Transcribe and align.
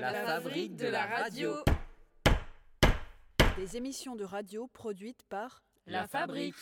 La 0.00 0.14
fabrique 0.14 0.76
de 0.76 0.86
la 0.86 1.04
radio. 1.04 1.56
Des 3.58 3.76
émissions 3.76 4.16
de 4.16 4.24
radio 4.24 4.66
produites 4.72 5.22
par 5.28 5.62
La 5.86 6.08
fabrique. 6.08 6.54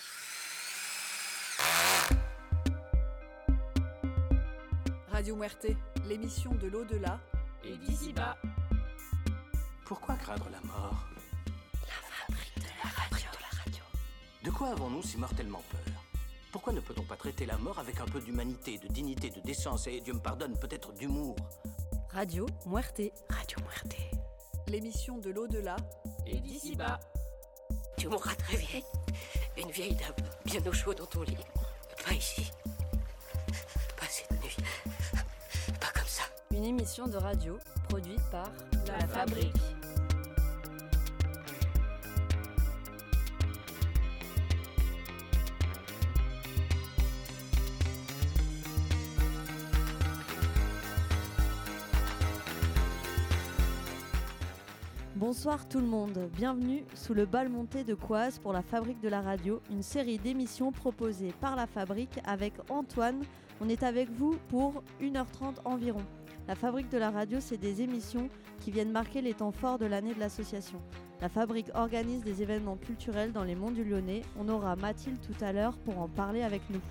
Radio 5.06 5.36
Muerte, 5.36 5.68
l'émission 6.08 6.52
de 6.56 6.66
l'au-delà. 6.66 7.20
Et 7.62 7.76
d'ici 7.76 8.12
bas. 8.12 8.36
Pourquoi 9.84 10.16
craindre 10.16 10.48
la 10.50 10.60
mort? 10.62 11.06
De 14.42 14.50
quoi 14.50 14.70
avons-nous 14.70 15.02
si 15.04 15.16
mortellement 15.16 15.62
peur? 15.70 15.94
Pourquoi 16.50 16.72
ne 16.72 16.80
peut-on 16.80 17.04
pas 17.04 17.16
traiter 17.16 17.46
la 17.46 17.56
mort 17.58 17.78
avec 17.78 18.00
un 18.00 18.06
peu 18.06 18.20
d'humanité, 18.20 18.78
de 18.78 18.88
dignité, 18.88 19.30
de 19.30 19.40
décence? 19.40 19.86
Et, 19.86 20.00
Dieu 20.00 20.14
me 20.14 20.20
pardonne, 20.20 20.58
peut-être 20.58 20.92
d'humour 20.92 21.36
Radio 22.12 22.46
Muerte. 22.66 23.12
Radio 23.28 23.58
Muerte. 23.60 23.96
L'émission 24.66 25.18
de 25.18 25.30
l'au-delà. 25.30 25.76
Et 26.26 26.38
d'ici 26.40 26.74
bas. 26.74 26.98
Tu 27.96 28.08
mourras 28.08 28.34
très 28.34 28.56
vieille. 28.56 28.84
Une 29.56 29.70
vieille 29.70 29.94
dame, 29.94 30.26
bien 30.44 30.60
au 30.66 30.72
chaud 30.72 30.94
dans 30.94 31.06
ton 31.06 31.22
lit. 31.22 31.36
Pas 32.06 32.14
ici. 32.14 32.50
Pas 33.96 34.06
cette 34.08 34.30
nuit. 34.42 34.56
Pas 35.80 35.90
comme 35.94 36.08
ça. 36.08 36.24
Une 36.50 36.64
émission 36.64 37.06
de 37.06 37.16
radio 37.16 37.58
produite 37.88 38.22
par 38.30 38.50
La 38.86 39.06
fabrique. 39.06 39.77
Bonsoir 55.48 55.66
tout 55.66 55.80
le 55.80 55.86
monde, 55.86 56.28
bienvenue 56.36 56.84
sous 56.94 57.14
le 57.14 57.24
bal 57.24 57.48
monté 57.48 57.82
de 57.82 57.94
Coise 57.94 58.38
pour 58.38 58.52
la 58.52 58.60
Fabrique 58.60 59.00
de 59.00 59.08
la 59.08 59.22
Radio, 59.22 59.62
une 59.70 59.82
série 59.82 60.18
d'émissions 60.18 60.72
proposées 60.72 61.32
par 61.40 61.56
la 61.56 61.66
Fabrique 61.66 62.20
avec 62.26 62.52
Antoine. 62.68 63.22
On 63.62 63.68
est 63.70 63.82
avec 63.82 64.10
vous 64.10 64.36
pour 64.50 64.82
1h30 65.00 65.54
environ. 65.64 66.02
La 66.48 66.54
Fabrique 66.54 66.90
de 66.90 66.98
la 66.98 67.10
Radio, 67.10 67.38
c'est 67.40 67.56
des 67.56 67.80
émissions 67.80 68.28
qui 68.60 68.70
viennent 68.70 68.92
marquer 68.92 69.22
les 69.22 69.32
temps 69.32 69.50
forts 69.50 69.78
de 69.78 69.86
l'année 69.86 70.12
de 70.12 70.20
l'association. 70.20 70.82
La 71.22 71.30
Fabrique 71.30 71.70
organise 71.72 72.22
des 72.22 72.42
événements 72.42 72.76
culturels 72.76 73.32
dans 73.32 73.44
les 73.44 73.54
monts 73.54 73.70
du 73.70 73.84
Lyonnais. 73.84 74.20
On 74.38 74.50
aura 74.50 74.76
Mathilde 74.76 75.18
tout 75.22 75.42
à 75.42 75.54
l'heure 75.54 75.78
pour 75.78 75.98
en 75.98 76.08
parler 76.08 76.42
avec 76.42 76.60
nous. 76.68 76.82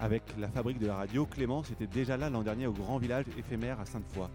Avec 0.00 0.22
la 0.38 0.48
fabrique 0.48 0.78
de 0.78 0.86
la 0.86 0.94
radio, 0.94 1.26
Clémence 1.26 1.70
était 1.70 1.86
déjà 1.86 2.16
là 2.16 2.30
l'an 2.30 2.42
dernier 2.42 2.66
au 2.66 2.72
grand 2.72 2.96
village 2.96 3.26
éphémère 3.36 3.78
à 3.78 3.84
Sainte-Foy. 3.84 4.28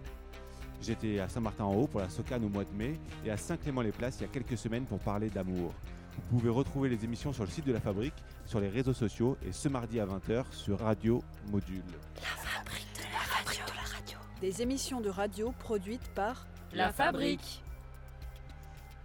J'étais 0.84 1.20
à 1.20 1.30
Saint-Martin-en-Haut 1.30 1.88
pour 1.88 2.02
la 2.02 2.10
Socane 2.10 2.44
au 2.44 2.50
mois 2.50 2.66
de 2.66 2.74
mai 2.76 3.00
et 3.26 3.32
à 3.32 3.38
Saint-Clément-les-Places 3.38 4.18
il 4.20 4.24
y 4.24 4.26
a 4.26 4.28
quelques 4.28 4.58
semaines 4.58 4.84
pour 4.84 5.00
parler 5.00 5.30
d'amour. 5.30 5.74
Vous 6.14 6.22
pouvez 6.38 6.50
retrouver 6.50 6.90
les 6.90 7.06
émissions 7.06 7.32
sur 7.32 7.46
le 7.46 7.50
site 7.50 7.66
de 7.66 7.72
la 7.72 7.80
fabrique, 7.80 8.14
sur 8.46 8.60
les 8.60 8.68
réseaux 8.68 8.94
sociaux 8.94 9.38
et 9.48 9.54
ce 9.54 9.70
mardi 9.70 10.02
à 10.02 10.06
20h 10.06 10.44
sur 10.52 10.80
Radio 10.80 11.24
Module. 11.50 11.84
La 12.18 12.38
fabrique 12.38 12.94
de 12.96 13.04
la 13.04 13.34
radio. 13.34 13.66
De 13.66 13.76
la 13.76 13.98
radio. 13.98 14.18
Des 14.42 14.62
émissions 14.62 15.00
de 15.00 15.10
radio 15.10 15.54
produites 15.58 16.12
par 16.14 16.48
La 16.74 16.92
fabrique. 16.92 17.64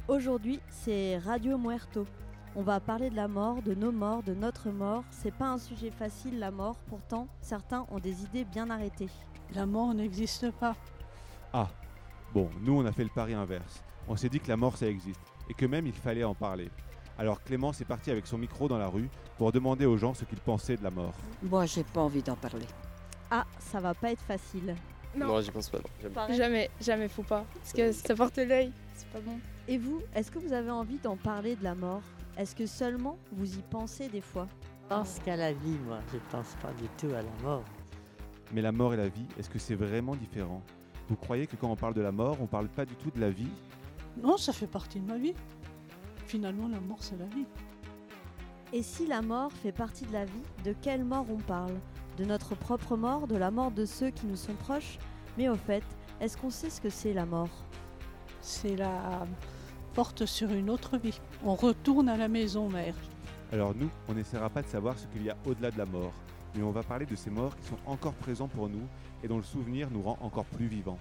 Aujourd'hui, 0.08 0.58
c'est 0.68 1.18
Radio 1.18 1.58
Muerto. 1.58 2.06
On 2.56 2.62
va 2.62 2.80
parler 2.80 3.08
de 3.08 3.14
la 3.14 3.28
mort, 3.28 3.62
de 3.62 3.74
nos 3.74 3.92
morts, 3.92 4.24
de 4.24 4.34
notre 4.34 4.70
mort. 4.70 5.04
C'est 5.12 5.34
pas 5.34 5.50
un 5.50 5.58
sujet 5.58 5.92
facile 5.92 6.40
la 6.40 6.50
mort, 6.50 6.76
pourtant 6.88 7.28
certains 7.40 7.86
ont 7.92 8.00
des 8.00 8.24
idées 8.24 8.44
bien 8.44 8.68
arrêtées. 8.68 9.10
La 9.54 9.64
mort 9.64 9.94
n'existe 9.94 10.50
pas. 10.50 10.74
Ah, 11.52 11.68
bon, 12.34 12.50
nous 12.62 12.74
on 12.78 12.84
a 12.86 12.92
fait 12.92 13.04
le 13.04 13.10
pari 13.10 13.34
inverse. 13.34 13.82
On 14.08 14.16
s'est 14.16 14.28
dit 14.28 14.40
que 14.40 14.48
la 14.48 14.56
mort 14.56 14.76
ça 14.76 14.86
existe 14.86 15.20
et 15.48 15.54
que 15.54 15.66
même 15.66 15.86
il 15.86 15.92
fallait 15.92 16.24
en 16.24 16.34
parler. 16.34 16.70
Alors 17.18 17.42
Clémence 17.42 17.80
est 17.80 17.84
partie 17.84 18.10
avec 18.10 18.26
son 18.26 18.38
micro 18.38 18.68
dans 18.68 18.78
la 18.78 18.88
rue 18.88 19.08
pour 19.36 19.50
demander 19.52 19.86
aux 19.86 19.96
gens 19.96 20.14
ce 20.14 20.24
qu'ils 20.24 20.38
pensaient 20.38 20.76
de 20.76 20.84
la 20.84 20.90
mort. 20.90 21.14
Moi, 21.42 21.66
j'ai 21.66 21.82
pas 21.84 22.00
envie 22.00 22.22
d'en 22.22 22.36
parler. 22.36 22.66
Ah, 23.30 23.44
ça 23.58 23.80
va 23.80 23.94
pas 23.94 24.12
être 24.12 24.22
facile. 24.22 24.74
Non, 25.16 25.40
j'y 25.40 25.50
pense 25.50 25.68
pas. 25.68 25.78
non, 25.78 25.84
jamais. 26.02 26.36
Jamais, 26.36 26.70
jamais, 26.80 27.08
faut 27.08 27.22
pas. 27.22 27.44
Parce 27.54 27.72
que 27.72 27.92
ça 27.92 28.14
porte 28.14 28.36
l'œil, 28.36 28.72
c'est 28.94 29.08
pas 29.08 29.20
bon. 29.20 29.38
Et 29.66 29.78
vous, 29.78 30.00
est-ce 30.14 30.30
que 30.30 30.38
vous 30.38 30.52
avez 30.52 30.70
envie 30.70 30.98
d'en 30.98 31.16
parler 31.16 31.56
de 31.56 31.64
la 31.64 31.74
mort? 31.74 32.02
Est-ce 32.36 32.54
que 32.54 32.66
seulement 32.66 33.18
vous 33.32 33.56
y 33.58 33.62
pensez 33.62 34.08
des 34.08 34.20
fois? 34.20 34.46
Je 34.82 34.94
pense 34.94 35.18
qu'à 35.24 35.36
la 35.36 35.52
vie, 35.52 35.76
moi. 35.86 35.98
Je 36.12 36.18
pense 36.30 36.54
pas 36.62 36.72
du 36.74 36.88
tout 36.96 37.12
à 37.14 37.22
la 37.22 37.42
mort. 37.42 37.64
Mais 38.52 38.62
la 38.62 38.72
mort 38.72 38.94
et 38.94 38.96
la 38.96 39.08
vie, 39.08 39.26
est-ce 39.38 39.50
que 39.50 39.58
c'est 39.58 39.74
vraiment 39.74 40.14
différent? 40.14 40.62
Vous 41.08 41.16
croyez 41.16 41.46
que 41.46 41.56
quand 41.56 41.70
on 41.70 41.76
parle 41.76 41.94
de 41.94 42.02
la 42.02 42.12
mort, 42.12 42.36
on 42.40 42.46
parle 42.46 42.68
pas 42.68 42.84
du 42.84 42.94
tout 42.94 43.10
de 43.10 43.20
la 43.20 43.30
vie 43.30 43.48
Non, 44.22 44.36
ça 44.36 44.52
fait 44.52 44.66
partie 44.66 45.00
de 45.00 45.06
ma 45.06 45.16
vie. 45.16 45.34
Finalement, 46.26 46.68
la 46.68 46.80
mort, 46.80 46.98
c'est 47.00 47.18
la 47.18 47.24
vie. 47.26 47.46
Et 48.74 48.82
si 48.82 49.06
la 49.06 49.22
mort 49.22 49.50
fait 49.50 49.72
partie 49.72 50.04
de 50.04 50.12
la 50.12 50.26
vie, 50.26 50.42
de 50.64 50.74
quelle 50.82 51.04
mort 51.04 51.24
on 51.30 51.38
parle? 51.38 51.74
De 52.18 52.24
notre 52.24 52.54
propre 52.54 52.96
mort, 52.96 53.26
de 53.26 53.36
la 53.36 53.50
mort 53.50 53.70
de 53.70 53.86
ceux 53.86 54.10
qui 54.10 54.26
nous 54.26 54.36
sont 54.36 54.54
proches? 54.54 54.98
Mais 55.38 55.48
au 55.48 55.54
fait, 55.54 55.84
est-ce 56.20 56.36
qu'on 56.36 56.50
sait 56.50 56.68
ce 56.68 56.80
que 56.80 56.90
c'est 56.90 57.14
la 57.14 57.24
mort? 57.24 57.48
C'est 58.42 58.76
la 58.76 59.26
porte 59.94 60.26
sur 60.26 60.50
une 60.50 60.68
autre 60.68 60.98
vie. 60.98 61.18
On 61.42 61.54
retourne 61.54 62.10
à 62.10 62.18
la 62.18 62.28
maison 62.28 62.68
mère. 62.68 62.94
Alors 63.50 63.74
nous, 63.74 63.88
on 64.08 64.14
n'essaiera 64.14 64.50
pas 64.50 64.60
de 64.60 64.68
savoir 64.68 64.98
ce 64.98 65.06
qu'il 65.06 65.24
y 65.24 65.30
a 65.30 65.36
au-delà 65.46 65.70
de 65.70 65.78
la 65.78 65.86
mort, 65.86 66.12
mais 66.54 66.62
on 66.62 66.70
va 66.70 66.82
parler 66.82 67.06
de 67.06 67.16
ces 67.16 67.30
morts 67.30 67.56
qui 67.56 67.66
sont 67.66 67.78
encore 67.86 68.12
présents 68.12 68.48
pour 68.48 68.68
nous 68.68 68.86
et 69.22 69.28
dont 69.28 69.36
le 69.36 69.42
souvenir 69.42 69.90
nous 69.90 70.02
rend 70.02 70.18
encore 70.20 70.44
plus 70.44 70.66
vivants. 70.66 70.98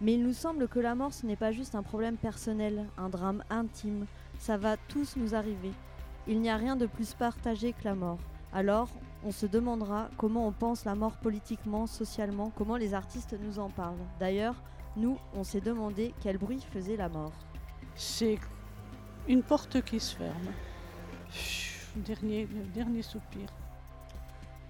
Mais 0.00 0.14
il 0.14 0.24
nous 0.24 0.32
semble 0.32 0.66
que 0.66 0.80
la 0.80 0.94
mort, 0.94 1.12
ce 1.12 1.26
n'est 1.26 1.36
pas 1.36 1.52
juste 1.52 1.74
un 1.74 1.82
problème 1.82 2.16
personnel, 2.16 2.88
un 2.98 3.08
drame 3.08 3.44
intime. 3.50 4.06
Ça 4.38 4.56
va 4.56 4.76
tous 4.76 5.16
nous 5.16 5.34
arriver. 5.34 5.70
Il 6.26 6.40
n'y 6.40 6.50
a 6.50 6.56
rien 6.56 6.74
de 6.74 6.86
plus 6.86 7.14
partagé 7.14 7.72
que 7.72 7.84
la 7.84 7.94
mort. 7.94 8.18
Alors, 8.52 8.88
on 9.24 9.30
se 9.30 9.46
demandera 9.46 10.10
comment 10.16 10.46
on 10.48 10.52
pense 10.52 10.84
la 10.84 10.94
mort 10.94 11.16
politiquement, 11.18 11.86
socialement, 11.86 12.50
comment 12.56 12.76
les 12.76 12.94
artistes 12.94 13.36
nous 13.40 13.60
en 13.60 13.70
parlent. 13.70 14.04
D'ailleurs, 14.18 14.56
nous, 14.96 15.18
on 15.34 15.44
s'est 15.44 15.60
demandé 15.60 16.14
quel 16.20 16.36
bruit 16.36 16.60
faisait 16.72 16.96
la 16.96 17.08
mort. 17.08 17.32
C'est 17.94 18.38
une 19.28 19.42
porte 19.42 19.82
qui 19.82 20.00
se 20.00 20.16
ferme. 20.16 20.52
Dernier, 21.94 22.46
dernier 22.74 23.02
soupir. 23.02 23.48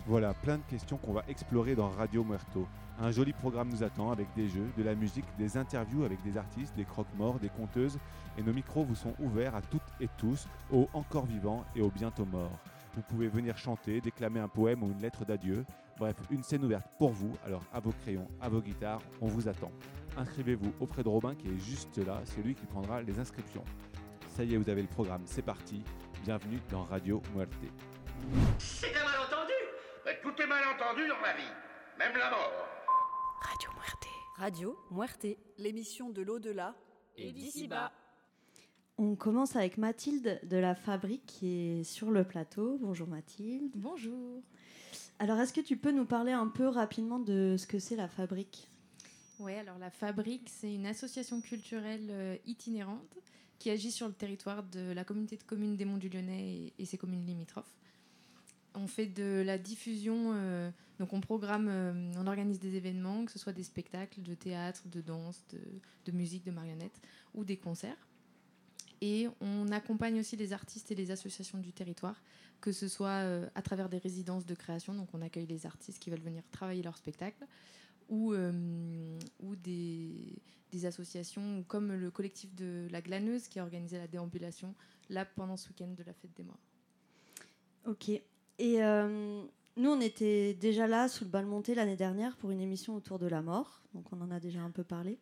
Voilà, 0.07 0.35
plein 0.35 0.59
de 0.59 0.63
questions 0.69 0.97
qu'on 0.97 1.13
va 1.13 1.23
explorer 1.29 1.77
dans 1.77 1.89
Radio 1.89 2.25
Muerto. 2.25 2.67
Un 3.01 3.13
joli 3.13 3.33
programme 3.33 3.69
nous 3.69 3.85
attend 3.85 4.11
avec 4.11 4.27
des 4.35 4.49
jeux, 4.49 4.67
de 4.77 4.83
la 4.83 4.97
musique, 4.97 5.25
des 5.39 5.57
interviews 5.57 6.03
avec 6.03 6.21
des 6.23 6.37
artistes, 6.37 6.75
des 6.75 6.85
croque-morts, 6.85 7.39
des 7.39 7.49
conteuses. 7.49 7.99
Et 8.37 8.43
nos 8.43 8.53
micros 8.53 8.85
vous 8.85 8.97
sont 8.97 9.15
ouverts 9.21 9.55
à 9.55 9.63
toutes 9.63 9.81
et 10.01 10.09
tous, 10.19 10.49
aux 10.73 10.89
encore 10.93 11.27
vivants 11.27 11.65
et 11.77 11.83
aux 11.83 11.91
bientôt 11.91 12.25
morts. 12.25 12.59
Vous 12.95 13.03
pouvez 13.03 13.29
venir 13.29 13.57
chanter, 13.57 14.01
déclamer 14.01 14.41
un 14.41 14.49
poème 14.49 14.83
ou 14.83 14.91
une 14.91 15.01
lettre 15.01 15.25
d'adieu. 15.25 15.65
Bref, 15.99 16.17
une 16.31 16.43
scène 16.43 16.65
ouverte 16.65 16.87
pour 16.99 17.13
vous. 17.13 17.33
Alors 17.47 17.63
à 17.73 17.79
vos 17.79 17.93
crayons, 18.03 18.27
à 18.41 18.49
vos 18.49 18.61
guitares, 18.61 19.01
on 19.21 19.29
vous 19.29 19.47
attend. 19.47 19.71
Inscrivez-vous 20.17 20.75
auprès 20.81 21.05
de 21.05 21.09
Robin 21.09 21.37
qui 21.37 21.47
est 21.47 21.59
juste 21.59 21.97
là, 21.99 22.21
c'est 22.25 22.43
lui 22.43 22.57
qui 22.57 22.67
prendra 22.67 23.03
les 23.03 23.21
inscriptions. 23.21 23.65
Ça 24.37 24.43
y 24.43 24.55
est, 24.55 24.57
vous 24.57 24.69
avez 24.69 24.83
le 24.83 24.89
programme, 24.89 25.23
c'est 25.27 25.43
parti. 25.43 25.85
Bienvenue 26.25 26.59
dans 26.71 26.83
Radio 26.83 27.23
Muerte. 27.37 27.53
Tout 30.23 30.41
est 30.41 30.47
malentendu 30.47 31.09
dans 31.09 31.21
la 31.21 31.35
vie, 31.35 31.51
même 31.99 32.17
la 32.17 32.31
mort. 32.31 32.53
Radio 33.41 33.71
Muerte. 33.75 34.07
Radio 34.37 34.79
Muerte. 34.91 35.27
l'émission 35.59 36.11
de 36.11 36.23
l'au-delà. 36.23 36.77
Et 37.17 37.33
d'ici 37.33 37.67
bas. 37.67 37.93
On 38.99 39.17
commence 39.17 39.57
avec 39.57 39.79
Mathilde 39.79 40.41
de 40.45 40.57
la 40.57 40.77
Fabrique 40.77 41.27
qui 41.27 41.81
est 41.81 41.85
sur 41.85 42.13
le 42.13 42.23
plateau. 42.23 42.79
Bonjour 42.81 43.09
Mathilde. 43.09 43.73
Bonjour. 43.75 44.43
Alors, 45.19 45.41
est-ce 45.41 45.53
que 45.53 45.61
tu 45.61 45.77
peux 45.77 45.91
nous 45.91 46.07
parler 46.07 46.33
un 46.33 46.49
peu 46.49 46.69
rapidement 46.69 47.19
de 47.19 47.57
ce 47.59 47.67
que 47.67 47.81
c'est 47.81 47.97
la 47.97 48.09
Fabrique? 48.09 48.69
Ouais, 49.41 49.59
alors 49.59 49.79
la 49.79 49.91
Fabrique, 49.91 50.49
c'est 50.49 50.73
une 50.73 50.87
association 50.87 51.41
culturelle 51.41 52.09
euh, 52.11 52.37
itinérante 52.47 53.19
qui 53.59 53.71
agit 53.71 53.91
sur 53.91 54.07
le 54.07 54.15
territoire 54.15 54.63
de 54.63 54.93
la 54.93 55.03
communauté 55.05 55.37
de 55.37 55.43
communes 55.43 55.77
des 55.77 55.85
Monts 55.85 55.99
du 55.99 56.09
Lyonnais 56.09 56.55
et, 56.57 56.75
et 56.79 56.85
ses 56.87 56.97
communes 56.97 57.27
limitrophes. 57.27 57.75
On 58.75 58.87
fait 58.87 59.07
de 59.07 59.43
la 59.45 59.59
diffusion, 59.59 60.33
euh, 60.35 60.71
donc 60.99 61.13
on 61.13 61.21
programme, 61.21 61.69
euh, 61.69 62.13
on 62.17 62.27
organise 62.27 62.59
des 62.59 62.75
événements, 62.77 63.25
que 63.25 63.33
ce 63.33 63.39
soit 63.39 63.53
des 63.53 63.63
spectacles 63.63 64.23
de 64.23 64.35
théâtre, 64.35 64.89
de 64.89 65.01
danse, 65.01 65.45
de, 66.07 66.13
musique, 66.13 66.45
de 66.45 66.51
marionnettes 66.51 67.01
ou 67.35 67.45
des 67.45 67.57
concerts. 67.57 68.09
Et 69.01 69.29
on 69.41 69.69
accompagne 69.69 70.21
aussi 70.21 70.37
les 70.37 70.53
artistes 70.53 70.91
et 70.91 70.95
les 70.95 71.11
associations 71.11 71.59
du 71.59 71.73
territoire, 71.73 72.23
que 72.61 72.73
ce 72.73 72.89
soit 72.89 73.09
euh, 73.09 73.49
à 73.55 73.63
travers 73.63 73.89
des 73.89 73.99
résidences 73.99 74.47
de 74.47 74.55
création, 74.55 74.95
donc 74.95 75.09
on 75.13 75.21
accueille 75.21 75.47
les 75.47 75.67
artistes 75.67 75.99
qui 75.99 76.11
veulent 76.11 76.21
venir 76.21 76.43
travailler 76.51 76.83
leur 76.83 76.97
spectacle, 76.97 77.47
ou, 78.09 78.35
ou 78.35 79.57
des, 79.57 80.43
des 80.73 80.87
associations 80.87 81.65
comme 81.69 81.93
le 81.93 82.11
collectif 82.11 82.55
de 82.55 82.89
la 82.91 83.01
Glaneuse 83.01 83.49
qui 83.49 83.59
a 83.59 83.63
organisé 83.63 83.99
la 83.99 84.09
déambulation 84.09 84.75
là 85.09 85.25
pendant 85.25 85.57
ce 85.57 85.69
week-end 85.69 85.95
de 85.97 86.03
la 86.03 86.13
fête 86.13 86.35
des 86.37 86.43
morts. 86.43 86.59
Ok. 87.87 88.11
Et 88.59 88.83
euh, 88.83 89.43
nous, 89.77 89.91
on 89.91 90.01
était 90.01 90.55
déjà 90.55 90.87
là 90.87 91.09
sous 91.09 91.25
le 91.25 91.31
bal 91.31 91.47
monté 91.47 91.75
l'année 91.75 91.97
dernière 91.97 92.37
pour 92.37 92.51
une 92.51 92.61
émission 92.61 92.95
autour 92.95 93.19
de 93.19 93.27
la 93.27 93.43
mort, 93.43 93.81
donc 93.95 94.05
on 94.13 94.21
en 94.21 94.31
a 94.31 94.39
déjà 94.39 94.61
un 94.61 94.71
peu 94.71 94.85
parlé. 94.85 95.19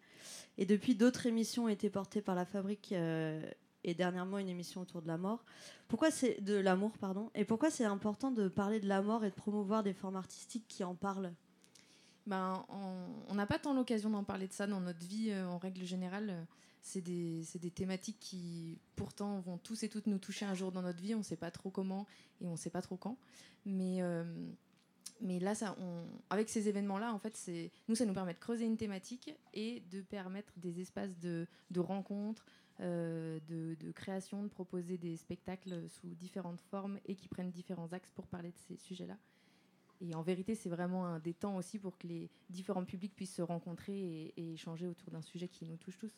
Et 0.59 0.67
depuis, 0.67 0.94
d'autres 0.94 1.27
émissions 1.27 1.65
ont 1.65 1.69
été 1.69 1.88
portées 1.88 2.21
par 2.21 2.35
la 2.35 2.44
fabrique 2.44 2.93
euh, 2.93 3.41
et 3.85 3.94
dernièrement 3.94 4.38
une 4.38 4.49
émission 4.49 4.81
autour 4.81 5.03
de 5.03 5.06
la 5.06 5.19
mort. 5.19 5.44
Pourquoi 5.88 6.11
c'est 6.11 6.41
de 6.43 6.55
l'amour, 6.55 6.99
pardon 6.99 7.31
Et 7.35 7.44
pourquoi 7.44 7.71
c'est 7.71 7.85
important 7.85 8.31
de 8.31 8.49
parler 8.49 8.81
de 8.81 8.88
la 8.88 9.03
mort 9.03 9.25
et 9.25 9.31
de 9.31 9.35
promouvoir 9.35 9.82
des 9.82 9.94
formes 9.94 10.17
artistiques 10.17 10.67
qui 10.69 10.82
en 10.85 10.94
parlent? 10.94 11.32
Ben, 12.27 12.65
on 13.29 13.35
n'a 13.35 13.47
pas 13.47 13.59
tant 13.59 13.73
l'occasion 13.73 14.11
d'en 14.11 14.25
parler 14.25 14.47
de 14.47 14.53
ça 14.53 14.67
dans 14.67 14.81
notre 14.81 15.05
vie 15.06 15.31
euh, 15.31 15.47
en 15.47 15.59
règle 15.59 15.85
générale. 15.85 16.47
C'est 16.82 17.03
des, 17.03 17.44
thématiques 17.75 18.19
qui 18.21 18.79
pourtant 18.97 19.41
vont 19.41 19.59
tous 19.59 19.82
et 19.82 19.88
toutes 19.88 20.06
nous 20.06 20.19
toucher 20.19 20.47
un 20.47 20.55
jour 20.55 20.73
dans 20.73 20.82
notre 20.82 21.00
vie. 21.00 21.15
On 21.15 21.19
ne 21.19 21.23
sait 21.25 21.37
pas 21.37 21.50
trop 21.50 21.71
comment 21.71 22.06
et 22.41 22.47
on 22.47 22.53
ne 22.53 22.56
sait 22.56 22.71
pas 22.71 22.82
trop 22.82 22.97
quand. 22.97 23.17
Mais, 23.67 24.03
euh, 24.03 24.25
là, 25.21 25.53
avec 26.31 26.49
ces 26.49 26.69
événements-là, 26.69 27.19
nous, 27.88 27.94
ça 27.94 28.06
nous 28.06 28.15
permet 28.15 28.35
de 28.35 28.38
creuser 28.38 28.65
une 28.65 28.77
thématique 28.77 29.31
et 29.53 29.82
de 29.91 30.00
permettre 30.00 30.53
des 30.56 30.81
espaces 30.81 31.17
de, 31.19 31.47
de 31.71 31.81
rencontres, 31.81 32.47
euh, 32.81 33.38
de, 33.49 33.77
de, 33.79 33.93
création, 33.93 34.43
de 34.43 34.49
proposer 34.49 34.97
des 34.97 35.17
spectacles 35.17 35.88
sous 35.88 36.15
différentes 36.15 36.61
formes 36.61 36.99
et 37.06 37.15
qui 37.15 37.29
prennent 37.29 37.50
différents 37.50 37.93
axes 37.93 38.11
pour 38.11 38.27
parler 38.27 38.50
de 38.50 38.59
ces 38.69 38.77
sujets-là. 38.77 39.19
Et 40.00 40.15
en 40.15 40.23
vérité, 40.23 40.55
c'est 40.55 40.71
vraiment 40.71 41.06
un 41.06 41.19
des 41.19 41.35
temps 41.35 41.56
aussi 41.56 41.79
pour 41.79 41.99
que 41.99 42.06
les 42.06 42.31
différents 42.49 42.85
publics 42.85 43.15
puissent 43.15 43.35
se 43.35 43.43
rencontrer 43.43 44.32
et, 44.37 44.53
échanger 44.55 44.87
autour 44.87 45.11
d'un 45.11 45.23
sujet 45.23 45.49
qui 45.49 45.67
nous 45.67 45.77
touche 45.77 45.99
tous. 45.99 46.12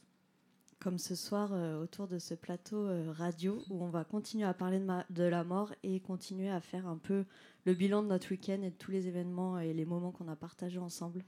Comme 0.82 0.98
ce 0.98 1.14
soir 1.14 1.50
euh, 1.52 1.80
autour 1.80 2.08
de 2.08 2.18
ce 2.18 2.34
plateau 2.34 2.88
euh, 2.88 3.12
radio 3.12 3.62
où 3.70 3.84
on 3.84 3.88
va 3.88 4.02
continuer 4.02 4.42
à 4.42 4.52
parler 4.52 4.82
de, 5.10 5.22
la 5.22 5.44
mort 5.44 5.72
et 5.84 6.00
continuer 6.00 6.50
à 6.50 6.60
faire 6.60 6.88
un 6.88 6.96
peu 6.96 7.24
le 7.66 7.74
bilan 7.74 8.02
de 8.02 8.08
notre 8.08 8.32
week-end 8.32 8.60
et 8.62 8.70
de 8.70 8.74
tous 8.74 8.90
les 8.90 9.06
événements 9.06 9.60
et 9.60 9.72
les 9.74 9.84
moments 9.84 10.10
qu'on 10.10 10.26
a 10.26 10.34
partagés 10.34 10.80
ensemble. 10.80 11.24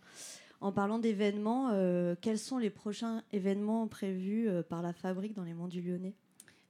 En 0.61 0.73
parlant 0.73 0.99
d'événements, 0.99 1.71
euh, 1.71 2.17
quels 2.21 2.41
sont 2.41 2.59
les 2.59 2.71
prochains 2.71 3.23
événements 3.33 3.87
prévus 3.87 4.49
par 4.69 4.83
la 4.83 4.93
fabrique 4.93 5.35
dans 5.35 5.45
les 5.45 5.55
monts 5.55 5.69
du 5.69 5.81
Lyonnais? 5.81 6.15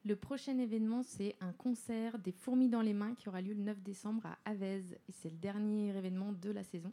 Le 0.04 0.14
prochain 0.14 0.58
événement, 0.58 1.02
c'est 1.02 1.36
un 1.40 1.52
concert 1.52 2.18
des 2.18 2.32
fourmis 2.32 2.68
dans 2.68 2.82
les 2.82 2.92
mains 2.92 3.14
qui 3.14 3.30
aura 3.30 3.40
lieu 3.40 3.54
le 3.54 3.62
9 3.62 3.80
décembre 3.82 4.26
à 4.26 4.50
Avez. 4.50 4.84
Et 5.08 5.12
c'est 5.12 5.30
le 5.30 5.38
dernier 5.38 5.96
événement 5.96 6.32
de 6.32 6.50
la 6.50 6.62
saison. 6.62 6.90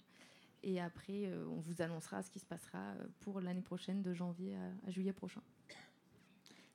Et 0.64 0.80
après, 0.80 1.26
euh, 1.26 1.46
on 1.50 1.60
vous 1.60 1.82
annoncera 1.82 2.22
ce 2.22 2.30
qui 2.30 2.40
se 2.40 2.46
passera 2.46 2.80
euh, 2.80 3.06
pour 3.22 3.42
l'année 3.42 3.62
prochaine, 3.62 4.02
de 4.02 4.14
janvier 4.14 4.56
à, 4.88 4.92
juillet 4.92 5.14
prochain. 5.14 5.42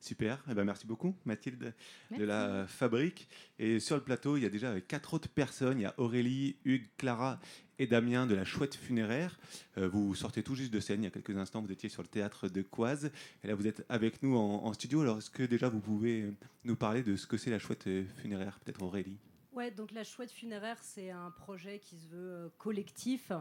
Super, 0.01 0.45
eh 0.49 0.55
ben 0.55 0.65
merci 0.65 0.87
beaucoup 0.87 1.17
Mathilde 1.25 1.75
de 2.17 2.25
la 2.25 2.67
Fabrique. 2.69 3.29
Et 3.59 3.81
sur 3.81 3.97
le 3.97 4.03
plateau, 4.03 4.37
il 4.37 4.43
y 4.43 4.47
a 4.47 4.51
déjà 4.51 4.81
quatre 4.81 5.15
autres 5.15 5.29
personnes. 5.29 5.81
Il 5.81 5.83
y 5.83 5.87
a 5.87 5.95
Aurélie, 5.97 6.57
Hugues, 6.65 6.89
Clara 6.97 7.41
et 7.79 7.87
Damien 7.87 8.27
de 8.27 8.35
la 8.35 8.45
Chouette 8.45 8.75
Funéraire. 8.75 9.39
Euh, 9.79 9.89
vous 9.89 10.15
sortez 10.15 10.43
tout 10.43 10.55
juste 10.55 10.73
de 10.73 10.81
scène, 10.81 11.03
il 11.03 11.05
y 11.05 11.09
a 11.09 11.11
quelques 11.11 11.37
instants, 11.37 11.61
vous 11.61 11.73
étiez 11.73 11.89
sur 11.89 12.03
le 12.03 12.09
théâtre 12.09 12.49
de 12.49 12.63
Coise. 12.63 13.11
Et 13.43 13.49
là, 13.49 13.55
vous 13.55 13.67
êtes 13.67 13.85
avec 13.89 14.23
nous 14.23 14.37
en, 14.37 14.73
studio. 14.75 15.01
Alors, 15.01 15.19
est-ce 15.19 15.31
que 15.31 15.43
déjà 15.43 15.69
vous 15.69 15.81
pouvez 15.81 16.33
nous 16.65 16.77
parler 16.77 17.03
de 17.03 17.17
ce 17.17 17.27
que 17.27 17.37
c'est 17.37 17.51
la 17.51 17.59
Chouette 17.59 17.89
Funéraire? 18.17 18.61
Peut-être 18.61 18.83
Aurélie 18.83 19.19
Ouais, 19.57 19.71
donc 19.71 19.93
la 19.93 20.05
Chouette 20.05 20.31
Funéraire, 20.31 20.77
c'est 20.83 21.11
un 21.11 21.31
projet 21.31 21.79
qui 21.79 21.97
se 21.97 22.09
veut 22.09 22.31
euh, 22.31 22.49
collectif 22.59 23.33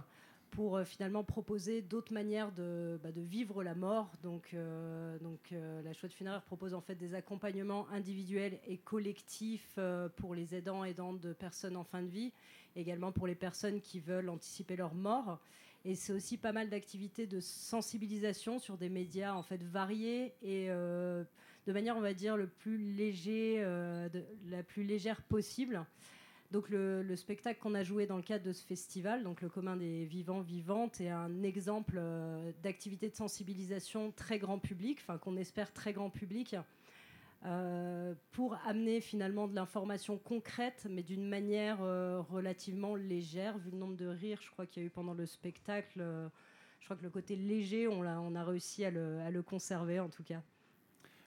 pour 0.56 0.78
euh, 0.78 0.86
finalement 0.86 1.24
proposer 1.24 1.82
d'autres 1.82 2.14
manières 2.14 2.52
de, 2.52 3.00
bah, 3.04 3.10
vivre 3.16 3.64
la 3.64 3.76
mort. 3.76 4.12
Donc, 4.24 4.56
donc 5.22 5.52
la 5.52 5.94
Chouette 5.94 6.14
Funéraire 6.14 6.42
propose 6.42 6.74
en 6.74 6.82
fait 6.82 6.96
des 6.96 7.14
accompagnements 7.14 7.88
individuels 7.90 8.60
et 8.68 8.78
collectifs 8.78 9.78
pour 10.16 10.34
les 10.34 10.56
aidants 10.56 10.84
aidantes 10.84 11.20
de 11.20 11.34
personnes 11.34 11.76
en 11.76 11.84
fin 11.84 12.02
de 12.02 12.08
vie 12.08 12.32
également 12.76 13.12
pour 13.12 13.28
les 13.28 13.36
personnes 13.36 13.82
qui 13.82 14.00
veulent 14.00 14.30
anticiper 14.30 14.76
leur 14.76 14.94
mort. 14.94 15.40
Et 15.86 15.96
c'est 15.96 16.14
aussi 16.14 16.38
pas 16.38 16.52
mal 16.52 16.70
d'activités 16.70 17.28
de 17.28 17.40
sensibilisation 17.40 18.58
sur 18.58 18.78
des 18.78 18.90
médias 18.90 19.34
en 19.34 19.44
fait 19.44 19.62
variés 19.64 20.34
et 20.42 20.68
euh, 20.70 21.24
de 21.68 21.74
manière, 21.74 21.96
on 21.96 22.02
va 22.02 22.14
dire, 22.14 22.38
le 22.38 22.48
plus 22.48 22.78
léger, 22.78 23.58
euh, 23.60 24.10
la 24.50 24.64
plus 24.64 24.84
légère 24.84 25.22
possible. 25.22 25.86
Donc 26.52 26.70
le, 26.70 27.16
spectacle 27.16 27.60
qu'on 27.60 27.74
a 27.74 27.84
joué 27.84 28.06
dans 28.06 28.18
le 28.18 28.24
cadre 28.24 28.46
de 28.46 28.54
ce 28.54 28.64
festival, 28.64 29.24
donc 29.24 29.42
le 29.42 29.50
commun 29.50 29.76
des 29.76 30.06
vivants 30.06 30.42
vivantes, 30.42 31.02
est 31.02 31.10
un 31.10 31.44
exemple 31.44 31.96
euh, 31.98 32.52
d'activité 32.64 33.10
de 33.10 33.16
sensibilisation 33.16 34.12
très 34.12 34.38
grand 34.38 34.60
public, 34.60 35.00
enfin 35.02 35.18
qu'on 35.18 35.38
espère 35.38 35.74
très 35.74 35.92
grand 35.92 36.10
public, 36.10 36.56
euh, 37.46 38.14
pour 38.32 38.58
amener 38.66 39.02
finalement 39.02 39.48
de 39.48 39.56
l'information 39.56 40.18
concrète, 40.18 40.88
mais 40.90 41.04
d'une 41.04 41.28
manière 41.28 41.82
euh, 41.82 42.22
relativement 42.22 42.96
légère, 42.96 43.58
vu 43.58 43.72
le 43.72 43.78
nombre 43.78 43.96
de 43.96 44.08
rires, 44.08 44.40
je 44.42 44.50
crois 44.52 44.66
qu'il 44.66 44.84
y 44.84 44.86
a 44.86 44.88
eu 44.88 44.92
pendant 44.92 45.14
le 45.14 45.26
spectacle. 45.26 46.00
Je 46.80 46.86
crois 46.86 46.96
que 46.96 47.04
le 47.04 47.10
côté 47.10 47.36
léger, 47.36 47.88
on 47.88 48.04
a, 48.04 48.20
on 48.20 48.36
a 48.36 48.44
réussi 48.44 48.86
à 48.86 48.92
le, 48.92 49.20
à 49.22 49.32
le, 49.32 49.42
conserver 49.42 50.00
en 50.00 50.10
tout 50.10 50.24
cas. 50.24 50.44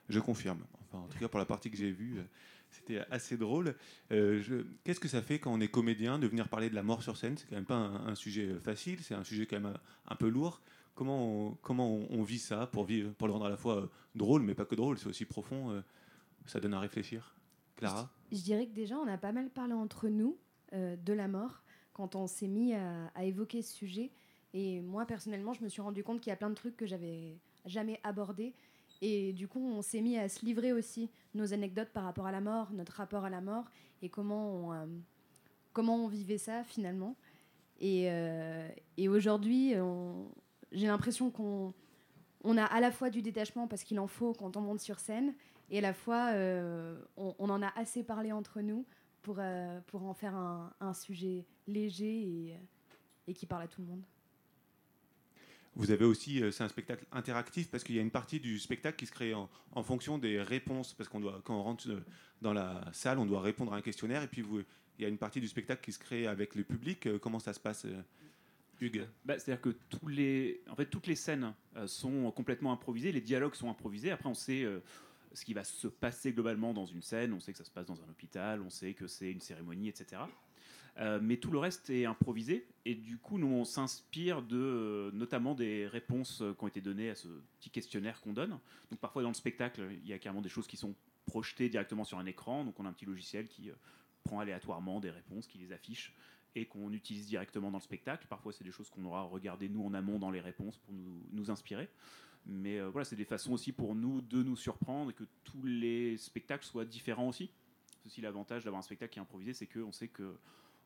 Je 0.08 0.20
confirme. 0.20 0.64
Enfin, 0.84 1.04
en 1.04 1.08
tout 1.08 1.18
cas, 1.18 1.28
pour 1.28 1.40
la 1.40 1.44
partie 1.44 1.70
que 1.70 1.76
j'ai 1.76 1.90
vue, 1.90 2.22
c'était 2.70 3.00
assez 3.10 3.36
drôle. 3.36 3.74
Qu'est-ce 4.08 5.00
que 5.00 5.08
ça 5.08 5.22
fait 5.22 5.38
quand 5.38 5.52
on 5.52 5.60
est 5.60 5.68
comédien 5.68 6.18
de 6.18 6.26
venir 6.26 6.48
parler 6.48 6.70
de 6.70 6.74
la 6.74 6.82
mort 6.82 7.02
sur 7.02 7.16
scène? 7.16 7.36
C'est 7.36 7.48
quand 7.48 7.56
même 7.56 7.64
pas 7.64 7.76
un, 7.76 8.14
sujet 8.14 8.54
facile, 8.60 9.00
c'est 9.02 9.14
un 9.14 9.24
sujet 9.24 9.46
quand 9.46 9.60
même 9.60 9.74
un, 10.06 10.16
peu 10.16 10.28
lourd. 10.28 10.60
Comment 10.94 11.48
on, 11.48 11.50
comment 11.62 11.94
on, 12.10 12.22
vit 12.22 12.38
ça 12.38 12.66
pour, 12.66 12.84
vivre, 12.84 13.12
pour 13.12 13.28
le 13.28 13.32
rendre 13.32 13.46
à 13.46 13.50
la 13.50 13.56
fois 13.56 13.88
drôle, 14.14 14.42
mais 14.42 14.54
pas 14.54 14.64
que 14.64 14.74
drôle, 14.74 14.98
c'est 14.98 15.06
aussi 15.06 15.24
profond 15.24 15.82
ça 16.48 16.60
donne 16.60 16.74
à 16.74 16.80
réfléchir. 16.80 17.34
Clara? 17.76 18.10
Je, 18.32 18.38
dirais 18.38 18.66
que 18.66 18.72
déjà, 18.72 18.96
on 18.96 19.06
a 19.06 19.18
pas 19.18 19.32
mal 19.32 19.50
parlé 19.50 19.74
entre 19.74 20.08
nous 20.08 20.36
euh, 20.72 20.96
de 20.96 21.12
la 21.12 21.28
mort 21.28 21.62
quand 21.92 22.14
on 22.14 22.26
s'est 22.26 22.48
mis 22.48 22.74
à, 22.74 23.24
évoquer 23.24 23.62
ce 23.62 23.74
sujet. 23.74 24.10
Et 24.54 24.80
moi, 24.80 25.04
personnellement, 25.04 25.52
je 25.52 25.62
me 25.62 25.68
suis 25.68 25.82
rendu 25.82 26.02
compte 26.02 26.20
qu'il 26.20 26.30
y 26.30 26.32
a 26.32 26.36
plein 26.36 26.50
de 26.50 26.54
trucs 26.54 26.76
que 26.76 26.86
j'avais 26.86 27.38
jamais 27.66 28.00
abordés. 28.02 28.54
Et 29.00 29.32
du 29.32 29.46
coup, 29.46 29.60
on 29.60 29.82
s'est 29.82 30.00
mis 30.00 30.18
à 30.18 30.28
se 30.28 30.44
livrer 30.44 30.72
aussi 30.72 31.10
nos 31.34 31.52
anecdotes 31.52 31.90
par 31.90 32.04
rapport 32.04 32.26
à 32.26 32.32
la 32.32 32.40
mort, 32.40 32.72
notre 32.72 32.92
rapport 32.92 33.24
à 33.24 33.30
la 33.30 33.40
mort 33.40 33.64
et 34.02 34.08
comment 34.08 34.50
on, 34.50 34.72
euh, 34.72 34.86
comment 35.72 35.96
on 36.04 36.08
vivait 36.08 36.38
ça 36.38 36.64
finalement. 36.64 37.16
Et, 37.80 38.10
euh, 38.10 38.68
aujourd'hui, 39.08 39.74
j'ai 40.72 40.86
l'impression 40.88 41.30
qu'on 41.30 41.72
on 42.42 42.56
a 42.56 42.64
à 42.64 42.80
la 42.80 42.90
fois 42.90 43.10
du 43.10 43.22
détachement 43.22 43.68
parce 43.68 43.84
qu'il 43.84 44.00
en 44.00 44.08
faut 44.08 44.32
quand 44.32 44.56
on 44.56 44.60
monte 44.60 44.80
sur 44.80 44.98
scène 44.98 45.34
et 45.70 45.78
à 45.78 45.82
la 45.82 45.92
fois, 45.92 46.32
euh, 46.32 47.00
on, 47.16 47.50
en 47.50 47.62
a 47.62 47.68
assez 47.78 48.02
parlé 48.02 48.32
entre 48.32 48.60
nous 48.62 48.84
pour, 49.22 49.40
pour 49.86 50.04
en 50.04 50.14
faire 50.14 50.34
un, 50.34 50.94
sujet 50.94 51.46
léger 51.68 52.58
et, 53.26 53.34
qui 53.34 53.46
parle 53.46 53.62
à 53.62 53.68
tout 53.68 53.80
le 53.82 53.86
monde. 53.86 54.04
Vous 55.78 55.92
avez 55.92 56.04
aussi, 56.04 56.42
euh, 56.42 56.50
c'est 56.50 56.64
un 56.64 56.68
spectacle 56.68 57.04
interactif 57.12 57.70
parce 57.70 57.84
qu'il 57.84 57.94
y 57.94 58.00
a 58.00 58.02
une 58.02 58.10
partie 58.10 58.40
du 58.40 58.58
spectacle 58.58 58.96
qui 58.96 59.06
se 59.06 59.12
crée 59.12 59.32
en, 59.32 59.48
fonction 59.84 60.18
des 60.18 60.42
réponses. 60.42 60.92
Parce 60.92 61.08
qu'on 61.08 61.20
doit, 61.20 61.40
quand 61.44 61.56
on 61.56 61.62
rentre 61.62 61.88
dans 62.42 62.52
la 62.52 62.82
salle, 62.92 63.18
on 63.20 63.26
doit 63.26 63.40
répondre 63.40 63.72
à 63.72 63.76
un 63.76 63.80
questionnaire. 63.80 64.24
Et 64.24 64.26
puis, 64.26 64.44
il 64.98 65.02
y 65.02 65.04
a 65.04 65.08
une 65.08 65.18
partie 65.18 65.40
du 65.40 65.46
spectacle 65.46 65.80
qui 65.82 65.92
se 65.92 66.00
crée 66.00 66.26
avec 66.26 66.56
le 66.56 66.64
public. 66.64 67.08
Comment 67.20 67.38
ça 67.38 67.52
se 67.52 67.60
passe 67.60 67.86
Hugues? 68.80 69.06
Bah, 69.24 69.38
C'est-à-dire 69.38 69.60
que 69.60 69.76
toutes 70.90 71.06
les 71.06 71.14
scènes 71.14 71.54
sont 71.86 72.32
complètement 72.32 72.72
improvisées, 72.72 73.12
les 73.12 73.20
dialogues 73.20 73.54
sont 73.54 73.70
improvisés. 73.70 74.10
Après, 74.10 74.28
on 74.28 74.34
sait 74.34 74.66
ce 75.32 75.44
qui 75.44 75.54
va 75.54 75.62
se 75.62 75.86
passer 75.86 76.32
globalement 76.32 76.74
dans 76.74 76.86
une 76.86 77.02
scène. 77.02 77.32
On 77.32 77.38
sait 77.38 77.52
que 77.52 77.58
ça 77.58 77.64
se 77.64 77.70
passe 77.70 77.86
dans 77.86 78.02
un 78.02 78.08
hôpital, 78.10 78.62
on 78.62 78.70
sait 78.70 78.94
que 78.94 79.06
c'est 79.06 79.30
une 79.30 79.40
cérémonie, 79.40 79.88
etc. 79.88 80.22
Euh, 81.00 81.20
mais 81.22 81.36
tout 81.36 81.52
le 81.52 81.58
reste 81.58 81.90
est 81.90 82.06
improvisé 82.06 82.66
et 82.84 82.96
du 82.96 83.18
coup 83.18 83.38
nous 83.38 83.46
on 83.46 83.64
s'inspire 83.64 84.42
de 84.42 84.56
euh, 84.56 85.10
notamment 85.12 85.54
des 85.54 85.86
réponses 85.86 86.42
qui 86.58 86.64
ont 86.64 86.66
été 86.66 86.80
données 86.80 87.10
à 87.10 87.14
ce 87.14 87.28
petit 87.60 87.70
questionnaire 87.70 88.20
qu'on 88.20 88.32
donne. 88.32 88.58
Donc 88.90 88.98
parfois 88.98 89.22
dans 89.22 89.28
le 89.28 89.34
spectacle 89.34 89.88
il 89.92 90.08
y 90.08 90.12
a 90.12 90.18
carrément 90.18 90.42
des 90.42 90.48
choses 90.48 90.66
qui 90.66 90.76
sont 90.76 90.94
projetées 91.26 91.68
directement 91.68 92.02
sur 92.02 92.18
un 92.18 92.26
écran. 92.26 92.64
Donc 92.64 92.80
on 92.80 92.84
a 92.84 92.88
un 92.88 92.92
petit 92.92 93.04
logiciel 93.04 93.46
qui 93.46 93.70
euh, 93.70 93.74
prend 94.24 94.40
aléatoirement 94.40 94.98
des 94.98 95.10
réponses, 95.10 95.46
qui 95.46 95.58
les 95.58 95.72
affiche 95.72 96.16
et 96.56 96.66
qu'on 96.66 96.92
utilise 96.92 97.28
directement 97.28 97.70
dans 97.70 97.78
le 97.78 97.82
spectacle. 97.82 98.26
Parfois 98.28 98.52
c'est 98.52 98.64
des 98.64 98.72
choses 98.72 98.90
qu'on 98.90 99.04
aura 99.04 99.22
regardées 99.22 99.68
nous 99.68 99.84
en 99.84 99.94
amont 99.94 100.18
dans 100.18 100.32
les 100.32 100.40
réponses 100.40 100.78
pour 100.78 100.94
nous, 100.94 101.22
nous 101.30 101.50
inspirer. 101.50 101.88
Mais 102.44 102.80
voilà, 102.80 103.04
c'est 103.04 103.16
des 103.16 103.26
façons 103.26 103.52
aussi 103.52 103.72
pour 103.72 103.94
nous 103.94 104.22
de 104.22 104.42
nous 104.42 104.56
surprendre 104.56 105.10
et 105.10 105.12
que 105.12 105.24
tous 105.44 105.62
les 105.64 106.16
spectacles 106.16 106.64
soient 106.64 106.86
différents 106.86 107.28
aussi. 107.28 107.50
Aussi 108.06 108.22
l'avantage 108.22 108.64
d'avoir 108.64 108.78
un 108.78 108.82
spectacle 108.82 109.12
qui 109.12 109.18
est 109.18 109.22
improvisé, 109.22 109.52
c'est 109.52 109.66
qu'on 109.66 109.92
sait 109.92 110.08
que 110.08 110.34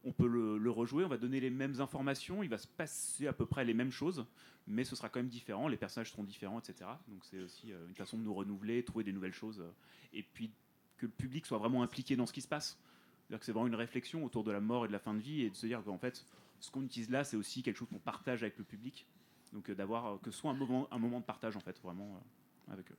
on 0.04 0.12
peut 0.12 0.26
le, 0.26 0.70
rejouer, 0.70 1.04
on 1.04 1.08
va 1.08 1.18
donner 1.18 1.40
les 1.40 1.50
mêmes 1.50 1.80
informations, 1.80 2.42
il 2.42 2.48
va 2.48 2.58
se 2.58 2.66
passer 2.66 3.26
à 3.26 3.32
peu 3.32 3.46
près 3.46 3.64
les 3.64 3.74
mêmes 3.74 3.90
choses, 3.90 4.24
mais 4.66 4.84
ce 4.84 4.96
sera 4.96 5.08
quand 5.08 5.20
même 5.20 5.28
différent, 5.28 5.68
les 5.68 5.76
personnages 5.76 6.10
seront 6.10 6.24
différents, 6.24 6.58
etc. 6.58 6.90
Donc 7.08 7.24
c'est 7.24 7.40
aussi 7.40 7.72
euh, 7.72 7.86
une 7.88 7.94
façon 7.94 8.18
de 8.18 8.22
nous 8.22 8.34
renouveler, 8.34 8.84
trouver 8.84 9.04
des 9.04 9.12
nouvelles 9.12 9.32
choses, 9.32 9.60
euh, 9.60 9.70
et 10.12 10.22
puis 10.22 10.50
que 10.96 11.06
le 11.06 11.12
public 11.12 11.46
soit 11.46 11.58
vraiment 11.58 11.82
impliqué 11.82 12.16
dans 12.16 12.26
ce 12.26 12.32
qui 12.32 12.40
se 12.40 12.48
passe. 12.48 12.78
C'est-à-dire 13.22 13.40
que 13.40 13.44
c'est 13.44 13.52
vraiment 13.52 13.68
une 13.68 13.74
réflexion 13.74 14.24
autour 14.24 14.44
de 14.44 14.50
la 14.50 14.60
mort 14.60 14.84
et 14.84 14.88
de 14.88 14.92
la 14.92 14.98
fin 14.98 15.14
de 15.14 15.20
vie, 15.20 15.42
et 15.42 15.50
de 15.50 15.56
se 15.56 15.66
dire 15.66 15.82
qu'en 15.84 15.98
fait, 15.98 16.26
ce 16.60 16.70
qu'on 16.70 16.82
utilise 16.82 17.10
là, 17.10 17.24
c'est 17.24 17.36
aussi 17.36 17.62
quelque 17.62 17.76
chose 17.76 17.88
qu'on 17.88 17.98
partage 17.98 18.42
avec 18.42 18.58
le 18.58 18.64
public. 18.64 19.06
Donc 19.52 19.70
euh, 19.70 19.74
d'avoir 19.74 20.20
que 20.20 20.30
ce 20.30 20.38
soit 20.38 20.50
un 20.50 20.54
moment, 20.54 20.88
un 20.90 20.98
moment 20.98 21.20
de 21.20 21.24
partage 21.24 21.56
en 21.56 21.60
fait, 21.60 21.78
vraiment 21.82 22.22
avec 22.70 22.90
eux. 22.90 22.96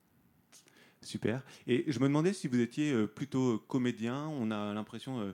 Super. 1.01 1.43
Et 1.67 1.91
je 1.91 1.99
me 1.99 2.05
demandais 2.05 2.31
si 2.31 2.47
vous 2.47 2.61
étiez 2.61 3.07
plutôt 3.07 3.59
comédien. 3.67 4.25
On 4.27 4.51
a 4.51 4.73
l'impression 4.73 5.33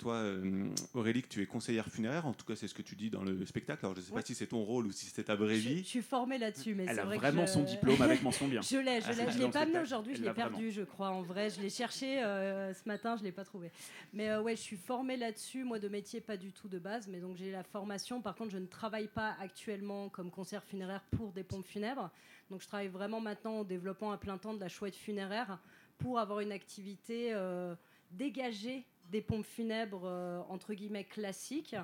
toi, 0.00 0.14
euh, 0.14 0.68
Aurélie, 0.94 1.22
que 1.22 1.28
tu 1.28 1.42
es 1.42 1.46
conseillère 1.46 1.86
funéraire. 1.88 2.26
En 2.26 2.32
tout 2.32 2.44
cas, 2.46 2.56
c'est 2.56 2.66
ce 2.68 2.74
que 2.74 2.82
tu 2.82 2.96
dis 2.96 3.10
dans 3.10 3.22
le 3.22 3.44
spectacle. 3.46 3.84
Alors, 3.84 3.94
je 3.94 4.00
ne 4.00 4.04
sais 4.06 4.12
pas 4.12 4.22
si 4.22 4.34
c'est 4.34 4.46
ton 4.46 4.64
rôle 4.64 4.86
ou 4.86 4.92
si 4.92 5.06
c'est 5.06 5.24
ta 5.24 5.36
vraie 5.36 5.56
Je, 5.56 5.68
vie. 5.68 5.78
je 5.78 5.88
suis 5.88 6.02
formée 6.02 6.38
là-dessus, 6.38 6.74
mais 6.74 6.84
Elle 6.88 6.94
c'est 6.96 7.00
a 7.00 7.04
vrai 7.04 7.16
que 7.16 7.20
vraiment 7.22 7.46
je- 7.46 7.52
son 7.52 7.62
diplôme 7.62 8.00
avec 8.02 8.22
mention 8.22 8.48
bien. 8.48 8.60
je 8.62 8.76
l'ai, 8.78 9.00
je 9.00 9.06
Ah, 9.08 9.12
l'ai. 9.36 9.48
pas 9.50 9.60
amené 9.60 9.78
aujourd'hui, 9.80 10.14
je 10.16 10.20
l'ai 10.20 10.26
l'a 10.26 10.34
perdu, 10.34 10.54
vraiment. 10.56 10.70
je 10.72 10.82
crois. 10.82 11.10
En 11.10 11.22
vrai, 11.22 11.50
je 11.50 11.60
l'ai 11.60 11.70
cherché 11.70 12.22
euh, 12.24 12.72
ce 12.74 12.88
matin, 12.88 13.16
je 13.16 13.22
l'ai 13.22 13.32
pas 13.32 13.44
trouvé. 13.44 13.70
Mais 14.12 14.30
euh, 14.30 14.42
ouais, 14.42 14.56
je 14.56 14.60
suis 14.62 14.76
formée 14.76 15.16
là-dessus. 15.16 15.64
Moi, 15.64 15.78
de 15.78 15.88
métier, 15.88 16.20
pas 16.20 16.36
du 16.36 16.52
tout 16.52 16.68
de 16.68 16.78
base, 16.78 17.06
mais 17.08 17.20
donc 17.20 17.36
j'ai 17.36 17.50
la 17.52 17.62
formation. 17.62 18.20
Par 18.22 18.34
contre, 18.34 18.50
je 18.52 18.58
ne 18.58 18.66
travaille 18.66 19.08
pas 19.08 19.36
actuellement 19.40 20.08
comme 20.08 20.30
concierge 20.30 20.64
funéraire 20.64 21.02
pour 21.16 21.32
des 21.32 21.44
pompes 21.44 21.66
funèbres. 21.66 22.10
Donc, 22.50 22.62
je 22.62 22.66
travaille 22.66 22.88
vraiment 22.88 23.20
maintenant 23.20 23.60
au 23.60 23.64
développement 23.64 24.10
à 24.12 24.18
plein 24.18 24.38
temps 24.38 24.54
de 24.54 24.60
la 24.60 24.68
chouette 24.68 24.96
funéraire 24.96 25.58
pour 25.98 26.18
avoir 26.18 26.40
une 26.40 26.50
activité 26.50 27.28
euh, 27.34 27.74
dégagée 28.10 28.84
des 29.10 29.20
pompes 29.20 29.44
funèbres 29.46 30.02
euh, 30.04 30.40
entre 30.48 30.74
guillemets 30.74 31.04
classiques. 31.04 31.76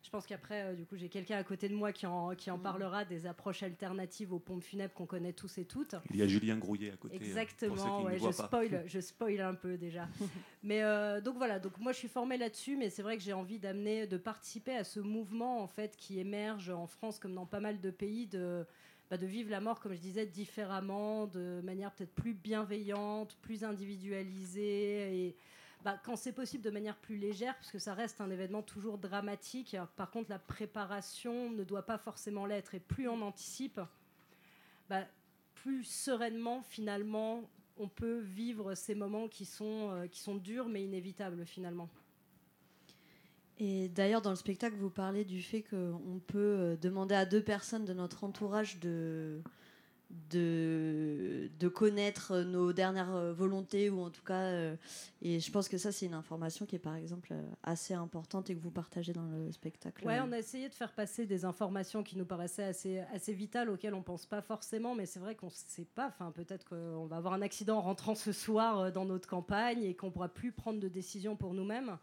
Je 0.00 0.10
pense 0.10 0.26
qu'après, 0.26 0.62
euh, 0.62 0.74
du 0.74 0.86
coup, 0.86 0.96
j'ai 0.96 1.08
quelqu'un 1.08 1.36
à 1.36 1.42
côté 1.42 1.68
de 1.68 1.74
moi 1.74 1.92
qui 1.92 2.06
en, 2.06 2.34
qui 2.36 2.50
en 2.52 2.58
parlera 2.58 3.04
des 3.04 3.26
approches 3.26 3.64
alternatives 3.64 4.32
aux 4.32 4.38
pompes 4.38 4.62
funèbres 4.62 4.94
qu'on 4.94 5.06
connaît 5.06 5.32
tous 5.32 5.58
et 5.58 5.64
toutes. 5.64 5.96
Il 6.10 6.16
y 6.16 6.22
a 6.22 6.26
Julien 6.28 6.56
Grouillet 6.56 6.92
à 6.92 6.96
côté. 6.96 7.16
euh, 7.16 7.18
pour 7.18 7.24
ceux 7.24 7.24
qui 7.24 7.30
Exactement, 7.30 8.02
ouais, 8.04 8.18
je 8.18 8.24
pas. 8.24 8.32
spoil, 8.32 8.84
je 8.86 9.00
spoil 9.00 9.40
un 9.40 9.54
peu 9.54 9.76
déjà. 9.76 10.08
mais 10.62 10.82
euh, 10.84 11.20
donc 11.20 11.36
voilà, 11.36 11.58
donc 11.58 11.76
moi 11.78 11.90
je 11.92 11.98
suis 11.98 12.08
formée 12.08 12.38
là-dessus, 12.38 12.76
mais 12.76 12.90
c'est 12.90 13.02
vrai 13.02 13.16
que 13.16 13.22
j'ai 13.24 13.32
envie 13.32 13.58
d'amener, 13.58 14.06
de 14.06 14.16
participer 14.16 14.76
à 14.76 14.84
ce 14.84 15.00
mouvement 15.00 15.60
en 15.62 15.66
fait 15.66 15.96
qui 15.96 16.20
émerge 16.20 16.70
en 16.70 16.86
France 16.86 17.18
comme 17.18 17.34
dans 17.34 17.46
pas 17.46 17.60
mal 17.60 17.80
de 17.80 17.90
pays 17.90 18.26
de 18.28 18.64
bah, 19.10 19.16
de 19.16 19.26
vivre 19.26 19.50
la 19.50 19.60
mort, 19.60 19.80
comme 19.80 19.94
je 19.94 20.00
disais, 20.00 20.26
différemment, 20.26 21.26
de 21.26 21.60
manière 21.64 21.90
peut-être 21.92 22.14
plus 22.14 22.34
bienveillante, 22.34 23.36
plus 23.42 23.64
individualisée 23.64 25.26
et 25.28 25.36
bah, 25.84 25.98
quand 26.04 26.16
c'est 26.16 26.32
possible 26.32 26.64
de 26.64 26.70
manière 26.70 26.96
plus 26.96 27.16
légère, 27.16 27.54
parce 27.54 27.70
que 27.70 27.78
ça 27.78 27.94
reste 27.94 28.20
un 28.20 28.30
événement 28.30 28.62
toujours 28.62 28.98
dramatique. 28.98 29.76
Par 29.96 30.10
contre, 30.10 30.30
la 30.30 30.38
préparation 30.38 31.50
ne 31.50 31.64
doit 31.64 31.86
pas 31.86 31.98
forcément 31.98 32.46
l'être. 32.46 32.74
Et 32.74 32.80
plus 32.80 33.08
on 33.08 33.22
anticipe, 33.22 33.80
bah, 34.88 35.04
plus 35.54 35.84
sereinement, 35.84 36.62
finalement, 36.62 37.48
on 37.78 37.88
peut 37.88 38.18
vivre 38.18 38.74
ces 38.74 38.94
moments 38.94 39.28
qui 39.28 39.44
sont, 39.44 39.90
euh, 39.92 40.06
qui 40.08 40.20
sont 40.20 40.34
durs 40.34 40.68
mais 40.68 40.82
inévitables, 40.82 41.46
finalement. 41.46 41.88
Et 43.60 43.88
d'ailleurs, 43.88 44.22
dans 44.22 44.30
le 44.30 44.36
spectacle, 44.36 44.76
vous 44.76 44.90
parlez 44.90 45.24
du 45.24 45.42
fait 45.42 45.62
qu'on 45.62 46.20
peut 46.26 46.38
euh, 46.38 46.76
demander 46.76 47.14
à 47.14 47.24
deux 47.24 47.42
personnes 47.42 47.84
de 47.84 47.92
notre 47.92 48.24
entourage 48.24 48.78
de, 48.78 49.42
de, 50.10 51.50
de 51.58 51.68
connaître 51.68 52.38
nos 52.38 52.72
dernières 52.72 53.34
volontés, 53.34 53.90
ou 53.90 54.00
en 54.00 54.10
tout 54.10 54.22
cas, 54.22 54.40
euh, 54.40 54.76
et 55.20 55.38
je 55.38 55.50
pense 55.52 55.68
que 55.68 55.76
ça, 55.76 55.92
c'est 55.92 56.06
une 56.06 56.14
information 56.14 56.64
qui 56.64 56.76
est 56.76 56.80
par 56.80 56.96
exemple 56.96 57.32
euh, 57.32 57.42
assez 57.62 57.92
importante 57.92 58.48
et 58.48 58.54
que 58.54 58.60
vous 58.60 58.70
partagez 58.70 59.12
dans 59.12 59.26
le 59.26 59.52
spectacle. 59.52 60.06
Ouais, 60.06 60.20
on 60.20 60.32
a 60.32 60.38
essayé 60.38 60.68
de 60.68 60.74
faire 60.74 60.92
passer 60.92 61.26
des 61.26 61.44
informations 61.44 62.02
qui 62.02 62.16
nous 62.16 62.24
paraissaient 62.24 62.64
assez, 62.64 63.00
assez 63.12 63.34
vitales, 63.34 63.68
auxquelles 63.68 63.94
on 63.94 64.02
pense 64.02 64.24
pas 64.24 64.40
forcément, 64.40 64.94
mais 64.94 65.04
c'est 65.04 65.20
vrai 65.20 65.34
qu'on 65.34 65.46
ne 65.46 65.52
sait 65.52 65.84
pas. 65.84 66.08
Enfin, 66.08 66.30
peut-être 66.30 66.64
qu'on 66.66 67.06
va 67.06 67.16
avoir 67.16 67.34
un 67.34 67.42
accident 67.42 67.76
en 67.76 67.82
rentrant 67.82 68.14
ce 68.14 68.32
soir 68.32 68.78
euh, 68.78 68.90
dans 68.90 69.04
notre 69.04 69.28
campagne 69.28 69.82
et 69.82 69.94
qu'on 69.94 70.10
pourra 70.10 70.28
plus 70.28 70.52
prendre 70.52 70.80
de 70.80 70.88
décision 70.88 71.36
pour 71.36 71.52
nous-mêmes. 71.52 71.98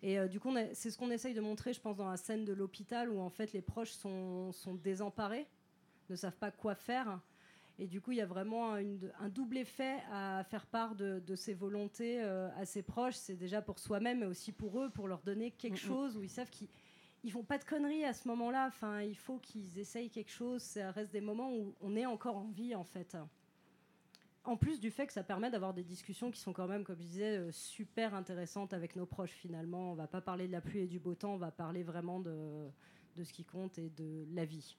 Et 0.00 0.16
du 0.28 0.38
coup, 0.38 0.54
c'est 0.74 0.92
ce 0.92 0.96
qu'on 0.96 1.10
essaye 1.10 1.34
de 1.34 1.40
montrer, 1.40 1.72
je 1.72 1.80
pense, 1.80 1.96
dans 1.96 2.08
la 2.08 2.16
scène 2.16 2.44
de 2.44 2.52
l'hôpital 2.52 3.10
où 3.10 3.18
en 3.18 3.30
fait 3.30 3.52
les 3.52 3.62
proches 3.62 3.90
sont, 3.90 4.52
sont 4.52 4.74
désemparés, 4.74 5.48
ne 6.10 6.16
savent 6.16 6.36
pas 6.36 6.50
quoi 6.50 6.74
faire. 6.74 7.20
Et 7.80 7.86
du 7.86 8.00
coup, 8.00 8.10
il 8.10 8.18
y 8.18 8.20
a 8.20 8.26
vraiment 8.26 8.76
une- 8.76 9.12
un 9.20 9.28
double 9.28 9.56
effet 9.58 9.98
à 10.10 10.42
faire 10.44 10.66
part 10.66 10.96
de, 10.96 11.20
de 11.24 11.36
ses 11.36 11.54
volontés 11.54 12.20
euh, 12.20 12.48
à 12.56 12.64
ses 12.64 12.82
proches. 12.82 13.14
C'est 13.14 13.36
déjà 13.36 13.62
pour 13.62 13.78
soi-même, 13.78 14.20
mais 14.20 14.26
aussi 14.26 14.50
pour 14.52 14.80
eux, 14.80 14.90
pour 14.90 15.06
leur 15.06 15.22
donner 15.22 15.52
quelque 15.52 15.74
Mm, 15.74 15.84
mm. 15.84 15.88
chose 15.88 16.16
où 16.16 16.22
ils 16.22 16.28
savent 16.30 16.50
qu'ils 16.50 16.68
ils 17.24 17.32
font 17.32 17.42
pas 17.44 17.58
de 17.58 17.64
conneries 17.64 18.04
à 18.04 18.12
ce 18.12 18.26
moment-là. 18.28 18.66
Enfin, 18.68 19.02
il 19.02 19.16
faut 19.16 19.38
qu'ils 19.38 19.78
essayent 19.78 20.08
quelque 20.10 20.30
chose. 20.30 20.62
Ça 20.62 20.90
reste 20.92 21.12
des 21.12 21.20
moments 21.20 21.52
où 21.52 21.74
on 21.80 21.94
est 21.96 22.06
encore 22.06 22.36
en 22.36 22.48
vie, 22.48 22.74
en 22.76 22.84
fait. 22.84 23.16
En 24.44 24.56
plus 24.56 24.80
du 24.80 24.90
fait 24.90 25.06
que 25.06 25.12
ça 25.12 25.22
permet 25.24 25.50
d'avoir 25.50 25.74
des 25.74 25.82
discussions 25.84 26.30
qui 26.30 26.40
sont 26.40 26.52
quand 26.52 26.66
même, 26.68 26.82
comme 26.84 26.96
je 26.96 27.02
disais, 27.02 27.36
euh, 27.38 27.52
super 27.52 28.14
intéressantes 28.14 28.72
avec 28.72 28.96
nos 28.96 29.04
proches 29.04 29.32
finalement. 29.32 29.92
On 29.92 29.94
va 29.94 30.06
pas 30.06 30.20
parler 30.22 30.46
de 30.46 30.52
la 30.52 30.60
pluie 30.60 30.80
et 30.80 30.86
du 30.86 30.98
beau 30.98 31.14
temps, 31.14 31.34
on 31.34 31.38
va 31.38 31.50
parler 31.50 31.82
vraiment 31.82 32.18
de, 32.18 32.68
de 33.16 33.24
ce 33.24 33.32
qui 33.32 33.44
compte 33.44 33.78
et 33.78 33.90
de 33.90 34.24
la 34.32 34.44
vie. 34.46 34.76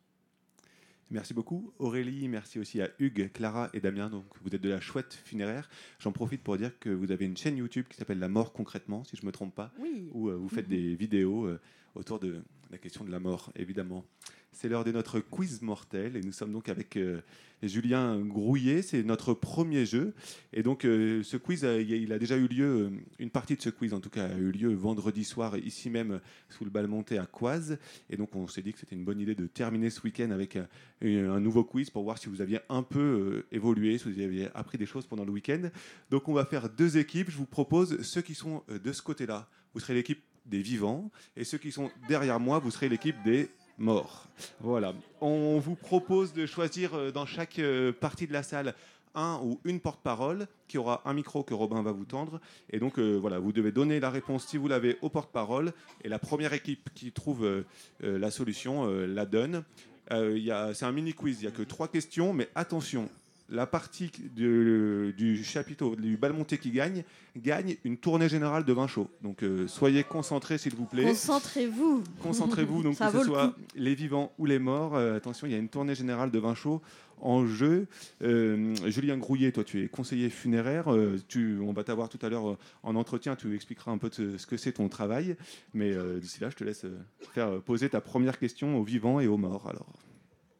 Merci 1.12 1.34
beaucoup 1.34 1.72
Aurélie, 1.80 2.28
merci 2.28 2.60
aussi 2.60 2.82
à 2.82 2.90
Hugues, 3.00 3.32
Clara 3.34 3.70
et 3.74 3.80
Damien. 3.80 4.10
Donc 4.10 4.26
vous 4.44 4.54
êtes 4.56 4.62
de 4.62 4.70
la 4.70 4.80
chouette 4.80 5.20
funéraire. 5.26 5.68
J'en 6.00 6.12
profite 6.12 6.44
pour 6.44 6.56
dire 6.58 6.78
que 6.80 6.90
vous 6.90 7.12
avez 7.12 7.26
une 7.26 7.36
chaîne 7.38 7.58
YouTube 7.58 7.86
qui 7.90 7.98
s'appelle 7.98 8.20
La 8.20 8.30
mort 8.30 8.54
concrètement, 8.54 9.04
si 9.04 9.16
je 9.18 9.26
me 9.26 9.32
trompe 9.32 9.56
pas, 9.56 9.72
Oui. 9.80 10.10
où 10.14 10.30
euh, 10.30 10.36
vous 10.36 10.50
faites 10.50 10.68
des 10.70 10.96
vidéos 10.96 11.46
euh, 11.46 11.60
autour 12.00 12.20
de 12.20 12.42
la 12.72 12.78
question 12.78 13.04
de 13.04 13.12
la 13.12 13.20
mort, 13.20 13.52
évidemment. 13.56 14.06
C'est 14.52 14.68
l'heure 14.68 14.84
de 14.84 14.92
notre 14.92 15.20
quiz 15.20 15.62
mortel 15.62 16.16
et 16.18 16.22
nous 16.22 16.32
sommes 16.32 16.52
donc 16.52 16.70
avec 16.70 16.98
euh, 16.98 17.22
Julien 17.62 18.20
Grouillet. 18.20 18.82
C'est 18.82 19.04
notre 19.04 19.34
premier 19.34 19.86
jeu. 19.86 20.14
Et 20.54 20.64
donc 20.64 20.86
euh, 20.86 21.22
ce 21.24 21.38
quiz, 21.38 21.62
il 21.64 22.12
a- 22.12 22.18
déjà 22.20 22.36
eu 22.36 22.48
lieu, 22.48 22.66
euh, 22.66 22.90
une 23.20 23.30
partie 23.30 23.56
de 23.56 23.62
ce 23.62 23.70
quiz 23.70 23.94
en 23.94 24.00
tout 24.00 24.10
cas, 24.10 24.26
a 24.26 24.36
eu 24.38 24.52
lieu 24.52 24.74
vendredi 24.74 25.24
soir 25.24 25.56
ici 25.58 25.90
même 25.90 26.20
sous 26.50 26.64
le 26.66 26.72
bal 26.72 26.88
monté 26.88 27.18
à 27.20 27.26
Coise. 27.28 27.78
Et 28.10 28.18
donc 28.18 28.36
on 28.36 28.48
s'est 28.48 28.62
dit 28.64 28.74
que 28.74 28.80
c'était 28.80 28.96
une 28.96 29.06
bonne 29.06 29.20
idée 29.20 29.36
de 29.36 29.46
terminer 29.46 29.90
ce 29.92 30.02
week-end 30.02 30.32
avec 30.32 30.56
un, 30.56 30.68
un 31.04 31.40
nouveau 31.40 31.64
quiz 31.64 31.90
pour 31.92 32.04
voir 32.04 32.18
si 32.18 32.28
vous 32.28 32.42
aviez 32.42 32.60
un 32.70 32.82
peu 32.84 33.46
évolué, 33.52 33.98
si 34.00 34.12
vous 34.12 34.20
aviez 34.20 34.50
appris 34.56 34.78
des 34.80 34.88
choses 34.88 35.06
pendant 35.06 35.26
le 35.26 35.32
week-end. 35.32 35.70
Donc 36.10 36.28
on 36.28 36.34
va 36.34 36.46
faire 36.46 36.70
deux 36.70 36.98
équipes. 36.98 37.30
Je 37.30 37.38
vous 37.38 37.46
propose 37.46 38.02
ceux 38.02 38.22
qui 38.22 38.34
sont 38.36 38.64
de 38.68 38.92
ce 38.92 39.02
côté-là, 39.04 39.48
vous 39.76 39.80
serez 39.80 39.94
l'équipe 39.94 40.24
des 40.50 40.62
vivants, 40.62 41.12
et 41.38 41.44
ceux 41.44 41.58
qui 41.58 41.72
sont 41.72 41.92
derrière 42.08 42.40
moi, 42.40 42.60
vous 42.60 42.72
serez 42.72 42.90
l'équipe 42.90 43.22
des 43.24 43.50
morts. 43.80 44.28
Voilà. 44.60 44.94
On 45.22 45.60
vous 45.60 45.76
propose 45.76 46.34
de 46.34 46.46
choisir 46.46 46.94
euh, 46.94 47.12
dans 47.12 47.26
chaque 47.26 47.60
euh, 47.60 47.92
partie 47.92 48.28
de 48.28 48.34
la 48.34 48.44
salle 48.44 48.76
un 49.16 49.40
ou 49.44 49.60
une 49.64 49.80
porte-parole 49.80 50.48
qui 50.68 50.78
aura 50.78 51.02
un 51.06 51.14
micro 51.14 51.44
que 51.44 51.54
Robin 51.54 51.82
va 51.82 51.92
vous 51.92 52.06
tendre. 52.06 52.40
Et 52.70 52.80
donc 52.80 53.00
euh, 53.00 53.16
voilà, 53.16 53.40
vous 53.40 53.52
devez 53.52 53.72
donner 53.72 54.00
la 54.00 54.12
réponse 54.12 54.46
si 54.46 54.58
vous 54.58 54.68
l'avez 54.68 54.98
au 55.02 55.10
porte-parole. 55.10 55.74
Et 56.04 56.10
la 56.10 56.20
première 56.20 56.54
équipe 56.54 56.90
qui 56.94 57.12
trouve 57.12 57.64
la 58.02 58.32
solution 58.32 58.88
la 58.88 59.26
donne. 59.26 59.64
C'est 60.12 60.86
un 60.86 60.92
mini 60.92 61.14
quiz, 61.14 61.40
il 61.40 61.46
n'y 61.46 61.48
a 61.48 61.56
que 61.56 61.64
trois 61.64 61.88
questions, 61.88 62.34
mais 62.34 62.50
attention, 62.56 63.10
la 63.50 63.66
partie 63.66 64.12
de- 64.36 65.14
du 65.18 65.44
chapiteau 65.44 65.96
du 65.96 66.18
bal 66.18 66.34
monté 66.34 66.58
qui 66.58 66.72
gagne 66.72 67.04
gagne 67.38 67.78
une 67.84 67.98
tournée 67.98 68.30
générale 68.30 68.64
de 68.66 68.74
vin 68.74 68.88
chaud. 68.88 69.10
Donc 69.24 69.44
euh, 69.44 69.68
soyez 69.68 70.04
concentrés 70.04 70.58
s'il 70.58 70.76
vous 70.76 70.86
plaît. 70.86 71.04
Concentrez-vous. 71.06 72.04
Concentrez-vous, 72.22 72.84
donc 72.84 72.96
Ça 72.96 73.08
que 73.08 73.14
ce 73.14 73.18
le 73.18 73.24
soit 73.24 73.48
coup. 73.50 73.54
les 73.76 73.96
vivants 73.96 74.32
ou 74.38 74.46
les 74.46 74.60
morts. 74.60 74.96
Euh, 74.96 75.16
attention, 75.18 75.48
il 75.48 75.52
y 75.52 75.56
a 75.56 75.60
une 75.60 75.70
tournée 75.70 75.96
générale 75.96 76.32
de 76.32 76.40
vin 76.40 76.54
chaud 76.56 76.82
en 77.22 77.46
jeu. 77.46 77.88
Euh, 78.22 78.74
Julien 78.88 79.18
Grouillet, 79.18 79.52
toi, 79.52 79.64
tu 79.64 79.84
es 79.84 79.88
conseiller 79.90 80.30
funéraire. 80.30 80.86
Tu, 81.28 81.58
on 81.62 81.74
va 81.74 81.84
t'avoir 81.84 82.08
tout 82.10 82.20
à 82.22 82.30
l'heure 82.30 82.58
en 82.84 82.96
entretien. 82.96 83.36
Tu 83.36 83.54
expliqueras 83.56 83.92
un 83.92 83.98
peu 83.98 84.10
de 84.10 84.38
ce 84.38 84.46
que 84.48 84.58
c'est 84.58 84.74
ton 84.74 84.88
travail. 84.90 85.36
Mais 85.74 85.94
d'ici 86.22 86.40
là, 86.42 86.50
je 86.50 86.56
te 86.56 86.64
laisse 86.64 86.86
faire 87.34 87.62
poser 87.62 87.90
ta 87.90 88.00
première 88.02 88.38
question 88.40 88.78
aux 88.80 88.84
vivants 88.84 89.20
et 89.20 89.28
aux 89.28 89.38
morts. 89.38 89.68
Alors. 89.68 89.92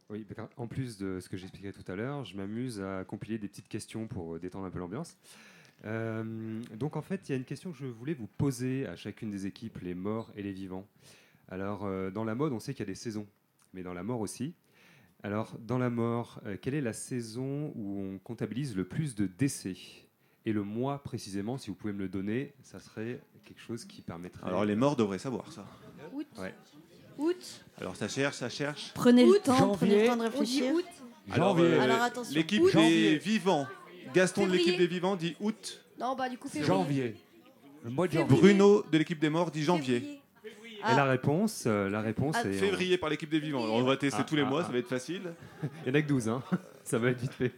Oui, 0.10 0.26
qu'en 0.56 0.68
plus 0.68 0.98
de 0.98 1.20
ce 1.20 1.30
que 1.30 1.38
j'expliquais 1.38 1.72
tout 1.72 1.90
à 1.92 1.96
l'heure, 1.96 2.26
je 2.26 2.36
m'amuse 2.36 2.82
à 2.82 3.04
compiler 3.04 3.38
des 3.38 3.48
petites 3.48 3.68
questions 3.68 4.08
pour 4.08 4.36
euh, 4.36 4.40
détendre 4.40 4.66
un 4.66 4.72
peu 4.72 4.80
l'ambiance. 4.80 5.18
Euh, 5.86 6.62
donc 6.76 6.96
en 6.96 7.02
fait, 7.02 7.30
il 7.30 7.32
y 7.32 7.36
a 7.36 7.38
une 7.38 7.46
question 7.46 7.72
que 7.72 7.78
je 7.78 7.86
voulais 7.86 8.16
vous 8.16 8.28
poser 8.28 8.88
à 8.88 8.96
chacune 8.96 9.30
des 9.30 9.46
équipes, 9.46 9.78
les 9.82 9.94
morts 9.94 10.32
et 10.36 10.42
les 10.42 10.52
vivants. 10.52 10.88
Alors 11.48 11.86
euh, 11.86 12.10
dans 12.10 12.24
la 12.24 12.36
mode, 12.36 12.54
on 12.54 12.60
sait 12.60 12.74
qu'il 12.74 12.82
y 12.82 12.88
a 12.90 12.92
des 12.92 12.96
saisons, 12.96 13.28
mais 13.74 13.84
dans 13.84 13.94
la 13.94 14.04
mort 14.04 14.20
aussi. 14.20 14.54
Alors 15.22 15.56
dans 15.60 15.78
la 15.78 15.90
mort, 15.90 16.42
euh, 16.46 16.58
quelle 16.60 16.74
est 16.74 16.82
la 16.82 16.94
saison 16.94 17.72
où 17.76 18.00
on 18.00 18.18
comptabilise 18.20 18.76
le 18.76 18.86
plus 18.86 19.16
de 19.16 19.28
décès? 19.28 19.78
Et 20.46 20.54
le 20.54 20.64
mois 20.64 21.04
précisément, 21.04 21.58
si 21.58 21.70
vous 21.70 21.76
pouvez 21.76 21.94
me 21.94 22.00
le 22.00 22.10
donner, 22.10 22.54
ça 22.64 22.80
serait 22.80 23.22
quelque 23.44 23.60
chose 23.60 23.86
qui 23.86 24.02
permettrait... 24.02 24.48
Alors 24.48 24.66
les 24.66 24.76
morts 24.76 24.96
devraient 24.96 25.20
savoir 25.20 25.52
ça. 25.52 25.66
Août. 26.14 26.28
Ouais. 26.40 26.56
Août. 27.20 27.36
Alors 27.80 27.96
ça 27.96 28.08
cherche, 28.08 28.36
ça 28.38 28.50
cherche. 28.50 28.92
Prenez 28.96 29.24
le 29.26 29.32
Août. 29.32 29.42
temps, 29.44 29.70
prenez 29.76 30.02
le 30.02 30.08
temps 30.08 30.16
de 30.18 30.22
On 30.22 30.26
dit 30.26 30.30
réfléchir. 30.30 30.74
août. 30.74 30.86
Alors, 31.32 31.58
Janvier. 31.58 31.74
euh, 31.76 31.82
Alors, 31.82 32.02
attention. 32.02 32.34
L'équipe 32.36 32.62
Août. 32.64 32.68
des 32.68 32.72
Janvier. 32.82 33.18
vivants. 33.18 33.68
Gaston 34.14 34.48
de 34.48 34.52
l'équipe 34.54 34.78
des 34.78 34.88
vivants 34.88 35.16
dit 35.16 35.36
août. 35.40 35.82
Non, 36.00 36.16
bah 36.16 36.28
du 36.30 36.38
coup, 36.38 36.48
février. 36.48 36.68
Janvier. 36.68 37.16
Le 37.84 37.90
mois 37.92 38.08
de 38.08 38.14
janvier. 38.14 38.28
Février. 38.36 38.56
Bruno 38.56 38.84
de 38.92 38.98
l'équipe 38.98 39.20
des 39.20 39.30
morts 39.30 39.52
dit 39.52 39.64
janvier. 39.64 40.00
Février. 40.42 40.80
Et 40.80 40.96
la 40.96 41.04
réponse, 41.06 41.66
euh, 41.68 41.90
la 41.90 42.02
réponse 42.02 42.36
Ah, 42.38 42.48
est... 42.48 42.56
en- 42.56 42.60
Février 42.60 42.98
par 42.98 43.10
l'équipe 43.10 43.30
des 43.30 43.40
vivants. 43.40 43.64
Alors, 43.64 43.76
on 43.76 43.84
va 43.84 43.98
tester 43.98 44.20
Ah, 44.22 44.26
tous 44.28 44.36
les 44.36 44.42
ah, 44.42 44.50
mois, 44.50 44.62
ah. 44.62 44.66
ça 44.66 44.72
va 44.72 44.80
être 44.80 44.88
facile. 44.88 45.22
Il 45.86 45.90
y 45.90 45.92
en 45.92 46.00
a 46.00 46.02
que 46.02 46.08
12, 46.08 46.30
hein. 46.30 46.42
Ça 46.90 46.98
va 46.98 47.10
être 47.10 47.22
vite 47.22 47.34
fait. 47.34 47.52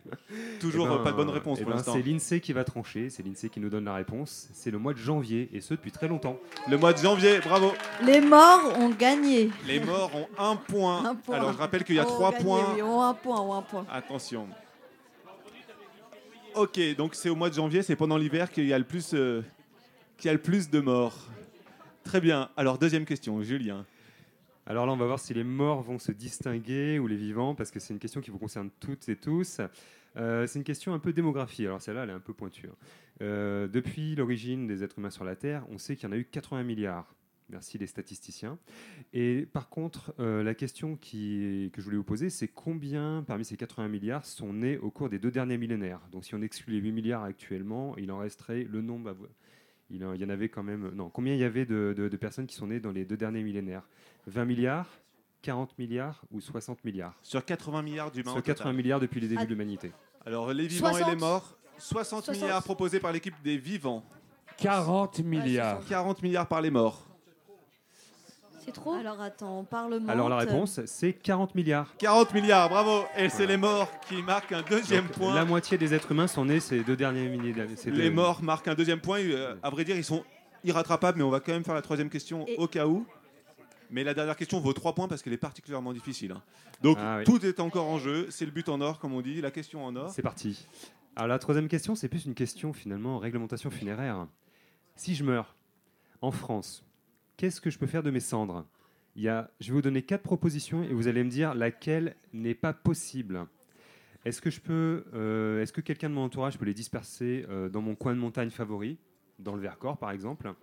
Toujours 0.59 0.87
Eh 0.87 0.89
ben, 0.89 0.95
euh, 0.95 1.03
pas 1.03 1.11
de 1.11 1.15
bonne 1.15 1.29
réponse 1.29 1.59
eh 1.59 1.63
pour 1.63 1.71
ben, 1.71 1.77
l'instant. 1.77 1.93
C'est 1.93 2.01
l'INSEE 2.01 2.41
qui 2.41 2.51
va 2.51 2.63
trancher, 2.63 3.09
c'est 3.09 3.23
l'INSEE 3.23 3.49
qui 3.49 3.59
nous 3.61 3.69
donne 3.69 3.85
la 3.85 3.95
réponse. 3.95 4.49
C'est 4.53 4.71
le 4.71 4.77
mois 4.77 4.93
de 4.93 4.97
janvier, 4.97 5.49
et 5.53 5.61
ce 5.61 5.73
depuis 5.73 5.91
très 5.91 6.07
longtemps. 6.09 6.37
Le 6.69 6.77
mois 6.77 6.91
de 6.91 6.97
janvier, 6.97 7.39
bravo. 7.39 7.71
Les 8.03 8.19
morts 8.19 8.77
ont 8.77 8.89
gagné. 8.89 9.49
Les 9.65 9.79
morts 9.79 10.11
ont 10.13 10.27
un 10.37 10.57
point. 10.57 11.05
Un 11.05 11.15
point. 11.15 11.37
Alors 11.37 11.53
je 11.53 11.57
rappelle 11.57 11.83
qu'il 11.85 11.95
y 11.95 11.99
a 11.99 12.05
trois 12.05 12.31
gagné, 12.31 12.43
points. 12.43 12.73
Oui, 12.75 12.81
ont 12.81 13.01
un 13.01 13.13
point, 13.13 13.39
ont 13.39 13.53
un 13.53 13.61
point. 13.61 13.85
Attention. 13.89 14.47
Ok, 16.55 16.79
donc 16.97 17.15
c'est 17.15 17.29
au 17.29 17.35
mois 17.35 17.49
de 17.49 17.55
janvier, 17.55 17.81
c'est 17.83 17.95
pendant 17.95 18.17
l'hiver 18.17 18.51
qu'il 18.51 18.65
y 18.65 18.73
a 18.73 18.77
le 18.77 18.83
plus, 18.83 19.13
euh, 19.13 19.41
qu'il 20.17 20.27
y 20.27 20.29
a 20.29 20.33
le 20.33 20.41
plus 20.41 20.69
de 20.69 20.81
morts. 20.81 21.17
Très 22.03 22.19
bien. 22.19 22.49
Alors, 22.57 22.77
deuxième 22.77 23.05
question, 23.05 23.41
Julien. 23.41 23.85
Alors 24.65 24.85
là, 24.85 24.93
on 24.93 24.97
va 24.97 25.05
voir 25.05 25.19
si 25.19 25.33
les 25.33 25.43
morts 25.43 25.81
vont 25.81 25.99
se 25.99 26.11
distinguer 26.11 26.99
ou 26.99 27.07
les 27.07 27.15
vivants, 27.17 27.55
parce 27.55 27.71
que 27.71 27.79
c'est 27.79 27.93
une 27.93 27.99
question 27.99 28.21
qui 28.21 28.29
vous 28.31 28.37
concerne 28.37 28.69
toutes 28.79 29.09
et 29.09 29.15
tous. 29.15 29.59
Euh, 30.17 30.45
c'est 30.45 30.59
une 30.59 30.65
question 30.65 30.93
un 30.93 30.99
peu 30.99 31.13
démographie. 31.13 31.65
Alors 31.65 31.81
celle-là, 31.81 32.03
elle 32.03 32.09
est 32.09 32.13
un 32.13 32.19
peu 32.19 32.33
pointue. 32.33 32.67
hein. 32.67 32.75
Euh, 33.21 33.67
depuis 33.67 34.15
l'origine 34.15 34.67
des 34.67 34.83
êtres 34.83 34.99
humains 34.99 35.09
sur 35.09 35.23
la 35.23 35.35
Terre, 35.35 35.65
on 35.69 35.77
sait 35.77 35.95
qu'il 35.95 36.07
y 36.07 36.11
en 36.11 36.13
a 36.13 36.17
eu 36.17 36.25
80 36.25 36.63
milliards. 36.63 37.15
Merci 37.49 37.77
les 37.77 37.87
statisticiens. 37.87 38.57
Et 39.13 39.45
par 39.51 39.67
contre, 39.69 40.13
euh, 40.19 40.41
la 40.41 40.53
question 40.55 40.95
que 40.95 41.09
je 41.11 41.81
voulais 41.81 41.97
vous 41.97 42.03
poser, 42.03 42.29
c'est 42.29 42.47
combien 42.47 43.23
parmi 43.27 43.43
ces 43.43 43.57
80 43.57 43.89
milliards 43.89 44.25
sont 44.25 44.53
nés 44.53 44.77
au 44.77 44.89
cours 44.89 45.09
des 45.09 45.19
deux 45.19 45.31
derniers 45.31 45.57
millénaires? 45.57 45.99
Donc 46.11 46.23
si 46.23 46.33
on 46.33 46.41
exclut 46.41 46.75
les 46.75 46.79
8 46.79 46.91
milliards 46.93 47.23
actuellement, 47.23 47.95
il 47.97 48.11
en 48.11 48.19
resterait 48.19 48.63
le 48.63 48.81
nombre... 48.81 49.09
à 49.09 49.13
vous- 49.13 49.27
Il 49.93 50.21
y 50.21 50.25
en 50.25 50.29
avait 50.29 50.49
quand 50.49 50.63
même... 50.63 50.91
Non, 50.95 51.09
combien 51.09 51.33
il 51.33 51.39
y 51.39 51.43
avait 51.43 51.65
de, 51.65 51.93
de- 51.97 52.07
de 52.09 52.17
personnes 52.17 52.47
qui 52.47 52.55
sont 52.55 52.67
nées 52.67 52.79
dans 52.79 52.91
les 52.91 53.05
deux 53.05 53.17
derniers 53.17 53.43
millénaires? 53.43 53.83
20 54.27 54.45
milliards 54.45 54.87
40 55.41 55.77
milliards 55.79 56.21
ou 56.31 56.39
60 56.39 56.83
milliards? 56.85 57.15
Sur 57.23 57.43
80 57.43 57.81
milliards 57.81 58.11
d'humains. 58.11 58.31
Sur 58.31 58.37
au 58.37 58.41
total. 58.41 58.55
80 58.57 58.73
milliards 58.73 58.99
depuis 58.99 59.19
les 59.19 59.27
débuts 59.27 59.43
de 59.43 59.49
l'humanité. 59.49 59.91
Alors, 60.25 60.53
les 60.53 60.67
vivants 60.67 60.89
et 60.89 60.93
60. 60.99 61.09
les 61.09 61.15
morts, 61.19 61.57
60, 61.79 62.25
60. 62.25 62.43
milliards 62.43 62.63
proposés 62.63 62.99
par 62.99 63.11
l'équipe 63.11 63.33
des 63.43 63.57
vivants. 63.57 64.05
40 64.57 65.19
milliards. 65.19 65.83
40 65.85 66.21
milliards 66.21 66.47
par 66.47 66.61
les 66.61 66.69
morts. 66.69 67.07
C'est 68.63 68.71
trop 68.71 68.93
Alors 68.93 69.19
attends, 69.21 69.63
Parlement. 69.63 70.07
Alors 70.09 70.29
la 70.29 70.37
réponse, 70.37 70.81
c'est 70.85 71.13
40 71.13 71.55
milliards. 71.55 71.95
40 71.97 72.33
milliards, 72.33 72.69
bravo 72.69 73.05
Et 73.17 73.29
c'est 73.29 73.47
les 73.47 73.57
morts 73.57 73.89
qui 74.07 74.21
marquent 74.21 74.51
un 74.51 74.61
deuxième 74.61 75.05
Donc, 75.07 75.13
point. 75.17 75.33
La 75.35 75.45
moitié 75.45 75.77
des 75.77 75.93
êtres 75.93 76.11
humains 76.11 76.27
sont 76.27 76.45
nés 76.45 76.59
ces 76.59 76.83
deux 76.83 76.95
derniers 76.95 77.27
millénaires. 77.29 77.67
ces 77.75 77.89
Les 77.91 78.09
morts 78.09 78.43
marquent 78.43 78.67
un 78.67 78.75
deuxième 78.75 78.99
point. 79.01 79.19
Euh, 79.19 79.55
à 79.63 79.69
vrai 79.69 79.83
dire, 79.83 79.95
ils 79.97 80.03
sont 80.03 80.23
irrattrapables, 80.63 81.17
mais 81.17 81.23
on 81.23 81.29
va 81.31 81.39
quand 81.39 81.51
même 81.53 81.63
faire 81.63 81.73
la 81.73 81.81
troisième 81.81 82.09
question 82.09 82.45
Et- 82.47 82.55
au 82.57 82.67
cas 82.67 82.85
où. 82.87 83.05
Mais 83.89 84.03
la 84.03 84.13
dernière 84.13 84.35
question 84.37 84.59
vaut 84.59 84.73
3 84.73 84.93
points 84.95 85.07
parce 85.07 85.21
qu'elle 85.21 85.33
est 85.33 85.37
particulièrement 85.37 85.91
difficile. 85.91 86.31
hein. 86.31 86.41
Donc 86.81 86.97
Ah 87.01 87.17
oui. 87.17 87.23
tout 87.25 87.45
est 87.45 87.59
encore 87.59 87.87
en 87.87 87.97
jeu. 87.97 88.27
C'est 88.29 88.45
le 88.45 88.51
but 88.51 88.69
en 88.69 88.79
or, 88.79 88.99
comme 88.99 89.13
on 89.13 89.21
dit, 89.21 89.41
la 89.41 89.51
question 89.51 89.83
en 89.85 89.95
or. 89.95 90.09
C'est 90.11 90.21
parti. 90.21 90.65
Alors 91.15 91.27
la 91.27 91.39
troisième 91.39 91.67
question, 91.67 91.93
c'est 91.95 92.07
plus 92.07 92.25
une 92.25 92.33
question 92.35 92.71
finalement 92.73 93.17
réglementation 93.17 93.69
funéraire. 93.69 94.27
Si 94.95 95.13
je 95.15 95.23
meurs 95.25 95.55
en 96.21 96.31
France, 96.31 96.85
qu'est-ce 97.41 97.59
que 97.59 97.71
je 97.71 97.79
peux 97.79 97.87
faire 97.87 98.03
de 98.03 98.11
mes 98.11 98.19
cendres? 98.19 98.67
Je 99.15 99.31
vais 99.31 99.71
vous 99.71 99.81
donner 99.81 100.03
quatre 100.03 100.21
propositions 100.21 100.83
et 100.83 100.93
vous 100.93 101.07
allez 101.07 101.23
me 101.23 101.29
dire 101.29 101.55
laquelle 101.55 102.15
n'est 102.33 102.53
pas 102.53 102.71
possible. 102.71 103.47
Est-ce 104.25 104.41
que 104.41 105.03
euh, 105.15 105.59
est-ce 105.59 105.73
que 105.73 105.81
quelqu'un 105.81 106.11
de 106.11 106.13
mon 106.13 106.25
entourage 106.25 106.59
peut 106.59 106.65
les 106.65 106.75
disperser 106.75 107.47
euh, 107.49 107.67
dans 107.67 107.81
mon 107.81 107.95
coin 107.95 108.13
de 108.13 108.19
montagne 108.19 108.51
favori, 108.51 108.99
dans 109.39 109.55
le 109.55 109.61
Vercors 109.63 109.97
par 109.97 110.11
exemple? 110.11 110.53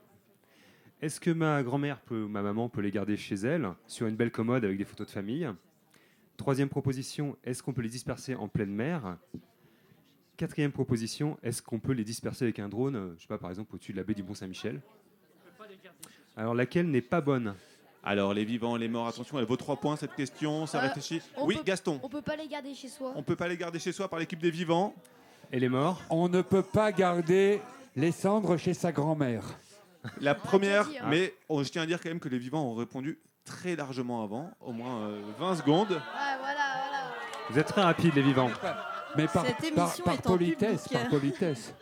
Est-ce 1.03 1.19
que 1.19 1.33
ma 1.33 1.65
grand-mère 1.65 2.01
peut, 2.01 2.29
ma 2.29 2.43
maman 2.43 2.69
peut 2.69 2.81
les 2.81 2.93
garder 2.93 3.17
chez 3.17 3.35
elle, 3.35 3.71
sur 3.89 4.07
une 4.07 4.15
belle 4.15 4.31
commode 4.31 4.65
avec 4.65 4.79
des 4.79 4.85
photos 4.85 5.09
de 5.09 5.13
famille? 5.13 5.51
Troisième 6.37 6.69
proposition, 6.69 7.37
est-ce 7.43 7.61
qu'on 7.61 7.73
peut 7.73 7.83
les 7.83 7.89
disperser 7.89 8.37
en 8.37 8.47
pleine 8.47 8.73
mer? 8.73 9.19
Quatrième 10.37 10.71
proposition, 10.71 11.41
est-ce 11.43 11.61
qu'on 11.61 11.81
peut 11.81 11.93
les 11.93 12.05
disperser 12.05 12.45
avec 12.45 12.61
un 12.61 12.69
drone, 12.69 12.95
euh, 12.95 13.15
je 13.17 13.23
sais 13.23 13.29
pas, 13.29 13.39
par 13.39 13.51
exemple 13.51 13.75
au-dessus 13.75 13.91
de 13.91 13.97
la 13.97 14.05
baie 14.05 14.15
du 14.15 14.23
Mont-Saint-Michel? 14.23 14.81
Alors 16.39 16.55
laquelle 16.55 16.89
n'est 16.91 17.03
pas 17.03 17.21
bonne? 17.21 17.55
Alors 18.05 18.33
les 18.33 18.45
vivants 18.45 18.77
et 18.77 18.79
les 18.79 18.89
morts, 18.89 19.09
attention, 19.09 19.39
elle 19.39 19.45
vaut 19.45 19.57
3 19.57 19.77
points 19.77 19.97
cette 19.97 20.15
question, 20.15 20.67
ça 20.67 20.79
Euh, 20.79 20.83
réfléchit. 20.83 21.21
on 21.37 21.47
Oui, 21.47 21.57
peut- 21.57 21.65
Gaston. 21.65 22.01
On 22.03 22.09
peut 22.09 22.23
pas 22.23 22.37
les 22.37 22.47
garder 22.49 22.75
chez 22.75 22.89
soi. 22.89 23.13
On 23.17 23.23
peut 23.23 23.37
pas 23.37 23.49
les 23.49 23.57
garder 23.57 23.79
chez 23.81 23.93
soi 23.93 24.09
par 24.09 24.19
l'équipe 24.21 24.39
des 24.41 24.51
vivants. 24.53 24.95
Et 25.53 25.59
les 25.59 25.69
morts? 25.69 26.01
On 26.11 26.29
ne 26.29 26.41
peut 26.41 26.63
pas 26.63 26.93
garder 26.93 27.61
les 27.97 28.13
cendres 28.13 28.57
chez 28.57 28.73
sa 28.73 28.93
grand-mère. 28.93 29.43
La 30.21 30.35
première, 30.37 30.87
dit, 30.89 30.99
hein. 30.99 31.07
mais 31.11 31.35
on- 31.49 31.63
je 31.65 31.71
tiens 31.71 31.83
à 31.83 31.87
dire 31.87 32.01
quand 32.01 32.09
même 32.09 32.21
que 32.21 32.29
les 32.29 32.39
vivants 32.39 32.63
ont 32.71 32.75
répondu 32.75 33.19
très 33.45 33.75
largement 33.75 34.23
avant, 34.23 34.51
au 34.61 34.73
moins 34.73 35.01
euh, 35.09 35.21
20 35.41 35.57
secondes. 35.57 36.01
Ah, 36.17 36.37
voilà, 36.39 36.55
voilà. 36.89 37.15
Vous 37.51 37.59
êtes 37.59 37.67
très 37.67 37.83
rapides 37.83 38.15
les 38.15 38.23
vivants. 38.23 38.51
Mais 39.17 39.27
par, 39.27 39.45
Cette 39.45 39.57
par, 39.75 39.87
émission 39.89 40.05
par 40.05 40.15
est 40.15 40.19
en 40.27 40.31
politesse, 40.31 40.83
public. 40.85 41.01
par 41.03 41.09
politesse. 41.11 41.75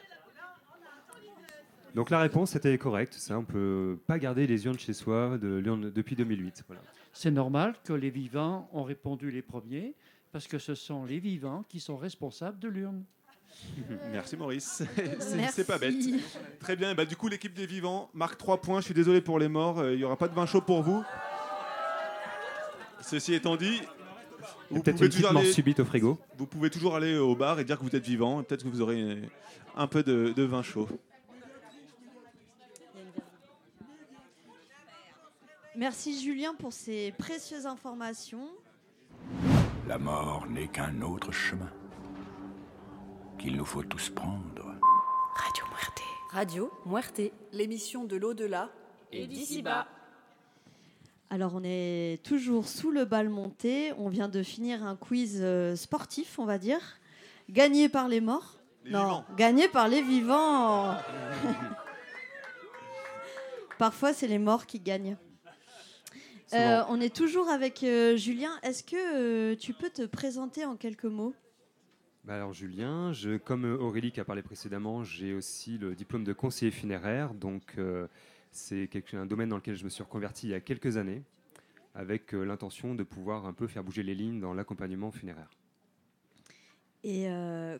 Donc 1.97 2.11
la 2.11 2.21
réponse 2.21 2.55
était 2.55 2.77
correcte, 2.77 3.15
ça 3.15 3.39
on 3.39 3.45
peut 3.45 3.99
pas 4.07 4.19
garder 4.19 4.47
les 4.47 4.67
urnes 4.67 4.79
chez 4.79 4.93
soi 4.93 5.39
de 5.39 5.57
l'urne 5.57 5.91
depuis 5.91 6.15
2008. 6.15 6.65
Voilà. 6.69 6.83
C'est 7.15 7.31
normal 7.31 7.75
que 7.85 7.95
les 7.95 8.11
vivants 8.11 8.69
ont 8.75 8.83
répondu 8.83 9.31
les 9.31 9.41
premiers, 9.41 9.95
parce 10.31 10.47
que 10.47 10.59
ce 10.59 10.75
sont 10.75 11.07
les 11.07 11.19
vivants 11.19 11.65
qui 11.71 11.81
sont 11.81 11.97
responsables 11.97 12.59
de 12.59 12.69
l'urne. 12.69 13.03
Merci 14.13 14.37
Maurice, 14.37 14.83
c'est 15.19 15.37
Merci. 15.37 15.55
c'est 15.55 15.67
pas 15.67 15.79
bête. 15.79 15.95
Très 16.61 16.77
bien, 16.77 16.95
bah, 16.95 17.07
du 17.07 17.17
coup 17.17 17.29
l'équipe 17.29 17.55
des 17.55 17.65
vivants 17.65 18.11
marque 18.13 18.37
3 18.37 18.61
points, 18.61 18.81
je 18.81 18.85
suis 18.85 18.95
désolé 18.95 19.23
pour 19.23 19.39
les 19.39 19.49
morts, 19.49 19.79
euh, 19.79 19.95
il 19.95 19.97
n'y 19.97 20.05
aura 20.05 20.19
pas 20.19 20.29
de 20.29 20.35
vin 20.35 20.45
chaud 20.45 20.61
pour 20.61 20.83
vous. 20.83 21.03
Ceci 23.01 23.33
étant 23.33 23.57
dit, 23.57 23.81
vous 24.71 24.83
Peut-être 24.83 24.97
pouvez, 24.97 25.07
une 25.07 25.13
toujours 25.13 25.31
aller, 25.31 25.51
subite 25.51 25.81
au 25.81 25.87
frigo. 25.87 26.19
vous 26.37 26.47
pouvez 26.47 26.69
toujours 26.69 26.95
aller 26.95 27.17
au 27.17 27.35
bar 27.35 27.59
et 27.59 27.65
dire 27.65 27.79
que 27.79 27.85
vous 27.85 27.97
êtes 27.97 28.05
vivant, 28.05 28.43
et 28.43 28.45
peut-être 28.45 28.65
que 28.65 28.69
vous 28.69 28.83
aurez 28.83 29.23
un 29.77 29.87
peu 29.87 30.03
de, 30.03 30.35
de 30.37 30.43
vin 30.43 30.63
chaud. 30.63 30.87
Merci 35.77 36.19
Julien 36.23 36.55
pour 36.55 36.73
ces 36.73 37.13
précieuses 37.19 37.67
informations. 37.67 38.49
La 39.87 39.99
mort 39.99 40.47
n'est 40.49 40.69
qu'un 40.69 41.03
autre 41.03 41.33
chemin 41.33 41.71
qu'il 43.39 43.57
nous 43.57 43.65
faut 43.67 43.83
tous 43.83 44.09
prendre. 44.09 44.65
Radio 45.35 45.65
Muerte. 45.69 46.03
Radio 46.31 46.71
Muerte. 46.87 47.21
L'émission 47.53 48.05
de 48.05 48.17
l'au-delà. 48.17 48.71
Et 49.13 49.27
d'ici-bas. 49.27 49.87
Alors 51.29 51.53
on 51.55 51.63
est 51.63 52.25
toujours 52.25 52.67
sous 52.69 52.91
le 52.91 53.05
bal 53.05 53.29
monté. 53.29 53.93
On 53.99 54.09
vient 54.09 54.29
de 54.29 54.43
finir 54.43 54.83
un 54.83 54.97
quiz 54.97 55.41
euh, 55.43 55.77
sportif, 55.77 56.39
on 56.39 56.47
va 56.47 56.57
dire. 56.57 56.81
Gagné 57.51 57.91
par 57.91 58.09
les 58.09 58.23
morts. 58.23 58.61
Les 58.85 58.93
non, 58.93 59.05
vivants. 59.05 59.25
gagné 59.37 59.69
par 59.69 59.89
les 59.89 60.01
vivants. 60.01 60.95
Parfois 63.79 64.15
c'est 64.15 64.27
les 64.27 64.39
morts 64.39 64.65
qui 64.65 64.81
gagnent. 64.81 65.19
Euh, 66.53 66.83
on 66.89 67.01
est 67.01 67.15
toujours 67.15 67.49
avec 67.49 67.83
euh, 67.83 68.17
Julien. 68.17 68.53
Est-ce 68.63 68.85
que 68.85 68.97
euh, 68.97 69.57
tu 69.57 69.73
peux 69.73 69.91
te 69.91 70.07
présenter 70.07 70.65
en 70.65 70.77
quelques 70.77 71.05
mots? 71.05 71.35
Bah 72.25 72.35
alors 72.35 72.53
Julien, 72.53 73.13
je, 73.13 73.37
comme 73.37 73.65
Aurélie 73.65 74.11
qui 74.13 74.21
a 74.21 74.25
parlé 74.25 74.43
précédemment, 74.43 75.05
j'ai 75.05 75.33
aussi 75.33 75.79
le 75.79 75.95
diplôme 75.95 76.25
de 76.25 76.33
conseiller 76.33 76.73
funéraire, 76.73 77.35
donc 77.35 77.77
c'est 78.51 78.91
un 79.13 79.27
domaine 79.27 79.49
dans 79.49 79.57
lequel 79.57 79.77
je 79.77 79.85
me 79.85 79.89
suis 79.89 80.03
reconverti 80.03 80.49
il 80.49 80.51
y 80.51 80.55
a 80.55 80.61
quelques 80.61 80.97
années, 80.97 81.23
avec 81.95 82.33
l'intention 82.33 82.97
de 82.97 83.05
pouvoir 83.05 83.47
un 83.47 83.53
peu 83.53 83.69
faire 83.69 83.85
bouger 83.85 84.03
les 84.03 84.17
lignes 84.17 84.41
dans 84.41 84.55
l'accompagnement 84.55 85.13
funéraire. 85.13 85.51
Et 87.05 87.29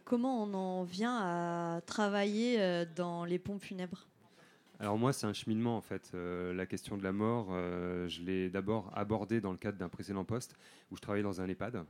comment 0.05 0.45
on 0.45 0.55
en 0.55 0.85
vient 0.85 1.19
à 1.19 1.81
travailler 1.81 2.87
dans 2.95 3.25
les 3.25 3.41
pompes 3.41 3.65
funèbres? 3.65 4.07
Alors 4.79 4.99
moi, 4.99 5.13
c'est 5.13 5.27
un 5.27 5.33
cheminement 5.33 5.77
en 5.77 5.81
fait. 5.81 6.11
Euh, 6.15 6.53
la 6.53 6.67
question 6.67 6.99
de 6.99 7.03
la 7.03 7.13
mort, 7.13 7.49
euh, 7.51 8.09
je 8.09 8.21
l'ai 8.23 8.51
d'abord 8.51 8.91
abordée 8.95 9.41
dans 9.41 9.53
le 9.53 9.57
cadre 9.57 9.79
d'un 9.79 9.89
précédent 9.89 10.25
poste 10.25 10.55
où 10.91 10.97
je 10.97 11.01
travaillais 11.01 11.23
dans 11.23 11.41
un 11.41 11.49
EHPAD. 11.49 11.85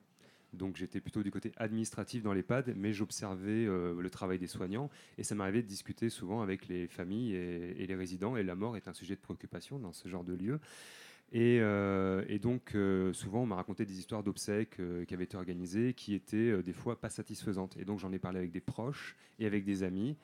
Donc 0.53 0.77
j'étais 0.77 1.01
plutôt 1.01 1.25
du 1.25 1.33
côté 1.33 1.51
administratif 1.57 2.23
dans 2.23 2.33
l'EHPAD, 2.33 2.75
mais 2.77 2.93
j'observais 2.93 3.67
euh, 3.67 4.01
le 4.01 4.11
travail 4.11 4.39
des 4.39 4.47
soignants 4.47 4.89
et 5.19 5.25
ça 5.25 5.35
m'arrivait 5.35 5.63
de 5.63 5.67
discuter 5.67 6.09
souvent 6.11 6.43
avec 6.43 6.69
les 6.69 6.87
familles 6.87 7.35
et, 7.35 7.87
les 7.87 7.95
résidents. 7.97 8.37
Et 8.37 8.45
la 8.45 8.55
mort 8.55 8.77
est 8.77 8.87
un 8.87 8.93
sujet 8.93 9.17
de 9.17 9.21
préoccupation 9.21 9.81
dans 9.81 9.93
ce 9.93 10.09
genre 10.09 10.25
de 10.25 10.35
lieu. 10.35 10.61
Et, 11.33 11.57
et 11.57 12.39
donc, 12.39 12.77
souvent, 13.13 13.43
on 13.43 13.47
m'a 13.47 13.57
raconté 13.57 13.85
des 13.85 13.99
histoires 13.99 14.23
d'obsèques 14.23 14.81
qui 15.09 15.13
avaient 15.13 15.25
été 15.25 15.37
organisées, 15.37 15.93
qui 15.93 16.15
étaient 16.15 16.63
des 16.63 16.73
fois 16.73 17.01
pas 17.01 17.11
satisfaisantes. 17.11 17.77
Et 17.79 17.85
donc, 17.85 17.99
j'en 17.99 18.13
ai 18.13 18.21
parlé 18.21 18.39
avec 18.39 18.53
des 18.53 18.61
proches 18.61 19.17
et 19.41 19.47
avec 19.47 19.65
des 19.65 19.83
amis. 19.83 20.17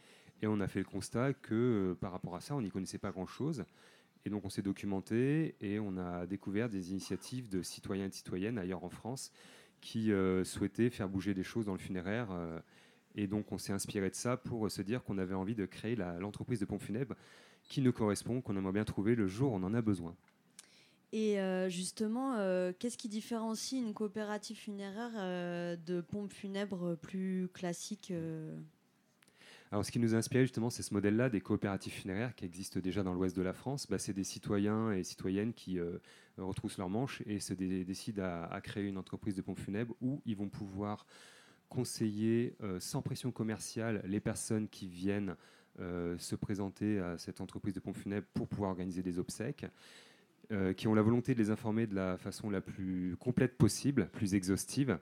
Et 0.43 0.49
on 0.49 0.59
a 0.61 0.67
fait 0.67 0.81
le 0.81 0.85
constat 0.85 1.33
que 1.35 1.55
euh, 1.55 1.95
par 1.95 2.11
rapport 2.11 2.35
à 2.35 2.41
ça, 2.41 2.57
on 2.57 2.61
n'y 2.61 2.71
connaissait 2.71 2.99
pas 2.99 3.13
grand-chose. 3.13 3.65
Et 4.25 4.31
donc, 4.31 4.45
on 4.45 4.51
s'est 4.51 4.63
documenté 4.63 5.55
et 5.61 5.79
on 5.79 5.97
a 5.97 6.27
découvert 6.27 6.69
des 6.69 6.91
initiatives 6.91 7.49
de 7.49 7.63
citoyens 7.63 8.07
et 8.07 8.09
de 8.09 8.15
citoyennes 8.15 8.59
ailleurs 8.59 8.85
en 8.85 8.91
France 8.91 9.33
qui 9.81 10.13
euh, 10.13 10.45
souhaitaient 10.45 10.91
faire 10.91 11.09
bouger 11.09 11.33
des 11.35 11.45
choses 11.45 11.67
dans 11.67 11.73
le 11.73 11.79
funéraire. 11.79 12.29
euh, 12.33 12.61
et 13.15 13.27
donc, 13.27 13.53
on 13.53 13.59
s'est 13.59 13.73
inspiré 13.73 14.11
de 14.11 14.15
ça 14.15 14.37
pour 14.37 14.71
se 14.71 14.83
dire 14.83 15.05
qu'on 15.05 15.19
avait 15.19 15.35
envie 15.35 15.55
de 15.55 15.67
créer 15.67 15.97
l'entreprise 15.97 16.61
de 16.61 16.65
pompes 16.65 16.83
funèbres 16.83 17.15
qui 17.69 17.83
nous 17.83 17.93
correspond, 17.93 18.41
qu'on 18.41 18.57
aimerait 18.57 18.73
bien 18.73 18.85
trouver 18.85 19.15
le 19.15 19.29
jour 19.29 19.53
où 19.53 19.57
on 19.57 19.63
en 19.63 19.75
a 19.75 19.83
besoin. 19.83 20.17
Et 21.13 21.37
justement, 21.69 22.39
qu'est-ce 22.79 22.97
qui 22.97 23.11
différencie 23.11 23.79
une 23.79 23.93
coopérative 23.93 24.57
funéraire 24.57 25.13
de 25.77 26.01
pompes 26.01 26.33
funèbres 26.33 26.97
plus 26.97 27.51
classiques 27.53 28.15
Alors, 29.73 29.87
ce 29.87 29.91
qui 29.91 29.99
nous 29.99 30.15
a 30.15 30.19
inspiré 30.19 30.45
justement, 30.45 30.69
c'est 30.69 30.83
ce 30.83 30.93
modèle-là 30.93 31.31
des 31.31 31.41
coopératives 31.41 31.95
funéraires 31.95 32.35
qui 32.35 32.45
existent 32.45 32.79
déjà 32.79 33.03
dans 33.03 33.15
l'ouest 33.15 33.35
de 33.35 33.41
la 33.41 33.55
France. 33.55 33.87
Bah, 33.89 33.99
c'est 33.99 34.13
des 34.13 34.23
citoyens 34.23 34.93
et 34.93 35.03
citoyennes 35.03 35.55
qui 35.55 35.79
euh, 35.79 35.97
retroussent 36.37 36.77
leurs 36.77 36.91
manches 36.91 37.23
et 37.25 37.41
se 37.41 37.55
dé- 37.55 37.83
décident 37.83 38.23
à, 38.23 38.61
créer 38.61 38.85
une 38.85 38.99
entreprise 38.99 39.35
de 39.35 39.41
pompes 39.41 39.59
funèbres 39.59 39.97
où 40.03 40.21
ils 40.27 40.37
vont 40.37 40.51
pouvoir 40.51 41.07
conseiller 41.71 42.55
euh, 42.63 42.81
sans 42.81 43.01
pression 43.01 43.33
commerciale 43.33 44.03
les 44.05 44.21
personnes 44.21 44.69
qui 44.69 44.87
viennent 44.89 45.37
euh, 45.81 46.19
se 46.19 46.37
présenter 46.37 46.99
à 46.99 47.17
cette 47.17 47.41
entreprise 47.41 47.73
de 47.73 47.81
pompes 47.81 47.97
funèbres 47.97 48.27
pour 48.35 48.49
pouvoir 48.49 48.73
organiser 48.73 49.03
des 49.03 49.19
obsèques, 49.19 49.65
qui 50.77 50.87
ont 50.87 50.93
la 50.93 51.01
volonté 51.01 51.33
de 51.33 51.39
les 51.39 51.49
informer 51.49 51.87
de 51.87 51.95
la 51.95 52.19
façon 52.19 52.51
la 52.51 52.61
plus 52.61 53.17
complète 53.19 53.57
possible, 53.57 54.11
plus 54.13 54.35
exhaustive, 54.35 54.99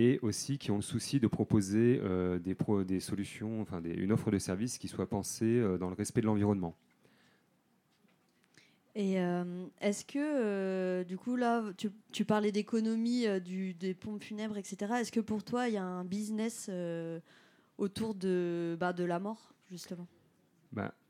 et 0.00 0.20
aussi 0.22 0.58
qui 0.58 0.70
ont 0.70 0.76
le 0.76 0.82
souci 0.82 1.18
de 1.18 1.26
proposer 1.26 2.00
euh, 2.04 2.38
des, 2.38 2.54
pro- 2.54 2.84
des 2.84 3.00
solutions, 3.00 3.60
enfin 3.60 3.80
des- 3.80 3.94
une 3.94 4.12
offre 4.12 4.30
de 4.30 4.38
service 4.38 4.78
qui 4.78 4.86
soit 4.86 5.08
pensée 5.08 5.58
euh, 5.58 5.76
dans 5.76 5.88
le 5.88 5.96
respect 5.96 6.20
de 6.20 6.26
l'environnement. 6.26 6.76
Et 8.94 9.20
euh, 9.20 9.66
est-ce 9.80 10.04
que, 10.04 11.02
du 11.04 11.16
coup, 11.18 11.36
là, 11.36 11.62
tu, 11.76 11.90
tu 12.10 12.24
parlais 12.24 12.50
d'économie 12.52 13.26
des 13.78 13.94
pompes 13.94 14.22
funèbres, 14.22 14.56
etc. 14.56 15.00
Est-ce 15.00 15.12
que 15.12 15.20
pour 15.20 15.44
toi, 15.44 15.68
il 15.68 15.74
y 15.74 15.76
a 15.76 15.84
un 15.84 16.04
business 16.04 16.70
autour 17.76 18.14
de, 18.14 18.76
bah, 18.78 18.92
de 18.92 19.04
la 19.04 19.18
mort, 19.20 19.54
justement? 19.70 20.06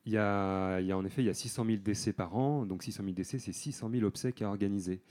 Il 0.06 0.12
y, 0.12 0.16
a, 0.16 0.80
il 0.80 0.86
y 0.86 0.92
a 0.92 0.96
en 0.96 1.04
effet 1.04 1.20
il 1.22 1.26
y 1.26 1.30
a 1.30 1.34
600 1.34 1.66
000 1.66 1.78
décès 1.78 2.14
par 2.14 2.34
an, 2.34 2.64
donc 2.64 2.82
600 2.82 3.02
000 3.02 3.14
décès, 3.14 3.38
c'est 3.38 3.52
600 3.52 3.90
000 3.90 4.04
obsèques 4.04 4.40
à 4.40 4.48
organiser. 4.48 5.02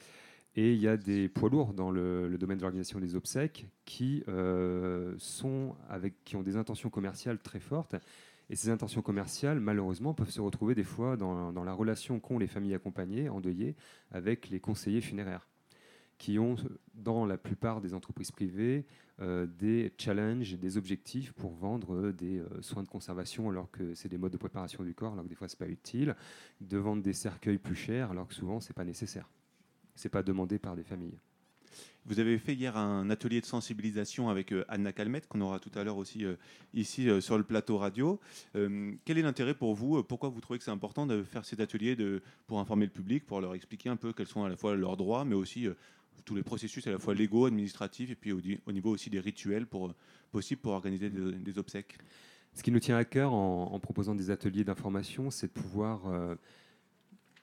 Et 0.59 0.73
il 0.73 0.81
y 0.81 0.87
a 0.87 0.97
des 0.97 1.29
poids 1.29 1.51
lourds 1.51 1.71
dans 1.71 1.91
le, 1.91 2.35
domaine 2.39 2.57
de 2.57 2.63
l'organisation 2.63 2.99
des 2.99 3.15
obsèques 3.15 3.67
qui, 3.85 4.23
euh, 4.27 5.15
qui 6.25 6.35
ont 6.35 6.41
des 6.41 6.57
intentions 6.57 6.89
commerciales 6.89 7.37
très 7.37 7.59
fortes. 7.59 7.95
Et 8.49 8.55
ces 8.55 8.71
intentions 8.71 9.03
commerciales, 9.03 9.59
malheureusement, 9.59 10.15
peuvent 10.15 10.31
se 10.31 10.41
retrouver 10.41 10.73
des 10.73 10.83
fois 10.83 11.15
dans, 11.15 11.63
la 11.63 11.73
relation 11.73 12.19
qu'ont 12.19 12.39
les 12.39 12.47
familles 12.47 12.73
accompagnées, 12.73 13.29
endeuillées, 13.29 13.75
avec 14.09 14.49
les 14.49 14.59
conseillers 14.59 15.01
funéraires, 15.01 15.47
qui 16.17 16.39
ont, 16.39 16.55
dans 16.95 17.27
la 17.27 17.37
plupart 17.37 17.79
des 17.79 17.93
entreprises 17.93 18.31
privées, 18.31 18.87
euh, 19.21 19.45
des 19.45 19.93
challenges, 19.99 20.57
des 20.57 20.77
objectifs 20.77 21.33
pour 21.33 21.53
vendre 21.53 21.93
euh, 21.93 22.11
des 22.13 22.41
soins 22.61 22.81
de 22.81 22.87
conservation 22.87 23.47
alors 23.49 23.69
que 23.69 23.93
c'est 23.93 24.09
des 24.09 24.17
modes 24.17 24.31
de 24.31 24.37
préparation 24.37 24.83
du 24.83 24.95
corps, 24.95 25.13
alors 25.13 25.25
que 25.25 25.29
des 25.29 25.35
fois 25.35 25.49
c'est 25.49 25.59
pas 25.59 25.67
utile, 25.67 26.15
de 26.61 26.77
vendre 26.79 27.03
des 27.03 27.13
cercueils 27.13 27.59
plus 27.59 27.75
chers 27.75 28.09
alors 28.09 28.27
que 28.27 28.33
souvent 28.33 28.59
c'est 28.59 28.73
pas 28.73 28.85
nécessaire. 28.85 29.29
C'est 29.97 30.10
pas 30.10 30.23
demandé 30.23 30.60
par 30.60 30.75
des 30.75 30.83
familles. 30.83 31.17
Vous 32.05 32.21
avez 32.21 32.38
fait 32.38 32.53
hier 32.53 32.77
un 32.77 33.10
atelier 33.10 33.41
de 33.41 33.45
sensibilisation 33.45 34.29
avec 34.29 34.53
euh, 34.53 34.63
Anna 34.69 34.93
Calmette, 34.93 35.27
qu'on 35.27 35.41
aura 35.41 35.60
tout 35.60 35.71
à 35.75 35.83
l'heure 35.83 35.97
aussi 35.97 36.23
euh, 36.23 36.36
ici 36.73 37.10
euh, 37.10 37.19
sur 37.19 37.38
le 37.38 37.43
plateau 37.43 37.77
radio. 37.77 38.19
Euh, 38.55 38.93
quel 39.03 39.17
est 39.17 39.21
l'intérêt 39.21 39.53
pour 39.53 39.75
vous 39.75 40.01
Pourquoi 40.03 40.29
vous 40.29 40.39
trouvez 40.39 40.57
que 40.57 40.63
c'est 40.63 40.71
important 40.71 41.05
de 41.05 41.23
faire 41.23 41.43
cet 41.43 41.60
atelier 41.60 41.97
de, 41.97 42.21
pour 42.45 42.60
informer 42.62 42.86
le 42.86 42.91
public, 42.91 43.25
pour 43.25 43.41
leur 43.41 43.55
expliquer 43.55 43.89
un 43.89 43.97
peu 43.97 44.13
quels 44.13 44.27
sont 44.27 44.45
à 44.45 44.49
la 44.49 44.55
fois 44.55 44.75
leurs 44.75 44.95
droits, 44.95 45.25
mais 45.25 45.36
aussi 45.36 45.67
euh, 45.67 45.73
tous 46.23 46.36
les 46.36 46.43
processus 46.43 46.88
à 46.88 46.91
la 46.91 46.99
fois 46.99 47.13
légaux, 47.13 47.45
administratifs, 47.45 48.12
et 48.12 48.15
puis 48.15 48.31
au, 48.31 48.71
niveau 48.71 48.91
aussi 48.91 49.10
des 49.10 49.19
rituels 49.19 49.65
pour, 49.65 49.93
possibles 50.31 50.62
pour 50.62 50.73
organiser 50.73 51.10
des, 51.10 51.33
des 51.33 51.57
obsèques? 51.57 51.97
Ce 52.53 52.63
qui 52.63 52.71
nous 52.71 52.79
tient 52.79 52.97
à 52.97 53.05
cœur 53.05 53.33
en, 53.33 53.73
en 53.73 53.79
proposant 53.79 54.15
des 54.15 54.31
ateliers 54.31 54.63
d'information, 54.63 55.29
c'est 55.29 55.47
de 55.47 55.51
pouvoir 55.51 56.07
euh, 56.07 56.36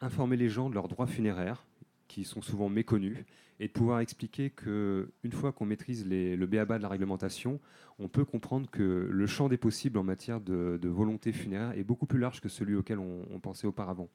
informer 0.01 0.37
les 0.37 0.49
gens 0.49 0.69
de 0.69 0.75
leurs 0.75 0.89
droits 0.89 1.07
funéraires, 1.07 1.67
qui 2.09 2.25
sont 2.25 2.43
souvent 2.43 2.69
méconnus, 2.69 3.25
et 3.61 3.69
de 3.69 3.73
pouvoir 3.73 4.01
expliquer 4.01 4.51
que 4.51 5.11
une 5.23 5.33
fois 5.33 5.53
qu'on 5.53 5.65
maîtrise 5.65 6.07
les- 6.07 6.37
le 6.37 6.47
béaba 6.47 6.79
de 6.79 6.83
la 6.83 6.89
réglementation, 6.89 7.61
on 7.99 8.09
peut 8.09 8.25
comprendre 8.25 8.69
que 8.71 9.09
le 9.11 9.27
champ 9.27 9.49
des 9.49 9.57
possibles 9.57 9.99
en 9.99 10.03
matière 10.03 10.41
de, 10.41 10.79
volonté 10.89 11.33
funéraire 11.33 11.73
est 11.79 11.85
beaucoup 11.85 12.07
plus 12.07 12.19
large 12.19 12.41
que 12.41 12.49
celui 12.49 12.75
auquel 12.75 12.99
on, 12.99 13.41
pensait 13.41 13.67
auparavant. 13.67 14.09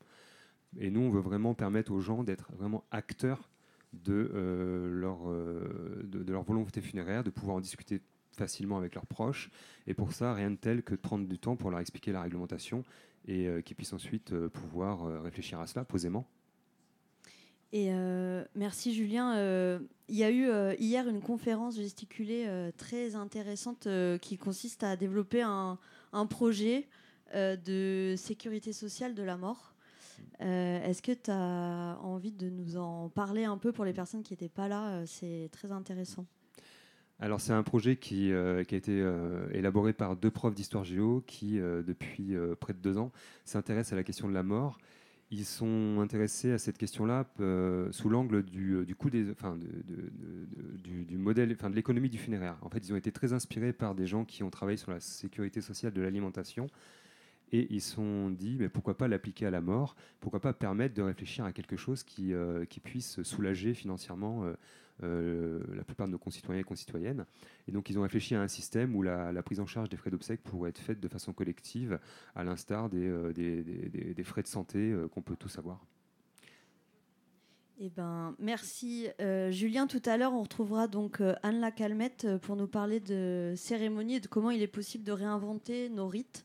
Et 0.77 0.89
nous, 0.91 1.01
on 1.01 1.09
veut 1.09 1.21
vraiment 1.21 1.53
permettre 1.53 1.91
aux 1.91 1.99
gens 1.99 2.23
d'être 2.23 2.51
vraiment 2.53 2.83
acteurs 2.91 3.49
de, 3.93 4.31
euh, 4.33 4.89
leur, 4.91 5.29
euh, 5.29 6.03
de, 6.03 6.31
leur 6.31 6.43
volonté 6.43 6.81
funéraire, 6.81 7.23
de 7.23 7.29
pouvoir 7.29 7.57
en 7.57 7.61
discuter 7.61 8.01
facilement 8.37 8.77
avec 8.77 8.95
leurs 8.95 9.07
proches. 9.07 9.49
Et 9.87 9.93
pour 9.93 10.13
ça, 10.13 10.33
rien 10.33 10.51
de 10.51 10.55
tel 10.55 10.83
que 10.83 10.93
de 10.93 10.99
prendre 10.99 11.27
du 11.27 11.39
temps 11.39 11.55
pour 11.55 11.71
leur 11.71 11.79
expliquer 11.79 12.11
la 12.11 12.21
réglementation 12.21 12.83
et 13.27 13.47
euh, 13.47 13.61
qu'ils 13.61 13.75
puissent 13.75 13.93
ensuite 13.93 14.35
pouvoir 14.49 15.23
réfléchir 15.23 15.59
à 15.59 15.67
cela 15.67 15.85
posément. 15.85 16.27
Euh, 17.73 18.43
merci 18.55 18.93
Julien. 18.93 19.35
Euh, 19.37 19.79
Il 20.07 20.15
y 20.15 20.23
a 20.23 20.31
eu 20.31 20.47
euh, 20.47 20.73
hier 20.79 21.07
une 21.07 21.21
conférence 21.21 21.75
gesticulée 21.75 22.47
très 22.77 23.15
intéressante 23.15 23.87
qui 24.21 24.37
consiste 24.37 24.83
à 24.83 24.95
développer 24.95 25.41
un, 25.41 25.77
projet 26.29 26.87
de 27.33 28.15
sécurité 28.17 28.73
sociale 28.73 29.13
de 29.13 29.23
la 29.23 29.37
mort. 29.37 29.75
Est-ce 30.39 31.01
que 31.01 31.11
tu 31.11 31.29
as 31.31 31.97
envie 32.01 32.31
de 32.31 32.49
nous 32.49 32.77
en 32.77 33.09
parler 33.09 33.45
un 33.45 33.57
peu 33.57 33.71
pour 33.71 33.85
les 33.85 33.93
personnes 33.93 34.23
qui 34.23 34.33
n'étaient 34.33 34.49
pas 34.49 34.67
là? 34.67 35.05
C'est 35.05 35.49
très 35.51 35.71
intéressant. 35.71 36.25
Alors 37.19 37.41
c'est 37.41 37.51
un 37.51 37.63
projet 37.63 37.97
qui, 37.97 38.33
a 38.33 38.61
été 38.61 39.05
élaboré 39.51 39.93
par 39.93 40.15
deux 40.15 40.31
profs 40.31 40.55
d'histoire 40.55 40.85
géo 40.85 41.23
qui, 41.27 41.59
depuis 41.59 42.35
près 42.59 42.73
de 42.73 42.79
deux 42.79 42.97
ans, 42.97 43.11
s'intéressent 43.45 43.93
à 43.93 43.97
la 43.97 44.03
question 44.03 44.27
de 44.27 44.33
la 44.33 44.43
mort. 44.43 44.79
Ils 45.31 45.45
sont 45.45 45.99
intéressés 46.01 46.51
à 46.51 46.57
cette 46.57 46.77
question-là 46.79 47.27
euh, 47.39 47.91
sous 47.91 48.09
l'angle 48.09 48.41
du, 48.41 48.71
euh, 48.71 48.85
du 48.85 48.95
coût 48.95 49.11
des, 49.11 49.29
enfin, 49.29 49.55
de, 49.57 50.09
du, 50.83 51.17
modèle, 51.17 51.51
enfin, 51.53 51.69
de 51.69 51.75
l'économie 51.75 52.09
du 52.09 52.17
funéraire. 52.17 52.57
En 52.61 52.69
fait, 52.69 52.79
ils 52.79 52.93
ont 52.93 52.95
été 52.97 53.11
très 53.11 53.31
inspirés 53.33 53.71
par 53.71 53.93
des 53.93 54.07
gens 54.07 54.25
qui 54.25 54.41
ont 54.41 54.49
travaillé 54.49 54.77
sur 54.77 54.91
la 54.91 54.99
sécurité 54.99 55.61
sociale 55.61 55.93
de 55.93 56.01
l'alimentation. 56.01 56.67
Et 57.51 57.67
ils 57.69 57.81
se 57.81 57.95
sont 57.95 58.31
dit, 58.31 58.57
mais 58.59 58.69
pourquoi 58.69 58.97
pas 58.97 59.07
l'appliquer 59.07 59.45
à 59.45 59.51
la 59.51 59.61
mort? 59.61 59.95
Pourquoi 60.19 60.39
pas 60.39 60.53
permettre 60.53 60.95
de 60.95 61.01
réfléchir 61.03 61.45
à 61.45 61.51
quelque 61.51 61.77
chose 61.77 62.03
qui, 62.03 62.33
euh, 62.33 62.65
puisse 62.83 63.21
soulager 63.21 63.75
financièrement 63.75 64.45
euh, 65.03 65.61
la 65.75 65.83
plupart 65.83 66.07
de 66.07 66.11
nos 66.11 66.17
concitoyens 66.17 66.61
et 66.61 66.63
concitoyennes. 66.63 67.25
Et 67.67 67.71
donc, 67.71 67.89
ils 67.89 67.97
ont 67.97 68.01
réfléchi 68.01 68.35
à 68.35 68.41
un 68.41 68.47
système 68.47 68.95
où 68.95 69.01
la, 69.01 69.41
prise 69.43 69.59
en 69.59 69.65
charge 69.65 69.89
des 69.89 69.97
frais 69.97 70.09
d'obsèques 70.09 70.43
pourrait 70.43 70.71
être 70.71 70.79
faite 70.79 70.99
de 70.99 71.07
façon 71.07 71.31
collective, 71.31 71.99
à 72.35 72.43
l'instar 72.43 72.89
des, 72.89 73.07
euh, 73.07 73.31
des, 73.33 74.23
frais 74.23 74.41
de 74.41 74.47
santé 74.47 74.91
euh, 74.91 75.07
qu'on 75.07 75.21
peut 75.21 75.37
tous 75.37 75.57
avoir. 75.57 75.85
Eh 77.81 77.89
ben, 77.89 78.35
merci 78.39 79.07
Julien. 79.51 79.87
Tout 79.87 80.01
à 80.03 80.17
l'heure, 80.17 80.33
on 80.33 80.41
retrouvera 80.41 80.89
donc 80.89 81.21
Anne 81.43 81.61
Lacalmette 81.61 82.27
pour 82.41 82.57
nous 82.57 82.67
parler 82.67 82.99
de 82.99 83.53
cérémonie 83.55 84.15
et 84.15 84.19
de 84.19 84.27
comment 84.27 84.51
il 84.51 84.61
est 84.61 84.67
possible 84.67 85.05
de 85.05 85.13
réinventer 85.13 85.87
nos 85.87 86.09
rites. 86.09 86.43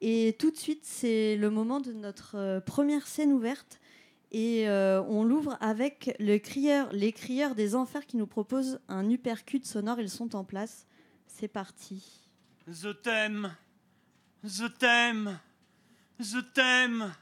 Et 0.00 0.34
tout 0.36 0.50
de 0.50 0.56
suite, 0.56 0.80
c'est 0.82 1.36
le 1.36 1.50
moment 1.50 1.78
de 1.78 1.92
notre 1.92 2.60
première 2.66 3.06
scène 3.06 3.32
ouverte. 3.32 3.78
Et 4.30 4.68
euh, 4.68 5.02
on 5.04 5.24
l'ouvre 5.24 5.56
avec 5.60 6.14
le 6.20 6.36
crieur, 6.38 6.92
les 6.92 7.12
crieurs 7.12 7.54
des 7.54 7.74
enfers 7.74 8.04
qui 8.06 8.16
nous 8.16 8.26
proposent 8.26 8.80
un 8.88 9.08
uppercut 9.08 9.64
sonore. 9.64 10.00
Ils 10.00 10.10
sont 10.10 10.36
en 10.36 10.44
place. 10.44 10.86
C'est 11.26 11.48
parti. 11.48 12.28
Je 12.66 12.90
t'aime. 12.90 13.54
Je 14.44 14.66
t'aime. 14.66 15.38
Je 16.20 16.38
t'aime. 16.38 17.14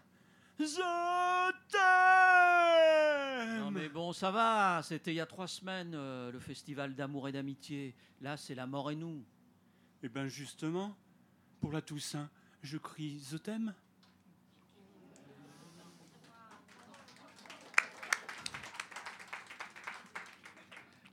Je 0.59 1.53
t'aime. 1.71 3.61
Non 3.61 3.71
mais 3.71 3.89
bon, 3.89 4.13
ça 4.13 4.31
va, 4.31 4.81
c'était 4.83 5.13
il 5.13 5.17
y 5.17 5.21
a 5.21 5.27
trois 5.27 5.47
semaines, 5.47 5.93
euh, 5.95 6.33
le 6.33 6.41
festival 6.41 6.95
d'amour 6.95 7.29
et 7.29 7.33
d'amitié. 7.33 7.95
Là, 8.23 8.37
c'est 8.37 8.55
la 8.55 8.67
mort 8.67 8.91
et 8.91 8.97
nous. 8.97 9.23
Eh 10.03 10.09
bien 10.09 10.27
justement, 10.27 10.97
pour 11.61 11.73
la 11.73 11.83
Toussaint, 11.83 12.31
je 12.63 12.79
crie 12.79 13.23
Je 13.31 13.37
t'aime. 13.37 13.75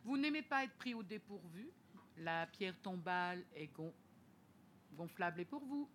Vous 0.04 0.18
n'aimez 0.18 0.42
pas 0.42 0.64
être 0.64 0.76
pris 0.78 0.94
au 0.94 1.04
dépourvu 1.04 1.70
La 2.18 2.46
pierre 2.48 2.76
tombale 2.82 3.44
est 3.56 3.68
gon- 3.68 3.94
gonflable 4.94 5.42
est 5.42 5.46
pour 5.46 5.64
vous. 5.66 5.90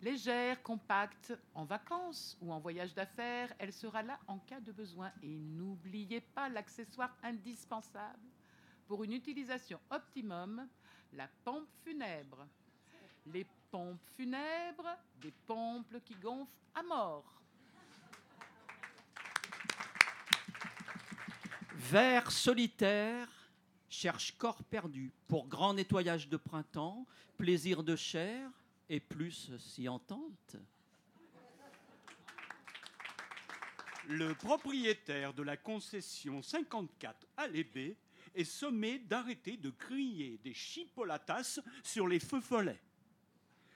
Légère, 0.00 0.62
compacte, 0.62 1.36
en 1.54 1.64
vacances 1.64 2.38
ou 2.40 2.52
en 2.52 2.60
voyage 2.60 2.94
d'affaires, 2.94 3.52
elle 3.58 3.72
sera 3.72 4.02
là 4.02 4.18
en 4.28 4.38
cas 4.38 4.60
de 4.60 4.70
besoin. 4.70 5.10
Et 5.22 5.36
n'oubliez 5.36 6.20
pas 6.20 6.48
l'accessoire 6.48 7.16
indispensable 7.22 8.28
pour 8.86 9.02
une 9.02 9.12
utilisation 9.12 9.80
optimum, 9.90 10.68
la 11.14 11.26
pompe 11.44 11.66
funèbre. 11.84 12.46
Les 13.26 13.44
pompes 13.70 14.00
funèbres, 14.16 14.96
des 15.20 15.32
pompes 15.46 16.00
qui 16.04 16.14
gonflent 16.14 16.52
à 16.74 16.82
mort. 16.84 17.42
Vers 21.74 22.30
solitaire 22.30 23.28
cherche 23.88 24.36
corps 24.36 24.62
perdu 24.64 25.12
pour 25.28 25.48
grand 25.48 25.74
nettoyage 25.74 26.28
de 26.28 26.36
printemps, 26.36 27.06
plaisir 27.36 27.82
de 27.82 27.96
chair 27.96 28.50
et 28.88 29.00
plus 29.00 29.50
si 29.58 29.88
entente. 29.88 30.56
Le 34.08 34.34
propriétaire 34.34 35.34
de 35.34 35.42
la 35.42 35.58
concession 35.58 36.40
54 36.42 37.26
à 37.36 37.46
l'Ébé 37.46 37.96
est 38.34 38.44
sommé 38.44 38.98
d'arrêter 38.98 39.56
de 39.56 39.70
crier 39.70 40.38
des 40.38 40.54
chipolatas 40.54 41.60
sur 41.82 42.08
les 42.08 42.18
feux 42.18 42.40
follets. 42.40 42.80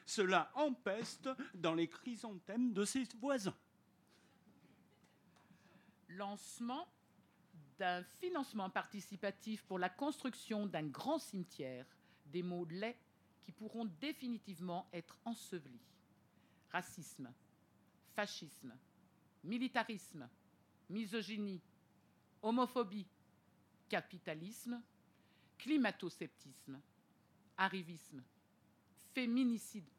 Cela 0.07 0.51
empeste 0.55 1.29
dans 1.55 1.75
les 1.75 1.89
chrysanthèmes 1.89 2.73
de 2.73 2.85
ses 2.85 3.07
voisins. 3.21 3.57
Lancement 6.09 6.87
d'un 7.83 8.05
financement 8.21 8.71
participatif 8.71 9.65
pour 9.65 9.77
la 9.77 9.89
construction 9.89 10.67
d'un 10.67 10.85
grand 10.85 11.19
cimetière, 11.19 11.85
des 12.27 12.45
mots 12.45 12.65
laids 12.67 12.97
qui 13.41 13.51
pourront 13.51 13.87
définitivement 14.01 14.87
être 14.93 15.19
ensevelis. 15.25 15.81
racisme, 16.71 17.29
fascisme, 18.15 18.73
militarisme, 19.43 20.29
misogynie, 20.89 21.61
homophobie, 22.41 23.09
capitalisme, 23.89 24.81
climato-sceptisme, 25.59 26.81
arrivisme, 27.57 28.23
féminicide. 29.13 29.91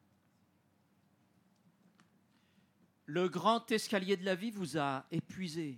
Le 3.07 3.27
grand 3.27 3.69
escalier 3.73 4.15
de 4.15 4.23
la 4.23 4.35
vie 4.35 4.51
vous 4.51 4.77
a 4.77 5.05
épuisé. 5.11 5.77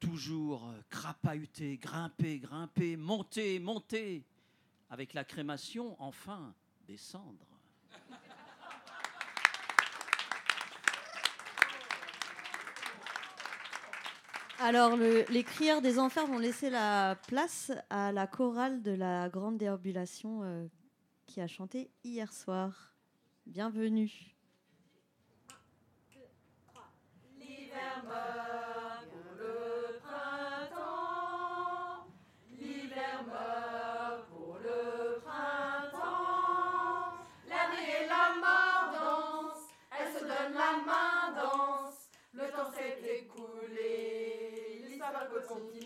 Toujours 0.00 0.64
euh, 0.68 0.80
crapahuté, 0.90 1.78
grimper, 1.78 2.38
grimper, 2.38 2.96
monter, 2.96 3.58
monter. 3.58 4.24
Avec 4.90 5.14
la 5.14 5.24
crémation, 5.24 5.96
enfin, 5.98 6.54
descendre. 6.86 7.44
Alors, 14.58 14.96
le- 14.96 15.24
les 15.30 15.44
crieurs 15.44 15.82
des 15.82 15.98
enfers 15.98 16.26
vont 16.26 16.38
laisser 16.38 16.70
la 16.70 17.16
place 17.28 17.72
à 17.90 18.10
la 18.12 18.26
chorale 18.26 18.82
de 18.82 18.92
la 18.92 19.28
Grande 19.28 19.58
Déambulation 19.58 20.42
euh, 20.42 20.66
qui 21.26 21.40
a 21.40 21.46
chanté 21.46 21.90
hier 22.04 22.32
soir. 22.32 22.94
Bienvenue. 23.46 24.35
L'histoire 45.56 45.85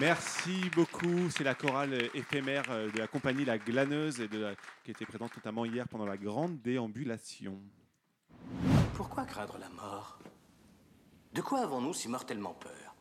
Merci 0.00 0.70
beaucoup. 0.74 1.30
C'est 1.30 1.44
la 1.44 1.54
chorale 1.54 2.10
éphémère 2.14 2.64
euh, 2.70 2.90
de 2.90 2.98
la 2.98 3.06
compagnie 3.06 3.44
La 3.44 3.58
Glaneuse 3.58 4.26
qui 4.82 4.90
était 4.90 5.06
présente 5.06 5.36
notamment 5.36 5.64
hier 5.64 5.86
pendant 5.88 6.06
la 6.06 6.16
grande 6.16 6.60
déambulation. 6.62 7.60
Pourquoi 8.94 9.24
craindre 9.24 9.56
la 9.58 9.68
mort? 9.68 10.18
De 11.32 11.40
quoi 11.40 11.60
avons-nous 11.60 11.94
si 11.94 12.08
mortellement 12.08 12.54
peur? 12.54 12.94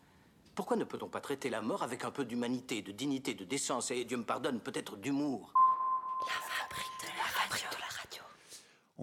Pourquoi 0.56 0.78
ne 0.78 0.84
peut-on 0.84 1.08
pas 1.08 1.22
traiter 1.22 1.50
la 1.50 1.62
mort 1.62 1.82
avec 1.82 2.04
un 2.06 2.12
peu 2.12 2.26
d'humanité, 2.26 2.84
de 2.84 2.92
dignité, 2.92 3.34
de 3.34 3.44
décence 3.44 3.90
et, 3.90 4.06
Dieu 4.06 4.18
me 4.18 4.24
pardonne, 4.24 4.60
peut-être 4.60 4.96
d'humour? 4.96 5.52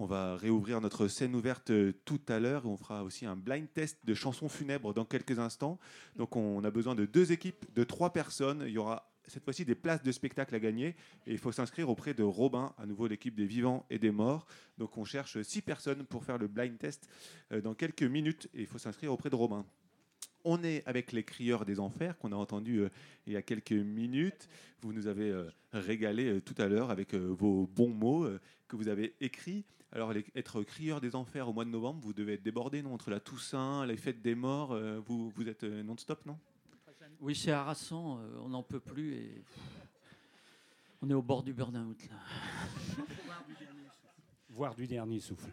On 0.01 0.07
va 0.07 0.35
réouvrir 0.35 0.81
notre 0.81 1.07
scène 1.07 1.35
ouverte 1.35 1.69
euh, 1.69 1.93
tout 2.05 2.21
à 2.27 2.39
l'heure 2.39 2.65
on 2.65 2.75
fera 2.75 3.03
aussi 3.03 3.27
un 3.27 3.35
blind 3.35 3.71
test 3.71 3.99
de 4.03 4.15
chansons 4.15 4.49
funèbres 4.49 4.95
dans 4.95 5.05
quelques 5.05 5.37
instants. 5.37 5.77
Donc 6.15 6.35
on 6.35 6.63
a 6.63 6.71
besoin 6.71 6.95
de 6.95 7.05
deux 7.05 7.31
équipes 7.31 7.71
de 7.75 7.83
trois 7.83 8.11
personnes. 8.11 8.63
Il 8.65 8.71
y 8.71 8.79
aura 8.79 9.13
cette 9.27 9.43
fois-ci 9.43 9.63
des 9.63 9.75
places 9.75 10.01
de 10.01 10.11
spectacle 10.11 10.55
à 10.55 10.59
gagner 10.59 10.95
et 11.27 11.33
il 11.33 11.37
faut 11.37 11.51
s'inscrire 11.51 11.87
auprès 11.87 12.15
de 12.15 12.23
Robin, 12.23 12.73
à 12.79 12.87
nouveau 12.87 13.05
l'équipe 13.05 13.35
des 13.35 13.45
vivants 13.45 13.85
et 13.91 13.99
des 13.99 14.09
morts. 14.09 14.47
Donc 14.79 14.97
on 14.97 15.05
cherche 15.05 15.39
six 15.43 15.61
personnes 15.61 16.03
pour 16.03 16.25
faire 16.25 16.39
le 16.39 16.47
blind 16.47 16.79
test 16.79 17.07
euh, 17.51 17.61
dans 17.61 17.75
quelques 17.75 18.01
minutes 18.01 18.49
et 18.55 18.61
il 18.61 18.67
faut 18.67 18.79
s'inscrire 18.79 19.13
auprès 19.13 19.29
de 19.29 19.35
Robin. 19.35 19.67
On 20.43 20.63
est 20.63 20.81
avec 20.87 21.11
les 21.11 21.23
crieurs 21.23 21.63
des 21.63 21.79
enfers 21.79 22.17
qu'on 22.17 22.31
a 22.31 22.35
entendu 22.35 22.79
euh, 22.79 22.89
il 23.27 23.33
y 23.33 23.35
a 23.37 23.43
quelques 23.43 23.71
minutes. 23.71 24.49
Vous 24.81 24.93
nous 24.93 25.05
avez 25.05 25.29
euh, 25.29 25.47
régalé 25.73 26.41
tout 26.41 26.55
à 26.57 26.67
l'heure 26.67 26.89
avec 26.89 27.13
vos 27.13 27.67
bons 27.67 27.93
mots 27.93 28.27
que 28.67 28.75
vous 28.75 28.87
avez 28.87 29.13
écrits. 29.21 29.63
Alors, 29.93 30.13
les- 30.13 30.25
être 30.35 30.63
crieur 30.63 31.01
des 31.01 31.15
enfers 31.15 31.49
au 31.49 31.53
mois 31.53 31.65
de 31.65 31.69
novembre, 31.69 31.99
vous 32.01 32.13
devez 32.13 32.33
être 32.33 32.43
débordé, 32.43 32.81
non 32.81 32.93
Entre 32.93 33.09
la 33.09 33.19
Toussaint, 33.19 33.85
les 33.85 33.97
fêtes 33.97 34.21
des 34.21 34.35
morts, 34.35 34.71
euh, 34.71 34.99
vous, 35.05 35.29
vous 35.31 35.47
êtes 35.49 35.63
euh, 35.65 35.83
non-stop, 35.83 36.25
non? 36.25 36.39
Oui, 37.19 37.35
c'est 37.35 37.51
harassant, 37.51 38.19
euh, 38.19 38.37
on 38.39 38.49
n'en 38.49 38.63
peut 38.63 38.79
plus 38.79 39.13
et 39.15 39.43
on 41.01 41.09
est 41.09 41.13
au 41.13 41.21
bord 41.21 41.43
du 41.43 41.53
burn-out. 41.53 41.97
là. 42.09 43.03
Voire 44.49 44.75
du 44.75 44.87
dernier 44.87 45.19
souffle. 45.19 45.49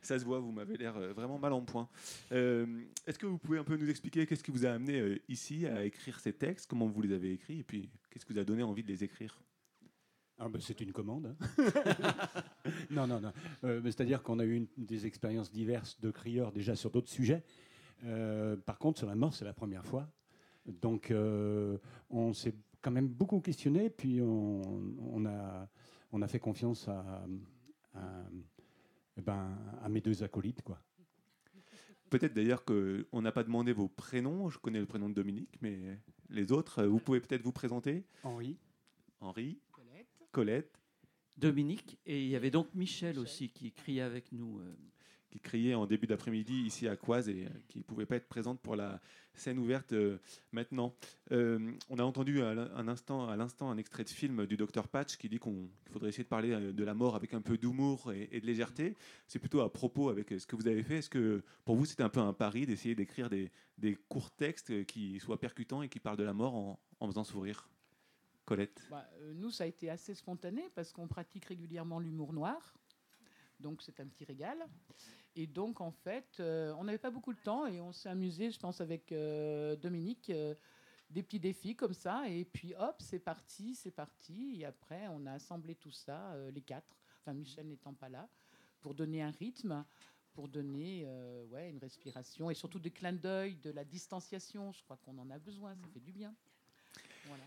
Ça 0.00 0.18
se 0.18 0.24
voit, 0.24 0.40
vous 0.40 0.50
m'avez 0.50 0.76
l'air 0.76 0.94
vraiment 1.14 1.38
mal 1.38 1.52
en 1.52 1.60
point. 1.62 1.88
Euh, 2.32 2.66
Est-ce 3.06 3.18
que 3.18 3.26
vous 3.26 3.38
pouvez 3.38 3.58
un 3.58 3.64
peu 3.64 3.76
nous 3.76 3.88
expliquer 3.88 4.26
qu'est-ce 4.26 4.42
qui 4.42 4.50
vous 4.50 4.66
a 4.66 4.70
amené 4.70 4.98
euh, 4.98 5.18
ici 5.28 5.66
à 5.66 5.84
écrire 5.84 6.18
ces 6.18 6.32
textes, 6.32 6.68
comment 6.68 6.86
vous 6.88 7.02
les 7.02 7.12
avez 7.12 7.32
écrits, 7.32 7.60
et 7.60 7.64
puis 7.64 7.88
qu'est-ce 8.10 8.26
qui 8.26 8.32
vous 8.32 8.38
a 8.40 8.44
donné 8.44 8.64
envie 8.64 8.82
de 8.82 8.88
les 8.88 9.04
écrire? 9.04 9.40
Ah 10.44 10.48
ben, 10.48 10.60
c'est 10.60 10.80
une 10.80 10.92
commande. 10.92 11.26
hein. 11.26 11.36
non, 12.90 13.06
non, 13.06 13.20
non. 13.20 13.32
Euh, 13.62 13.80
C'est-à-dire 13.84 14.22
qu'on 14.24 14.40
a 14.40 14.44
eu 14.44 14.56
une- 14.56 14.66
des 14.76 15.06
expériences 15.06 15.52
diverses 15.52 16.00
de 16.00 16.10
crieurs 16.10 16.50
déjà 16.50 16.74
sur 16.74 16.90
d'autres 16.90 17.10
sujets. 17.10 17.44
Euh, 18.04 18.56
par 18.56 18.78
contre, 18.78 18.98
sur 18.98 19.06
la 19.06 19.14
mort, 19.14 19.32
c'est 19.34 19.44
la 19.44 19.52
première 19.52 19.84
fois. 19.86 20.08
Donc, 20.66 21.10
euh, 21.12 21.78
on 22.10 22.32
s'est 22.32 22.54
quand 22.80 22.90
même 22.90 23.06
beaucoup 23.06 23.40
questionné, 23.40 23.88
puis 23.88 24.20
on, 24.20 24.62
on 25.12 25.24
a, 25.26 25.68
on 26.10 26.20
a 26.22 26.26
fait 26.26 26.40
confiance 26.40 26.88
à, 26.88 27.24
à, 27.94 28.24
eh 29.16 29.20
ben, 29.20 29.56
à 29.80 29.88
mes 29.88 30.00
deux 30.00 30.24
acolytes. 30.24 30.62
Quoi. 30.62 30.80
Peut-être 32.10 32.34
d'ailleurs 32.34 32.64
qu'on 32.64 33.22
n'a 33.22 33.30
pas 33.30 33.44
demandé 33.44 33.72
vos 33.72 33.86
prénoms. 33.88 34.50
Je 34.50 34.58
connais 34.58 34.80
le 34.80 34.86
prénom 34.86 35.08
de 35.08 35.14
Dominique, 35.14 35.56
mais 35.62 36.00
les 36.30 36.50
autres, 36.50 36.82
vous 36.84 36.98
pouvez 36.98 37.20
peut-être 37.20 37.42
vous 37.42 37.52
présenter 37.52 38.04
Henri. 38.24 38.58
Henri. 39.20 39.60
Colette. 40.32 40.80
Dominique, 41.36 41.98
et 42.06 42.22
il 42.22 42.28
y 42.28 42.36
avait 42.36 42.50
donc 42.50 42.74
Michel 42.74 43.18
aussi 43.18 43.50
qui 43.50 43.72
criait 43.72 44.02
avec 44.02 44.32
nous. 44.32 44.58
euh. 44.60 44.74
qui 45.30 45.40
criait 45.40 45.74
en 45.74 45.86
début 45.86 46.06
d'après-midi 46.06 46.62
ici 46.62 46.86
à 46.86 46.94
Coise 46.94 47.28
et 47.30 47.48
qui 47.68 47.78
ne 47.78 47.84
pouvait 47.84 48.04
pas 48.04 48.16
être 48.16 48.28
présente 48.28 48.60
pour 48.60 48.76
la 48.76 49.00
scène 49.34 49.58
ouverte 49.58 49.94
maintenant. 50.52 50.94
on 51.30 51.98
a 51.98 52.02
entendu 52.02 52.42
à 52.42 52.82
l'instant, 52.82 53.28
à 53.28 53.36
l'instant 53.36 53.70
un 53.70 53.78
extrait 53.78 54.04
de 54.04 54.10
film 54.10 54.44
du 54.44 54.58
docteur 54.58 54.88
Patch 54.88 55.16
qui 55.16 55.30
dit 55.30 55.38
qu'il 55.38 55.70
faudrait 55.90 56.10
essayer 56.10 56.24
de 56.24 56.28
parler 56.28 56.72
de 56.72 56.84
la 56.84 56.92
mort 56.92 57.16
avec 57.16 57.32
un 57.32 57.40
peu 57.40 57.56
d'humour 57.56 58.12
et, 58.12 58.40
de 58.40 58.46
légèreté. 58.46 58.94
C'est 59.26 59.38
plutôt 59.38 59.60
à 59.60 59.72
propos 59.72 60.10
avec 60.10 60.28
ce 60.38 60.46
que 60.46 60.54
vous 60.54 60.68
avez 60.68 60.82
fait. 60.82 60.98
Est-ce 60.98 61.08
que 61.08 61.42
pour 61.64 61.76
vous 61.76 61.86
c'était 61.86 62.02
un 62.02 62.10
peu 62.10 62.20
un 62.20 62.34
pari 62.34 62.66
d'essayer 62.66 62.94
d'écrire 62.94 63.30
des, 63.30 63.50
des, 63.78 63.96
courts 63.96 64.32
textes 64.32 64.84
qui 64.84 65.18
soient 65.18 65.40
percutants 65.40 65.80
et 65.80 65.88
qui 65.88 65.98
parlent 65.98 66.18
de 66.18 66.24
la 66.24 66.34
mort 66.34 66.54
en, 66.54 66.78
en 67.00 67.06
faisant 67.08 67.24
sourire? 67.24 67.70
Colette 68.44 68.86
bah, 68.90 69.08
Nous, 69.34 69.50
ça 69.50 69.64
a 69.64 69.66
été 69.66 69.90
assez 69.90 70.14
spontané 70.14 70.70
parce 70.74 70.92
qu'on 70.92 71.08
pratique 71.08 71.46
régulièrement 71.46 71.98
l'humour 71.98 72.32
noir. 72.32 72.74
Donc 73.62 73.80
c'est 73.82 74.00
un 74.00 74.06
petit 74.06 74.24
régal. 74.24 74.58
Et 75.34 75.46
donc 75.46 75.80
en 75.80 75.92
fait, 75.92 76.38
euh, 76.40 76.74
on 76.78 76.84
n'avait 76.84 76.98
pas 76.98 77.10
beaucoup 77.10 77.32
de 77.32 77.40
temps 77.40 77.66
et 77.66 77.80
on 77.80 77.92
s'est 77.92 78.08
amusé, 78.08 78.50
je 78.50 78.58
pense, 78.58 78.80
avec 78.80 79.12
euh, 79.12 79.76
Dominique, 79.76 80.30
euh, 80.30 80.54
des 81.08 81.22
petits 81.22 81.40
défis 81.40 81.76
comme 81.76 81.94
ça. 81.94 82.28
Et 82.28 82.44
puis 82.44 82.74
hop, 82.74 82.96
c'est 82.98 83.20
parti, 83.20 83.74
c'est 83.74 83.92
parti. 83.92 84.60
Et 84.60 84.64
après, 84.64 85.06
on 85.08 85.24
a 85.26 85.32
assemblé 85.32 85.76
tout 85.76 85.92
ça, 85.92 86.36
les 86.50 86.60
quatre, 86.60 86.98
enfin 87.20 87.32
Michel 87.32 87.68
n'étant 87.68 87.94
pas 87.94 88.08
là, 88.08 88.28
pour 88.80 88.94
donner 88.94 89.22
un 89.22 89.30
rythme, 89.30 89.84
pour 90.34 90.48
donner 90.48 91.06
ouais, 91.50 91.70
une 91.70 91.78
respiration 91.78 92.50
et 92.50 92.54
surtout 92.54 92.78
des 92.78 92.90
clins 92.90 93.12
d'œil, 93.12 93.56
de 93.56 93.70
la 93.70 93.84
distanciation. 93.84 94.72
Je 94.72 94.82
crois 94.82 94.96
qu'on 94.96 95.18
en 95.18 95.30
a 95.30 95.38
besoin, 95.38 95.74
ça 95.76 95.86
fait 95.92 96.00
du 96.00 96.12
bien. 96.12 96.34
Voilà. 97.26 97.44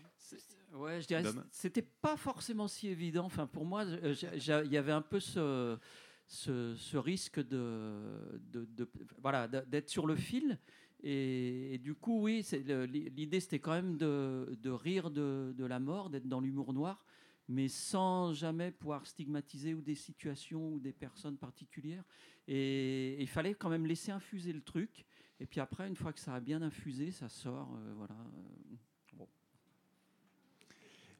Ouais, 0.74 1.00
je 1.00 1.06
dirais, 1.06 1.22
c'était 1.50 1.82
pas 1.82 2.16
forcément 2.16 2.68
si 2.68 2.88
évident. 2.88 3.24
Enfin, 3.24 3.46
pour 3.46 3.64
moi, 3.64 3.84
il 3.84 4.72
y 4.72 4.76
avait 4.76 4.92
un 4.92 5.02
peu 5.02 5.20
ce, 5.20 5.78
ce, 6.26 6.96
risque 6.96 7.40
de, 7.40 8.40
de, 8.52 8.90
voilà, 9.20 9.48
d'être 9.48 9.88
sur 9.88 10.06
le 10.06 10.16
fil. 10.16 10.58
Et, 11.02 11.78
du 11.78 11.94
coup, 11.94 12.22
oui, 12.22 12.44
l'idée 12.88 13.40
c'était 13.40 13.60
quand 13.60 13.72
même 13.72 13.96
de, 13.96 14.56
de 14.60 14.70
rire 14.70 15.10
de, 15.10 15.54
de, 15.56 15.64
la 15.64 15.78
mort, 15.78 16.10
d'être 16.10 16.26
dans 16.26 16.40
l'humour 16.40 16.72
noir, 16.72 17.04
mais 17.48 17.68
sans 17.68 18.32
jamais 18.32 18.72
pouvoir 18.72 19.06
stigmatiser 19.06 19.74
ou 19.74 19.80
des 19.80 19.94
situations 19.94 20.72
ou 20.72 20.80
des 20.80 20.92
personnes 20.92 21.36
particulières. 21.36 22.04
Et, 22.48 23.20
il 23.20 23.28
fallait 23.28 23.54
quand 23.54 23.68
même 23.68 23.86
laisser 23.86 24.10
infuser 24.10 24.52
le 24.52 24.62
truc. 24.62 25.06
Et 25.38 25.46
puis 25.46 25.60
après, 25.60 25.86
une 25.86 25.96
fois 25.96 26.12
que 26.12 26.20
ça 26.20 26.34
a 26.34 26.40
bien 26.40 26.62
infusé, 26.62 27.10
ça 27.10 27.28
sort. 27.28 27.76
Euh, 27.76 27.92
voilà. 27.94 28.16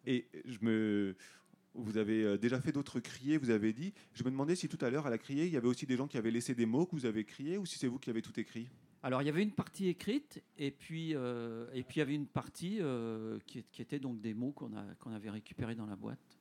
Et 0.07 0.29
je 0.45 0.59
me, 0.63 1.17
vous 1.77 1.99
avez 1.99 2.25
euh, 2.25 2.39
déjà 2.39 2.61
fait 2.61 2.73
d'autres 2.73 3.01
criers, 3.01 3.39
vous 3.39 3.51
avez 3.51 3.73
dit. 3.73 3.93
Je 4.13 4.25
me 4.25 4.31
demandais 4.31 4.57
si 4.57 4.69
tout 4.69 4.79
à 4.81 4.91
l'heure, 4.91 5.07
à 5.07 5.11
la 5.11 5.19
criée, 5.19 5.47
il 5.47 5.53
y 5.53 5.57
avait 5.57 5.69
aussi 5.69 5.87
des 5.87 5.97
gens 5.97 6.07
qui 6.07 6.17
avaient 6.17 6.31
laissé 6.31 6.55
des 6.55 6.67
mots 6.67 6.87
que 6.87 6.97
vous 6.97 7.07
avez 7.07 7.25
criés 7.25 7.59
ou 7.59 7.67
si 7.67 7.79
c'est 7.79 7.89
vous 7.89 7.99
qui 7.99 8.11
avez 8.11 8.23
tout 8.23 8.39
écrit? 8.39 8.69
Alors, 9.03 9.23
il 9.23 9.27
y 9.27 9.29
avait 9.29 9.43
une 9.43 9.53
partie 9.53 9.89
écrite 9.89 10.43
et 10.59 10.71
puis, 10.71 11.15
euh, 11.15 11.67
il 11.75 11.85
y 11.97 12.01
avait 12.01 12.15
une 12.15 12.27
partie 12.27 12.79
euh, 12.81 13.39
qui, 13.47 13.65
était 13.79 13.99
donc 13.99 14.21
des 14.21 14.35
mots 14.35 14.53
qu'on 14.53 15.13
avait 15.13 15.31
récupérés 15.31 15.75
dans 15.75 15.87
la 15.87 15.97
boîte. 15.97 16.36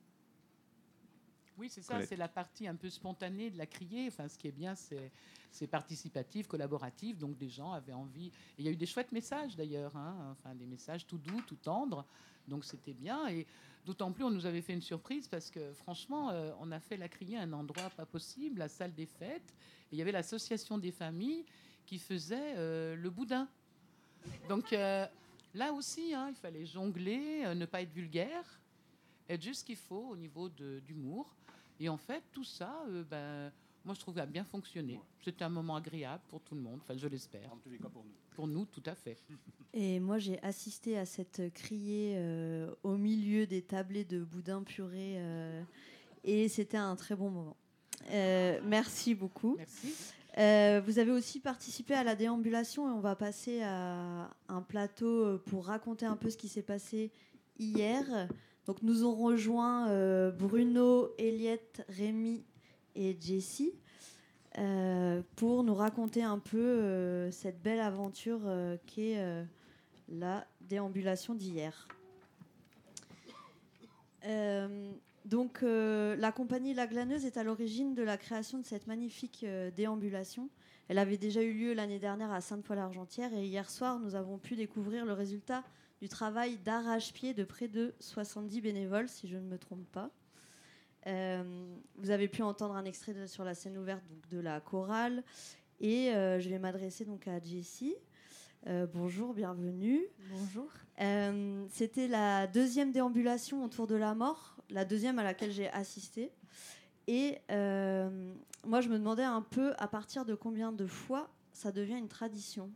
Oui, 1.57 1.69
c'est 1.69 1.81
ça, 1.81 2.05
c'est 2.05 2.17
la 2.17 2.27
partie 2.27 2.67
un 2.67 2.75
peu 2.75 2.89
spontanée 2.89 3.49
de 3.49 3.57
la 3.57 3.65
criée. 3.65 4.07
Enfin, 4.07 4.27
ce 4.27 4.37
qui 4.37 4.47
est 4.47 4.51
bien, 4.51 4.75
c'est 4.75 5.67
participatif, 5.67 6.47
collaboratif. 6.47 7.17
Donc, 7.17 7.37
des 7.37 7.49
gens 7.49 7.71
avaient 7.71 7.93
envie. 7.93 8.31
il 8.57 8.65
y 8.65 8.67
a 8.67 8.71
eu 8.71 8.75
des 8.75 8.85
chouettes 8.85 9.11
messages 9.11 9.55
d'ailleurs, 9.55 9.95
hein, 9.95 10.15
enfin, 10.31 10.53
des 10.53 10.65
messages 10.65 11.07
tout 11.07 11.17
doux, 11.17 11.41
tout 11.47 11.55
tendres. 11.55 12.05
Donc, 12.47 12.65
c'était 12.65 12.93
bien. 12.93 13.27
Et 13.29 13.47
d'autant 13.85 14.11
plus, 14.11 14.23
on 14.23 14.31
nous 14.31 14.45
avait 14.45 14.61
fait 14.61 14.73
une 14.73 14.81
surprise 14.81 15.27
parce 15.27 15.49
que, 15.49 15.73
franchement, 15.73 16.29
euh, 16.29 16.51
on 16.59 16.71
a 16.71 16.79
fait 16.79 16.97
la 16.97 17.07
criée 17.07 17.37
à 17.37 17.41
un 17.41 17.53
endroit 17.53 17.89
pas 17.91 18.05
possible, 18.05 18.59
la 18.59 18.67
salle 18.67 18.93
des 18.93 19.05
fêtes. 19.05 19.53
Et 19.91 19.95
il 19.95 19.97
y 19.97 20.01
avait 20.01 20.11
l'association 20.11 20.77
des 20.77 20.91
familles 20.91 21.45
qui 21.85 21.99
faisait 21.99 22.55
euh, 22.57 22.95
le 22.95 23.09
boudin. 23.09 23.47
Donc, 24.49 24.73
euh, 24.73 25.05
là 25.53 25.71
aussi, 25.71 26.13
hein, 26.13 26.27
il 26.29 26.35
fallait 26.35 26.65
jongler, 26.65 27.55
ne 27.55 27.65
pas 27.65 27.81
être 27.81 27.93
vulgaire, 27.93 28.59
être 29.29 29.41
juste 29.41 29.61
ce 29.61 29.65
qu'il 29.65 29.77
faut 29.77 30.09
au 30.09 30.17
niveau 30.17 30.49
d'humour. 30.49 31.35
Et 31.79 31.89
en 31.89 31.97
fait, 31.97 32.23
tout 32.31 32.43
ça, 32.43 32.83
euh, 32.89 33.03
ben, 33.03 33.51
moi, 33.83 33.93
je 33.93 33.99
trouve, 33.99 34.17
a 34.17 34.25
bien 34.25 34.43
fonctionné. 34.43 34.99
C'était 35.23 35.43
un 35.43 35.49
moment 35.49 35.75
agréable 35.75 36.23
pour 36.29 36.41
tout 36.41 36.55
le 36.55 36.61
monde, 36.61 36.79
enfin, 36.81 36.97
je 36.97 37.07
l'espère. 37.07 37.49
pour 37.91 38.03
nous. 38.03 38.11
Pour 38.35 38.47
nous, 38.47 38.65
tout 38.65 38.83
à 38.85 38.95
fait. 38.95 39.17
Et 39.73 39.99
moi, 39.99 40.19
j'ai 40.19 40.41
assisté 40.41 40.97
à 40.97 41.05
cette 41.05 41.53
criée 41.53 42.15
euh, 42.17 42.73
au 42.83 42.95
milieu 42.95 43.45
des 43.45 43.61
tablés 43.61 44.05
de 44.05 44.23
boudin 44.23 44.63
puré. 44.63 45.15
Euh, 45.17 45.61
et 46.23 46.47
c'était 46.47 46.77
un 46.77 46.95
très 46.95 47.15
bon 47.15 47.29
moment. 47.29 47.57
merci 48.09 49.13
beaucoup. 49.13 49.57
Merci. 49.57 49.93
vous 50.85 50.99
avez 50.99 51.11
aussi 51.11 51.39
participé 51.39 51.93
à 51.93 52.03
la 52.03 52.15
déambulation 52.15 52.87
et 52.87 52.91
on 52.91 53.01
va 53.01 53.15
passer 53.15 53.61
à 53.63 54.31
un 54.47 54.61
plateau 54.61 55.39
pour 55.39 55.65
raconter 55.65 56.05
un 56.05 56.15
peu 56.15 56.29
ce 56.29 56.37
qui 56.37 56.47
s'est 56.47 56.63
passé 56.63 57.11
hier. 57.59 58.27
Donc 58.65 58.81
nous 58.81 59.05
ont 59.05 59.13
rejoint 59.13 59.89
euh, 59.89 60.31
Bruno, 60.31 61.11
Eliette, 61.19 61.85
Rémi 61.87 62.43
et 62.95 63.15
Jessie 63.19 63.73
euh, 64.57 65.21
pour 65.35 65.63
nous 65.63 65.75
raconter 65.75 66.23
un 66.23 66.39
peu 66.39 66.57
euh, 66.57 67.29
cette 67.29 67.61
belle 67.61 67.79
aventure 67.79 68.41
qu'est 68.87 69.23
la 70.09 70.45
déambulation 70.61 71.35
d'hier. 71.35 71.87
donc 75.25 75.61
la 75.61 76.31
compagnie 76.31 76.73
La 76.73 76.87
Glaneuse 76.87 77.25
est 77.25 77.37
à 77.37 77.43
l'origine 77.43 77.93
de 77.93 78.01
la 78.01 78.17
création 78.17 78.57
de 78.57 78.65
cette 78.65 78.87
magnifique 78.87 79.45
déambulation. 79.75 80.49
Elle 80.87 80.97
avait 80.97 81.17
déjà 81.17 81.41
eu 81.43 81.53
lieu 81.53 81.73
l'année 81.73 81.99
dernière 81.99 82.31
à 82.31 82.41
Sainte-Foy-l'Argentière 82.41 83.33
et 83.33 83.45
hier 83.45 83.69
soir 83.69 83.99
nous 83.99 84.15
avons 84.15 84.39
pu 84.39 84.55
découvrir 84.55 85.05
le 85.05 85.13
résultat 85.13 85.63
du 86.01 86.09
travail 86.09 86.57
d'arrache-pied 86.57 87.33
de 87.33 87.43
près 87.43 87.67
de 87.67 87.93
70 87.99 88.61
bénévoles, 88.61 89.09
si 89.09 89.27
je 89.27 89.37
ne 89.37 89.47
me 89.47 89.57
trompe 89.57 89.85
pas. 89.91 90.11
Euh, 91.07 91.75
vous 91.97 92.09
avez 92.09 92.27
pu 92.27 92.41
entendre 92.41 92.75
un 92.75 92.85
extrait 92.85 93.27
sur 93.27 93.43
la 93.43 93.53
scène 93.53 93.77
ouverte 93.77 94.03
donc, 94.09 94.27
de 94.29 94.39
la 94.39 94.59
chorale. 94.59 95.23
Et 95.79 96.11
euh, 96.11 96.39
je 96.39 96.49
vais 96.49 96.59
m'adresser 96.59 97.05
donc 97.05 97.27
à 97.27 97.39
Jessie. 97.39 97.95
Euh, 98.67 98.87
bonjour, 98.91 99.33
bienvenue. 99.33 100.01
Bonjour. 100.31 100.71
C'était 101.69 102.07
la 102.07 102.47
deuxième 102.47 102.91
déambulation 102.91 103.63
autour 103.63 103.85
de 103.85 103.95
la 103.95 104.15
mort, 104.15 104.57
la 104.69 104.85
deuxième 104.85 105.19
à 105.19 105.23
laquelle 105.23 105.51
j'ai 105.51 105.69
assisté. 105.69 106.31
Et 107.07 107.37
moi, 107.49 108.81
je 108.81 108.89
me 108.89 108.97
demandais 108.97 109.23
un 109.23 109.43
peu 109.43 109.73
à 109.77 109.87
partir 109.87 110.25
de 110.25 110.33
combien 110.33 110.71
de 110.71 110.87
fois 110.87 111.29
ça 111.53 111.71
devient 111.71 111.97
une 111.97 112.09
tradition? 112.09 112.71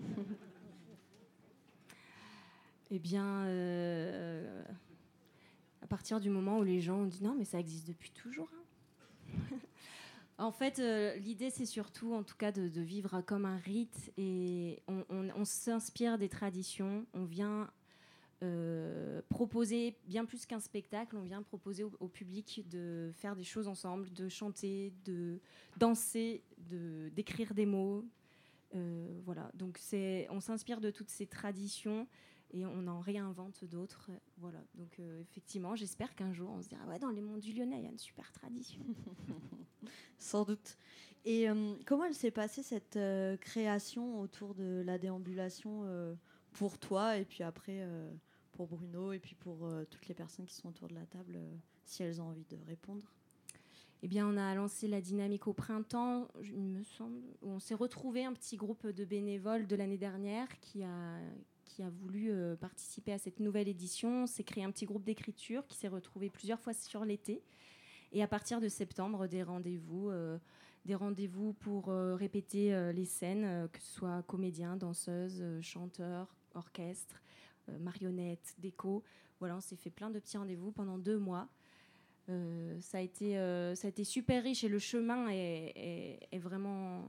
Eh 2.96 3.00
bien, 3.00 3.44
euh, 3.46 4.62
à 5.82 5.86
partir 5.88 6.20
du 6.20 6.30
moment 6.30 6.58
où 6.58 6.62
les 6.62 6.80
gens 6.80 6.98
ont 6.98 7.06
dit 7.06 7.24
non, 7.24 7.34
mais 7.36 7.44
ça 7.44 7.58
existe 7.58 7.88
depuis 7.88 8.12
toujours. 8.12 8.48
Hein. 8.54 9.56
en 10.38 10.52
fait, 10.52 10.78
euh, 10.78 11.16
l'idée, 11.16 11.50
c'est 11.50 11.66
surtout, 11.66 12.14
en 12.14 12.22
tout 12.22 12.36
cas, 12.36 12.52
de, 12.52 12.80
vivre 12.80 13.20
comme 13.22 13.46
un 13.46 13.56
rite 13.56 14.12
et 14.16 14.80
on, 14.86 15.44
s'inspire 15.44 16.18
des 16.18 16.28
traditions. 16.28 17.04
On 17.14 17.24
vient 17.24 17.68
euh, 18.44 19.22
proposer, 19.28 19.98
bien 20.06 20.24
plus 20.24 20.46
qu'un 20.46 20.60
spectacle, 20.60 21.16
on 21.16 21.22
vient 21.22 21.42
proposer 21.42 21.82
au, 21.82 22.06
public 22.06 22.64
de 22.68 23.10
faire 23.12 23.34
des 23.34 23.42
choses 23.42 23.66
ensemble, 23.66 24.12
de 24.12 24.28
chanter, 24.28 24.92
de 25.04 25.40
danser, 25.78 26.44
de 26.70 27.08
d'écrire 27.08 27.54
des 27.54 27.66
mots. 27.66 28.04
voilà, 29.24 29.50
donc 29.54 29.80
on 30.30 30.38
s'inspire 30.38 30.80
de 30.80 30.92
toutes 30.92 31.10
ces 31.10 31.26
traditions 31.26 32.06
et 32.54 32.64
on 32.64 32.86
en 32.86 33.00
réinvente 33.00 33.64
d'autres. 33.64 34.10
Voilà. 34.38 34.60
Donc 34.74 34.98
euh, 35.00 35.20
effectivement, 35.20 35.74
j'espère 35.74 36.14
qu'un 36.14 36.32
jour 36.32 36.50
on 36.50 36.62
se 36.62 36.68
dira 36.68 36.84
ouais 36.86 36.98
dans 36.98 37.10
les 37.10 37.20
monts 37.20 37.36
du 37.36 37.52
Lyonnais 37.52 37.78
il 37.78 37.84
y 37.84 37.86
a 37.86 37.90
une 37.90 37.98
super 37.98 38.30
tradition. 38.32 38.80
Sans 40.18 40.44
doute. 40.44 40.78
Et 41.24 41.50
euh, 41.50 41.74
comment 41.84 42.04
elle 42.04 42.14
s'est 42.14 42.30
passée 42.30 42.62
cette 42.62 42.96
euh, 42.96 43.36
création 43.36 44.20
autour 44.20 44.54
de 44.54 44.82
la 44.86 44.98
déambulation 44.98 46.16
pour 46.52 46.78
toi 46.78 47.16
et 47.18 47.24
puis 47.24 47.42
après 47.42 47.86
pour 48.52 48.68
Bruno 48.68 49.12
et 49.12 49.18
puis 49.18 49.34
pour 49.34 49.68
toutes 49.90 50.06
les 50.06 50.14
personnes 50.14 50.46
qui 50.46 50.54
sont 50.54 50.68
autour 50.68 50.88
de 50.88 50.94
la 50.94 51.06
table 51.06 51.38
si 51.84 52.02
elles 52.04 52.22
ont 52.22 52.28
envie 52.28 52.46
de 52.48 52.56
répondre? 52.66 53.12
Eh 54.02 54.06
bien, 54.06 54.28
on 54.28 54.36
a 54.36 54.54
lancé 54.54 54.86
la 54.86 55.00
dynamique 55.00 55.46
au 55.46 55.54
printemps, 55.54 56.28
il 56.42 56.60
me 56.60 56.82
semble, 56.82 57.22
où 57.40 57.48
on 57.48 57.58
s'est 57.58 57.74
retrouvé 57.74 58.22
un 58.22 58.34
petit 58.34 58.58
groupe 58.58 58.86
de 58.86 59.02
bénévoles 59.06 59.66
de 59.66 59.74
l'année 59.76 59.96
dernière 59.96 60.46
qui 60.60 60.84
a, 60.84 61.16
a 61.82 61.90
voulu 61.90 62.30
euh, 62.30 62.56
participer 62.56 63.12
à 63.12 63.18
cette 63.18 63.40
nouvelle 63.40 63.68
édition 63.68 64.26
s'est 64.26 64.44
créé 64.44 64.64
un 64.64 64.70
petit 64.70 64.86
groupe 64.86 65.04
d'écriture 65.04 65.66
qui 65.66 65.76
s'est 65.76 65.88
retrouvé 65.88 66.30
plusieurs 66.30 66.60
fois 66.60 66.72
sur 66.72 67.04
l'été. 67.04 67.42
Et 68.12 68.22
à 68.22 68.28
partir 68.28 68.60
de 68.60 68.68
septembre, 68.68 69.26
des 69.26 69.42
rendez-vous, 69.42 70.10
euh, 70.10 70.38
des 70.84 70.94
rendez-vous 70.94 71.52
pour 71.54 71.88
euh, 71.88 72.14
répéter 72.14 72.92
les 72.92 73.04
scènes, 73.04 73.68
que 73.72 73.80
ce 73.80 73.94
soit 73.94 74.22
comédiens, 74.22 74.76
danseuses, 74.76 75.44
chanteurs, 75.60 76.34
orchestre, 76.54 77.20
marionnettes, 77.80 78.54
déco. 78.58 79.02
Voilà, 79.40 79.56
on 79.56 79.60
s'est 79.60 79.76
fait 79.76 79.90
plein 79.90 80.10
de 80.10 80.18
petits 80.20 80.36
rendez-vous 80.36 80.70
pendant 80.70 80.98
deux 80.98 81.18
mois. 81.18 81.48
ça, 82.28 82.98
a 82.98 83.00
été, 83.00 83.34
ça 83.74 83.86
a 83.86 83.90
été 83.90 84.04
super 84.04 84.44
riche 84.44 84.62
et 84.62 84.68
le 84.68 84.78
chemin 84.78 85.28
est 85.28 86.38
vraiment 86.38 87.04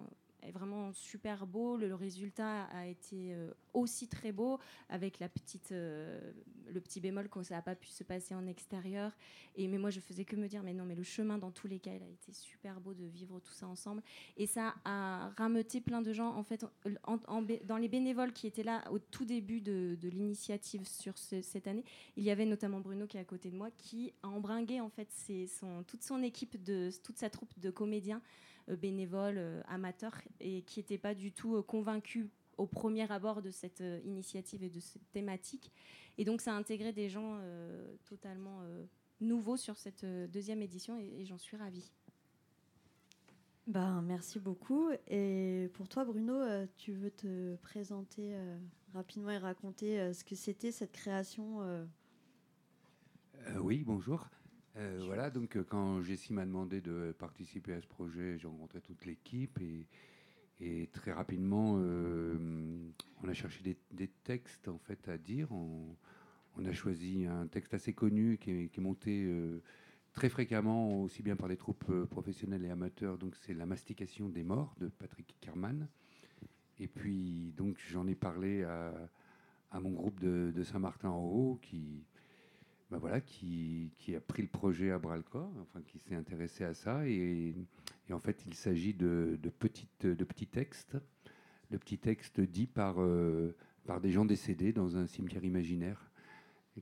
est 0.47 0.51
vraiment 0.51 0.93
super 0.93 1.45
beau. 1.47 1.77
Le, 1.77 1.93
résultat 1.95 2.63
a 2.65 2.87
été 2.87 3.33
euh, 3.33 3.51
aussi 3.73 4.07
très 4.07 4.31
beau, 4.31 4.59
avec 4.89 5.19
la 5.19 5.29
petite, 5.29 5.71
euh, 5.71 6.19
le 6.67 6.81
petit 6.81 6.99
bémol 6.99 7.29
que 7.29 7.41
ça 7.43 7.55
n'a 7.55 7.61
pas 7.61 7.75
pu 7.75 7.87
se 7.87 8.03
passer 8.03 8.35
en 8.35 8.45
extérieur. 8.47 9.11
Et, 9.55 9.67
mais 9.67 9.77
moi, 9.77 9.89
je 9.89 9.99
faisais 9.99 10.25
que 10.25 10.35
me 10.35 10.47
dire, 10.47 10.63
mais 10.63 10.73
non, 10.73 10.85
mais 10.85 10.95
le 10.95 11.03
chemin, 11.03 11.37
dans 11.37 11.51
tous 11.51 11.67
les 11.67 11.79
cas, 11.79 11.93
il 11.93 12.03
a 12.03 12.07
été 12.07 12.33
super 12.33 12.79
beau 12.81 12.93
de 12.93 13.05
vivre 13.05 13.39
tout 13.39 13.53
ça 13.53 13.67
ensemble. 13.67 14.01
Et 14.37 14.47
ça 14.47 14.75
a 14.83 15.29
rameuté 15.37 15.81
plein 15.81 16.01
de 16.01 16.13
gens. 16.13 16.35
En 16.35 16.43
fait, 16.43 16.65
dans 17.65 17.77
les 17.77 17.87
bénévoles 17.87 18.33
qui 18.33 18.47
étaient 18.47 18.63
là 18.63 18.83
au 18.91 18.99
tout 18.99 19.25
début 19.25 19.61
de, 19.61 19.97
l'initiative 20.03 20.87
sur 20.87 21.17
cette 21.17 21.67
année, 21.67 21.83
il 22.15 22.23
y 22.23 22.31
avait 22.31 22.45
notamment 22.45 22.79
Bruno 22.79 23.07
qui 23.07 23.17
est 23.17 23.21
à 23.21 23.25
côté 23.25 23.49
de 23.49 23.55
moi, 23.55 23.69
qui 23.77 24.13
a 24.23 24.27
embringué 24.27 24.81
en 24.81 24.89
fait 24.89 25.09
son, 25.47 25.83
toute 25.83 26.03
son 26.03 26.21
équipe, 26.23 26.61
de, 26.63 26.89
toute 27.03 27.17
sa 27.17 27.29
troupe 27.29 27.57
de 27.59 27.69
comédiens 27.69 28.21
bénévoles, 28.74 29.38
euh, 29.38 29.61
amateurs, 29.68 30.22
et 30.39 30.61
qui 30.63 30.80
n'étaient 30.80 30.97
pas 30.97 31.13
du 31.13 31.32
tout 31.32 31.55
euh, 31.55 31.61
convaincus 31.61 32.28
au 32.57 32.66
premier 32.66 33.09
abord 33.11 33.41
de 33.41 33.51
cette 33.51 33.84
initiative 34.05 34.63
et 34.63 34.70
de 34.70 34.80
cette 34.80 35.11
thématique. 35.11 35.72
Et 36.18 36.24
donc 36.24 36.39
ça 36.39 36.53
a 36.53 36.55
intégré 36.55 36.93
des 36.93 37.09
gens 37.09 37.38
totalement 38.05 38.61
nouveaux 39.20 39.57
sur 39.57 39.76
cette 39.76 40.05
deuxième 40.05 40.61
édition, 40.61 40.97
et, 40.97 41.26
j'en 41.26 41.38
suis 41.38 41.57
ravie. 41.57 41.91
Ben, 43.68 44.01
merci 44.03 44.39
beaucoup. 44.39 44.88
Et 45.09 45.70
pour 45.74 45.89
toi, 45.89 46.05
Bruno, 46.05 46.66
tu 46.78 46.93
veux 46.93 47.11
te 47.11 47.57
présenter 47.57 48.38
rapidement 48.93 49.32
et 49.32 49.38
raconter 49.38 50.13
ce 50.13 50.24
que 50.24 50.36
c'était 50.36 50.72
cette 50.72 50.93
création 50.93 51.59
Oui, 53.59 53.84
bonjour. 53.86 54.30
Euh, 54.78 55.01
voilà, 55.05 55.30
donc 55.30 55.55
euh, 55.55 55.63
quand 55.63 56.01
Jessie 56.01 56.34
m'a 56.34 56.45
demandé 56.45 56.82
de 56.82 57.15
participer 57.17 57.73
à 57.73 57.82
ce 57.82 57.88
projet, 57.88 58.38
j'ai 58.38 58.47
rencontré 58.47 58.82
toute 58.82 59.05
l'équipe 59.05 59.57
et, 59.61 59.88
et, 60.59 60.88
très 60.88 61.13
rapidement, 61.13 61.78
euh, 61.78 62.36
on 63.23 63.30
a 63.30 63.34
cherché 63.34 63.78
des, 63.91 64.07
textes 64.23 64.67
en 64.67 64.78
fait 64.78 65.07
à 65.07 65.17
dire. 65.17 65.49
On, 65.51 65.95
a 66.65 66.71
choisi 66.71 67.26
un 67.26 67.47
texte 67.47 67.73
assez 67.73 67.93
connu 67.93 68.38
qui 68.38 68.49
est, 68.49 68.78
monté 68.78 69.30
très 70.13 70.30
fréquemment 70.30 71.03
aussi 71.03 71.21
bien 71.21 71.36
par 71.36 71.49
les 71.49 71.57
troupes 71.57 72.05
professionnelles 72.05 72.63
et 72.63 72.69
amateurs. 72.69 73.17
Donc 73.17 73.36
c'est 73.36 73.53
La 73.53 73.65
mastication 73.65 74.30
des 74.30 74.43
morts 74.43 74.73
de 74.80 74.88
Patrick 74.88 75.36
Kerman. 75.41 75.88
Et 76.80 76.88
puis 76.88 77.53
donc 77.57 77.78
j'en 77.89 78.07
ai 78.07 78.15
parlé 78.15 78.63
à, 78.63 78.93
à 79.69 79.80
mon 79.82 79.91
groupe 79.91 80.21
de, 80.21 80.53
de 80.55 80.63
Saint-Martin-en-Haut 80.63 81.59
qui 81.61 82.05
bah 82.91 82.97
voilà, 82.99 83.19
qui, 83.19 83.91
qui, 83.97 84.15
a 84.15 84.21
pris 84.21 84.43
le 84.43 84.47
projet 84.47 84.91
à 84.91 84.99
bras 84.99 85.17
le 85.17 85.23
corps, 85.23 85.51
enfin 85.61 85.81
qui 85.81 85.97
s'est 85.99 86.15
intéressé 86.15 86.63
à 86.63 86.73
ça. 86.73 87.07
Et, 87.07 87.55
et 88.09 88.13
en 88.13 88.19
fait, 88.19 88.43
il 88.45 88.53
s'agit 88.53 88.93
de, 88.93 89.39
de, 89.41 89.49
petites, 89.49 90.05
de 90.05 90.23
petits 90.23 90.47
textes, 90.47 90.97
de 91.71 91.77
petits 91.77 91.97
textes 91.97 92.39
dits 92.41 92.67
par, 92.67 93.01
euh, 93.01 93.55
par 93.86 94.01
des 94.01 94.11
gens 94.11 94.25
décédés 94.25 94.71
dans 94.71 94.97
un 94.97 95.07
cimetière 95.07 95.43
imaginaire. 95.43 96.11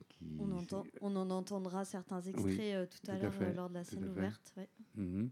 Qui, 0.08 0.36
on, 0.40 0.50
entend, 0.50 0.82
on, 1.00 1.14
en 1.14 1.30
entendra 1.30 1.84
certains 1.84 2.20
extraits 2.20 2.58
euh, 2.60 2.84
tout 2.84 3.10
à 3.10 3.16
l'heure 3.16 3.32
euh, 3.40 3.54
lors 3.54 3.68
de 3.68 3.74
la 3.74 3.84
scène 3.84 4.08
ouverte. 4.08 4.52
Ouais. 4.56 4.68
Mhm. 4.96 5.30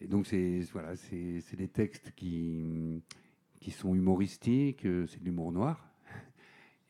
Et 0.00 0.06
donc, 0.06 0.26
c'est 0.26 0.60
voilà, 0.72 0.96
c'est 0.96 1.56
des 1.56 1.68
textes 1.68 2.12
qui, 2.14 3.02
qui 3.60 3.70
sont 3.70 3.94
humoristiques, 3.94 4.82
c'est 4.82 5.18
de 5.18 5.24
l'humour 5.24 5.50
noir 5.50 5.93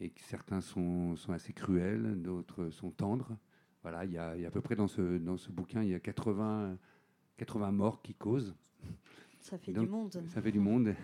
et 0.01 0.11
que 0.11 0.21
certains 0.21 0.61
sont, 0.61 1.17
sont 1.17 1.33
assez 1.33 1.53
cruels, 1.53 2.21
d'autres 2.21 2.71
sont 2.71 2.91
tendres. 2.91 3.37
Voilà, 3.83 4.05
il 4.05 4.13
y, 4.13 4.19
a, 4.19 4.31
à 4.31 4.51
peu 4.51 4.61
près 4.61 4.77
dans 4.77 4.89
ce, 4.89 5.19
dans 5.19 5.37
ce 5.37 5.51
bouquin, 5.51 5.83
il 5.83 5.91
y 5.91 5.95
a 5.95 6.01
80, 6.01 6.79
80 7.37 7.73
morts 7.73 8.03
qui 8.03 8.15
causent. 8.15 8.55
Ça 9.41 9.59
fait 9.59 9.73
du 9.73 9.87
monde. 9.87 10.23
Ça 10.29 10.41
fait 10.41 10.53
du 10.53 10.61
monde. 10.61 10.95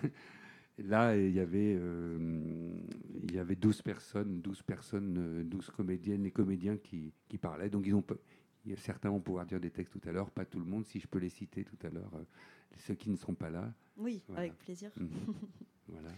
Là, 0.78 1.14
il 1.14 1.32
y 1.32 1.40
avait, 1.40 1.76
euh, 1.78 2.72
il 3.22 3.34
y 3.34 3.38
avait 3.38 3.56
12 3.56 3.82
personnes, 3.82 4.40
12 4.40 4.62
personnes, 4.62 5.42
12 5.44 5.68
euh, 5.68 5.72
comédiennes 5.76 6.24
et 6.24 6.30
comédiens 6.30 6.78
qui, 6.78 7.12
qui 7.28 7.36
parlaient. 7.36 7.68
Donc, 7.68 7.86
ils 7.86 7.94
ont, 7.94 8.04
certains 8.76 9.10
vont 9.10 9.20
pouvoir 9.20 9.44
dire 9.44 9.60
des 9.60 9.70
textes 9.70 9.92
tout 9.92 10.08
à 10.08 10.12
l'heure, 10.12 10.30
pas 10.30 10.46
tout 10.46 10.58
le 10.58 10.64
monde, 10.64 10.86
si 10.86 10.98
je 10.98 11.06
peux 11.06 11.18
les 11.18 11.28
citer 11.28 11.64
tout 11.64 11.78
à 11.86 11.90
l'heure, 11.90 12.10
euh, 12.14 12.24
ceux 12.78 12.94
qui 12.94 13.10
ne 13.10 13.16
sont 13.16 13.34
pas 13.34 13.50
là. 13.50 13.74
Oui, 13.98 14.22
avec 14.34 14.56
plaisir. 14.56 14.90
Mhm. 14.96 15.10
voilà. 15.88 16.10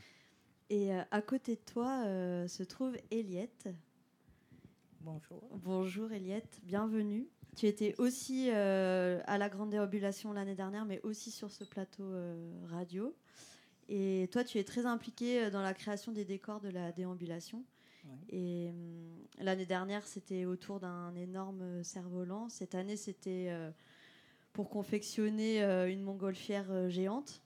Et 0.71 0.93
euh, 0.93 1.03
à 1.11 1.23
côté 1.23 1.57
de 1.57 1.61
toi 1.61 2.05
euh, 2.07 2.47
se 2.49 2.63
trouve 2.63 2.97
Eliette. 3.11 3.69
Bonjour. 5.01 5.43
Bonjour 5.63 6.13
Eliette, 6.13 6.61
bienvenue. 6.63 7.29
Tu 7.57 7.67
étais 7.67 7.95
aussi 7.99 8.49
euh, 8.51 9.21
à 9.27 9.37
la 9.37 9.49
Grande 9.49 9.71
Déambulation 9.71 10.33
l'année 10.33 10.55
dernière, 10.55 10.85
mais 10.85 11.01
aussi 11.03 11.31
sur 11.31 11.51
ce 11.51 11.65
plateau 11.65 12.15
radio. 12.65 13.15
Et 13.89 14.29
toi, 14.33 14.45
tu 14.45 14.59
es 14.59 14.65
très 14.65 14.87
impliquée 14.87 15.51
dans 15.51 15.61
la 15.61 15.75
création 15.75 16.13
des 16.13 16.25
décors 16.25 16.61
de 16.61 16.71
la 16.71 16.93
déambulation. 16.93 17.65
Et 18.31 18.71
hum, 18.71 19.27
l'année 19.39 19.67
dernière, 19.67 20.07
c'était 20.07 20.47
autour 20.47 20.81
d'un 20.81 21.15
énorme 21.15 21.85
cerf-volant. 21.85 22.49
Cette 22.49 22.75
année, 22.75 22.97
c'était 22.97 23.55
pour 24.55 24.71
confectionner 24.71 25.63
une 25.63 26.01
montgolfière 26.01 26.89
géante. 26.89 27.43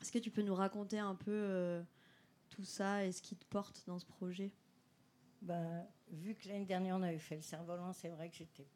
Est-ce 0.00 0.12
que 0.12 0.18
tu 0.18 0.30
peux 0.30 0.42
nous 0.42 0.54
raconter 0.54 0.98
un 0.98 1.14
peu 1.14 1.30
euh, 1.30 1.82
tout 2.50 2.64
ça 2.64 3.04
et 3.04 3.12
ce 3.12 3.20
qui 3.22 3.36
te 3.36 3.44
porte 3.46 3.84
dans 3.86 3.98
ce 3.98 4.06
projet? 4.06 4.52
Ben, 5.42 5.86
Vu 6.10 6.34
que 6.34 6.48
l'année 6.48 6.64
dernière 6.64 6.96
on 6.96 7.02
avait 7.02 7.18
fait 7.18 7.36
le 7.36 7.42
cerf-volant, 7.42 7.92
c'est 7.92 8.08
vrai 8.08 8.30
que 8.30 8.36
j'étais 8.36 8.66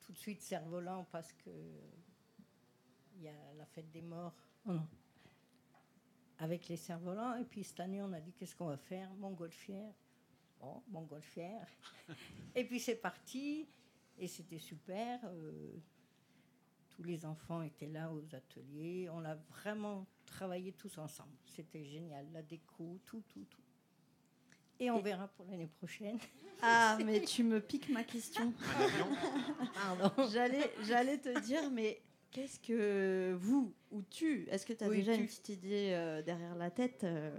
tout 0.00 0.12
de 0.12 0.18
suite 0.18 0.40
cerf-volant 0.40 1.06
parce 1.10 1.32
que 1.32 1.50
il 3.16 3.22
y 3.22 3.28
a 3.28 3.54
la 3.58 3.66
fête 3.66 3.90
des 3.90 4.00
morts 4.00 4.34
oh 4.66 4.78
avec 6.38 6.68
les 6.68 6.76
cerfs-volants. 6.76 7.36
Et 7.36 7.44
puis 7.44 7.62
cette 7.62 7.80
année 7.80 8.00
on 8.00 8.12
a 8.12 8.20
dit 8.20 8.32
qu'est-ce 8.32 8.56
qu'on 8.56 8.66
va 8.66 8.78
faire? 8.78 9.12
Montgolfière. 9.14 9.92
Bon, 10.58 10.82
Montgolfière. 10.88 11.66
et 12.54 12.64
puis 12.64 12.80
c'est 12.80 12.96
parti 12.96 13.68
et 14.18 14.26
c'était 14.26 14.58
super. 14.58 15.20
Euh, 15.24 15.76
tous 16.88 17.02
les 17.02 17.26
enfants 17.26 17.62
étaient 17.62 17.86
là 17.86 18.10
aux 18.10 18.34
ateliers. 18.34 19.08
On 19.10 19.24
a 19.24 19.34
vraiment 19.34 20.06
travaillé 20.30 20.72
tous 20.72 20.96
ensemble. 20.98 21.36
C'était 21.44 21.84
génial. 21.84 22.26
La 22.32 22.42
déco, 22.42 22.98
tout, 23.04 23.22
tout, 23.28 23.44
tout. 23.50 23.62
Et 24.78 24.90
on 24.90 25.00
verra 25.00 25.28
pour 25.28 25.46
l'année 25.46 25.68
prochaine. 25.78 26.18
Ah, 26.62 26.98
mais 27.06 27.22
tu 27.22 27.42
me 27.42 27.58
piques 27.58 27.88
ma 27.88 28.04
question. 28.04 28.52
Pardon. 29.74 30.28
J'allais, 30.30 30.70
j'allais 30.82 31.16
te 31.16 31.40
dire, 31.40 31.70
mais 31.70 32.02
qu'est-ce 32.30 32.60
que 32.60 33.34
vous 33.40 33.72
ou 33.90 34.02
tu, 34.02 34.46
est-ce 34.50 34.66
que 34.66 34.74
tu 34.74 34.84
as 34.84 34.90
déjà 34.90 35.14
une 35.14 35.24
petite 35.24 35.48
idée 35.48 35.92
euh, 35.94 36.20
derrière 36.20 36.54
la 36.56 36.70
tête 36.70 37.04
euh 37.04 37.30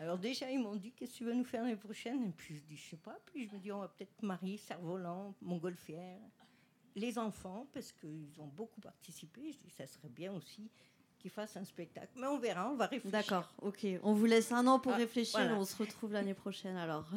Alors 0.00 0.18
déjà, 0.18 0.50
ils 0.50 0.58
m'ont 0.58 0.74
dit, 0.74 0.90
qu'est-ce 0.90 1.12
que 1.12 1.18
tu 1.18 1.24
veux 1.24 1.34
nous 1.34 1.44
faire 1.44 1.62
l'année 1.62 1.76
prochaine? 1.76 2.24
Et 2.24 2.32
puis 2.32 2.56
je 2.56 2.62
dis, 2.62 2.76
je 2.76 2.90
sais 2.90 2.96
pas. 2.96 3.16
Puis 3.26 3.46
je 3.46 3.54
me 3.54 3.60
dis, 3.60 3.70
on 3.70 3.78
va 3.78 3.86
peut-être 3.86 4.20
marier 4.24 4.56
cerf-volant, 4.56 5.36
montgolfière 5.40 6.18
les 6.94 7.18
enfants, 7.18 7.66
parce 7.72 7.92
qu'ils 7.92 8.40
ont 8.40 8.46
beaucoup 8.46 8.80
participé. 8.80 9.52
Je 9.52 9.58
dis, 9.58 9.70
ça 9.70 9.86
serait 9.86 10.08
bien 10.08 10.32
aussi 10.32 10.70
qu'ils 11.18 11.30
fassent 11.30 11.56
un 11.56 11.64
spectacle. 11.64 12.12
Mais 12.16 12.26
on 12.26 12.38
verra, 12.38 12.70
on 12.70 12.76
va 12.76 12.86
réfléchir. 12.86 13.10
D'accord, 13.10 13.54
ok. 13.62 13.86
On 14.02 14.12
vous 14.12 14.26
laisse 14.26 14.50
un 14.52 14.66
an 14.66 14.80
pour 14.80 14.92
ah, 14.92 14.96
réfléchir 14.96 15.40
on 15.56 15.64
se 15.64 15.76
retrouve 15.76 16.12
l'année 16.12 16.34
prochaine 16.34 16.76
alors. 16.76 17.08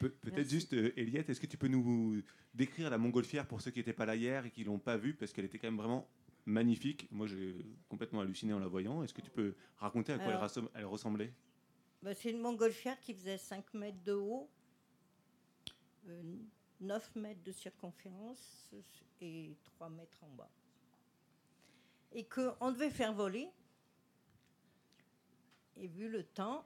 Peut-être 0.00 0.48
juste, 0.48 0.74
euh, 0.74 0.92
Eliette, 0.96 1.28
est-ce 1.28 1.40
que 1.40 1.46
tu 1.46 1.56
peux 1.56 1.68
nous 1.68 2.22
décrire 2.54 2.90
la 2.90 2.98
montgolfière 2.98 3.46
pour 3.46 3.60
ceux 3.60 3.70
qui 3.70 3.78
n'étaient 3.78 3.92
pas 3.92 4.06
là 4.06 4.16
hier 4.16 4.46
et 4.46 4.50
qui 4.50 4.64
l'ont 4.64 4.78
pas 4.78 4.96
vue, 4.96 5.14
parce 5.14 5.32
qu'elle 5.32 5.44
était 5.44 5.58
quand 5.58 5.68
même 5.68 5.76
vraiment 5.76 6.08
magnifique. 6.48 7.08
Moi, 7.10 7.26
j'ai 7.26 7.54
complètement 7.88 8.20
halluciné 8.20 8.52
en 8.52 8.58
la 8.58 8.66
voyant. 8.66 9.02
Est-ce 9.02 9.14
que 9.14 9.20
tu 9.20 9.30
peux 9.30 9.54
raconter 9.76 10.12
à 10.12 10.18
quoi 10.18 10.32
elle, 10.74 10.86
ressemblait? 10.86 11.32
bah, 12.02 12.14
C'est 12.14 12.30
une 12.30 12.40
montgolfière 12.40 12.98
qui 13.00 13.14
faisait 13.14 13.38
5 13.38 13.74
mètres 13.74 14.02
de 14.04 14.12
haut, 14.12 14.48
euh, 16.08 16.36
9 16.80 17.16
mètres 17.16 17.42
de 17.42 17.52
circonférence 17.52 18.70
et 19.20 19.56
3 19.64 19.88
mètres 19.90 20.22
en 20.22 20.28
bas. 20.28 20.50
Et 22.12 22.24
qu'on 22.24 22.72
devait 22.72 22.90
faire 22.90 23.12
voler. 23.12 23.50
Et 25.76 25.86
vu 25.86 26.08
le 26.08 26.24
temps, 26.24 26.64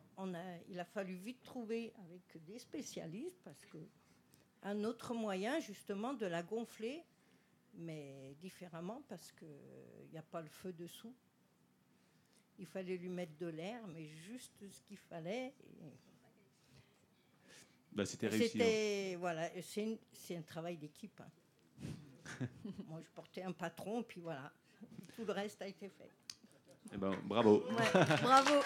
il 0.69 0.81
a 0.81 0.85
fallu 0.85 1.15
vite 1.17 1.43
trouver 1.43 1.93
avec 2.05 2.43
des 2.45 2.59
spécialistes 2.59 3.41
parce 3.45 3.65
que 3.67 3.79
un 4.63 4.85
autre 4.85 5.13
moyen 5.13 5.61
justement 5.61 6.15
de 6.15 6.25
la 6.25 6.43
gonfler, 6.43 7.05
mais 7.75 8.35
différemment 8.41 9.03
parce 9.09 9.33
qu'il 9.33 9.49
n'y 10.11 10.19
a 10.19 10.23
pas 10.23 10.41
le 10.41 10.49
feu 10.49 10.73
dessous. 10.73 11.15
Il 12.59 12.67
fallait 12.67 12.97
lui 12.97 13.09
mettre 13.09 13.37
de 13.39 13.47
l'air, 13.47 13.87
mais 13.89 14.07
juste 14.07 14.67
ce 14.69 14.83
qu'il 14.83 14.99
fallait. 14.99 15.55
Bah, 17.95 18.07
c'était 18.07 18.29
réussi. 18.29 18.51
C'était, 18.51 19.13
hein. 19.15 19.19
voilà, 19.21 19.49
c'est, 19.63 20.37
un 20.37 20.43
travail 20.43 20.77
d'équipe. 20.77 21.21
Hein. 21.21 21.87
Moi, 22.89 23.01
je 23.03 23.11
portais 23.15 23.43
un 23.43 23.53
patron, 23.53 24.03
puis 24.03 24.21
voilà, 24.21 24.53
tout 25.15 25.25
le 25.25 25.33
reste 25.33 25.61
a 25.61 25.67
été 25.67 25.89
fait. 25.89 26.11
Eh 26.93 26.97
ben, 26.97 27.15
bravo. 27.25 27.65
bravo. 28.23 28.63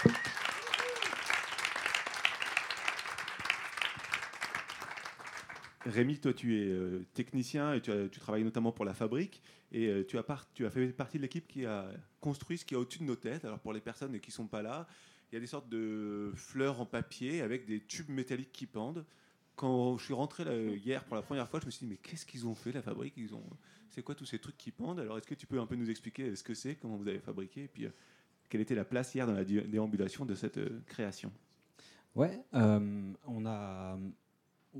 Rémi, 5.84 6.18
toi, 6.18 6.32
tu 6.32 6.60
es 6.60 6.68
euh, 6.68 7.06
technicien 7.14 7.74
et 7.74 7.80
tu, 7.80 7.92
as- 7.92 8.08
tu 8.08 8.18
travailles 8.18 8.42
notamment 8.42 8.72
pour 8.72 8.84
la 8.84 8.94
fabrique. 8.94 9.40
Et 9.70 9.86
euh, 9.86 10.04
tu, 10.04 10.18
as 10.18 10.24
tu 10.54 10.66
as 10.66 10.70
fait 10.70 10.88
partie 10.88 11.16
de 11.18 11.22
l'équipe 11.22 11.46
qui 11.46 11.64
a 11.64 11.88
construit 12.20 12.58
ce 12.58 12.64
qui 12.64 12.74
est 12.74 12.76
au-dessus 12.76 13.00
de 13.00 13.04
nos 13.04 13.16
têtes. 13.16 13.44
Alors, 13.44 13.60
pour 13.60 13.72
les 13.72 13.80
personnes 13.80 14.18
qui 14.18 14.30
ne 14.30 14.34
sont 14.34 14.46
pas 14.48 14.62
là, 14.62 14.86
il 15.30 15.34
y 15.34 15.38
a 15.38 15.40
des 15.40 15.46
sortes 15.46 15.68
de 15.68 16.32
fleurs 16.34 16.80
en 16.80 16.86
papier 16.86 17.42
avec 17.42 17.66
des 17.66 17.80
tubes 17.80 18.10
métalliques 18.10 18.52
qui 18.52 18.66
pendent. 18.66 19.04
Quand 19.56 19.96
je 19.96 20.04
suis 20.04 20.14
rentré 20.14 20.44
hier 20.76 21.04
pour 21.04 21.16
la 21.16 21.22
première 21.22 21.48
fois, 21.48 21.60
je 21.60 21.66
me 21.66 21.70
suis 21.70 21.86
dit, 21.86 21.90
mais 21.90 21.96
qu'est-ce 21.96 22.26
qu'ils 22.26 22.46
ont 22.46 22.54
fait, 22.54 22.72
la 22.72 22.82
fabrique? 22.82 23.14
C'est 23.90 24.02
quoi 24.02 24.14
tous 24.14 24.26
ces 24.26 24.38
trucs 24.38 24.58
qui 24.58 24.70
pendent? 24.70 25.00
Alors, 25.00 25.16
est-ce 25.16 25.26
que 25.26 25.34
tu 25.34 25.46
peux 25.46 25.58
un 25.58 25.66
peu 25.66 25.76
nous 25.76 25.88
expliquer 25.88 26.36
ce 26.36 26.42
que 26.42 26.52
c'est, 26.52 26.74
comment 26.76 26.96
vous 26.96 27.08
avez 27.08 27.20
fabriqué 27.20 27.64
Et 27.64 27.68
puis, 27.68 27.86
euh, 27.86 27.90
quelle 28.48 28.60
était 28.60 28.74
la 28.74 28.84
place 28.84 29.14
hier 29.14 29.26
dans 29.26 29.32
la 29.32 29.44
déambulation 29.44 30.24
de 30.24 30.34
cette 30.34 30.58
euh, 30.58 30.82
création? 30.86 31.32
Ouais, 32.14 32.40
euh, 32.54 33.12
on 33.26 33.44
a, 33.44 33.98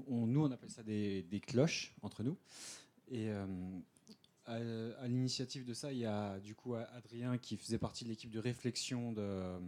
nous 0.09 0.41
on 0.41 0.51
appelle 0.51 0.71
ça 0.71 0.83
des, 0.83 1.43
cloches 1.47 1.95
entre 2.03 2.23
nous. 2.23 2.39
Et 3.09 3.29
euh, 3.29 4.93
à 5.01 5.07
l'initiative 5.07 5.65
de 5.65 5.75
ça, 5.75 5.93
il 5.93 5.99
y 5.99 6.07
a 6.07 6.39
du 6.41 6.55
coup 6.55 6.75
Adrien 6.75 7.37
qui 7.37 7.57
faisait 7.57 7.79
partie 7.79 8.05
de 8.05 8.09
l'équipe 8.09 8.31
de 8.31 8.39
réflexion 8.39 9.13
de, 9.13 9.59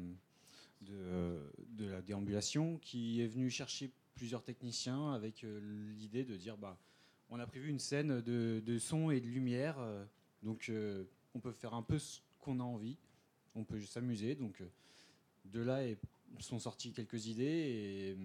de, 0.83 1.85
la 1.87 2.03
déambulation, 2.03 2.79
qui 2.79 3.20
est 3.22 3.26
venu 3.26 3.51
chercher 3.51 3.91
plusieurs 4.14 4.43
techniciens 4.43 5.12
avec 5.12 5.45
euh, 5.45 5.61
l'idée 5.97 6.24
de 6.24 6.37
dire 6.37 6.57
bah, 6.57 6.76
on 7.31 7.39
a 7.39 7.47
prévu 7.47 7.68
une 7.68 7.79
scène 7.79 8.20
de, 8.20 8.79
son 8.79 9.11
et 9.11 9.20
de 9.20 9.26
lumière, 9.26 9.76
euh, 9.79 10.05
donc 10.43 10.68
euh, 10.68 11.05
on 11.35 11.41
peut 11.41 11.53
faire 11.53 11.74
un 11.74 11.83
peu 11.83 11.99
ce 11.99 12.20
qu'on 12.41 12.61
a 12.61 12.64
envie, 12.64 12.97
on 13.55 13.64
peut 13.64 13.81
s'amuser. 13.81 14.35
Donc 14.35 14.62
de 15.45 15.61
là 15.61 15.81
sont 16.41 16.59
sorties 16.59 16.93
quelques 16.93 17.26
idées 17.26 18.16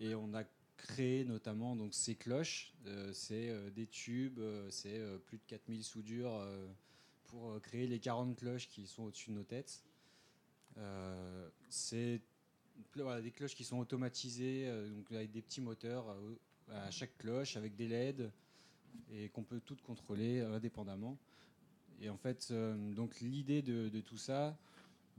et, 0.00 0.14
on 0.14 0.34
a 0.34 0.44
créé 0.76 1.24
notamment 1.24 1.74
donc 1.74 1.94
ces 1.94 2.14
cloches. 2.14 2.74
C'est 3.12 3.50
des 3.72 3.86
tubes, 3.86 4.40
c'est 4.70 5.00
plus 5.24 5.38
de 5.38 5.42
4000 5.46 5.82
soudures 5.82 6.46
pour 7.24 7.60
créer 7.62 7.86
les 7.86 7.98
40 7.98 8.36
cloches 8.36 8.68
qui 8.68 8.86
sont 8.86 9.04
au-dessus 9.04 9.30
de 9.30 9.36
nos 9.36 9.42
têtes. 9.42 9.82
Euh, 10.78 11.48
c'est 11.68 12.20
voilà, 12.94 13.20
des 13.22 13.30
cloches 13.30 13.54
qui 13.54 13.64
sont 13.64 13.78
automatisées, 13.78 14.64
euh, 14.68 14.88
donc 14.90 15.10
avec 15.12 15.30
des 15.30 15.42
petits 15.42 15.60
moteurs 15.60 16.08
euh, 16.10 16.34
à 16.86 16.90
chaque 16.90 17.16
cloche, 17.18 17.56
avec 17.56 17.74
des 17.76 17.88
LED, 17.88 18.30
et 19.12 19.28
qu'on 19.30 19.42
peut 19.42 19.60
toutes 19.64 19.82
contrôler 19.82 20.40
indépendamment. 20.40 21.16
Et 22.00 22.10
en 22.10 22.16
fait, 22.16 22.52
donc 22.94 23.20
l'idée 23.20 23.62
de, 23.62 23.88
de 23.88 24.00
tout 24.00 24.18
ça, 24.18 24.56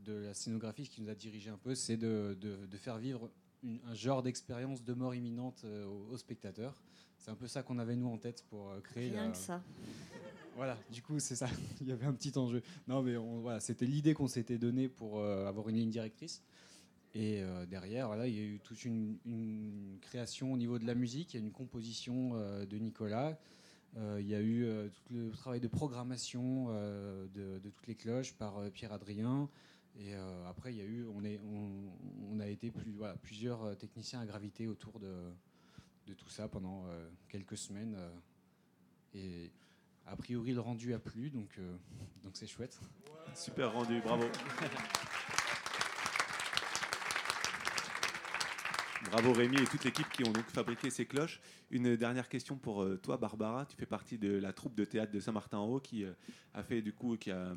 de 0.05 0.13
la 0.13 0.33
scénographie 0.35 0.87
qui 0.87 1.01
nous 1.01 1.09
a 1.09 1.15
dirigé 1.15 1.49
un 1.49 1.57
peu, 1.57 1.73
c'est 1.73 1.97
de, 1.97 2.37
de- 2.39 2.65
de 2.67 2.77
faire 2.77 2.97
vivre 2.99 3.29
une- 3.63 3.79
un 3.87 3.95
genre 3.95 4.21
d'expérience 4.21 4.83
de 4.83 4.93
mort 4.93 5.15
imminente 5.15 5.63
aux, 5.65 6.11
aux 6.13 6.17
spectateurs. 6.17 6.75
C'est 7.17 7.31
un 7.31 7.35
peu 7.35 7.47
ça 7.47 7.63
qu'on 7.63 7.79
avait 7.79 7.95
nous 7.95 8.07
en 8.09 8.17
tête 8.19 8.43
pour 8.49 8.71
créer. 8.83 9.09
Rien 9.09 9.25
la- 9.25 9.31
que 9.31 9.37
ça. 9.37 9.63
Voilà, 10.57 10.75
du 10.91 11.03
coup, 11.03 11.19
c'est 11.19 11.35
ça. 11.35 11.47
Il 11.81 11.87
y 11.87 11.91
avait 11.91 12.07
un 12.07 12.13
petit 12.13 12.35
enjeu. 12.35 12.63
Non, 12.87 13.03
mais 13.03 13.15
on- 13.15 13.41
voilà, 13.41 13.59
c'était 13.59 13.85
l'idée 13.85 14.15
qu'on 14.15 14.27
s'était 14.27 14.57
donnée 14.57 14.89
pour 14.89 15.19
euh, 15.19 15.45
avoir 15.45 15.69
une 15.69 15.75
ligne 15.75 15.91
directrice. 15.91 16.41
Et 17.13 17.43
euh, 17.43 17.67
derrière, 17.67 18.07
voilà, 18.07 18.25
il 18.25 18.33
y 18.33 18.39
a 18.39 18.41
eu 18.41 18.59
toute 18.61 18.83
une, 18.83 19.19
création 20.01 20.51
au 20.51 20.57
niveau 20.57 20.79
de 20.79 20.87
la 20.87 20.95
musique. 20.95 21.35
Il 21.35 21.39
y 21.39 21.43
a 21.43 21.45
une 21.45 21.51
composition 21.51 22.31
euh, 22.33 22.65
de 22.65 22.77
Nicolas. 22.77 23.37
Il 24.19 24.27
y 24.27 24.35
a 24.35 24.41
eu 24.41 24.67
tout 24.93 25.13
le 25.13 25.31
travail 25.31 25.59
de 25.59 25.67
programmation 25.67 26.67
de, 26.67 27.59
toutes 27.63 27.87
les 27.87 27.95
cloches 27.95 28.33
par 28.33 28.61
Pierre 28.69 28.93
Adrien. 28.93 29.49
Et 29.99 30.13
après, 30.47 30.71
il 30.71 30.77
y 30.77 30.81
a 30.81 30.85
eu, 30.85 31.07
on, 31.15 31.23
est, 31.23 31.39
on, 32.29 32.39
a 32.39 32.47
été 32.47 32.71
plusieurs 33.23 33.75
techniciens 33.77 34.19
à 34.19 34.25
graviter 34.27 34.67
autour 34.67 34.99
de, 34.99 35.15
de 36.05 36.13
tout 36.13 36.29
ça 36.29 36.47
pendant 36.47 36.85
quelques 37.27 37.57
semaines. 37.57 37.97
et 39.15 39.49
a 40.07 40.15
priori, 40.15 40.53
le 40.53 40.61
rendu 40.61 40.93
a 40.93 40.99
plu, 40.99 41.29
donc 41.29 41.49
euh, 41.59 41.75
donc 42.23 42.35
c'est 42.35 42.47
chouette. 42.47 42.79
Super 43.35 43.73
rendu, 43.73 44.01
bravo. 44.01 44.25
Bravo 49.11 49.31
Rémi 49.31 49.57
et 49.61 49.65
toute 49.65 49.83
l'équipe 49.85 50.09
qui 50.09 50.27
ont 50.27 50.31
donc 50.31 50.45
fabriqué 50.49 50.89
ces 50.89 51.05
cloches. 51.05 51.39
Une 51.71 51.95
dernière 51.95 52.27
question 52.27 52.57
pour 52.57 52.83
euh, 52.83 52.97
toi, 52.97 53.17
Barbara. 53.17 53.65
Tu 53.65 53.77
fais 53.77 53.85
partie 53.85 54.17
de 54.17 54.37
la 54.37 54.51
troupe 54.51 54.75
de 54.75 54.83
théâtre 54.83 55.11
de 55.11 55.19
Saint-Martin-en-Haut 55.19 55.79
qui 55.79 56.03
euh, 56.03 56.11
a 56.53 56.63
fait 56.63 56.81
du 56.81 56.93
coup, 56.93 57.15
qui 57.15 57.31
a 57.31 57.55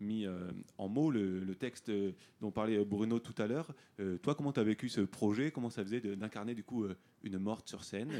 mis 0.00 0.26
euh, 0.26 0.50
en 0.78 0.88
mots 0.88 1.10
le, 1.10 1.54
texte 1.54 1.88
euh, 1.88 2.12
dont 2.40 2.50
parlait 2.50 2.84
Bruno 2.84 3.18
tout 3.18 3.34
à 3.40 3.46
l'heure. 3.46 3.74
Euh, 4.00 4.18
toi, 4.18 4.34
comment 4.34 4.52
tu 4.52 4.60
as 4.60 4.64
vécu 4.64 4.88
ce 4.88 5.00
projet? 5.00 5.50
Comment 5.50 5.70
ça 5.70 5.82
faisait 5.84 6.00
d'incarner 6.00 6.54
du 6.54 6.64
coup 6.64 6.84
euh, 6.84 6.96
une 7.22 7.38
morte 7.38 7.68
sur 7.68 7.84
scène? 7.84 8.10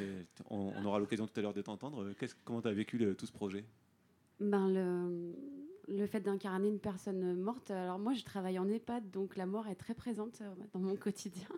On, 0.50 0.84
aura 0.84 0.98
l'occasion 0.98 1.26
tout 1.26 1.38
à 1.38 1.42
l'heure 1.42 1.54
de 1.54 1.62
t'entendre. 1.62 2.02
Euh, 2.02 2.28
comment 2.44 2.62
tu 2.62 2.68
as 2.68 2.72
vécu 2.72 3.14
tout 3.16 3.26
ce 3.26 3.32
projet? 3.32 3.64
Ben, 4.40 4.68
le, 4.68 5.34
le 5.88 6.06
fait 6.06 6.20
d'incarner 6.20 6.68
une 6.68 6.80
personne 6.80 7.34
morte, 7.34 7.70
alors 7.70 7.98
moi 7.98 8.14
je 8.14 8.24
travaille 8.24 8.58
en 8.58 8.68
EHPAD, 8.68 9.10
donc 9.10 9.36
la 9.36 9.46
mort 9.46 9.68
est 9.68 9.74
très 9.74 9.94
présente 9.94 10.40
euh, 10.40 10.54
dans 10.72 10.80
mon 10.80 10.96
quotidien. 10.96 11.48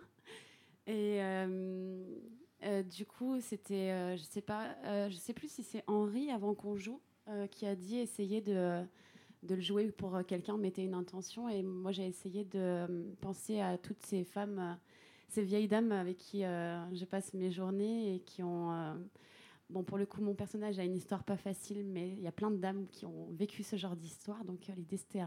Et 0.85 1.21
euh, 1.21 2.03
euh, 2.63 2.83
du 2.83 3.05
coup, 3.05 3.39
c'était, 3.39 3.91
euh, 3.91 4.17
je 4.17 4.23
sais 4.23 4.41
pas, 4.41 4.75
euh, 4.85 5.11
sais 5.11 5.33
plus 5.33 5.51
si 5.51 5.63
c'est 5.63 5.83
Henri 5.87 6.31
avant 6.31 6.55
qu'on 6.55 6.75
joue 6.75 7.01
euh, 7.27 7.45
qui 7.47 7.65
a 7.65 7.75
dit 7.75 7.97
essayer 7.97 8.41
de, 8.41 8.83
de 9.43 9.55
le 9.55 9.61
jouer 9.61 9.91
pour 9.91 10.15
euh, 10.15 10.23
quelqu'un, 10.23 10.57
mettait 10.57 10.83
une 10.83 10.93
intention. 10.93 11.49
Et 11.49 11.61
moi 11.63 11.91
j'ai 11.91 12.05
essayé 12.05 12.43
de 12.45 12.59
euh, 12.59 13.03
penser 13.21 13.59
à 13.59 13.77
toutes 13.77 14.03
ces 14.05 14.23
femmes, 14.23 14.59
euh, 14.59 14.73
ces 15.27 15.43
vieilles 15.43 15.67
dames 15.67 15.91
avec 15.91 16.17
qui 16.17 16.41
je 16.41 17.05
passe 17.05 17.33
mes 17.33 17.51
journées 17.51 18.15
et 18.15 18.19
qui 18.21 18.43
ont 18.43 18.97
Bon, 19.69 19.83
pour 19.83 19.97
le 19.97 20.05
coup, 20.05 20.21
mon 20.21 20.33
personnage 20.33 20.79
a 20.79 20.85
une 20.85 20.95
histoire 20.95 21.25
pas 21.25 21.35
facile, 21.35 21.83
mais 21.83 22.11
il 22.11 22.21
y 22.21 22.27
a 22.27 22.31
plein 22.31 22.49
de 22.49 22.55
dames 22.55 22.87
qui 22.87 23.05
ont 23.05 23.27
vécu 23.33 23.63
ce 23.63 23.75
genre 23.75 23.97
d'histoire. 23.97 24.45
Donc, 24.45 24.67
l'idée, 24.77 24.95
c'était 24.95 25.23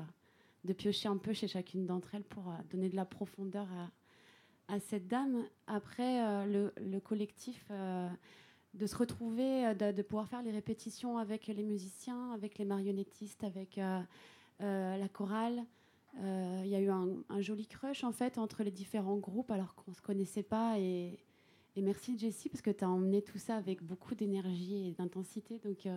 de 0.64 0.72
piocher 0.72 1.08
un 1.08 1.18
peu 1.18 1.34
chez 1.34 1.46
chacune 1.46 1.84
d'entre 1.84 2.14
elles 2.14 2.24
pour 2.24 2.50
donner 2.70 2.88
de 2.88 2.96
la 2.96 3.04
profondeur 3.04 3.68
à, 4.68 4.80
cette 4.80 5.06
dame. 5.06 5.44
Après, 5.66 6.46
le, 6.46 6.72
le 6.78 7.00
collectif, 7.00 7.70
de 8.74 8.86
se 8.86 8.96
retrouver, 8.96 9.66
euh, 9.66 9.92
de, 9.92 10.02
pouvoir 10.02 10.28
faire 10.28 10.42
les 10.42 10.50
répétitions 10.50 11.18
avec 11.18 11.46
les 11.46 11.62
musiciens, 11.62 12.32
avec 12.32 12.58
les 12.58 12.64
marionnettistes, 12.64 13.44
avec 13.44 13.78
euh, 13.78 14.00
euh, 14.62 14.96
la 14.96 15.08
chorale. 15.08 15.64
Il 16.18 16.66
y 16.66 16.74
a 16.74 16.80
eu 16.80 16.90
un, 16.90 17.40
joli 17.40 17.66
crush, 17.66 18.02
en 18.02 18.10
fait, 18.10 18.36
entre 18.36 18.64
les 18.64 18.72
différents 18.72 19.16
groupes, 19.16 19.50
alors 19.52 19.76
qu'on 19.76 19.92
ne 19.92 19.96
se 19.96 20.02
connaissait 20.02 20.42
pas. 20.42 20.78
Et, 20.78 21.18
merci 21.76 22.18
Jessie 22.18 22.48
parce 22.48 22.60
que 22.60 22.70
tu 22.70 22.84
as 22.84 22.90
emmené 22.90 23.22
tout 23.22 23.38
ça 23.38 23.56
avec 23.56 23.82
beaucoup 23.82 24.14
d'énergie 24.14 24.88
et 24.88 24.92
d'intensité. 24.92 25.58
Donc 25.60 25.88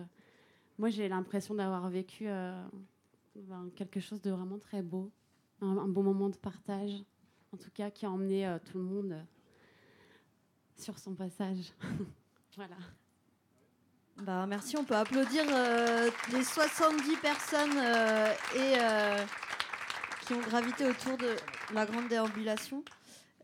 moi 0.78 0.88
j'ai 0.88 1.08
l'impression 1.08 1.54
d'avoir 1.54 1.90
vécu 1.90 2.24
ben, 2.24 3.68
quelque 3.74 4.00
chose 4.00 4.22
de 4.22 4.30
vraiment 4.30 4.58
très 4.58 4.80
beau, 4.80 5.10
un, 5.60 5.76
un 5.76 5.88
beau 5.88 6.00
moment 6.00 6.30
de 6.30 6.36
partage, 6.36 7.04
en 7.52 7.58
tout 7.58 7.70
cas 7.74 7.90
qui 7.90 8.06
a 8.06 8.10
emmené 8.10 8.56
tout 8.64 8.78
le 8.78 8.84
monde 8.84 9.16
sur 10.78 10.98
son 10.98 11.14
passage. 11.14 11.74
voilà. 12.56 12.76
Bah, 14.22 14.46
merci, 14.46 14.76
on 14.76 14.84
peut 14.84 14.94
applaudir 14.94 15.44
euh, 15.50 16.08
les 16.32 16.44
70 16.44 17.16
personnes 17.16 17.76
euh, 17.76 18.32
et, 18.54 18.74
euh, 18.80 19.24
qui 20.24 20.34
ont 20.34 20.40
gravité 20.40 20.86
autour 20.86 21.16
de 21.16 21.34
la 21.72 21.84
grande 21.84 22.08
déambulation. 22.08 22.84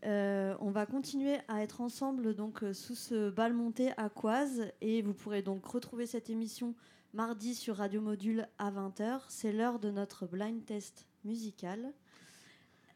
Euh, 0.05 0.55
on 0.61 0.71
va 0.71 0.85
continuer 0.85 1.39
à 1.49 1.61
être 1.61 1.81
ensemble 1.81 2.33
donc 2.33 2.63
sous 2.73 2.95
ce 2.95 3.29
bal 3.29 3.53
monté 3.53 3.91
à 3.97 4.09
Coise 4.09 4.71
et 4.79 5.01
vous 5.01 5.13
pourrez 5.13 5.41
donc 5.41 5.65
retrouver 5.65 6.07
cette 6.07 6.29
émission 6.29 6.73
mardi 7.13 7.53
sur 7.53 7.75
Radio 7.75 7.99
Module 7.99 8.47
à 8.57 8.71
20h. 8.71 9.19
C'est 9.27 9.51
l'heure 9.51 9.77
de 9.77 9.91
notre 9.91 10.25
blind 10.25 10.65
test 10.65 11.05
musical. 11.25 11.93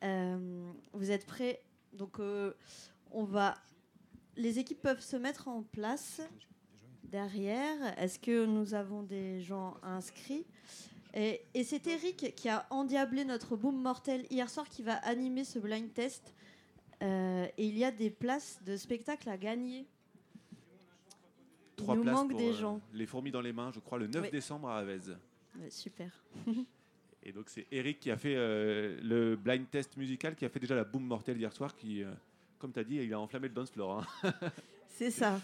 Vous 0.01 1.11
êtes 1.11 1.25
prêts? 1.25 1.61
Donc 1.93 2.19
on 3.11 3.23
va 3.23 3.55
les 4.37 4.59
équipes 4.59 4.81
peuvent 4.81 5.01
se 5.01 5.15
mettre 5.15 5.47
en 5.47 5.63
place 5.63 6.21
derrière. 7.03 7.97
Est-ce 7.97 8.19
que 8.19 8.45
nous 8.45 8.73
avons 8.73 9.03
des 9.03 9.41
gens 9.41 9.75
inscrits? 9.83 10.45
Et, 11.13 11.41
et 11.53 11.63
c'est 11.63 11.87
Eric 11.87 12.35
qui 12.35 12.49
a 12.49 12.65
endiablé 12.69 13.23
notre 13.23 13.55
boom 13.55 13.81
mortel 13.81 14.25
hier 14.29 14.49
soir 14.49 14.67
qui 14.67 14.83
va 14.83 14.95
animer 14.95 15.45
ce 15.45 15.59
blind 15.59 15.93
test. 15.93 16.33
Euh, 17.01 17.47
et 17.57 17.65
il 17.65 17.77
y 17.77 17.85
a 17.85 17.91
des 17.91 18.09
places 18.09 18.59
de 18.65 18.75
spectacle 18.77 19.29
à 19.29 19.37
gagner. 19.37 19.85
Il 21.77 21.83
Trois 21.83 21.95
nous 21.95 22.03
places 22.03 22.15
manque 22.15 22.31
pour, 22.31 22.39
des 22.39 22.51
euh, 22.51 22.53
gens. 22.53 22.81
Les 22.93 23.05
fourmis 23.05 23.31
dans 23.31 23.41
les 23.41 23.53
mains, 23.53 23.71
je 23.71 23.79
crois, 23.79 23.97
le 23.97 24.07
9 24.07 24.23
Oui. 24.23 24.31
décembre 24.31 24.69
à 24.69 24.79
Avez. 24.79 24.99
Ouais, 25.59 25.69
super. 25.69 26.11
Et 27.23 27.31
donc 27.31 27.49
c'est 27.49 27.65
Eric 27.71 27.99
qui 27.99 28.11
a 28.11 28.17
fait 28.17 28.35
euh, 28.35 28.99
le 29.01 29.35
blind 29.35 29.69
test 29.69 29.97
musical, 29.97 30.35
qui 30.35 30.45
a 30.45 30.49
fait 30.49 30.59
déjà 30.59 30.75
la 30.75 30.83
boom 30.83 31.03
mortelle 31.03 31.37
hier 31.37 31.51
soir, 31.51 31.75
qui, 31.75 32.03
comme 32.59 32.71
tu 32.71 32.79
as 32.79 32.83
dit, 32.83 32.95
il 32.95 33.13
a 33.13 33.19
enflammé 33.19 33.47
le 33.47 33.53
dance 33.53 33.71
floor. 33.71 34.05
hein. 34.23 34.33
C'est 34.87 35.11
ça. 35.11 35.39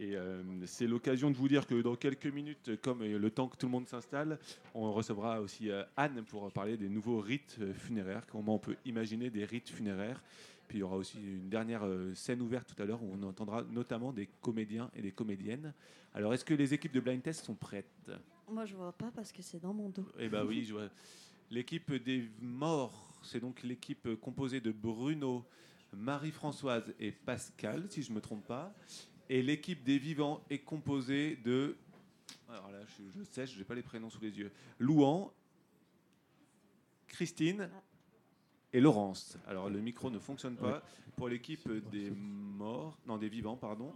Et 0.00 0.16
euh, 0.16 0.42
c'est 0.64 0.86
l'occasion 0.86 1.30
de 1.30 1.36
vous 1.36 1.48
dire 1.48 1.66
que 1.66 1.82
dans 1.82 1.96
quelques 1.96 2.26
minutes, 2.26 2.80
comme 2.80 3.02
euh, 3.02 3.18
le 3.18 3.30
temps 3.30 3.48
que 3.48 3.56
tout 3.56 3.66
le 3.66 3.72
monde 3.72 3.86
s'installe, 3.86 4.38
on 4.74 4.92
recevra 4.92 5.40
aussi 5.40 5.70
euh, 5.70 5.82
Anne 5.96 6.24
pour 6.24 6.50
parler 6.52 6.76
des 6.76 6.88
nouveaux 6.88 7.20
rites 7.20 7.58
funéraires, 7.74 8.26
comment 8.30 8.54
on 8.54 8.58
peut 8.58 8.76
imaginer 8.84 9.28
des 9.30 9.44
rites 9.44 9.68
funéraires. 9.68 10.22
Puis 10.68 10.78
il 10.78 10.80
y 10.80 10.84
aura 10.84 10.96
aussi 10.96 11.18
une 11.18 11.48
dernière 11.48 11.84
scène 12.14 12.40
ouverte 12.40 12.74
tout 12.74 12.82
à 12.82 12.86
l'heure 12.86 13.02
où 13.02 13.12
on 13.12 13.22
entendra 13.22 13.62
notamment 13.70 14.12
des 14.12 14.28
comédiens 14.40 14.90
et 14.96 15.02
des 15.02 15.12
comédiennes. 15.12 15.72
Alors, 16.12 16.34
est-ce 16.34 16.44
que 16.44 16.54
les 16.54 16.74
équipes 16.74 16.92
de 16.92 16.98
Blind 16.98 17.22
Test 17.22 17.44
sont 17.44 17.54
prêtes? 17.54 18.10
Moi, 18.50 18.64
je 18.64 18.74
vois 18.74 18.92
pas 18.92 19.12
parce 19.14 19.30
que 19.30 19.42
c'est 19.42 19.60
dans 19.60 19.72
mon 19.74 19.90
dos. 19.90 20.08
Eh 20.18 20.28
bien 20.28 20.44
oui, 20.44 20.64
je 20.64 20.72
vois. 20.72 20.88
L'équipe 21.52 21.92
des 22.02 22.28
morts, 22.40 23.12
c'est 23.22 23.38
donc 23.38 23.62
l'équipe 23.62 24.08
composée 24.20 24.60
de 24.60 24.72
Bruno, 24.72 25.44
Marie-Françoise 25.96 26.94
et 27.00 27.10
Pascal, 27.10 27.86
si 27.90 28.02
je 28.02 28.10
ne 28.10 28.16
me 28.16 28.20
trompe 28.20 28.46
pas. 28.46 28.72
Et 29.28 29.42
l'équipe 29.42 29.82
des 29.82 29.98
vivants 29.98 30.44
est 30.50 30.58
composée 30.58 31.36
de... 31.36 31.76
Alors 32.48 32.70
là, 32.70 32.78
je, 32.86 33.18
je 33.18 33.24
sais, 33.24 33.46
je 33.46 33.58
n'ai 33.58 33.64
pas 33.64 33.74
les 33.74 33.82
prénoms 33.82 34.10
sous 34.10 34.20
les 34.20 34.38
yeux. 34.38 34.52
Louan, 34.78 35.32
Christine 37.08 37.68
et 38.72 38.80
Laurence. 38.80 39.38
Alors 39.46 39.70
le 39.70 39.80
micro 39.80 40.10
ne 40.10 40.18
fonctionne 40.18 40.56
pas 40.56 40.82
pour 41.16 41.28
l'équipe 41.28 41.68
des 41.90 42.10
morts, 42.10 42.98
non 43.06 43.16
des 43.16 43.28
vivants, 43.28 43.56
pardon. 43.56 43.92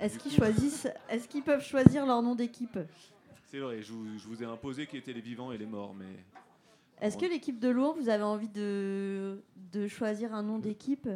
Est-ce 0.00 0.18
qu'ils 0.18 0.32
choisissent 0.32 0.88
Est-ce 1.08 1.28
qu'ils 1.28 1.44
peuvent 1.44 1.64
choisir 1.64 2.04
leur 2.04 2.20
nom 2.20 2.34
d'équipe? 2.34 2.78
C'est 3.46 3.60
vrai, 3.60 3.80
je 3.80 3.92
vous, 3.92 4.18
je 4.18 4.26
vous 4.26 4.42
ai 4.42 4.46
imposé 4.46 4.86
qui 4.86 4.96
étaient 4.96 5.12
les 5.12 5.20
vivants 5.20 5.52
et 5.52 5.58
les 5.58 5.66
morts, 5.66 5.94
mais 5.94 6.24
Est-ce 7.00 7.16
que 7.16 7.26
l'équipe 7.26 7.60
de 7.60 7.68
Louan, 7.68 7.92
vous 7.92 8.08
avez 8.08 8.24
envie 8.24 8.48
de, 8.48 9.42
de 9.72 9.86
choisir 9.86 10.34
un 10.34 10.42
nom 10.42 10.58
d'équipe? 10.58 11.08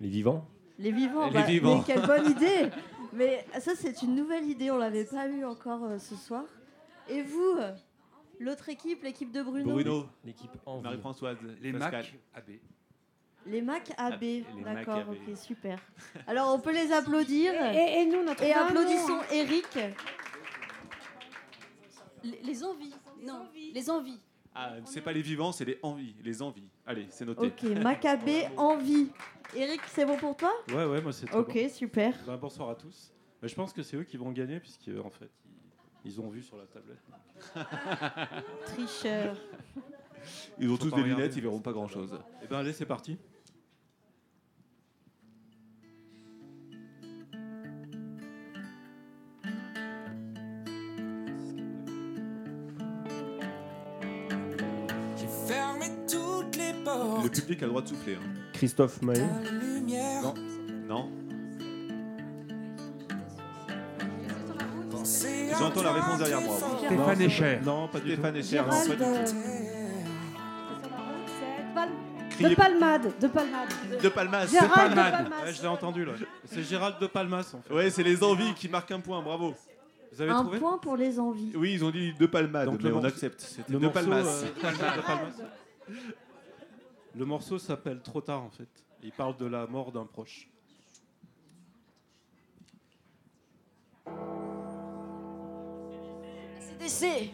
Les 0.00 0.08
vivants 0.08 0.46
Les 0.78 0.92
vivants, 0.92 1.26
Les 1.28 1.32
bah, 1.32 1.42
vivants. 1.42 1.78
mais 1.78 1.84
quelle 1.84 2.06
bonne 2.06 2.30
idée 2.30 2.70
Mais 3.12 3.46
ça, 3.60 3.72
c'est 3.74 4.02
une 4.02 4.14
nouvelle 4.14 4.44
idée, 4.44 4.70
on 4.70 4.76
l'avait 4.78 5.04
pas 5.04 5.26
eu 5.28 5.44
encore 5.44 5.84
euh, 5.84 5.98
ce 5.98 6.14
soir. 6.16 6.44
Et 7.08 7.22
vous, 7.22 7.56
l'autre 8.40 8.68
équipe, 8.68 9.02
l'équipe 9.04 9.30
de 9.32 9.42
Bruno 9.42 9.72
Bruno, 9.72 10.06
l'équipe 10.24 10.50
en 10.66 10.80
Marie-Françoise, 10.80 11.38
Les 11.62 11.72
Pascal. 11.72 12.04
Mac 12.04 12.14
AB. 12.34 12.50
Les 13.48 13.62
Mac 13.62 13.92
AB, 13.96 14.24
d'accord, 14.64 15.04
ok, 15.10 15.36
super. 15.36 15.78
Alors 16.26 16.52
on 16.52 16.58
peut 16.58 16.72
les 16.72 16.90
applaudir. 16.92 17.52
Et- 17.72 18.00
et 18.00 18.06
nous, 18.06 18.24
trouvé 18.24 18.48
Et 18.50 18.52
applaudissons 18.52 19.20
hein. 19.20 19.26
Eric. 19.32 19.68
Les, 22.24 22.40
les 22.42 22.64
envies. 22.64 22.92
Non, 23.22 23.46
les 23.72 23.88
envies. 23.90 24.20
Ah, 24.54 24.72
c'est 24.84 25.00
pas 25.00 25.12
les 25.12 25.22
vivants, 25.22 25.52
c'est 25.52 25.64
les 25.64 25.78
envies, 25.82 26.16
les 26.24 26.42
envies. 26.42 26.68
Allez, 26.86 27.06
c'est 27.10 27.24
noté. 27.24 27.46
Ok, 27.46 27.62
Macabé 27.82 28.46
envie. 28.56 29.08
Eric, 29.54 29.80
c'est 29.88 30.04
bon 30.06 30.16
pour 30.16 30.36
toi? 30.36 30.52
Ouais, 30.68 30.84
ouais, 30.84 31.00
moi 31.00 31.12
c'est 31.12 31.26
très 31.26 31.36
Ok, 31.36 31.54
bon. 31.54 31.68
super. 31.68 32.14
Ben, 32.26 32.36
bonsoir 32.36 32.70
à 32.70 32.74
tous. 32.74 33.12
Ben, 33.42 33.48
je 33.48 33.54
pense 33.54 33.72
que 33.72 33.82
c'est 33.82 33.96
eux 33.96 34.04
qui 34.04 34.16
vont 34.16 34.30
gagner, 34.32 34.60
puisqu'en 34.60 35.10
fait, 35.10 35.30
ils, 36.04 36.12
ils 36.12 36.20
ont 36.20 36.28
vu 36.28 36.42
sur 36.42 36.56
la 36.56 36.64
tablette. 36.66 37.02
Tricheur. 38.66 39.36
Ils 40.58 40.70
ont 40.70 40.76
tous 40.76 40.90
des 40.92 41.02
lunettes, 41.02 41.36
ils 41.36 41.42
verront 41.42 41.60
pas 41.60 41.72
grand-chose. 41.72 42.18
Eh 42.42 42.46
ben 42.46 42.58
allez, 42.58 42.72
c'est 42.72 42.86
parti. 42.86 43.18
Le 57.22 57.28
public 57.28 57.62
a 57.62 57.66
le 57.66 57.70
droit 57.70 57.82
de 57.82 57.88
souffler. 57.88 58.14
hein. 58.14 58.26
Christophe 58.52 59.02
Maé. 59.02 59.22
Lumière. 59.52 60.22
Non. 60.22 60.34
Non. 60.88 61.10
J'entends 65.58 65.82
la 65.82 65.92
réponse 65.92 66.18
derrière 66.18 66.40
moi. 66.40 66.56
Stéphane 66.84 67.20
Echer. 67.22 67.58
Non, 67.64 67.88
pas 67.88 68.00
du 68.00 68.12
Stéphane. 68.12 68.36
Echer, 68.36 68.58
non, 68.58 68.66
pas 68.68 68.78
du 68.78 68.96
tout. 68.96 69.36
De 72.48 72.54
Palmade, 72.54 73.12
de 73.18 73.26
Palmade. 73.28 73.68
De 74.02 74.08
Palmas. 74.10 74.46
Gérald 74.48 74.90
De. 74.90 74.94
Palmas. 74.96 75.22
Ouais, 75.46 75.52
je 75.54 75.62
l'ai 75.62 75.68
entendu 75.68 76.04
là. 76.04 76.12
C'est 76.44 76.62
Gérald 76.62 76.96
de 77.00 77.06
Palmas 77.06 77.54
en 77.54 77.62
fait. 77.62 77.72
Ouais, 77.74 77.88
c'est 77.90 78.02
les 78.02 78.22
envies 78.22 78.52
qui 78.54 78.68
marquent 78.68 78.90
un 78.90 79.00
point, 79.00 79.22
bravo. 79.22 79.54
Vous 80.12 80.20
avez 80.22 80.30
Un 80.30 80.42
trouvé 80.42 80.58
point 80.58 80.76
pour 80.78 80.96
les 80.96 81.18
envies. 81.18 81.52
Oui, 81.54 81.72
ils 81.74 81.84
ont 81.84 81.90
dit 81.90 82.12
de 82.18 82.26
Palmade, 82.26 82.66
Donc, 82.66 82.82
mais 82.82 82.88
le 82.90 82.94
on 82.96 83.00
morceau- 83.00 83.08
accepte. 83.08 83.40
C'était 83.40 83.72
de 83.72 83.78
morceau, 83.78 83.92
Palmas. 83.94 84.16
euh, 84.26 84.42
de 84.42 84.60
Palmas. 85.02 85.32
Le 87.16 87.24
morceau 87.24 87.58
s'appelle 87.58 88.00
Trop 88.02 88.20
tard 88.20 88.42
en 88.42 88.50
fait. 88.50 88.68
Il 89.02 89.10
parle 89.12 89.36
de 89.36 89.46
la 89.46 89.66
mort 89.66 89.90
d'un 89.90 90.04
proche. 90.04 90.48
CDC. 96.60 97.30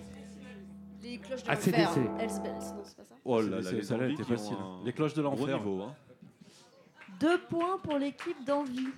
Les 1.02 1.18
cloches 1.18 1.42
de 1.42 1.50
ACDC. 1.50 1.76
l'enfer. 1.78 2.02
Hells 2.20 2.42
Bells, 2.42 2.74
non, 2.76 2.82
c'est 2.84 2.96
pas 2.96 3.04
ça 3.04 3.14
Oh 3.24 3.40
là 3.40 3.60
là, 3.60 3.72
les 3.72 3.82
celle-là 3.82 4.08
était 4.08 4.24
facile. 4.24 4.56
Les 4.84 4.92
cloches 4.92 5.14
de 5.14 5.22
l'enfer. 5.22 5.60
hein. 5.60 5.94
Deux 7.18 7.40
points 7.42 7.78
pour 7.78 7.98
l'équipe 7.98 8.44
d'envie. 8.44 8.88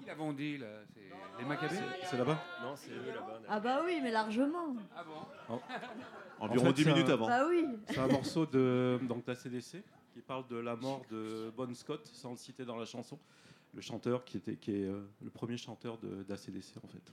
Ils 0.00 0.01
l'avons 0.12 0.32
dit 0.32 0.58
là. 0.58 0.66
C'est 0.94 1.42
les 1.42 1.48
Maccabées. 1.48 1.76
C'est 2.04 2.16
là-bas 2.16 2.38
Non, 2.62 2.74
c'est 2.76 2.90
eux 2.90 3.12
là-bas. 3.14 3.40
Ah 3.48 3.60
bah 3.60 3.82
oui, 3.84 3.98
mais 4.02 4.10
largement. 4.10 4.74
Ah 4.96 5.04
bon 5.04 5.58
Environ 6.38 6.64
En 6.64 6.66
fait, 6.68 6.72
10 6.74 6.84
c'est 6.84 6.92
minutes 6.92 7.08
un- 7.08 7.12
avant. 7.14 7.26
Bah 7.26 7.46
oui. 7.48 7.66
C'est 7.88 7.98
un 7.98 8.08
morceau 8.08 8.46
de 8.46 8.98
donc 9.02 9.24
d'ACDC 9.24 9.82
qui 10.12 10.20
parle 10.20 10.46
de 10.48 10.56
la 10.56 10.76
mort 10.76 11.02
de 11.10 11.50
Bon 11.56 11.72
Scott, 11.74 12.04
sans 12.06 12.30
le 12.32 12.36
citer 12.36 12.64
dans 12.64 12.76
la 12.76 12.84
chanson. 12.84 13.18
Le 13.74 13.80
chanteur 13.80 14.24
qui 14.24 14.36
était 14.38 14.56
qui 14.56 14.72
est 14.72 14.84
euh, 14.84 15.02
le 15.22 15.30
premier 15.30 15.56
chanteur 15.56 15.96
de- 15.98 16.22
d'ACDC 16.24 16.76
en 16.84 16.88
fait. 16.88 17.12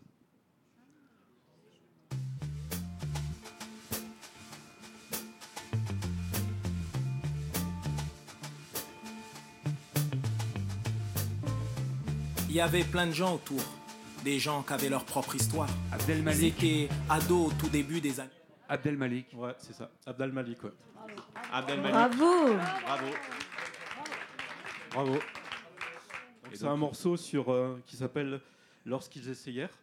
Il 12.49 12.55
y 12.55 12.61
avait 12.61 12.83
plein 12.83 13.07
de 13.07 13.11
gens 13.11 13.35
autour. 13.35 13.61
Des 14.23 14.39
gens 14.39 14.63
qui 14.63 14.73
avaient 14.73 14.89
leur 14.89 15.05
propre 15.05 15.35
histoire. 15.35 15.69
Abdel 15.91 16.17
Ils 16.17 16.23
Malik. 16.23 16.57
étaient 16.63 16.89
ados 17.07 17.47
au 17.47 17.53
tout 17.57 17.69
début 17.69 18.01
des 18.01 18.19
années. 18.19 18.29
Abdel 18.67 18.97
Malik. 18.97 19.27
Ouais, 19.33 19.53
c'est 19.59 19.73
ça. 19.73 19.89
Abdel 20.05 20.31
Malik, 20.31 20.63
ouais. 20.63 20.71
Abdel 21.51 21.79
Malik. 21.79 21.93
Bravo. 21.93 22.55
Bravo. 22.81 23.05
Bravo. 24.91 25.19
C'est 26.53 26.65
un 26.67 26.75
morceau 26.75 27.15
sur, 27.15 27.49
euh, 27.51 27.79
qui 27.85 27.95
s'appelle 27.95 28.41
Lorsqu'ils 28.85 29.29
essayèrent. 29.29 29.77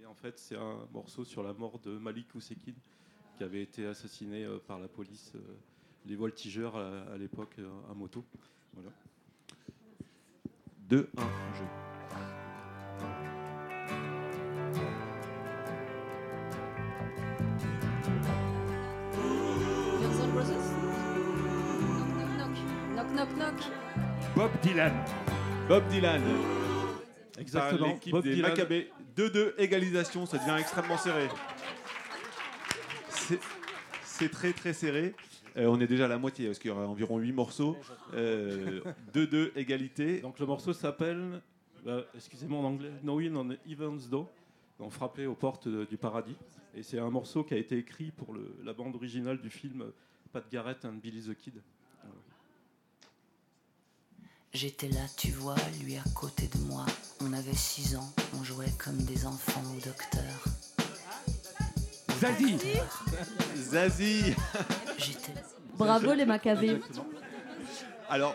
Et 0.00 0.06
en 0.06 0.14
fait, 0.14 0.38
c'est 0.38 0.56
un 0.56 0.76
morceau 0.92 1.24
sur 1.24 1.42
la 1.42 1.52
mort 1.52 1.78
de 1.80 1.90
Malik 1.98 2.34
Oussekine, 2.34 2.74
qui 3.36 3.42
avait 3.44 3.62
été 3.62 3.86
assassiné 3.86 4.44
euh, 4.44 4.58
par 4.66 4.78
la 4.78 4.88
police, 4.88 5.32
euh, 5.34 5.38
les 6.06 6.14
voltigeurs 6.16 6.76
à, 6.76 7.12
à 7.12 7.16
l'époque 7.16 7.56
euh, 7.58 7.68
à 7.90 7.94
moto. 7.94 8.24
Voilà. 8.74 8.90
2, 10.92 11.08
1, 11.16 11.22
jeu. 11.56 11.64
Bob 24.36 24.50
Dylan. 24.62 24.92
Bob 25.68 25.86
Dylan. 25.88 26.22
Exactement. 27.38 27.86
L'équipe 27.88 28.12
Bob 28.12 28.24
des 28.24 28.34
Dylan. 28.34 28.50
Maccabées. 28.50 28.90
2-2, 29.16 29.54
égalisation, 29.58 30.24
ça 30.26 30.38
devient 30.38 30.56
extrêmement 30.58 30.96
serré. 30.98 31.28
C'est- 33.10 33.40
C'est 34.04 34.30
très 34.30 34.52
très 34.52 34.72
serré. 34.72 35.14
Euh, 35.56 35.66
on 35.66 35.80
est 35.80 35.86
déjà 35.86 36.06
à 36.06 36.08
la 36.08 36.18
moitié, 36.18 36.46
parce 36.46 36.58
qu'il 36.58 36.70
y 36.70 36.72
aura 36.72 36.86
environ 36.86 37.18
8 37.18 37.32
morceaux. 37.32 37.76
Euh, 38.14 38.80
2-2, 39.12 39.52
égalité. 39.56 40.20
Donc 40.20 40.38
le 40.38 40.46
morceau 40.46 40.72
s'appelle, 40.72 41.42
euh, 41.86 42.02
excusez-moi 42.14 42.58
en 42.60 42.64
anglais, 42.64 42.92
Knowing 43.02 43.34
on 43.36 43.50
Heaven's 43.68 44.08
Door, 44.08 44.28
donc 44.78 44.92
frappé 44.92 45.26
aux 45.26 45.34
portes 45.34 45.66
euh, 45.66 45.86
du 45.86 45.96
paradis. 45.98 46.36
Et 46.74 46.82
c'est 46.82 46.98
un 46.98 47.10
morceau 47.10 47.44
qui 47.44 47.52
a 47.54 47.58
été 47.58 47.76
écrit 47.76 48.10
pour 48.12 48.32
le- 48.32 48.56
la 48.64 48.72
bande 48.72 48.94
originale 48.94 49.38
du 49.40 49.50
film 49.50 49.82
euh, 49.82 49.94
Pat 50.32 50.44
Garrett 50.50 50.84
and 50.86 50.94
Billy 51.02 51.20
the 51.28 51.34
Kid. 51.36 51.54
J'étais 54.54 54.88
là, 54.90 55.00
tu 55.16 55.30
vois, 55.30 55.54
lui 55.82 55.96
à 55.96 56.04
côté 56.14 56.46
de 56.46 56.58
moi. 56.66 56.84
On 57.22 57.32
avait 57.32 57.54
6 57.54 57.96
ans, 57.96 58.12
on 58.38 58.44
jouait 58.44 58.70
comme 58.78 58.98
des 58.98 59.24
enfants 59.24 59.62
au 59.74 59.80
docteur. 59.80 60.44
Zazie. 62.22 62.56
Zazie. 63.56 64.34
J'étais 64.98 65.32
Bravo 65.76 66.12
les 66.14 66.24
Maccabées. 66.24 66.78
Alors, 68.08 68.34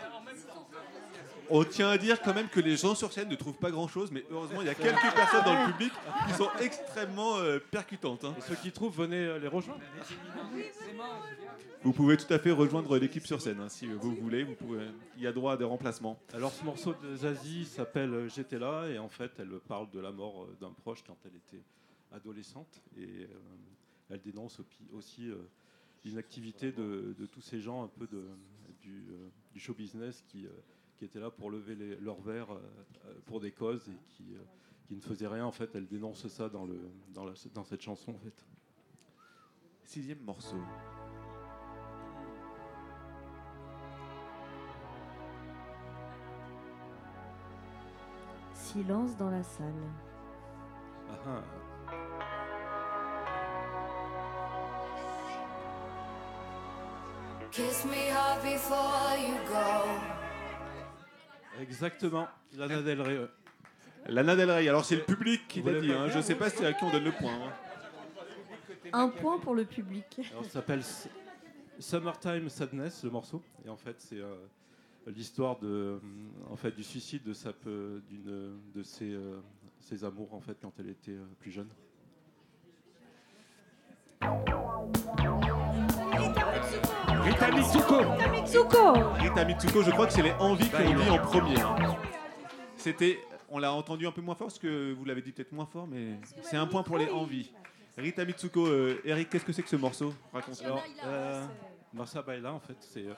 on 1.48 1.64
tient 1.64 1.88
à 1.88 1.96
dire 1.96 2.20
quand 2.20 2.34
même 2.34 2.48
que 2.48 2.60
les 2.60 2.76
gens 2.76 2.94
sur 2.94 3.10
scène 3.12 3.28
ne 3.30 3.34
trouvent 3.34 3.56
pas 3.56 3.70
grand-chose, 3.70 4.10
mais 4.12 4.24
heureusement, 4.30 4.60
il 4.60 4.66
y 4.66 4.70
a 4.70 4.74
quelques 4.74 5.14
personnes 5.14 5.44
dans 5.44 5.64
le 5.66 5.72
public 5.72 5.92
qui 6.26 6.34
sont 6.34 6.50
extrêmement 6.60 7.38
euh, 7.38 7.58
percutantes. 7.70 8.24
hein. 8.24 8.34
Et 8.36 8.42
ceux 8.42 8.56
qui 8.56 8.72
trouvent, 8.72 8.94
venez 8.94 9.16
euh, 9.24 9.38
les 9.38 9.48
rejoindre. 9.48 9.80
Vous 11.82 11.92
pouvez 11.94 12.18
tout 12.18 12.30
à 12.34 12.38
fait 12.38 12.50
rejoindre 12.50 12.98
l'équipe 12.98 13.26
sur 13.26 13.40
scène, 13.40 13.60
hein, 13.60 13.68
si 13.70 13.86
vous 13.86 14.14
voulez. 14.16 14.42
Vous 14.44 14.54
pouvez, 14.54 14.80
il 15.16 15.22
y 15.22 15.26
a 15.26 15.32
droit 15.32 15.54
à 15.54 15.56
des 15.56 15.64
remplacements. 15.64 16.18
Alors 16.34 16.52
ce 16.52 16.62
morceau 16.64 16.94
de 17.02 17.16
Zazie 17.16 17.64
s'appelle 17.64 18.12
euh, 18.12 18.28
J'étais 18.28 18.58
là 18.58 18.86
et 18.88 18.98
en 18.98 19.08
fait 19.08 19.30
elle 19.38 19.58
parle 19.66 19.88
de 19.90 20.00
la 20.00 20.10
mort 20.12 20.42
euh, 20.42 20.56
d'un 20.60 20.72
proche 20.82 21.02
quand 21.06 21.16
elle 21.24 21.36
était 21.36 21.62
adolescente 22.12 22.80
et 22.98 23.02
euh, 23.04 23.26
elle 24.10 24.20
dénonce 24.20 24.60
aussi 24.92 25.30
euh, 25.30 25.36
une 26.04 26.18
activité 26.18 26.72
de, 26.72 27.14
de 27.18 27.26
tous 27.26 27.40
ces 27.42 27.60
gens 27.60 27.82
un 27.84 27.88
peu 27.88 28.06
de, 28.06 28.24
du, 28.80 29.04
euh, 29.10 29.28
du 29.52 29.60
show 29.60 29.74
business 29.74 30.22
qui, 30.28 30.46
euh, 30.46 30.50
qui 30.96 31.04
étaient 31.04 31.20
là 31.20 31.30
pour 31.30 31.50
lever 31.50 31.74
les- 31.74 31.96
leurs 31.96 32.20
verres 32.20 32.52
euh, 32.52 32.60
euh, 33.06 33.14
pour 33.26 33.40
des 33.40 33.52
causes 33.52 33.88
et 33.88 33.98
qui, 34.08 34.34
euh, 34.34 34.38
qui 34.86 34.94
ne 34.96 35.00
faisaient 35.00 35.26
rien. 35.28 35.44
En 35.44 35.52
fait, 35.52 35.74
elle 35.74 35.86
dénonce 35.86 36.26
ça 36.28 36.48
dans, 36.48 36.64
le, 36.64 36.78
dans, 37.12 37.24
la- 37.24 37.34
dans 37.54 37.64
cette 37.64 37.82
chanson. 37.82 38.12
En 38.12 38.18
fait. 38.18 38.46
Sixième 39.84 40.20
morceau. 40.20 40.56
Silence 48.54 49.16
dans 49.16 49.30
la 49.30 49.42
salle. 49.42 49.72
Ah, 51.10 51.14
ah. 51.26 51.42
Kiss 57.50 57.84
me 57.86 58.08
hard 58.10 58.42
before 58.42 59.16
you 59.18 59.34
go. 59.48 59.88
Exactement, 61.60 62.28
Lana 62.56 62.82
Del 62.82 63.00
Rey. 63.00 63.18
ouais. 63.18 63.28
Lana 64.06 64.36
Del 64.36 64.50
Rey. 64.50 64.68
Alors 64.68 64.84
c'est 64.84 64.96
le 64.96 65.02
public 65.02 65.48
qui 65.48 65.62
l'a 65.62 65.80
dit. 65.80 65.92
hein. 65.92 66.08
Je 66.08 66.20
sais 66.20 66.34
pas 66.34 66.50
si 66.50 66.64
à 66.64 66.72
qui 66.72 66.84
on 66.84 66.90
donne 66.90 67.04
le 67.04 67.12
point. 67.12 67.32
hein. 67.32 67.52
Un 68.92 69.08
point 69.08 69.38
pour 69.38 69.54
le 69.54 69.64
public. 69.64 70.20
Alors, 70.30 70.44
ça 70.44 70.50
s'appelle 70.50 70.82
Summertime 71.78 72.48
Sadness, 72.48 73.04
le 73.04 73.10
morceau. 73.10 73.42
Et 73.66 73.68
en 73.68 73.76
fait, 73.76 73.96
c'est 73.98 74.16
euh, 74.20 74.34
l'histoire 75.06 75.58
de, 75.58 76.00
en 76.50 76.56
fait, 76.56 76.70
du 76.74 76.82
suicide 76.82 77.22
de, 77.22 77.32
sa, 77.34 77.52
d'une, 77.62 78.58
de 78.74 78.82
ses, 78.82 79.12
euh, 79.12 79.40
ses 79.80 80.04
amours 80.04 80.32
en 80.32 80.40
fait, 80.40 80.56
quand 80.62 80.72
elle 80.78 80.88
était 80.90 81.10
euh, 81.12 81.24
plus 81.40 81.50
jeune. 81.50 81.68
Rita 87.28 87.50
Mitsuko. 87.50 87.96
Mitsuko. 88.32 88.92
Rita 89.20 89.44
Mitsuko, 89.44 89.82
je 89.82 89.90
crois 89.90 90.06
que 90.06 90.12
c'est 90.14 90.22
les 90.22 90.32
envies 90.32 90.68
qui 90.68 90.76
ont 90.76 90.94
dit 90.96 91.10
en 91.10 91.18
premier. 91.18 91.60
hein. 91.60 91.76
C'était, 92.76 93.18
on 93.50 93.58
l'a 93.58 93.72
entendu 93.72 94.06
un 94.06 94.12
peu 94.12 94.22
moins 94.22 94.34
fort 94.34 94.46
parce 94.46 94.58
que 94.58 94.92
vous 94.94 95.04
l'avez 95.04 95.20
dit 95.20 95.32
peut-être 95.32 95.52
moins 95.52 95.66
fort, 95.66 95.86
mais 95.86 96.18
c'est 96.42 96.56
un 96.56 96.66
point 96.66 96.82
pour 96.82 96.96
les 96.96 97.10
envies. 97.10 97.52
Rita 97.98 98.24
Mitsuko, 98.24 98.66
euh, 98.66 99.00
Eric, 99.04 99.28
qu'est-ce 99.28 99.44
que 99.44 99.52
c'est 99.52 99.62
que 99.62 99.68
ce 99.68 99.76
morceau? 99.76 100.14
Raconte. 100.32 100.62
Alors, 100.64 100.82
euh, 101.04 101.44
Marcia 101.92 102.22
Baila, 102.22 102.52
en 102.54 102.60
fait, 102.60 102.76
c'est, 102.80 103.06
euh, 103.06 103.14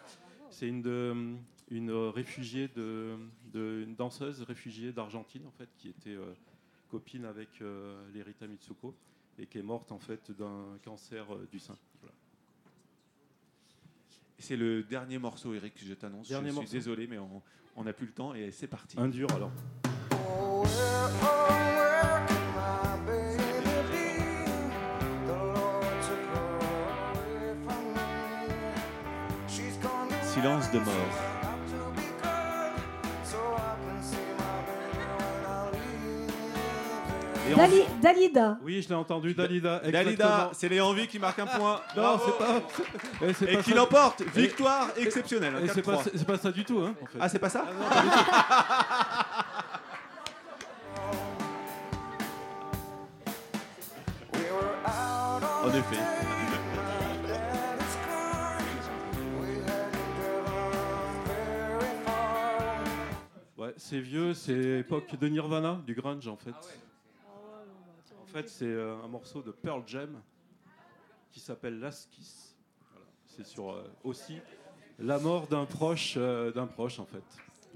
c'est 0.49 0.67
une, 0.67 0.81
de- 0.83 1.37
une 1.71 1.93
réfugiée 1.93 2.69
de, 2.75 3.17
de- 3.53 3.85
une 3.87 3.95
danseuse 3.95 4.43
réfugiée 4.43 4.91
d'Argentine, 4.93 5.43
en 5.47 5.51
fait, 5.53 5.69
qui 5.79 5.89
était 5.91 6.11
euh, 6.17 6.33
copine 6.91 7.27
avec 7.27 7.49
euh, 7.61 8.01
les 8.15 8.23
Rita 8.23 8.47
Mitsuko 8.47 8.95
et 9.39 9.47
qui 9.47 9.59
est 9.59 9.63
morte 9.63 9.93
en 9.93 9.99
fait 9.99 10.31
d'un 10.37 10.65
cancer 10.85 11.25
euh, 11.33 11.47
du 11.53 11.59
sein. 11.59 11.77
C'est 14.41 14.57
le 14.57 14.83
dernier 14.83 15.19
morceau, 15.19 15.53
Eric, 15.55 15.75
je 15.87 15.93
t'annonce. 15.95 16.29
Dernier 16.29 16.47
je 16.49 16.53
suis 16.53 16.61
morceau. 16.63 16.73
désolé, 16.73 17.07
mais 17.07 17.19
on- 17.19 17.43
on 17.77 17.85
n'a 17.85 17.93
plus 17.93 18.07
le 18.07 18.13
temps 18.13 18.35
et 18.35 18.51
c'est 18.51 18.67
parti. 18.67 18.97
Un 18.99 19.09
dur 19.09 19.29
alors. 19.35 19.53
Silence 30.23 30.71
de 30.73 30.79
mort. 30.79 31.30
Dali- 37.57 37.85
Dalida. 38.03 38.59
Oui, 38.63 38.83
je 38.83 38.89
l'ai 38.89 38.95
entendu, 38.95 39.35
Dalida. 39.35 39.79
Dalida, 39.81 40.03
exactement. 40.11 40.51
c'est 40.53 40.69
les 40.69 40.81
envies 40.81 41.07
qui 41.07 41.19
marquent 41.19 41.39
un 41.41 41.47
point. 41.47 41.81
Non, 41.97 42.19
c'est 42.25 42.39
pas. 42.39 43.27
Et, 43.27 43.33
c'est 43.35 43.53
Et 43.53 43.57
pas 43.57 43.63
qui 43.63 43.71
ça- 43.71 43.77
l'emporte. 43.77 44.21
Et- 44.23 44.41
Victoire 44.41 44.89
et- 44.97 45.03
exceptionnelle. 45.03 45.55
Et 45.65 45.69
c'est 45.69 45.83
pas, 45.83 45.97
4-3. 45.97 46.11
c'est 46.15 46.27
pas 46.27 46.39
ça 46.39 46.51
du 46.53 46.65
tout, 46.65 46.79
hein. 46.81 46.95
en 47.03 47.07
fait. 47.07 47.19
Ah, 47.21 47.29
c'est 47.29 47.39
pas 47.39 47.49
ça 47.51 47.65
non, 47.65 47.89
pas 47.89 48.03
du 48.03 48.09
tout. 48.09 48.17
En 55.65 55.69
effet. 55.75 56.01
Ouais, 63.59 63.75
c'est 63.77 64.01
vieux, 64.01 64.33
c'est 64.35 64.79
époque 64.81 65.17
de 65.21 65.29
Nirvana, 65.29 65.81
du 65.87 65.95
grunge 65.95 66.27
en 66.29 66.37
fait. 66.37 66.51
En 66.51 66.55
fait, 68.31 68.49
c'est 68.49 68.65
euh, 68.67 68.97
un 69.05 69.09
morceau 69.09 69.43
de 69.43 69.51
Pearl 69.51 69.83
Jam 69.87 70.21
qui 71.33 71.41
s'appelle 71.41 71.79
Last 71.79 72.09
Kiss. 72.11 72.57
Voilà. 72.93 73.07
C'est 73.27 73.47
sur 73.47 73.71
euh, 73.73 73.85
aussi 74.05 74.39
la 74.99 75.19
mort 75.19 75.47
d'un 75.47 75.65
proche, 75.67 76.15
euh, 76.17 76.53
d'un 76.53 76.67
proche 76.67 76.99
en 76.99 77.07
fait. 77.07 77.23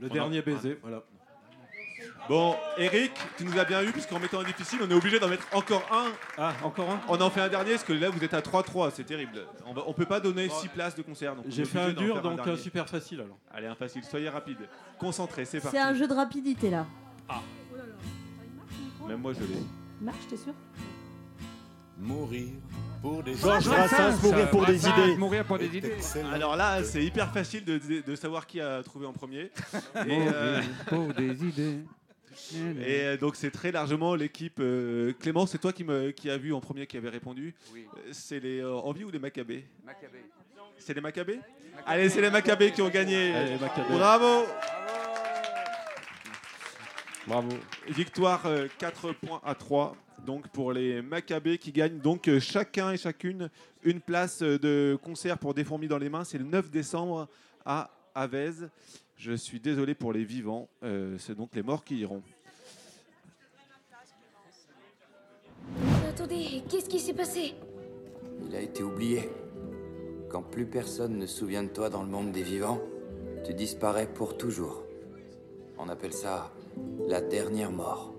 Le 0.01 0.09
On 0.09 0.11
a- 0.11 0.15
dernier 0.15 0.43
baiser, 0.43 0.79
voilà. 0.83 1.03
Bon, 2.29 2.55
Eric, 2.79 3.13
tu 3.37 3.45
nous 3.45 3.59
as 3.59 3.65
bien 3.65 3.83
eu, 3.83 3.93
puisqu'en 3.93 4.19
mettant 4.19 4.41
un 4.41 4.45
difficile, 4.45 4.79
on 4.83 4.91
est 4.91 4.95
obligé 4.95 5.19
d'en 5.19 5.29
mettre 5.29 5.47
encore 5.55 5.83
un. 5.93 6.11
Ah, 6.37 6.53
encore 6.63 6.91
un? 6.91 7.01
On 7.09 7.21
en 7.21 7.31
fait 7.31 7.41
un 7.41 7.49
dernier, 7.49 7.73
parce 7.73 7.85
que 7.85 7.93
là, 7.93 8.11
vous 8.11 8.23
êtes 8.25 8.35
à 8.35 8.41
3-3, 8.41 8.91
c'est 8.91 9.05
terrible. 9.05 9.47
On, 9.67 9.73
va- 9.75 9.85
on 9.87 9.93
peut 9.93 10.05
pas 10.07 10.21
donner 10.21 10.49
6 10.49 10.69
places 10.69 10.95
de 10.97 11.03
concert. 11.03 11.35
donc 11.37 11.45
on 11.47 11.51
J'ai 11.51 11.63
est 11.63 11.65
fait 11.67 11.79
un 11.79 11.85
obligé 11.91 11.95
d'en 11.97 12.03
dur, 12.07 12.15
faire 12.15 12.23
donc 12.23 12.41
un 12.41 12.45
dernier. 12.45 12.61
super 12.61 12.89
facile 12.89 13.21
alors. 13.21 13.39
Allez, 13.53 13.67
un 13.69 13.75
facile, 13.75 14.05
soyez 14.05 14.29
rapide. 14.29 14.59
Concentré, 14.99 15.45
c'est 15.45 15.61
parti. 15.61 15.77
C'est 15.77 15.83
un 15.83 15.95
jeu 15.95 16.07
de 16.09 16.15
rapidité 16.15 16.71
là. 16.71 16.87
Même 19.07 19.21
moi, 19.21 19.33
je 19.35 19.41
l'ai. 19.41 19.63
Marche, 20.01 20.26
t'es 20.28 20.36
sûr? 20.36 20.53
Mourir 21.99 22.49
pour 23.01 23.22
des 23.22 23.34
Georges 23.34 23.66
Brassens, 23.68 24.20
mourir 24.22 24.51
pour 24.51 24.66
des 24.66 24.80
idées. 24.86 25.16
Mourir 25.16 25.45
pour 25.45 25.59
des 25.59 25.76
idées. 25.76 25.92
Alors 26.32 26.57
là, 26.57 26.82
c'est 26.82 27.05
hyper 27.05 27.32
facile 27.32 27.64
de, 27.64 27.78
de- 27.78 28.01
de 28.01 28.16
savoir 28.16 28.47
qui 28.47 28.61
a 28.61 28.82
trouvé 28.82 29.07
en 29.07 29.12
premier. 29.12 29.51
Et, 29.97 30.09
Mourir 30.18 30.32
euh, 30.34 30.62
pour 30.86 31.14
des 31.14 31.45
idées. 31.45 31.78
Et 32.55 33.03
euh, 33.03 33.16
donc 33.16 33.36
c'est 33.36 33.51
très 33.53 33.70
largement 33.70 34.14
l'équipe. 34.16 34.59
euh, 34.59 35.12
Clément, 35.20 35.47
c'est 35.47 35.59
toi 35.59 35.72
qui, 35.72 35.84
me, 35.84 36.11
qui 36.11 36.28
a 36.30 36.36
vu 36.36 36.53
en 36.53 36.61
premier 36.61 36.86
qui 36.86 36.97
avait 36.97 37.09
répondu. 37.11 37.55
Oui. 37.72 37.86
Euh, 37.97 38.01
C'est 38.11 38.40
les 38.40 38.59
euh, 38.61 38.72
Envie 38.74 39.05
ou 39.05 39.11
les 39.11 39.20
Maccabées? 39.20 39.64
Maccabée. 39.86 40.24
C'est 40.78 40.95
les 40.95 41.01
Maccabées? 41.01 41.38
Allez, 41.86 42.09
c'est 42.09 42.20
les 42.20 42.30
Maccabées 42.30 42.72
qui 42.72 42.82
ont 42.82 42.88
gagné. 42.88 43.32
Allez, 43.34 43.57
Maccabées. 43.59 43.95
Bravo 43.95 44.47
Bravo. 47.27 47.49
Victoire 47.89 48.47
euh, 48.47 48.66
4 48.79 49.12
points 49.12 49.41
à 49.45 49.55
3 49.55 49.97
donc 50.25 50.49
pour 50.49 50.72
les 50.72 51.03
Maccabées 51.03 51.59
qui 51.59 51.72
gagnent 51.72 51.99
donc 51.99 52.29
euh, 52.29 52.41
chacun 52.41 52.93
et 52.93 52.97
chacune 52.97 53.51
une 53.83 54.01
place 54.01 54.43
euh, 54.43 54.59
de 54.59 54.99
concert 55.03 55.39
pour 55.39 55.55
Des 55.55 55.64
fourmis 55.64 55.89
dans 55.89 55.99
les 55.99 56.09
mains. 56.09 56.25
C'est 56.25 56.39
le 56.39 56.45
9 56.45 56.70
décembre 56.70 57.29
à 57.64 57.91
Avez. 58.14 58.53
Je 59.16 59.33
suis 59.33 59.61
désolé 59.61 59.95
pour 59.95 60.12
les 60.12 60.25
vivants, 60.25 60.68
euh, 60.83 61.16
c'est 61.18 61.35
donc 61.35 61.55
les 61.55 61.62
morts 61.62 61.85
qui 61.85 61.99
iront. 61.99 62.22
Attendez, 66.09 66.62
qu'est-ce 66.68 66.89
qui 66.89 66.99
s'est 66.99 67.14
passé? 67.14 67.55
Il 68.47 68.55
a 68.55 68.61
été 68.61 68.83
oublié. 68.83 69.29
Quand 70.29 70.43
plus 70.43 70.66
personne 70.66 71.18
ne 71.18 71.27
se 71.27 71.39
souvient 71.39 71.62
de 71.62 71.68
toi 71.68 71.91
dans 71.91 72.03
le 72.03 72.09
monde 72.09 72.33
des 72.33 72.43
vivants, 72.43 72.81
tu 73.45 73.55
disparais 73.55 74.07
pour 74.12 74.37
toujours. 74.37 74.83
On 75.79 75.89
appelle 75.89 76.12
ça 76.12 76.53
la 77.07 77.20
dernière 77.20 77.70
mort. 77.70 78.14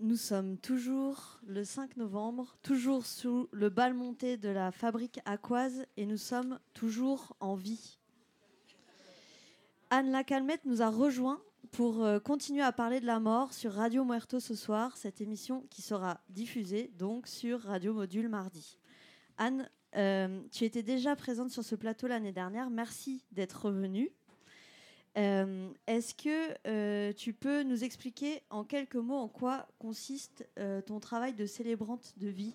Nous 0.00 0.16
sommes 0.16 0.58
toujours 0.58 1.40
le 1.44 1.64
5 1.64 1.96
novembre, 1.96 2.56
toujours 2.62 3.04
sous 3.04 3.48
le 3.50 3.68
bal 3.68 3.94
monté 3.94 4.36
de 4.36 4.48
la 4.48 4.70
fabrique 4.70 5.18
aquoise 5.24 5.86
et 5.96 6.06
nous 6.06 6.16
sommes 6.16 6.60
toujours 6.72 7.34
en 7.40 7.56
vie. 7.56 7.98
Anne 9.90 10.12
Lacalmette 10.12 10.64
nous 10.66 10.82
a 10.82 10.88
rejoint 10.88 11.40
pour 11.72 12.04
euh, 12.04 12.20
continuer 12.20 12.62
à 12.62 12.70
parler 12.70 13.00
de 13.00 13.06
la 13.06 13.18
mort 13.18 13.52
sur 13.52 13.72
Radio 13.72 14.04
Muerto 14.04 14.38
ce 14.38 14.54
soir, 14.54 14.96
cette 14.96 15.20
émission 15.20 15.64
qui 15.68 15.82
sera 15.82 16.20
diffusée 16.30 16.92
donc 16.96 17.26
sur 17.26 17.62
Radio 17.62 17.92
Module 17.92 18.28
mardi. 18.28 18.78
Anne, 19.36 19.68
euh, 19.96 20.42
tu 20.52 20.64
étais 20.64 20.82
déjà 20.82 21.16
présente 21.16 21.50
sur 21.50 21.64
ce 21.64 21.74
plateau 21.74 22.06
l'année 22.06 22.32
dernière. 22.32 22.70
Merci 22.70 23.24
d'être 23.32 23.66
revenue. 23.66 24.10
Euh, 25.16 25.70
Est-ce 25.86 26.14
que 26.14 26.54
euh, 26.66 27.12
tu 27.12 27.32
peux 27.32 27.62
nous 27.62 27.82
expliquer 27.84 28.42
en 28.50 28.64
quelques 28.64 28.96
mots 28.96 29.16
en 29.16 29.28
quoi 29.28 29.66
consiste 29.78 30.46
ton 30.86 31.00
travail 31.00 31.34
de 31.34 31.46
célébrante 31.46 32.14
de 32.18 32.28
vie? 32.28 32.54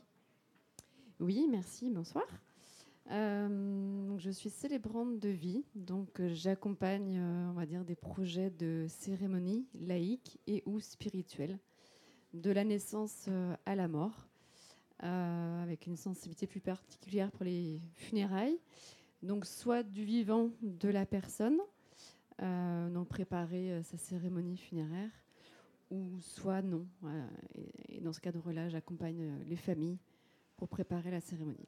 Oui, 1.19 1.47
merci, 1.49 1.89
bonsoir. 1.89 2.25
Je 3.09 4.29
suis 4.31 4.49
célébrante 4.49 5.19
de 5.19 5.29
vie, 5.29 5.65
donc 5.75 6.21
j'accompagne, 6.27 7.21
des 7.85 7.95
projets 7.95 8.49
de 8.49 8.85
cérémonie 8.87 9.67
laïque 9.73 10.39
et 10.47 10.63
ou 10.65 10.79
spirituelle, 10.79 11.59
de 12.33 12.51
la 12.51 12.63
naissance 12.63 13.27
à 13.65 13.75
la 13.75 13.87
mort, 13.87 14.27
avec 15.03 15.87
une 15.87 15.97
sensibilité 15.97 16.47
plus 16.47 16.61
particulière 16.61 17.31
pour 17.31 17.45
les 17.45 17.79
funérailles. 17.95 18.57
Donc 19.21 19.45
soit 19.45 19.83
du 19.83 20.03
vivant 20.03 20.49
de 20.61 20.89
la 20.89 21.05
personne, 21.05 21.59
euh, 22.41 22.89
donc 22.89 23.07
préparer 23.07 23.71
euh, 23.71 23.83
sa 23.83 23.97
cérémonie 23.97 24.57
funéraire, 24.57 25.11
ou 25.91 26.19
soit 26.19 26.61
non. 26.61 26.85
Et, 27.89 28.01
dans 28.01 28.11
ce 28.11 28.19
cadre-là, 28.19 28.69
j'accompagne 28.69 29.23
euh, 29.23 29.43
les 29.47 29.55
familles 29.55 29.97
pour 30.57 30.67
préparer 30.67 31.11
la 31.11 31.21
cérémonie. 31.21 31.67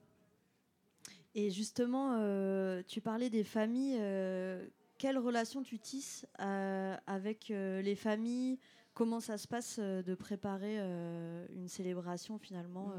Et 1.33 1.49
justement, 1.51 2.17
euh, 2.19 2.81
tu 2.87 3.01
parlais 3.01 3.29
des 3.29 3.43
familles. 3.43 3.97
euh, 3.99 4.67
quelle 4.97 5.17
relation 5.17 5.61
tu 5.61 5.79
tisses 5.79 6.25
euh, 6.39 6.95
avec 7.05 7.51
euh, 7.51 7.81
les 7.81 7.95
familles 7.95 8.57
Comment 8.95 9.19
ça 9.19 9.37
se 9.37 9.45
passe 9.45 9.75
euh, 9.79 10.01
de 10.01 10.15
préparer 10.15 10.77
euh, 10.79 11.45
une 11.53 11.67
célébration 11.67 12.39
finalement 12.39 12.93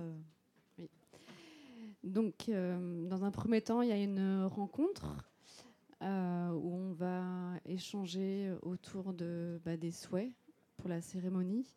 Oui. 0.79 0.91
Donc, 2.05 2.51
euh, 2.51 3.09
dans 3.09 3.25
un 3.25 3.31
premier 3.31 3.63
temps, 3.63 3.81
il 3.81 3.89
y 3.89 3.93
a 3.93 3.97
une 3.97 4.45
rencontre 4.45 5.07
euh, 6.03 6.51
où 6.51 6.75
on 6.75 6.93
va 6.93 7.25
échanger 7.65 8.55
autour 8.61 9.15
de, 9.15 9.59
bah, 9.65 9.79
des 9.79 9.91
souhaits 9.91 10.31
pour 10.77 10.91
la 10.91 11.01
cérémonie. 11.01 11.75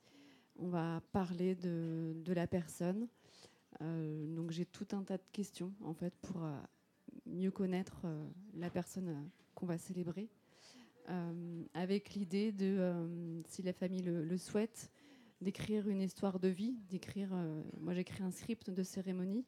On 0.57 0.67
va 0.67 1.01
parler 1.13 1.55
de, 1.55 2.13
de 2.17 2.33
la 2.33 2.45
personne. 2.45 3.07
Euh, 3.81 4.35
donc, 4.35 4.51
j'ai 4.51 4.65
tout 4.65 4.87
un 4.91 5.03
tas 5.03 5.17
de 5.17 5.23
questions 5.31 5.71
en 5.81 5.93
fait 5.93 6.13
pour 6.23 6.43
euh, 6.43 6.51
mieux 7.25 7.51
connaître 7.51 8.05
la 8.53 8.69
personne 8.69 9.29
qu'on 9.55 9.65
va 9.65 9.77
célébrer. 9.77 10.27
Euh, 11.09 11.63
avec 11.73 12.13
l'idée 12.13 12.51
de, 12.51 12.77
euh, 12.77 13.41
si 13.47 13.63
la 13.63 13.73
famille 13.73 14.03
le, 14.03 14.37
souhaite, 14.37 14.91
d'écrire 15.41 15.87
une 15.87 16.01
histoire 16.01 16.39
de 16.39 16.47
vie, 16.47 16.77
d'écrire. 16.87 17.29
euh, 17.33 17.63
moi, 17.79 17.93
j'écris 17.93 18.21
un 18.21 18.31
script 18.31 18.69
de 18.69 18.83
cérémonie 18.83 19.45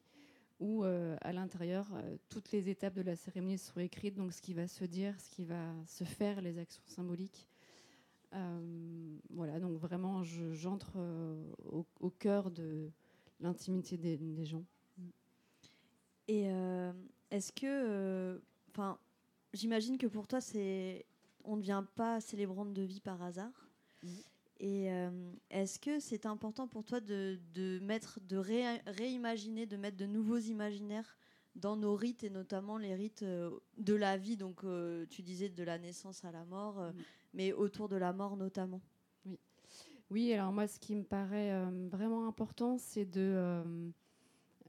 où, 0.58 0.84
à 0.84 1.32
l'intérieur, 1.32 1.88
toutes 2.28 2.52
les 2.52 2.68
étapes 2.68 2.94
de 2.94 3.02
la 3.02 3.16
cérémonie 3.16 3.58
sont 3.58 3.80
écrites, 3.80 4.14
donc 4.14 4.32
ce 4.32 4.40
qui 4.40 4.54
va 4.54 4.68
se 4.68 4.84
dire, 4.84 5.20
ce 5.20 5.28
qui 5.28 5.44
va 5.44 5.74
se 5.86 6.04
faire, 6.04 6.40
les 6.40 6.56
actions 6.56 6.84
symboliques. 6.86 7.48
Voilà, 9.30 9.58
donc 9.58 9.76
vraiment, 9.78 10.22
je- 10.22 10.52
j'entre 10.52 10.98
au, 11.64 12.10
cœur 12.10 12.52
de 12.52 12.92
l'intimité 13.40 13.96
des, 13.96 14.16
des 14.16 14.44
gens. 14.44 14.62
Et 16.28 16.44
est-ce 17.32 17.50
que, 17.50 18.40
enfin, 18.68 19.00
j'imagine 19.52 19.98
que 19.98 20.06
pour 20.06 20.28
toi, 20.28 20.40
c'est, 20.40 21.04
on 21.44 21.56
ne 21.56 21.60
devient 21.60 21.84
pas 21.94 22.20
célébrante 22.20 22.72
de 22.72 22.82
vie 22.82 23.00
par 23.00 23.22
hasard. 23.22 23.68
Et 24.58 24.92
euh, 24.92 25.32
est-ce 25.50 25.78
que 25.78 25.98
c'est 25.98 26.24
important 26.26 26.68
pour 26.68 26.84
toi 26.84 27.00
de, 27.00 27.38
de 27.52 27.80
mettre, 27.80 28.20
de 28.20 28.36
ré- 28.36 28.80
réimaginer, 28.86 29.66
de 29.66 29.76
mettre 29.76 29.96
de 29.96 30.06
nouveaux 30.06 30.38
imaginaires 30.38 31.16
dans 31.56 31.76
nos 31.76 31.94
rites 31.94 32.24
et 32.24 32.30
notamment 32.30 32.78
les 32.78 32.94
rites 32.94 33.22
euh, 33.24 33.50
de 33.76 33.94
la 33.94 34.16
vie, 34.16 34.36
donc 34.36 34.64
euh, 34.64 35.04
tu 35.10 35.22
disais 35.22 35.48
de 35.48 35.64
la 35.64 35.78
naissance 35.78 36.24
à 36.24 36.30
la 36.32 36.44
mort, 36.44 36.80
euh, 36.80 36.92
mais 37.34 37.52
autour 37.52 37.88
de 37.88 37.96
la 37.96 38.12
mort 38.12 38.36
notamment. 38.36 38.80
Oui. 39.26 39.38
Oui, 40.10 40.32
alors 40.32 40.52
moi, 40.52 40.66
ce 40.66 40.78
qui 40.78 40.94
me 40.94 41.04
paraît 41.04 41.52
vraiment 41.90 42.26
important, 42.28 42.78
c'est 42.78 43.04
de, 43.06 43.92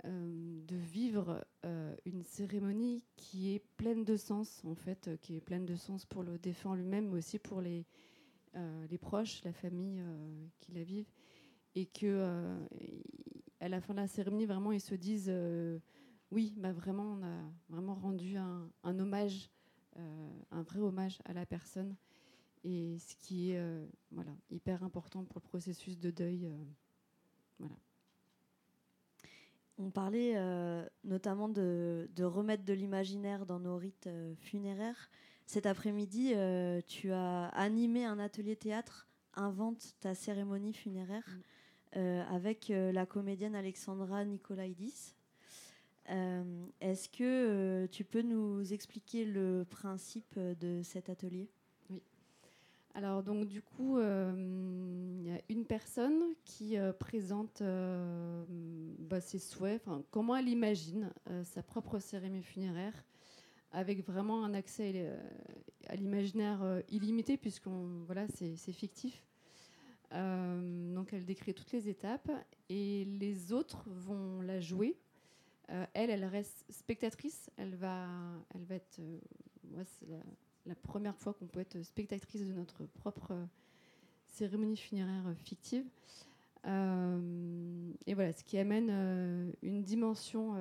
de 0.03 0.75
vivre 0.75 1.45
euh, 1.65 1.95
une 2.05 2.23
cérémonie 2.23 3.03
qui 3.15 3.53
est 3.53 3.59
pleine 3.77 4.03
de 4.03 4.17
sens, 4.17 4.61
en 4.65 4.75
fait, 4.75 5.07
euh, 5.07 5.17
qui 5.17 5.35
est 5.35 5.41
pleine 5.41 5.65
de 5.65 5.75
sens 5.75 6.05
pour 6.05 6.23
le 6.23 6.37
défunt 6.37 6.75
lui-même, 6.75 7.09
mais 7.09 7.17
aussi 7.19 7.39
pour 7.39 7.61
les, 7.61 7.85
euh, 8.55 8.85
les 8.89 8.97
proches, 8.97 9.43
la 9.43 9.53
famille 9.53 9.99
euh, 10.01 10.45
qui 10.59 10.73
la 10.73 10.83
vivent, 10.83 11.09
et 11.75 11.85
que 11.85 12.05
euh, 12.05 12.67
à 13.59 13.69
la 13.69 13.79
fin 13.79 13.93
de 13.93 13.99
la 13.99 14.07
cérémonie, 14.07 14.45
vraiment, 14.45 14.71
ils 14.71 14.81
se 14.81 14.95
disent, 14.95 15.29
euh, 15.29 15.79
oui, 16.31 16.53
bah 16.57 16.73
vraiment, 16.73 17.13
on 17.13 17.23
a 17.23 17.51
vraiment 17.69 17.95
rendu 17.95 18.35
un, 18.35 18.69
un 18.83 18.99
hommage, 18.99 19.49
euh, 19.97 20.29
un 20.51 20.63
vrai 20.63 20.79
hommage 20.79 21.19
à 21.25 21.33
la 21.33 21.45
personne 21.45 21.95
et 22.63 22.97
ce 22.97 23.15
qui 23.15 23.51
est 23.51 23.57
euh, 23.57 23.85
voilà, 24.11 24.31
hyper 24.49 24.83
important 24.83 25.23
pour 25.25 25.39
le 25.43 25.47
processus 25.47 25.99
de 25.99 26.11
deuil. 26.11 26.45
euh, 26.45 26.63
voilà. 27.59 27.75
On 29.79 29.89
parlait 29.89 30.33
euh, 30.35 30.87
notamment 31.03 31.49
de, 31.49 32.09
de 32.15 32.23
remettre 32.23 32.63
de 32.63 32.73
l'imaginaire 32.73 33.45
dans 33.45 33.59
nos 33.59 33.77
rites 33.77 34.07
euh, 34.07 34.35
funéraires. 34.35 35.09
Cet 35.45 35.65
après-midi, 35.65 36.33
euh, 36.35 36.79
tu 36.85 37.11
as 37.11 37.45
animé 37.47 38.05
un 38.05 38.19
atelier 38.19 38.55
théâtre 38.55 39.07
Invente 39.35 39.95
ta 39.99 40.13
cérémonie 40.13 40.73
funéraire 40.73 41.27
euh, 41.95 42.23
avec 42.29 42.69
la 42.69 43.07
comédienne 43.07 43.55
Alexandra 43.55 44.23
Nicolaidis. 44.25 45.15
Est-ce 46.05 47.09
que 47.09 47.87
tu 47.87 48.03
peux 48.03 48.21
nous 48.21 48.73
expliquer 48.73 49.25
le 49.25 49.65
principe 49.67 50.37
de 50.37 50.83
cet 50.83 51.09
atelier? 51.09 51.49
Alors 52.95 53.23
donc 53.23 53.47
du 53.47 53.61
coup, 53.61 53.97
euh, 53.97 54.31
il 55.19 55.27
y 55.27 55.31
a 55.31 55.39
une 55.49 55.65
personne 55.65 56.21
qui 56.45 56.77
euh, 56.77 56.93
présente 56.93 57.61
euh, 57.61 58.43
bah, 58.99 59.19
ses 59.19 59.39
souhaits, 59.39 59.83
comment 60.11 60.35
elle 60.35 60.49
imagine 60.49 61.11
sa 61.43 61.63
propre 61.63 61.97
cérémonie 61.97 62.43
funéraire, 62.43 62.93
avec 63.71 64.05
vraiment 64.05 64.45
un 64.45 64.53
accès 64.53 65.11
à 65.87 65.95
l'imaginaire 65.95 66.83
illimité, 66.89 67.37
puisqu'on 67.37 68.03
voilà, 68.05 68.27
c'est 68.27 68.55
fictif. 68.71 69.25
Donc 70.11 71.11
elle 71.11 71.25
décrit 71.25 71.55
toutes 71.55 71.71
les 71.71 71.89
étapes 71.89 72.29
et 72.69 73.05
les 73.05 73.51
autres 73.51 73.83
vont 73.89 74.41
la 74.41 74.59
jouer. 74.59 74.95
Elle, 75.67 76.11
elle 76.11 76.25
reste 76.25 76.65
spectatrice. 76.69 77.49
Elle 77.57 77.73
va, 77.73 78.07
elle 78.53 78.63
va 78.65 78.75
être. 78.75 79.01
La 80.65 80.75
première 80.75 81.15
fois 81.17 81.33
qu'on 81.33 81.47
peut 81.47 81.59
être 81.59 81.81
spectatrice 81.83 82.41
de 82.41 82.53
notre 82.53 82.85
propre 82.85 83.31
euh, 83.31 83.45
cérémonie 84.27 84.77
funéraire 84.77 85.27
euh, 85.27 85.35
fictive. 85.35 85.85
Euh, 86.65 87.91
et 88.05 88.13
voilà, 88.13 88.31
ce 88.33 88.43
qui 88.43 88.57
amène 88.57 88.89
une 89.61 89.83
dimension 89.83 90.55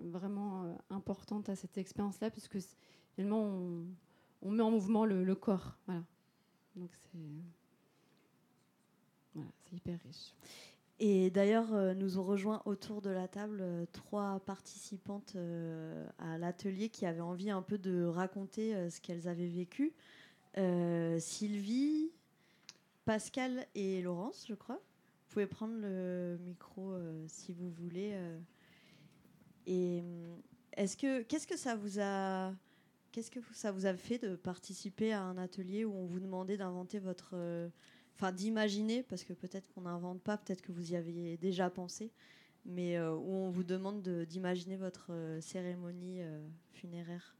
vraiment 0.00 0.78
importante 0.88 1.48
à 1.48 1.56
cette 1.56 1.76
expérience-là, 1.78 2.30
puisque 2.30 2.58
finalement, 3.16 3.58
on, 4.40 4.50
met 4.52 4.62
en 4.62 4.70
mouvement 4.70 5.04
le, 5.04 5.34
corps. 5.34 5.76
Voilà. 5.86 6.04
Donc 6.76 6.90
c'est 9.34 9.72
hyper 9.74 9.98
riche. 10.04 10.32
Et 10.98 11.30
d'ailleurs, 11.30 11.74
euh, 11.74 11.94
nous 11.94 12.18
ont 12.18 12.22
rejoint 12.22 12.62
autour 12.64 13.02
de 13.02 13.10
la 13.10 13.26
table 13.26 13.58
euh, 13.60 13.86
trois 13.92 14.40
participantes 14.40 15.34
euh, 15.36 16.06
à 16.18 16.38
l'atelier 16.38 16.88
qui 16.88 17.06
avaient 17.06 17.20
envie 17.20 17.50
un 17.50 17.62
peu 17.62 17.78
de 17.78 18.04
raconter 18.04 18.90
ce 18.90 19.00
qu'elles 19.00 19.28
avaient 19.28 19.48
vécu. 19.48 19.92
Sylvie, 21.18 22.10
Pascal 23.04 23.66
et 23.74 24.02
Laurence, 24.02 24.44
je 24.48 24.54
crois. 24.54 24.76
Vous 24.76 25.34
pouvez 25.34 25.46
prendre 25.46 25.74
le 25.80 26.38
micro 26.44 26.94
si 27.26 27.54
vous 27.54 27.70
voulez. 27.70 28.14
Et 29.66 30.00
hum, 30.00 30.42
est-ce 30.76 30.96
que 30.96 31.22
qu'est-ce 31.22 31.46
que 31.46 31.56
ça 31.56 31.74
vous 31.74 32.00
a 32.00 32.52
qu'est-ce 33.12 33.30
que 33.30 33.40
ça 33.54 33.72
vous 33.72 33.86
a 33.86 33.94
fait 33.94 34.18
de 34.18 34.36
participer 34.36 35.12
à 35.12 35.22
un 35.22 35.38
atelier 35.38 35.86
où 35.86 35.94
on 35.94 36.04
vous 36.04 36.20
demandait 36.20 36.58
d'inventer 36.58 36.98
votre 36.98 37.34
enfin 38.14 38.32
d'imaginer, 38.32 39.02
parce 39.02 39.24
que 39.24 39.32
peut-être 39.32 39.68
qu'on 39.74 39.82
n'invente 39.82 40.20
pas, 40.22 40.36
peut-être 40.36 40.62
que 40.62 40.72
vous 40.72 40.92
y 40.92 40.96
aviez 40.96 41.36
déjà 41.36 41.70
pensé, 41.70 42.10
mais 42.64 42.96
euh, 42.96 43.14
où 43.14 43.32
on 43.32 43.50
vous 43.50 43.64
demande 43.64 44.02
de- 44.02 44.24
d'imaginer 44.24 44.76
votre 44.76 45.12
euh, 45.12 45.40
cérémonie 45.40 46.22
euh, 46.22 46.46
funéraire. 46.72 47.34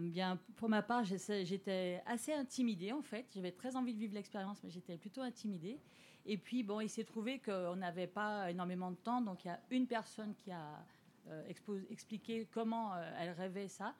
Bien, 0.00 0.38
pour 0.56 0.68
ma 0.68 0.82
part, 0.82 1.04
j'étais 1.04 2.02
assez 2.04 2.34
intimidée 2.34 2.92
en 2.92 3.00
fait. 3.00 3.24
J'avais 3.34 3.50
très 3.50 3.76
envie 3.76 3.94
de 3.94 3.98
vivre 3.98 4.12
l'expérience, 4.12 4.62
mais 4.62 4.68
j'étais 4.68 4.98
plutôt 4.98 5.22
intimidée. 5.22 5.78
Et 6.26 6.36
puis, 6.36 6.62
bon, 6.62 6.80
il 6.80 6.90
s'est 6.90 7.04
trouvé 7.04 7.38
qu'on 7.38 7.76
n'avait 7.76 8.06
pas 8.06 8.50
énormément 8.50 8.90
de 8.90 8.96
temps, 8.96 9.22
donc 9.22 9.42
il 9.42 9.48
y 9.48 9.50
a 9.50 9.58
une 9.70 9.86
personne 9.86 10.34
qui 10.34 10.52
a 10.52 10.84
expliqué 11.88 12.46
comment 12.52 12.92
elle 13.18 13.30
rêvait 13.30 13.68
ça. 13.68 13.94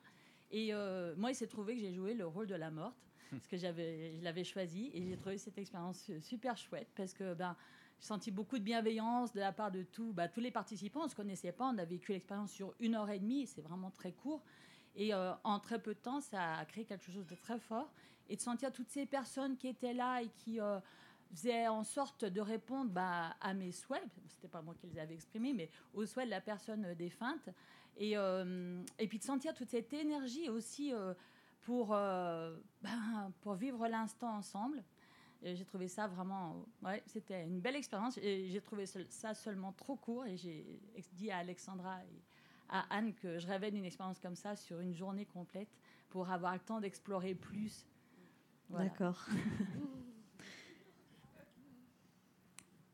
Et 0.51 0.71
moi, 1.17 1.31
il 1.31 1.35
s'est 1.35 1.47
trouvé 1.47 1.73
que 1.73 1.81
j'ai 1.81 1.93
joué 1.95 2.13
le 2.13 2.27
rôle 2.27 2.45
de 2.45 2.53
la 2.53 2.69
morte, 2.69 3.10
parce 3.31 3.47
que 3.47 3.57
je 3.57 4.23
l'avais 4.23 4.43
choisi, 4.43 4.91
et 4.93 5.05
j'ai 5.05 5.17
trouvé 5.17 5.37
cette 5.37 5.57
expérience 5.57 6.11
super 6.19 6.57
chouette, 6.57 6.89
parce 6.95 7.13
que 7.13 7.33
ben, 7.33 7.55
j'ai 7.99 8.07
senti 8.07 8.31
beaucoup 8.31 8.57
de 8.57 8.63
bienveillance 8.63 9.33
de 9.33 9.39
la 9.39 9.51
part 9.51 9.71
de 9.71 9.83
tout, 9.83 10.11
bah, 10.13 10.27
tous 10.27 10.39
les 10.39 10.51
participants. 10.51 11.01
On 11.01 11.05
ne 11.05 11.09
se 11.09 11.15
connaissait 11.15 11.51
pas, 11.51 11.65
on 11.65 11.77
a 11.77 11.85
vécu 11.85 12.11
l'expérience 12.11 12.51
sur 12.51 12.73
une 12.79 12.95
heure 12.95 13.09
et 13.09 13.19
demie, 13.19 13.47
c'est 13.47 13.61
vraiment 13.61 13.91
très 13.91 14.11
court. 14.11 14.43
Et 14.95 15.13
euh, 15.13 15.33
en 15.43 15.59
très 15.59 15.79
peu 15.79 15.93
de 15.93 15.99
temps, 15.99 16.19
ça 16.19 16.55
a 16.55 16.65
créé 16.65 16.83
quelque 16.83 17.11
chose 17.11 17.27
de 17.27 17.35
très 17.35 17.59
fort. 17.59 17.91
Et 18.29 18.35
de 18.35 18.41
sentir 18.41 18.71
toutes 18.71 18.89
ces 18.89 19.05
personnes 19.05 19.57
qui 19.57 19.67
étaient 19.67 19.93
là 19.93 20.21
et 20.21 20.29
qui 20.29 20.59
euh, 20.59 20.79
faisaient 21.33 21.67
en 21.67 21.83
sorte 21.83 22.25
de 22.25 22.41
répondre 22.41 22.91
bah, 22.91 23.35
à 23.39 23.53
mes 23.53 23.71
souhaits, 23.71 24.03
c'était 24.27 24.47
pas 24.47 24.61
moi 24.61 24.73
qui 24.79 24.87
les 24.87 24.99
avais 24.99 25.13
exprimés, 25.13 25.53
mais 25.53 25.69
aux 25.93 26.05
souhaits 26.05 26.25
de 26.25 26.31
la 26.31 26.41
personne 26.41 26.85
euh, 26.85 26.95
défunte. 26.95 27.49
Et, 27.97 28.13
et 28.13 29.07
puis 29.07 29.19
de 29.19 29.23
sentir 29.23 29.53
toute 29.53 29.69
cette 29.69 29.93
énergie 29.93 30.49
aussi 30.49 30.93
pour, 31.61 31.93
euh, 31.93 32.55
ben, 32.81 33.31
pour 33.41 33.55
vivre 33.55 33.87
l'instant 33.87 34.35
ensemble. 34.35 34.83
J'ai 35.43 35.65
trouvé 35.65 35.87
ça 35.87 36.05
vraiment, 36.05 36.67
ouais, 36.83 37.01
c'était 37.07 37.43
une 37.43 37.59
belle 37.59 37.75
expérience. 37.75 38.19
Et 38.19 38.49
j'ai 38.49 38.61
trouvé 38.61 38.85
ça 38.85 39.33
seulement 39.33 39.71
trop 39.71 39.95
court. 39.95 40.25
Et 40.27 40.37
j'ai 40.37 40.79
dit 41.13 41.31
à 41.31 41.37
Alexandra 41.37 41.97
et 42.03 42.21
à 42.69 42.85
Anne 42.95 43.13
que 43.15 43.39
je 43.39 43.47
rêvais 43.47 43.71
d'une 43.71 43.85
expérience 43.85 44.19
comme 44.19 44.35
ça 44.35 44.55
sur 44.55 44.79
une 44.81 44.93
journée 44.93 45.25
complète 45.25 45.79
pour 46.09 46.29
avoir 46.29 46.53
le 46.53 46.59
temps 46.59 46.79
d'explorer 46.79 47.33
plus. 47.33 47.87
Voilà. 48.69 48.89
D'accord. 48.89 49.25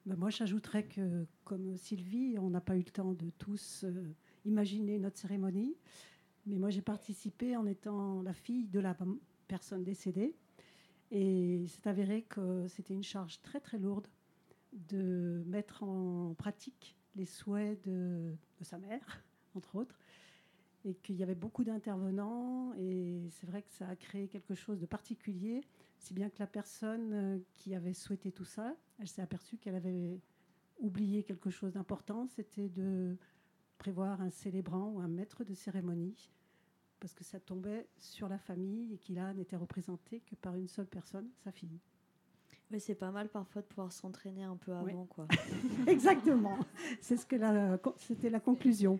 Ben, 0.07 0.15
moi, 0.15 0.30
j'ajouterais 0.30 0.86
que, 0.86 1.26
comme 1.43 1.76
Sylvie, 1.76 2.38
on 2.39 2.49
n'a 2.49 2.61
pas 2.61 2.78
eu 2.78 2.80
le 2.80 2.86
temps 2.86 3.11
de 3.11 3.30
tous 3.32 3.84
euh, 3.84 4.15
imaginer 4.45 4.99
notre 4.99 5.18
cérémonie. 5.18 5.76
Mais 6.48 6.60
moi, 6.60 6.70
j'ai 6.70 6.82
participé 6.82 7.58
en 7.58 7.66
étant 7.66 8.22
la 8.22 8.34
fille 8.34 8.68
de 8.68 8.80
la 8.80 8.95
personne 9.48 9.84
décédée. 9.84 10.34
Et 11.12 11.66
c'est 11.68 11.88
avéré 11.88 12.24
que 12.24 12.68
c'était 12.68 12.93
une 12.93 13.04
charge 13.04 13.41
très, 13.41 13.60
très 13.60 13.78
lourde 13.78 14.08
de 14.72 15.43
mettre 15.45 15.84
en 15.84 16.34
pratique 16.36 16.98
les 17.16 17.26
souhaits 17.26 17.82
de, 17.86 18.34
sa 18.62 18.78
mère, 18.78 19.24
entre 19.56 19.76
autres. 19.76 20.00
Et 20.86 20.93
qu'il 20.95 21.18
y 21.18 21.24
avait 21.24 21.36
beaucoup 21.36 21.66
d'intervenants. 21.66 22.74
Et 22.78 23.28
c'est 23.32 23.48
vrai 23.48 23.62
que 23.62 23.72
ça 23.72 23.89
a 23.89 23.95
créé 23.98 24.30
quelque 24.30 24.56
chose 24.56 24.80
de 24.80 24.86
particulier. 24.86 25.62
Si 26.00 26.14
bien 26.14 26.30
que 26.30 26.39
la 26.39 26.48
personne 26.48 27.14
euh, 27.14 27.39
qui 27.56 27.76
avait 27.76 27.93
souhaité 27.93 28.32
tout 28.32 28.45
ça, 28.45 28.74
elle 29.00 29.08
s'est 29.08 29.22
aperçue 29.22 29.58
qu'elle 29.58 29.76
avait 29.76 30.22
oublié 30.80 31.24
quelque 31.24 31.50
chose 31.50 31.74
d'important, 31.74 32.28
c'était 32.28 32.70
de 32.70 33.18
prévoir 33.78 34.22
un 34.22 34.30
célébrant 34.30 34.91
ou 34.91 35.00
un 35.00 35.08
maître 35.08 35.43
de 35.43 35.54
cérémonie, 35.54 36.30
parce 37.00 37.14
que 37.14 37.24
ça 37.24 37.39
tombait 37.39 37.88
sur 37.98 38.28
la 38.28 38.38
famille 38.38 38.93
et 38.93 38.98
qu'il 38.98 39.22
n'était 39.36 39.56
représenté 39.56 40.22
que 40.30 40.36
par 40.36 40.56
une 40.56 40.68
seule 40.68 40.88
personne, 40.88 41.28
sa 41.43 41.52
fille. 41.52 41.80
Mais 42.72 42.80
c'est 42.80 42.95
pas 42.95 43.12
mal 43.12 43.30
parfois 43.30 43.62
de 43.62 43.68
pouvoir 43.68 43.91
s'entraîner 43.93 44.43
un 44.43 44.58
peu 44.58 44.74
avant, 44.74 45.02
Oui. 45.04 45.08
quoi. 45.10 45.28
Exactement. 45.88 46.58
C'est 47.02 47.16
ce 47.18 47.26
que 47.26 47.36
la- 47.38 47.80
c'était 47.98 48.30
la 48.30 48.39
conclusion. 48.41 49.00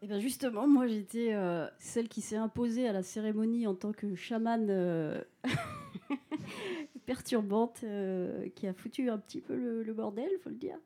Et 0.00 0.08
bien 0.08 0.18
justement, 0.18 0.66
moi 0.66 0.88
j'étais 0.88 1.32
euh, 1.32 1.68
celle 1.78 2.08
qui 2.08 2.20
s'est 2.22 2.34
imposée 2.36 2.88
à 2.88 2.92
la 2.92 3.04
cérémonie 3.04 3.68
en 3.68 3.76
tant 3.76 3.92
que 3.92 4.16
chamane 4.16 4.66
euh, 4.70 5.22
perturbante, 7.06 7.80
euh, 7.84 8.48
qui 8.56 8.66
a 8.66 8.72
foutu 8.74 9.08
un 9.10 9.18
petit 9.18 9.40
peu 9.40 9.54
le, 9.54 9.82
le 9.82 9.92
bordel, 9.92 10.30
faut 10.42 10.50
le 10.50 10.56
dire. 10.56 10.76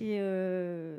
Et, 0.00 0.18
euh, 0.20 0.98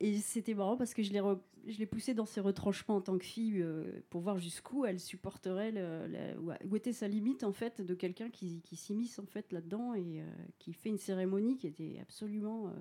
et 0.00 0.18
c'était 0.18 0.54
marrant 0.54 0.76
parce 0.76 0.92
que 0.94 1.02
je 1.02 1.12
l'ai 1.12 1.20
re- 1.20 1.40
je 1.66 1.78
l'ai 1.78 1.86
poussée 1.86 2.14
dans 2.14 2.26
ses 2.26 2.40
retranchements 2.40 2.96
en 2.96 3.00
tant 3.00 3.18
que 3.18 3.24
fille 3.24 3.60
euh, 3.62 3.84
pour 4.10 4.20
voir 4.20 4.38
jusqu'où 4.38 4.84
elle 4.84 5.00
supporterait, 5.00 5.72
le- 5.72 6.38
où- 6.68 6.76
était 6.76 6.92
sa 6.92 7.08
limite 7.08 7.42
en 7.44 7.52
fait 7.52 7.80
de 7.80 7.94
quelqu'un 7.94 8.30
qui, 8.30 8.60
qui 8.62 8.76
s'immisce 8.76 9.18
en 9.18 9.26
fait 9.26 9.52
là-dedans 9.52 9.94
et 9.94 10.20
euh, 10.20 10.26
qui 10.58 10.72
fait 10.72 10.90
une 10.90 10.98
cérémonie 10.98 11.56
qui 11.56 11.66
était 11.66 11.98
absolument... 12.00 12.68
euh, 12.68 12.72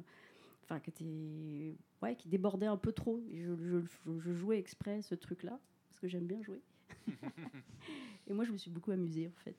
enfin 0.63 0.79
qui 0.79 0.89
était 0.89 1.75
ouais 2.01 2.15
qui 2.15 2.27
débordait 2.27 2.65
un 2.67 2.77
peu 2.77 2.91
trop. 2.91 3.21
Je, 3.33 3.55
je- 3.55 4.33
jouais 4.33 4.59
exprès 4.59 5.01
ce 5.01 5.15
truc 5.15 5.43
là 5.43 5.59
parce 5.87 5.99
que 5.99 6.07
j'aime 6.07 6.25
bien 6.25 6.41
jouer. 6.43 6.61
Et 8.27 8.33
moi 8.33 8.43
je 8.45 8.51
me 8.51 8.57
suis 8.57 8.69
beaucoup 8.71 8.91
amusée 8.91 9.27
en 9.27 9.39
fait 9.43 9.55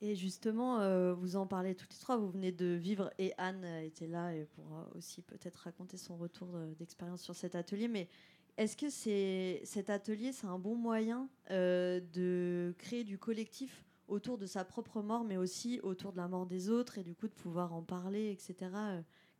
Et 0.00 0.16
justement, 0.16 0.80
euh, 0.80 1.14
vous 1.14 1.36
en 1.36 1.46
parlez 1.46 1.74
toutes 1.74 1.92
les 1.92 1.98
trois, 1.98 2.16
vous 2.16 2.30
venez 2.30 2.52
de 2.52 2.66
vivre 2.66 3.10
et 3.18 3.32
Anne 3.38 3.64
était 3.82 4.06
là 4.06 4.34
et 4.34 4.44
pourra 4.44 4.88
aussi 4.94 5.22
peut-être 5.22 5.56
raconter 5.56 5.96
son 5.96 6.16
retour 6.16 6.48
euh, 6.54 6.74
d'expérience 6.74 7.22
sur 7.22 7.34
cet 7.34 7.54
atelier. 7.54 7.88
Mais 7.88 8.08
est-ce 8.56 8.76
que 8.76 8.90
c'est, 8.90 9.62
cet 9.64 9.90
atelier, 9.90 10.32
c'est 10.32 10.46
un 10.46 10.58
bon 10.58 10.74
moyen 10.74 11.28
euh, 11.50 12.00
de 12.12 12.74
créer 12.78 13.04
du 13.04 13.18
collectif 13.18 13.84
autour 14.06 14.36
de 14.36 14.46
sa 14.46 14.64
propre 14.64 15.00
mort, 15.00 15.24
mais 15.24 15.36
aussi 15.36 15.80
autour 15.82 16.12
de 16.12 16.18
la 16.18 16.28
mort 16.28 16.46
des 16.46 16.68
autres 16.68 16.98
et 16.98 17.02
du 17.02 17.14
coup 17.14 17.26
de 17.26 17.32
pouvoir 17.32 17.72
en 17.72 17.82
parler, 17.82 18.30
etc. 18.30 18.70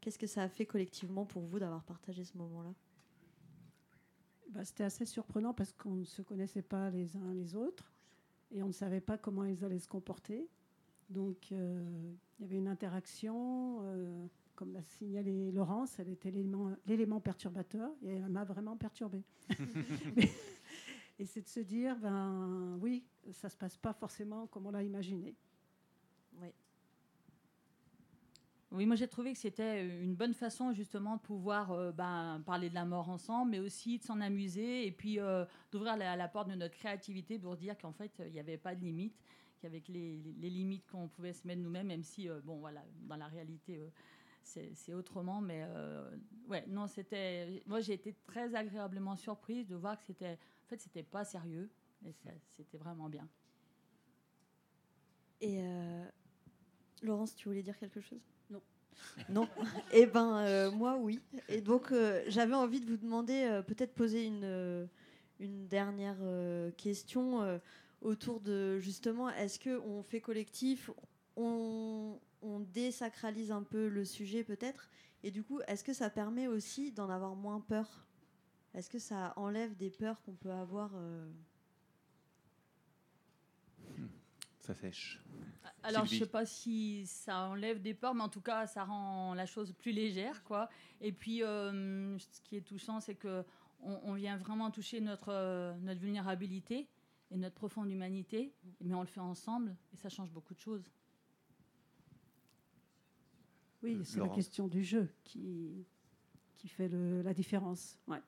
Qu'est-ce 0.01 0.19
que 0.19 0.27
ça 0.27 0.43
a 0.43 0.49
fait 0.49 0.67
collectivement 0.67 1.27
pour 1.27 1.43
vous 1.43 1.59
d'avoir 1.59 1.85
partagé 1.85 2.25
ce 2.25 2.39
moment-là? 2.39 2.75
Bah, 4.51 4.65
C'était 4.65 4.85
assez 4.85 5.05
surprenant 5.05 5.53
parce 5.53 5.73
qu'on 5.73 5.97
ne 5.97 6.05
se 6.05 6.23
connaissait 6.23 6.63
pas 6.63 6.91
les 6.91 7.17
uns 7.17 7.35
les 7.35 7.55
autres 7.55 7.94
et 8.51 8.63
on 8.63 8.69
ne 8.69 8.73
savait 8.73 9.01
pas 9.01 9.19
comment 9.19 9.45
ils 9.45 9.65
allaient 9.65 9.79
se 9.79 9.89
comporter. 9.89 10.49
Donc 11.11 11.53
euh, 11.53 12.15
il 12.39 12.43
y 12.43 12.49
avait 12.49 12.59
une 12.59 12.69
interaction, 12.69 13.81
euh, 13.83 14.27
comme 14.55 14.73
l'a 14.73 14.83
signalé 14.83 15.51
Laurence, 15.53 15.99
elle 15.99 16.09
était 16.09 16.31
l'élément 16.31 17.21
perturbateur 17.21 17.91
et 18.03 18.15
elle 18.15 18.29
m'a 18.29 18.45
vraiment 18.45 18.77
perturbée. 18.77 19.25
et 21.19 21.27
c'est 21.27 21.43
de 21.43 21.49
se 21.49 21.61
dire, 21.61 21.99
ben 21.99 22.79
oui, 22.81 23.05
ça 23.33 23.49
ne 23.49 23.53
se 23.53 23.57
passe 23.57 23.77
pas 23.77 23.93
forcément 23.93 24.47
comme 24.47 24.67
on 24.67 24.71
l'a 24.71 24.83
imaginé. 24.83 25.37
Oui. 26.41 26.49
Oui, 28.75 28.87
moi 28.87 28.97
j'ai 28.97 29.07
trouvé 29.07 29.33
que 29.33 29.39
c'était 29.39 29.87
une 29.87 30.16
bonne 30.16 30.35
façon 30.35 30.72
justement 30.72 31.14
de 31.14 31.20
pouvoir 31.20 31.70
euh, 31.70 31.93
ben, 31.93 32.43
parler 32.45 32.68
de 32.68 32.75
la 32.75 32.85
mort 32.85 33.09
ensemble, 33.09 33.53
mais 33.53 33.61
aussi 33.61 33.99
de 33.99 34.03
s'en 34.03 34.20
amuser 34.20 34.85
et 34.85 34.91
puis 34.91 35.20
euh, 35.20 35.45
d'ouvrir 35.70 35.97
la, 35.97 36.16
la 36.16 36.27
porte 36.27 36.49
de 36.49 36.57
notre 36.57 36.75
créativité 36.75 37.39
pour 37.39 37.57
dire 37.57 37.79
qu'en 37.79 37.93
fait 37.93 38.11
il 38.27 38.33
n'y 38.33 38.41
avait 38.41 38.59
pas 38.59 38.75
de 38.75 38.81
limite, 38.81 39.14
qu'avec 39.61 39.87
les, 39.87 40.16
limites 40.41 40.85
qu'on 40.91 41.07
pouvait 41.07 41.33
se 41.33 41.47
mettre 41.47 41.62
nous-mêmes, 41.62 41.87
même 41.87 42.03
si 42.03 42.29
euh, 42.29 42.41
bon 42.43 42.57
voilà 42.59 42.83
dans 43.03 43.14
la 43.14 43.29
réalité 43.29 43.81
c'est 44.43 44.93
autrement, 44.93 45.41
mais 45.41 45.64
ouais 46.49 46.66
non 46.66 46.89
c'était 46.89 47.62
moi 47.66 47.81
j'ai 47.81 47.93
été 47.95 48.12
très 48.27 48.57
agréablement 48.57 49.14
surprise 49.14 49.68
de 49.68 49.77
voir 49.77 49.97
que 49.97 50.05
c'était 50.05 50.33
en 50.33 50.66
fait 50.66 50.81
c'était 50.81 51.05
pas 51.05 51.25
sérieux 51.25 51.70
et 52.05 52.12
c'était 52.57 52.77
vraiment 52.77 53.09
bien. 53.09 53.29
Et 55.41 55.62
Laurence, 57.03 57.37
tu 57.37 57.49
voulais 57.49 57.62
dire 57.62 57.79
quelque 57.79 58.01
chose? 58.01 58.34
Non. 59.29 59.49
Eh 59.93 60.07
ben, 60.07 60.39
euh, 60.39 60.71
moi, 60.71 60.97
oui. 60.97 61.21
Et 61.49 61.61
donc, 61.61 61.93
euh, 61.93 62.23
j'avais 62.29 62.55
envie 62.55 62.81
de 62.81 62.87
vous 62.87 62.97
demander, 62.97 63.45
euh, 63.45 63.63
peut-être 63.63 63.95
poser 63.95 64.27
une, 64.27 64.89
dernière 65.41 66.17
question 66.77 67.61
autour 68.01 68.41
de, 68.41 68.79
justement, 68.79 69.29
est-ce 69.31 69.59
qu'on 69.59 70.03
fait 70.03 70.21
collectif 70.21 70.91
on 71.37 72.61
désacralise 72.73 73.51
un 73.51 73.63
peu 73.63 73.89
le 73.89 74.05
sujet, 74.05 74.45
peut-être? 74.45 74.89
Et 75.23 75.31
du 75.31 75.43
coup, 75.43 75.61
est-ce 75.67 75.83
que 75.83 75.93
ça 75.93 76.11
permet 76.11 76.47
aussi 76.47 76.93
d'en 76.93 77.09
avoir 77.09 77.35
moins 77.35 77.61
peur? 77.61 78.07
Est-ce 78.75 78.91
que 78.91 78.99
ça 78.99 79.33
enlève 79.37 79.77
des 79.77 79.89
peurs 79.89 80.21
qu'on 80.23 80.35
peut 80.35 80.51
avoir 80.51 80.91
euh, 80.97 81.31
Ça 84.65 84.73
sèche. 84.75 85.21
Alors, 85.83 86.05
je 86.05 86.09
Sylvie. 86.11 86.25
sais 86.25 86.31
pas 86.31 86.47
si 86.47 87.07
ça 87.07 87.49
enlève 87.49 87.83
des 87.83 87.93
peurs, 87.93 88.15
mais 88.15 88.23
en 88.23 88.31
tout 88.31 88.41
cas, 88.41 88.67
ça 88.67 88.85
rend 88.85 89.35
la 89.35 89.45
chose 89.45 89.73
plus 89.75 89.93
légère, 89.93 90.43
quoi. 90.45 90.71
Et 91.03 91.12
puis, 91.12 91.43
euh, 91.43 92.19
ce 92.19 92.41
qui 92.41 92.57
est 92.57 92.62
touchant, 92.62 92.99
c'est 93.01 93.15
que 93.15 93.45
on, 93.83 94.01
on 94.05 94.15
vient 94.15 94.39
vraiment 94.39 94.71
toucher 94.71 95.03
notre 95.03 95.29
euh, 95.31 95.75
notre 95.83 96.01
vulnérabilité 96.01 96.89
et 97.31 97.37
notre 97.37 97.55
profonde 97.57 97.91
humanité, 97.91 98.55
mais 98.81 98.95
on 98.95 99.01
le 99.03 99.07
fait 99.07 99.21
ensemble 99.21 99.77
et 99.93 99.97
ça 99.97 100.09
change 100.09 100.31
beaucoup 100.31 100.55
de 100.55 100.61
choses. 100.61 100.91
Oui, 103.83 104.01
c'est 104.05 104.21
la 104.21 104.29
question 104.29 104.67
du 104.67 104.83
jeu 104.83 105.11
qui, 105.25 105.85
qui 106.57 106.69
fait 106.69 106.89
le- 106.89 107.21
la 107.21 107.35
différence. 107.35 107.99
Ouais. 108.07 108.23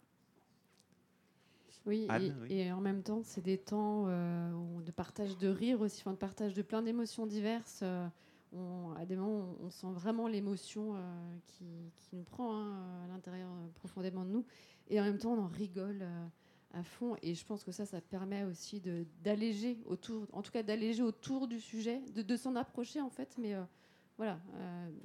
Oui, 1.86 2.06
Anne, 2.08 2.22
et, 2.22 2.32
oui. 2.42 2.52
et 2.52 2.72
en 2.72 2.80
même 2.80 3.02
temps, 3.02 3.22
c'est 3.22 3.42
des 3.42 3.58
temps 3.58 4.04
euh, 4.08 4.50
de 4.84 4.90
partage 4.90 5.36
de 5.38 5.48
rire 5.48 5.80
aussi, 5.80 6.00
enfin, 6.02 6.12
de 6.12 6.16
partage 6.18 6.52
de 6.54 6.62
plein 6.62 6.82
d'émotions 6.82 7.26
diverses. 7.26 7.80
euh, 7.82 8.06
on- 8.52 8.92
à 8.96 9.04
des 9.06 9.16
moments, 9.16 9.56
on, 9.60 9.66
on 9.66 9.70
sent 9.70 9.86
vraiment 9.92 10.26
l'émotion 10.28 10.94
euh, 10.96 11.36
qui, 11.46 11.64
qui 11.96 12.16
nous 12.16 12.22
prend 12.24 12.56
hein, 12.56 13.04
à 13.04 13.08
l'intérieur 13.08 13.50
euh, 13.50 13.68
profondément 13.74 14.24
de 14.24 14.30
nous. 14.30 14.44
Et 14.88 15.00
en 15.00 15.04
même 15.04 15.18
temps, 15.18 15.32
on 15.34 15.42
en 15.44 15.48
rigole 15.48 16.04
à 16.72 16.82
fond. 16.82 17.16
Et 17.22 17.34
je 17.34 17.44
pense 17.44 17.64
que 17.64 17.72
ça, 17.72 17.86
ça 17.86 18.00
permet 18.00 18.44
aussi 18.44 18.80
d'alléger 19.22 19.78
autour, 19.86 20.26
en 20.32 20.42
tout 20.42 20.52
cas 20.52 20.62
d'alléger 20.62 21.02
autour 21.02 21.46
du 21.48 21.60
sujet, 21.60 22.00
de, 22.14 22.22
de 22.22 22.36
s'en 22.36 22.54
approcher 22.56 23.00
en 23.00 23.10
fait, 23.10 23.34
mais 23.38 23.54
voilà, 24.16 24.38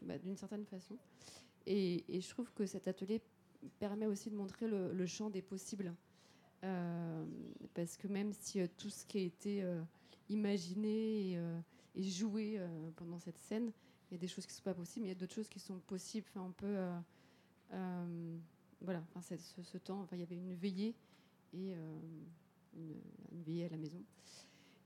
bah, 0.04 0.18
d'une 0.20 0.36
certaine 0.38 0.66
façon. 0.66 0.98
Et, 1.66 2.04
et 2.16 2.22
je 2.22 2.30
trouve 2.30 2.52
que 2.54 2.66
cet 2.66 2.88
atelier 2.88 3.22
permet 3.80 4.06
aussi 4.06 4.30
de 4.30 4.36
montrer 4.36 4.68
le, 4.68 4.92
le 4.94 5.06
champ 5.08 5.30
des 5.30 5.42
possibles. 5.42 5.94
Euh, 6.64 7.26
parce 7.74 7.98
que 7.98 8.08
même 8.08 8.34
si 8.34 8.60
euh, 8.60 8.68
tout 8.78 8.90
ce 8.90 9.06
qui 9.06 9.18
a 9.18 9.22
été 9.22 9.64
euh, 9.64 9.82
imaginé 10.30 11.34
et, 11.96 12.04
joué 12.04 12.60
pendant 12.96 13.20
cette 13.20 13.40
scène, 13.40 13.72
il 14.10 14.14
y 14.14 14.18
a 14.18 14.20
des 14.20 14.28
choses 14.28 14.46
qui 14.46 14.54
ne 14.54 14.58
sont 14.58 14.64
pas 14.64 14.74
possibles, 14.74 15.04
mais 15.04 15.12
il 15.12 15.14
y 15.14 15.18
a 15.18 15.20
d'autres 15.20 15.34
choses 15.34 15.50
qui 15.50 15.60
sont 15.60 15.80
possibles. 15.80 16.28
Enfin, 16.30 16.42
on 16.42 16.52
peut. 16.52 16.78
voilà, 18.82 19.04
enfin, 19.14 19.22
ce, 19.22 19.78
temps, 19.78 20.02
enfin, 20.02 20.16
il 20.16 20.20
y 20.20 20.24
avait 20.24 20.38
une 20.38 20.54
veillée 20.54 20.96
et 21.54 21.74
une, 22.74 23.02
veillée 23.44 23.66
à 23.66 23.70
la 23.70 23.78
maison. 23.78 24.02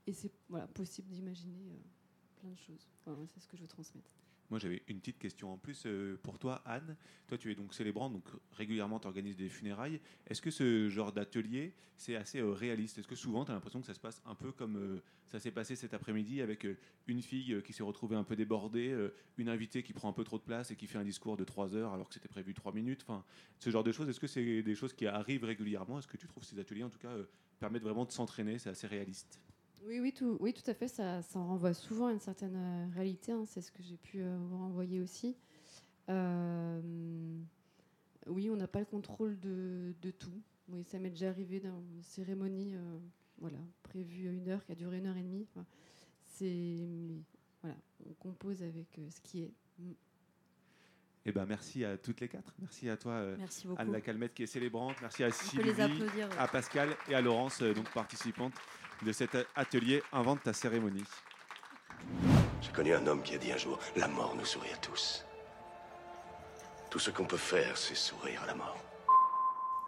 Et 0.06 0.12
c'est 0.12 0.32
voilà, 0.48 0.66
possible 0.68 1.08
d'imaginer 1.08 1.78
plein 2.36 2.50
de 2.50 2.58
choses. 2.58 2.88
C'est 3.28 3.40
ce 3.40 3.46
que 3.46 3.56
je 3.56 3.62
veux 3.62 3.68
transmettre. 3.68 4.10
Moi, 4.50 4.60
j'avais 4.60 4.82
une 4.86 5.00
petite 5.00 5.18
question 5.18 5.52
en 5.52 5.58
plus 5.58 5.84
euh, 5.86 6.18
pour 6.22 6.38
toi, 6.38 6.62
Anne. 6.64 6.96
Toi, 7.26 7.36
tu 7.36 7.50
es 7.50 7.54
donc 7.54 7.74
célébrante, 7.74 8.12
donc 8.12 8.24
régulièrement, 8.52 9.00
tu 9.00 9.08
organises 9.08 9.36
des 9.36 9.48
funérailles. 9.48 10.00
Est-ce 10.28 10.40
que 10.40 10.52
ce 10.52 10.88
genre 10.88 11.12
d'atelier, 11.12 11.74
c'est 11.96 12.14
assez 12.14 12.38
euh, 12.38 12.52
réaliste? 12.52 12.98
Est-ce 12.98 13.08
que 13.08 13.16
souvent, 13.16 13.44
tu 13.44 13.50
as 13.50 13.54
l'impression 13.54 13.80
que 13.80 13.86
ça 13.86 13.94
se 13.94 14.00
passe 14.00 14.22
un 14.24 14.36
peu 14.36 14.52
comme 14.52 14.76
euh, 14.76 15.02
ça 15.26 15.40
s'est 15.40 15.50
passé 15.50 15.74
cet 15.74 15.94
après-midi 15.94 16.40
avec 16.42 16.64
une 17.08 17.22
fille 17.22 17.60
qui 17.64 17.72
s'est 17.72 17.82
retrouvée 17.82 18.14
un 18.14 18.22
peu 18.22 18.36
débordée, 18.36 18.96
une 19.38 19.48
invitée 19.48 19.82
qui 19.82 19.92
prend 19.92 20.08
un 20.08 20.12
peu 20.12 20.22
trop 20.22 20.38
de 20.38 20.44
place 20.44 20.70
et 20.70 20.76
qui 20.76 20.86
fait 20.86 20.98
un 20.98 21.04
discours 21.04 21.36
de 21.36 21.42
3 21.42 21.74
heures 21.74 21.92
alors 21.92 22.08
que 22.08 22.14
c'était 22.14 22.28
prévu 22.28 22.54
3 22.54 22.72
minutes? 22.72 23.04
Enfin, 23.08 23.24
ce 23.58 23.70
genre 23.70 23.82
de 23.82 23.90
choses, 23.90 24.08
est-ce 24.08 24.20
que 24.20 24.28
c'est 24.28 24.62
des 24.62 24.74
choses 24.76 24.92
qui 24.92 25.06
arrivent 25.08 25.44
régulièrement? 25.44 25.98
Est-ce 25.98 26.06
que 26.06 26.16
tu 26.16 26.28
trouves 26.28 26.44
ces 26.44 26.60
ateliers, 26.60 26.84
en 26.84 26.90
tout 26.90 26.98
cas, 26.98 27.12
permettent 27.58 27.82
vraiment 27.82 28.04
de 28.04 28.12
s'entraîner? 28.12 28.58
C'est 28.60 28.70
assez 28.70 28.86
réaliste 28.86 29.40
Oui, 29.84 30.00
oui, 30.00 30.12
tout, 30.12 30.36
oui, 30.40 30.52
tout 30.52 30.68
à 30.68 30.74
fait. 30.74 30.88
Ça, 30.88 31.22
ça 31.22 31.38
renvoie 31.38 31.74
souvent 31.74 32.06
à 32.06 32.12
une 32.12 32.20
certaine 32.20 32.56
euh, 32.56 32.86
réalité. 32.94 33.32
hein, 33.32 33.44
C'est 33.46 33.60
ce 33.60 33.70
que 33.70 33.82
j'ai 33.82 33.96
pu 33.96 34.20
euh, 34.20 34.36
vous 34.38 34.58
renvoyer 34.58 35.00
aussi. 35.00 35.36
Euh, 36.08 36.80
oui, 38.26 38.50
on 38.50 38.56
n'a 38.56 38.66
pas 38.68 38.80
le 38.80 38.84
contrôle 38.84 39.38
de, 39.38 39.94
de 40.02 40.10
tout. 40.10 40.40
Oui, 40.68 40.82
ça 40.84 40.98
m'est 40.98 41.10
déjà 41.10 41.28
arrivé 41.28 41.60
dans 41.60 41.80
une 41.80 42.02
cérémonie 42.02 42.74
euh, 42.74 42.98
voilà, 43.38 43.58
prévue 43.84 44.28
à 44.28 44.32
une 44.32 44.48
heure, 44.48 44.64
qui 44.64 44.72
a 44.72 44.74
duré 44.74 44.98
une 44.98 45.06
heure 45.06 45.16
et 45.16 45.22
demie. 45.22 45.46
Enfin, 45.50 45.64
c'est, 46.26 46.88
voilà, 47.62 47.76
on 48.08 48.12
compose 48.14 48.62
avec 48.62 48.98
euh, 48.98 49.08
ce 49.10 49.20
qui 49.20 49.42
est. 49.42 49.52
Mm. 49.78 49.92
Eh 51.28 51.32
ben, 51.32 51.44
merci 51.44 51.84
à 51.84 51.98
toutes 51.98 52.20
les 52.20 52.28
quatre. 52.28 52.54
Merci 52.60 52.88
à 52.88 52.96
toi, 52.96 53.12
euh, 53.12 53.36
Merci. 53.38 53.66
Anne 53.78 54.00
Calmette, 54.00 54.32
qui 54.32 54.44
est 54.44 54.46
célébrante. 54.46 54.94
Merci 55.00 55.24
à 55.24 55.30
Sylvie, 55.32 55.70
ouais. 55.70 56.24
à 56.38 56.46
Pascal 56.46 56.90
et 57.08 57.14
à 57.16 57.20
Laurence, 57.20 57.62
euh, 57.62 57.74
donc 57.74 57.92
participante 57.92 58.52
de 59.02 59.12
cet 59.12 59.36
atelier 59.54 60.02
Invente 60.12 60.42
ta 60.42 60.52
cérémonie. 60.52 61.04
J'ai 62.60 62.72
connu 62.72 62.94
un 62.94 63.06
homme 63.06 63.22
qui 63.22 63.34
a 63.34 63.38
dit 63.38 63.52
un 63.52 63.56
jour 63.56 63.78
La 63.96 64.08
mort 64.08 64.34
nous 64.36 64.44
sourit 64.44 64.72
à 64.72 64.76
tous. 64.78 65.24
Tout 66.90 66.98
ce 66.98 67.10
qu'on 67.10 67.24
peut 67.26 67.36
faire, 67.36 67.76
c'est 67.76 67.94
sourire 67.94 68.42
à 68.42 68.46
la 68.46 68.54
mort. 68.54 68.78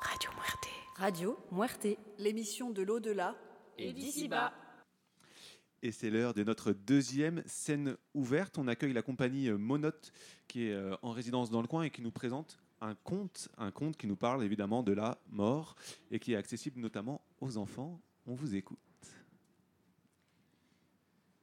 Radio 0.00 0.30
Muerte. 0.32 0.68
Radio 0.96 1.38
Muerte. 1.52 1.98
L'émission 2.18 2.70
de 2.70 2.82
l'au-delà 2.82 3.34
Et 3.78 3.92
d'ici-bas. 3.92 4.52
Et 5.82 5.92
c'est 5.92 6.10
l'heure 6.10 6.34
de 6.34 6.42
notre 6.42 6.72
deuxième 6.72 7.42
scène 7.46 7.96
ouverte. 8.14 8.58
On 8.58 8.66
accueille 8.66 8.92
la 8.92 9.02
compagnie 9.02 9.48
Monote 9.50 10.12
qui 10.48 10.66
est 10.66 10.72
euh, 10.72 10.96
en 11.02 11.12
résidence 11.12 11.50
dans 11.50 11.62
le 11.62 11.68
coin 11.68 11.84
et 11.84 11.90
qui 11.90 12.02
nous 12.02 12.10
présente 12.10 12.58
un 12.80 12.94
conte, 12.94 13.48
un 13.58 13.70
conte 13.70 13.96
qui 13.96 14.06
nous 14.06 14.16
parle 14.16 14.42
évidemment 14.44 14.82
de 14.82 14.92
la 14.92 15.18
mort 15.30 15.76
et 16.10 16.18
qui 16.18 16.32
est 16.32 16.36
accessible 16.36 16.80
notamment 16.80 17.22
aux 17.40 17.58
enfants. 17.58 18.00
On 18.26 18.34
vous 18.34 18.56
écoute. 18.56 18.78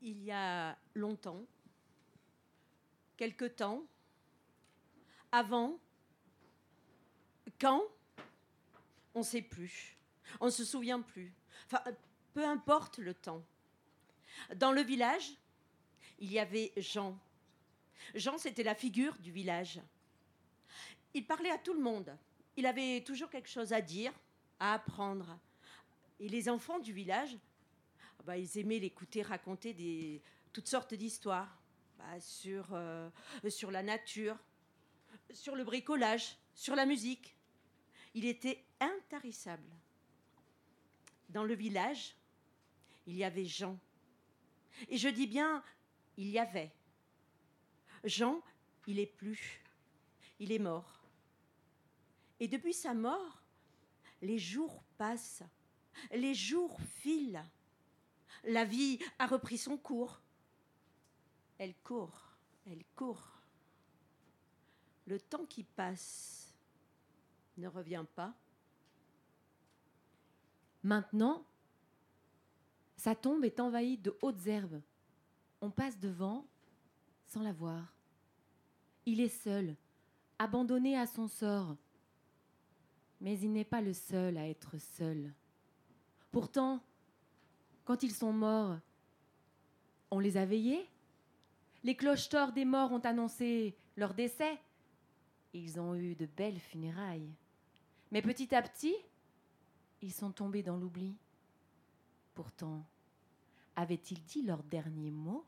Il 0.08 0.24
y 0.24 0.32
a 0.32 0.78
longtemps, 0.94 1.44
quelque 3.18 3.46
temps, 3.46 3.84
avant, 5.32 5.80
quand, 7.60 7.82
on 9.16 9.20
ne 9.22 9.24
sait 9.24 9.42
plus, 9.42 9.98
on 10.40 10.46
ne 10.46 10.52
se 10.52 10.64
souvient 10.64 11.02
plus. 11.02 11.34
Peu 12.36 12.46
importe 12.46 13.00
le 13.00 13.16
temps. 13.16 13.44
Dans 14.58 14.72
le 14.72 14.82
village, 14.82 15.32
il 16.20 16.32
y 16.32 16.38
avait 16.38 16.72
Jean. 16.78 17.18
Jean, 18.14 18.38
c'était 18.38 18.62
la 18.62 18.76
figure 18.76 19.18
du 19.18 19.32
village. 19.32 19.82
Il 21.16 21.26
parlait 21.26 21.50
à 21.50 21.58
tout 21.58 21.74
le 21.74 21.82
monde. 21.82 22.16
Il 22.58 22.68
avait 22.68 23.04
toujours 23.04 23.32
quelque 23.32 23.50
chose 23.50 23.74
à 23.74 23.82
dire, 23.82 24.14
à 24.60 24.76
apprendre. 24.76 25.40
Et 26.20 26.30
les 26.30 26.48
enfants 26.48 26.78
du 26.78 26.94
village, 26.94 27.36
bah, 28.26 28.38
ils 28.38 28.58
aimaient 28.58 28.80
l'écouter 28.80 29.22
raconter 29.22 30.22
toutes 30.52 30.68
sortes 30.68 30.94
d'histoires 30.94 31.62
Bah, 31.98 32.20
sur, 32.20 32.68
euh, 32.74 33.10
sur 33.50 33.72
la 33.72 33.84
nature, 33.84 34.38
sur 35.32 35.56
le 35.56 35.64
bricolage, 35.64 36.38
sur 36.54 36.76
la 36.76 36.86
musique. 36.86 37.36
Il 38.14 38.26
était 38.26 38.66
intarissable. 38.80 39.70
Dans 41.30 41.44
le 41.44 41.54
village, 41.54 42.16
il 43.06 43.16
y 43.16 43.24
avait 43.24 43.46
Jean. 43.46 43.78
Et 44.90 44.98
je 44.98 45.10
dis 45.10 45.28
bien, 45.28 45.64
il 46.18 46.30
y 46.30 46.40
avait. 46.40 46.72
Jean, 48.04 48.42
il 48.88 49.00
est 49.00 49.06
plus. 49.06 49.62
Il 50.40 50.52
est 50.52 50.60
mort. 50.60 51.04
Et 52.40 52.48
depuis 52.48 52.74
sa 52.74 52.94
mort, 52.94 53.42
les 54.22 54.40
jours 54.40 54.84
passent, 54.98 55.44
les 56.12 56.34
jours 56.34 56.78
filent. 57.00 57.44
La 58.46 58.66
vie 58.66 59.00
a 59.20 59.28
repris 59.28 59.58
son 59.58 59.78
cours. 59.78 60.22
Elle 61.58 61.76
court, 61.84 62.38
elle 62.68 62.84
court. 62.96 63.42
Le 65.08 65.20
temps 65.20 65.46
qui 65.46 65.64
passe 65.64 66.54
ne 67.58 67.68
revient 67.68 68.06
pas. 68.16 68.34
Maintenant, 70.84 71.46
sa 72.98 73.16
tombe 73.16 73.46
est 73.46 73.60
envahie 73.60 73.98
de 73.98 74.18
hautes 74.22 74.46
herbes. 74.48 74.82
On 75.62 75.72
passe 75.72 76.00
devant 76.00 76.46
sans 77.26 77.42
la 77.42 77.54
voir. 77.54 77.96
Il 79.06 79.22
est 79.22 79.30
seul, 79.30 79.76
abandonné 80.40 80.98
à 80.98 81.08
son 81.08 81.28
sort. 81.28 81.76
Mais 83.22 83.40
il 83.40 83.52
n'est 83.54 83.64
pas 83.64 83.82
le 83.82 83.94
seul 83.94 84.38
à 84.38 84.48
être 84.48 84.78
seul. 84.78 85.34
Pourtant, 86.32 86.84
quand 87.86 88.04
ils 88.04 88.14
sont 88.14 88.34
morts, 88.34 88.78
on 90.12 90.20
les 90.20 90.38
a 90.38 90.46
veillés? 90.46 90.86
Les 91.84 91.96
clochetors 91.96 92.52
des 92.52 92.66
morts 92.66 92.92
ont 92.92 93.00
annoncé 93.00 93.78
leur 93.96 94.14
décès? 94.14 94.60
Ils 95.54 95.80
ont 95.80 95.96
eu 95.96 96.16
de 96.16 96.26
belles 96.26 96.60
funérailles. 96.60 97.32
Mais 98.12 98.22
petit 98.22 98.54
à 98.54 98.62
petit, 98.62 98.96
ils 100.02 100.14
sont 100.14 100.32
tombés 100.32 100.64
dans 100.64 100.78
l'oubli. 100.78 101.16
Pourtant, 102.34 102.86
avaient-ils 103.76 104.24
dit 104.24 104.42
leur 104.42 104.64
dernier 104.64 105.12
mot 105.12 105.46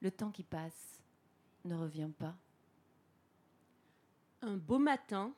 Le 0.00 0.10
temps 0.10 0.30
qui 0.30 0.44
passe 0.44 1.02
ne 1.64 1.76
revient 1.76 2.10
pas. 2.18 2.36
Un 4.40 4.56
beau 4.56 4.78
matin, 4.78 5.34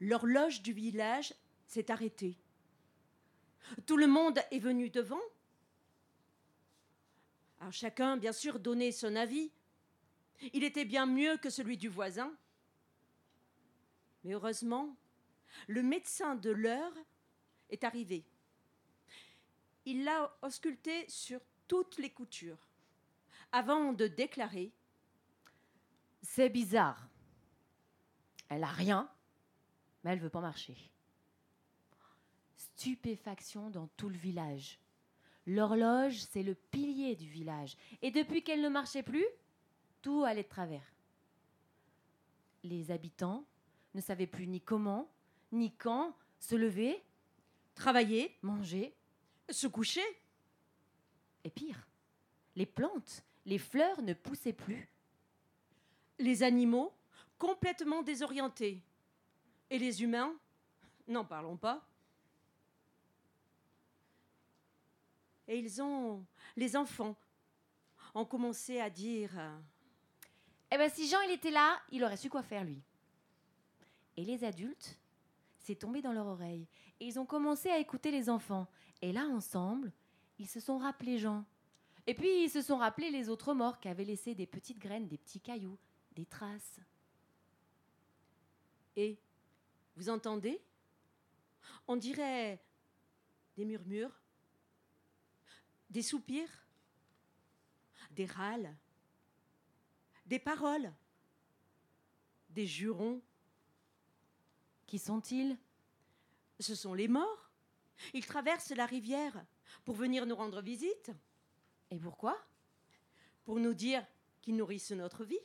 l'horloge 0.00 0.62
du 0.62 0.72
village 0.72 1.34
s'est 1.66 1.90
arrêtée. 1.90 2.38
Tout 3.86 3.96
le 3.96 4.06
monde 4.06 4.40
est 4.50 4.58
venu 4.58 4.90
devant. 4.90 5.20
Chacun, 7.70 8.16
bien 8.16 8.32
sûr, 8.32 8.58
donnait 8.58 8.92
son 8.92 9.14
avis. 9.16 9.52
Il 10.52 10.64
était 10.64 10.86
bien 10.86 11.06
mieux 11.06 11.36
que 11.36 11.50
celui 11.50 11.76
du 11.76 11.88
voisin. 11.88 12.32
Mais 14.24 14.32
heureusement, 14.32 14.96
le 15.66 15.82
médecin 15.82 16.34
de 16.34 16.50
l'heure 16.50 16.92
est 17.68 17.84
arrivé. 17.84 18.24
Il 19.84 20.04
l'a 20.04 20.34
ausculté 20.42 21.08
sur 21.08 21.40
toutes 21.68 21.98
les 21.98 22.10
coutures, 22.10 22.68
avant 23.52 23.92
de 23.92 24.06
déclarer 24.06 24.72
C'est 26.22 26.50
bizarre. 26.50 27.08
Elle 28.48 28.64
a 28.64 28.72
rien, 28.72 29.10
mais 30.02 30.12
elle 30.12 30.20
veut 30.20 30.30
pas 30.30 30.40
marcher. 30.40 30.76
Stupéfaction 32.80 33.68
dans 33.68 33.88
tout 33.88 34.08
le 34.08 34.16
village. 34.16 34.78
L'horloge, 35.44 36.18
c'est 36.30 36.42
le 36.42 36.54
pilier 36.54 37.14
du 37.14 37.28
village. 37.28 37.76
Et 38.00 38.10
depuis 38.10 38.42
qu'elle 38.42 38.62
ne 38.62 38.70
marchait 38.70 39.02
plus, 39.02 39.26
tout 40.00 40.24
allait 40.24 40.44
de 40.44 40.48
travers. 40.48 40.94
Les 42.62 42.90
habitants 42.90 43.44
ne 43.92 44.00
savaient 44.00 44.26
plus 44.26 44.46
ni 44.46 44.62
comment, 44.62 45.10
ni 45.52 45.76
quand 45.76 46.16
se 46.38 46.54
lever, 46.54 47.04
travailler, 47.74 48.34
manger, 48.40 48.94
se 49.50 49.66
coucher. 49.66 50.00
Et 51.44 51.50
pire, 51.50 51.86
les 52.56 52.64
plantes, 52.64 53.22
les 53.44 53.58
fleurs 53.58 54.00
ne 54.00 54.14
poussaient 54.14 54.54
plus. 54.54 54.88
Les 56.18 56.42
animaux, 56.42 56.94
complètement 57.36 58.00
désorientés. 58.00 58.82
Et 59.68 59.78
les 59.78 60.02
humains, 60.02 60.34
n'en 61.08 61.26
parlons 61.26 61.58
pas. 61.58 61.86
Et 65.50 65.58
ils 65.58 65.82
ont, 65.82 66.24
les 66.56 66.76
enfants, 66.76 67.16
ont 68.14 68.24
commencé 68.24 68.78
à 68.78 68.88
dire 68.88 69.32
Eh 70.70 70.78
ben 70.78 70.88
si 70.88 71.08
Jean 71.08 71.20
il 71.22 71.32
était 71.32 71.50
là, 71.50 71.76
il 71.90 72.04
aurait 72.04 72.16
su 72.16 72.30
quoi 72.30 72.44
faire 72.44 72.62
lui. 72.62 72.80
Et 74.16 74.24
les 74.24 74.44
adultes, 74.44 74.96
c'est 75.58 75.74
tombé 75.74 76.02
dans 76.02 76.12
leur 76.12 76.28
oreille. 76.28 76.68
Et 77.00 77.06
ils 77.06 77.18
ont 77.18 77.26
commencé 77.26 77.68
à 77.68 77.78
écouter 77.80 78.12
les 78.12 78.30
enfants. 78.30 78.68
Et 79.02 79.12
là, 79.12 79.24
ensemble, 79.24 79.92
ils 80.38 80.46
se 80.46 80.60
sont 80.60 80.78
rappelés 80.78 81.18
Jean. 81.18 81.44
Et 82.06 82.14
puis, 82.14 82.44
ils 82.44 82.50
se 82.50 82.62
sont 82.62 82.76
rappelés 82.76 83.10
les 83.10 83.28
autres 83.28 83.52
morts 83.52 83.80
qui 83.80 83.88
avaient 83.88 84.04
laissé 84.04 84.36
des 84.36 84.46
petites 84.46 84.78
graines, 84.78 85.08
des 85.08 85.18
petits 85.18 85.40
cailloux, 85.40 85.78
des 86.12 86.26
traces. 86.26 86.78
Et 88.94 89.18
vous 89.96 90.10
entendez? 90.10 90.60
On 91.88 91.96
dirait 91.96 92.62
des 93.56 93.64
murmures, 93.64 94.19
des 95.90 96.02
soupirs, 96.02 96.66
des 98.12 98.26
râles, 98.26 98.74
des 100.26 100.38
paroles, 100.38 100.92
des 102.50 102.66
jurons? 102.66 103.20
Qui 104.86 104.98
sont-ils? 104.98 105.56
Ce 106.58 106.74
sont 106.74 106.94
les 106.94 107.08
morts. 107.08 107.50
Ils 108.14 108.26
traversent 108.26 108.70
la 108.70 108.86
rivière 108.86 109.44
pour 109.84 109.94
venir 109.94 110.26
nous 110.26 110.34
rendre 110.34 110.60
visite. 110.60 111.12
Et 111.90 111.98
pourquoi? 111.98 112.36
Pour 113.44 113.60
nous 113.60 113.74
dire 113.74 114.04
qu'ils 114.40 114.56
nourrissent 114.56 114.92
notre 114.92 115.24
vie. 115.24 115.38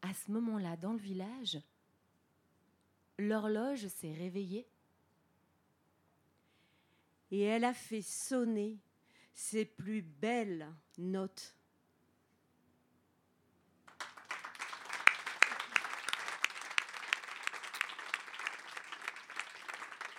À 0.00 0.12
ce 0.14 0.30
moment-là, 0.30 0.76
dans 0.76 0.92
le 0.92 0.98
village, 0.98 1.60
l'horloge 3.18 3.86
s'est 3.88 4.12
réveillée. 4.12 4.68
Et 7.32 7.40
elle 7.40 7.64
a 7.64 7.72
fait 7.72 8.02
sonner 8.02 8.78
ses 9.32 9.64
plus 9.64 10.02
belles 10.02 10.68
notes. 10.98 11.56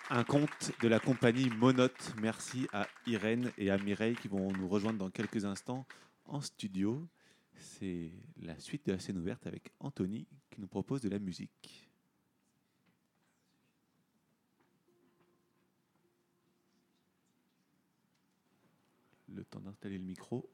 Un 0.09 0.23
conte 0.23 0.71
de 0.81 0.87
la 0.87 0.99
compagnie 0.99 1.49
Monote. 1.49 2.13
Merci 2.19 2.67
à 2.73 2.87
Irène 3.05 3.51
et 3.57 3.69
à 3.69 3.77
Mireille 3.77 4.15
qui 4.15 4.27
vont 4.27 4.51
nous 4.51 4.67
rejoindre 4.67 4.99
dans 4.99 5.09
quelques 5.09 5.45
instants 5.45 5.85
en 6.25 6.41
studio. 6.41 7.07
C'est 7.55 8.11
la 8.41 8.59
suite 8.59 8.87
de 8.87 8.91
la 8.91 8.99
scène 8.99 9.19
ouverte 9.19 9.45
avec 9.45 9.71
Anthony 9.79 10.27
qui 10.49 10.61
nous 10.61 10.67
propose 10.67 11.01
de 11.01 11.09
la 11.09 11.19
musique. 11.19 11.92
Le 19.43 19.47
temps 19.49 19.59
d'installer 19.59 19.97
le 19.97 20.05
micro. 20.05 20.49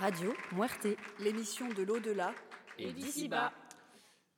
Radio 0.00 0.32
Muerte, 0.52 0.86
l'émission 1.20 1.68
de 1.68 1.82
l'au-delà 1.82 2.34
Et 2.78 2.92
d'ici-bas. 2.92 3.52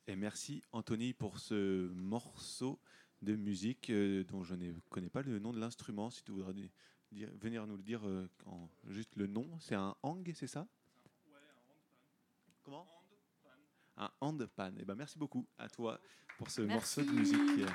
Et 0.06 0.16
merci 0.16 0.62
Anthony 0.72 1.12
pour 1.12 1.39
ce 1.39 1.89
morceau 1.93 2.78
de 3.22 3.36
musique 3.36 3.89
euh, 3.90 4.24
dont 4.24 4.43
je 4.43 4.55
ne 4.55 4.72
connais 4.90 5.09
pas 5.09 5.22
le 5.22 5.39
nom 5.39 5.52
de 5.52 5.60
l'instrument. 5.60 6.10
Si 6.10 6.24
tu 6.24 6.32
voudrais 6.32 6.52
dire- 6.55 7.30
venir 7.40 7.66
nous 7.66 7.76
le 7.76 7.82
dire 7.82 8.01
euh, 8.06 8.28
en 8.47 8.68
juste 8.89 9.14
le 9.16 9.26
nom, 9.28 9.48
c'est 9.60 9.76
un 9.76 9.94
hang, 10.02 10.28
c'est 10.34 10.48
ça? 10.48 10.66
Comment? 12.64 12.86
Un 13.97 14.10
handpan. 14.20 14.72
Eh 14.78 14.84
ben 14.84 14.94
merci 14.97 15.18
beaucoup 15.18 15.47
à 15.59 15.68
toi 15.68 16.01
pour 16.39 16.51
ce 16.51 16.62
Merci. 16.62 17.01
morceau 17.01 17.02
de 17.12 17.16
musique. 17.16 17.68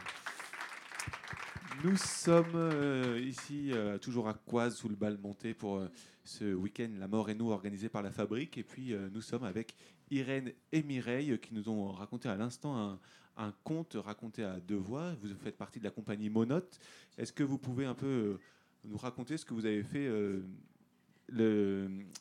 Nous 1.83 1.95
sommes 1.95 2.55
euh, 2.55 3.19
ici 3.21 3.71
euh, 3.71 3.99
toujours 3.99 4.27
à 4.27 4.33
Coise 4.33 4.75
sous 4.75 4.89
le 4.89 4.95
bal 4.95 5.17
monté 5.19 5.53
pour 5.53 5.77
euh, 5.77 5.87
ce 6.23 6.55
week-end 6.55 6.89
La 6.97 7.07
mort 7.07 7.29
et 7.29 7.35
nous 7.35 7.51
organisé 7.51 7.87
par 7.87 8.01
la 8.01 8.09
Fabrique. 8.09 8.57
Et 8.57 8.63
puis 8.63 8.95
nous 9.13 9.21
sommes 9.21 9.43
avec 9.43 9.75
Irène 10.09 10.51
et 10.71 10.81
Mireille 10.81 11.37
qui 11.39 11.53
nous 11.53 11.69
ont 11.69 11.91
raconté 11.91 12.29
à 12.29 12.35
l'instant 12.35 12.99
un, 13.37 13.53
conte 13.63 13.95
raconté 13.95 14.43
à 14.43 14.59
deux 14.59 14.77
voix. 14.77 15.13
Vous 15.21 15.29
faites 15.35 15.57
partie 15.57 15.79
de 15.79 15.83
la 15.83 15.91
compagnie 15.91 16.29
Monote. 16.29 16.79
Est-ce 17.17 17.31
que 17.31 17.43
vous 17.43 17.59
pouvez 17.59 17.85
un 17.85 17.93
peu 17.93 18.39
nous 18.83 18.97
raconter 18.97 19.37
ce 19.37 19.45
que 19.45 19.53
vous 19.53 19.65
avez 19.65 19.83
fait 19.83 20.09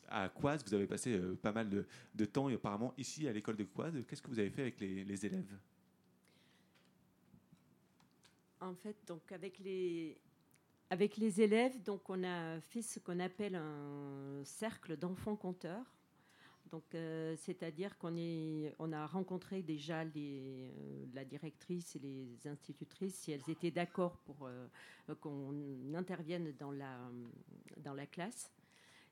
à 0.09 0.29
Coise? 0.29 0.63
Vous 0.65 0.73
avez 0.75 0.87
passé 0.87 1.19
pas 1.41 1.51
mal 1.51 1.67
de, 2.13 2.25
temps 2.25 2.49
et 2.49 2.53
apparemment 2.53 2.93
ici 2.97 3.27
à 3.27 3.33
l'école 3.33 3.55
de 3.55 3.63
Coise. 3.63 3.93
Qu'est-ce 4.07 4.21
que 4.21 4.29
vous 4.29 4.39
avez 4.39 4.51
fait 4.51 4.61
avec 4.61 4.79
les 4.79 5.25
élèves? 5.25 5.57
En 8.59 8.73
fait, 8.73 8.95
donc 9.05 9.31
avec 9.31 9.59
les, 9.59 10.17
avec 10.89 11.17
les 11.17 11.41
élèves, 11.41 11.81
donc 11.83 12.09
on 12.09 12.23
a 12.23 12.59
fait 12.61 12.81
ce 12.81 12.99
qu'on 12.99 13.19
appelle 13.19 13.55
un 13.55 14.43
cercle 14.43 14.97
d'enfants 14.97 15.35
conteurs. 15.35 15.85
Donc, 16.71 16.83
euh, 16.95 17.35
c'est-à-dire 17.37 17.97
qu'on 17.97 18.17
est, 18.17 18.75
on 18.79 18.91
a 18.91 19.05
rencontré 19.05 19.61
déjà 19.61 20.01
euh, 20.01 21.05
la 21.13 21.23
directrice 21.23 21.95
et 21.95 21.99
les 21.99 22.27
institutrices 22.45 23.15
si 23.15 23.31
elles 23.31 23.47
étaient 23.47 23.71
d'accord 23.71 24.17
pour 24.25 24.47
euh, 24.47 24.67
qu'on 25.21 25.93
intervienne 25.93 26.53
dans 26.59 26.71
la, 26.71 27.09
dans 27.77 27.93
la 27.93 28.05
classe. 28.05 28.51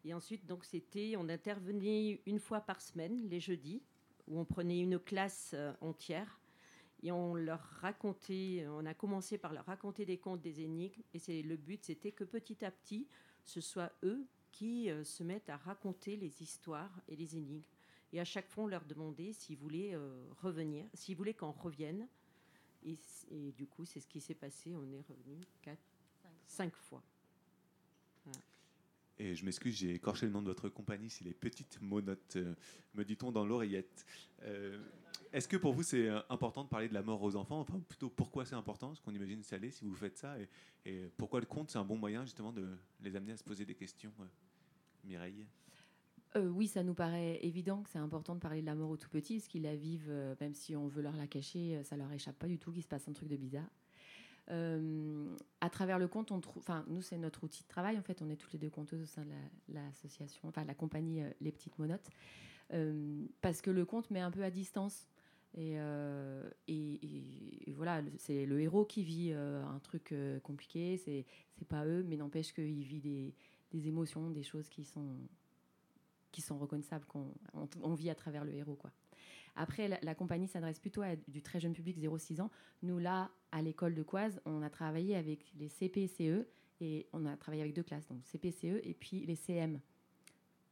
Et 0.04 0.14
ensuite, 0.14 0.46
donc, 0.46 0.66
c'était, 0.66 1.16
on 1.18 1.30
intervenait 1.30 2.22
une 2.26 2.40
fois 2.40 2.60
par 2.60 2.82
semaine, 2.82 3.30
les 3.30 3.40
jeudis, 3.40 3.82
où 4.28 4.40
on 4.40 4.46
prenait 4.46 4.80
une 4.80 5.00
classe 5.00 5.56
entière 5.82 6.40
et 7.06 7.12
on 7.12 7.36
leur 7.36 7.62
racontait, 7.82 8.66
on 8.68 8.84
a 8.88 8.96
commencé 8.96 9.38
par 9.38 9.54
leur 9.54 9.66
raconter 9.66 10.06
des 10.06 10.18
contes, 10.18 10.42
des 10.42 10.62
énigmes, 10.62 11.04
et 11.14 11.20
c'est 11.20 11.44
le 11.44 11.56
but, 11.56 11.84
c'était 11.84 12.12
que 12.12 12.24
petit 12.24 12.66
à 12.66 12.72
petit, 12.72 13.08
ce 13.44 13.62
soit 13.62 13.92
eux 14.02 14.26
qui 14.52 14.90
euh, 14.90 15.04
se 15.04 15.22
mettent 15.22 15.52
à 15.52 15.58
raconter 15.58 16.18
les 16.18 16.42
histoires 16.42 16.90
et 17.08 17.16
les 17.16 17.38
énigmes. 17.38 17.62
Et 18.12 18.20
à 18.20 18.26
chaque 18.26 18.50
fois, 18.50 18.64
on 18.64 18.68
leur 18.68 18.84
demandait 18.86 19.34
s'ils 19.34 19.58
voulaient 19.58 19.94
euh, 19.94 20.26
revenir, 20.42 20.88
s'ils 20.96 21.16
voulaient 21.16 21.36
qu'on 21.36 21.52
revienne. 21.52 22.08
Et, 22.84 22.98
du 23.52 23.68
coup, 23.68 23.86
c'est 23.86 24.00
ce 24.00 24.08
qui 24.08 24.20
s'est 24.20 24.34
passé. 24.34 24.76
On 24.76 24.92
est 24.92 25.02
revenu 25.02 25.38
quatre, 25.62 25.82
cinq 26.48 26.76
fois. 26.76 27.04
Voilà. 28.24 28.40
Et 29.18 29.36
je 29.36 29.46
m'excuse, 29.46 29.76
j'ai 29.76 29.94
écorché 29.94 30.26
le 30.26 30.32
nom 30.32 30.42
de 30.42 30.48
votre 30.48 30.68
compagnie, 30.68 31.10
c'est 31.10 31.24
les 31.24 31.34
Petites 31.34 31.80
Monotes, 31.82 32.36
euh, 32.36 32.54
me 32.94 33.06
dit-on 33.06 33.32
dans 33.32 33.46
l'oreillette. 33.46 34.06
Euh, 34.44 34.78
Est-ce 35.32 35.48
que 35.48 35.56
pour 35.56 35.74
vous 35.74 35.84
c'est 35.84 36.10
euh, 36.10 36.20
important 36.30 36.66
de 36.66 36.70
parler 36.70 36.90
de 36.90 36.94
la 36.94 37.02
mort 37.02 37.24
aux 37.24 37.36
enfants? 37.38 37.60
Enfin, 37.62 37.80
plutôt 37.88 38.10
pourquoi 38.10 38.46
c'est 38.46 38.56
important? 38.56 38.88
Parce 38.88 39.00
qu'on 39.00 39.14
imagine 39.14 39.42
ça 39.42 39.58
l'est 39.58 39.72
si 39.72 39.86
vous 39.86 39.96
faites 39.96 40.18
ça? 40.18 40.36
Et, 40.86 41.10
pourquoi 41.18 41.40
le 41.40 41.46
conte 41.46 41.72
c'est 41.72 41.78
un 41.78 41.86
bon 41.86 41.98
moyen 41.98 42.26
justement 42.26 42.52
de 42.52 42.68
les 43.02 43.16
amener 43.16 43.32
à 43.32 43.38
se 43.38 43.44
poser 43.44 43.66
des 43.66 43.74
questions 43.74 44.12
Mireille? 45.04 45.48
Oui, 46.36 46.68
ça 46.68 46.84
nous 46.84 46.94
paraît 46.94 47.40
évident 47.44 47.82
que 47.82 47.90
c'est 47.90 47.98
important 47.98 48.36
de 48.36 48.40
parler 48.42 48.62
de 48.62 48.66
la 48.66 48.76
mort 48.76 48.90
aux 48.90 48.98
tout 48.98 49.10
petits, 49.10 49.36
parce 49.38 49.48
qu'ils 49.48 49.64
la 49.64 49.76
vivent, 49.76 50.14
même 50.42 50.54
si 50.54 50.76
on 50.76 50.88
veut 50.88 51.02
leur 51.02 51.16
la 51.16 51.28
cacher, 51.28 51.78
euh, 51.78 51.84
ça 51.84 51.96
leur 51.96 52.12
échappe 52.12 52.38
pas 52.38 52.48
du 52.48 52.58
tout 52.58 52.72
qu'il 52.72 52.84
se 52.84 52.88
passe 52.88 53.08
un 53.08 53.14
truc 53.14 53.30
de 53.30 53.38
bizarre. 53.38 53.70
Euh, 54.52 55.36
à 55.60 55.70
travers 55.72 55.98
le 55.98 56.08
trouve, 56.08 56.60
enfin, 56.60 56.86
nous 56.88 57.02
c'est 57.02 57.18
notre 57.18 57.44
outil 57.44 57.64
de 57.64 57.68
travail. 57.68 57.98
En 57.98 58.04
fait, 58.04 58.22
on 58.22 58.30
est 58.30 58.36
toutes 58.36 58.54
les 58.54 58.60
deux 58.60 58.70
conteuses 58.70 59.02
au 59.02 59.06
sein 59.08 59.24
de 59.26 59.30
la- 59.32 59.82
l'association, 59.82 60.48
enfin 60.48 60.64
la 60.66 60.76
compagnie 60.76 61.22
euh, 61.24 61.30
Les 61.42 61.52
Petites 61.52 61.78
Monotes, 61.80 62.10
Euh, 62.74 63.26
parce 63.42 63.62
que 63.62 63.70
le 63.72 63.86
conte 63.86 64.10
met 64.10 64.22
un 64.22 64.32
peu 64.32 64.44
à 64.44 64.50
distance. 64.50 65.08
Et, 65.58 65.78
voilà, 67.74 68.02
c'est 68.18 68.46
le 68.46 68.60
héros 68.60 68.86
qui 68.86 69.04
vit 69.04 69.32
un 69.34 69.80
truc 69.80 70.14
compliqué. 70.44 70.98
C'est 70.98 71.26
c'est 71.58 71.68
pas 71.68 71.86
eux, 71.86 72.04
mais 72.04 72.18
n'empêche 72.18 72.54
qu'il 72.54 72.84
vit 72.84 73.00
des, 73.00 73.34
des 73.72 73.88
émotions, 73.88 74.30
des 74.32 74.44
choses 74.44 74.68
qui 74.70 74.84
sont 74.84 75.16
qui 76.32 76.42
sont 76.42 76.58
reconnaissables, 76.58 77.06
qu'on 77.06 77.34
on, 77.54 77.70
on 77.82 77.94
vit 77.94 78.10
à 78.10 78.16
travers 78.16 78.44
le 78.44 78.54
héros. 78.54 78.76
Quoi. 78.76 78.92
Après, 79.56 79.88
la, 79.88 80.00
la 80.02 80.16
compagnie 80.16 80.48
s'adresse 80.48 80.80
plutôt 80.80 81.02
à 81.02 81.16
du 81.16 81.42
très 81.42 81.60
jeune 81.60 81.74
public, 81.74 81.98
0-6 81.98 82.42
ans. 82.42 82.52
Nous, 82.84 83.00
là, 83.00 83.32
à 83.52 83.62
l'école 83.62 83.96
de 83.96 84.04
Coise, 84.04 84.42
on 84.46 84.62
a 84.62 84.70
travaillé 84.70 85.16
avec 85.16 85.54
les 85.58 85.70
CP-CE 85.70 86.46
et 86.82 87.08
on 87.14 87.26
a 87.26 87.38
travaillé 87.38 87.62
avec 87.62 87.74
deux 87.74 87.84
classes, 87.84 88.08
donc 88.08 88.24
CP-CE 88.26 88.82
et 88.84 88.94
puis 88.94 89.26
les 89.26 89.36
CM. 89.36 89.80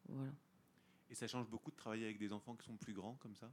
Voilà. 0.09 0.31
Et 1.09 1.15
ça 1.15 1.27
change 1.27 1.47
beaucoup 1.47 1.71
de 1.71 1.75
travailler 1.75 2.05
avec 2.05 2.17
des 2.17 2.33
enfants 2.33 2.55
qui 2.55 2.65
sont 2.65 2.75
plus 2.75 2.93
grands 2.93 3.15
comme 3.15 3.35
ça? 3.35 3.51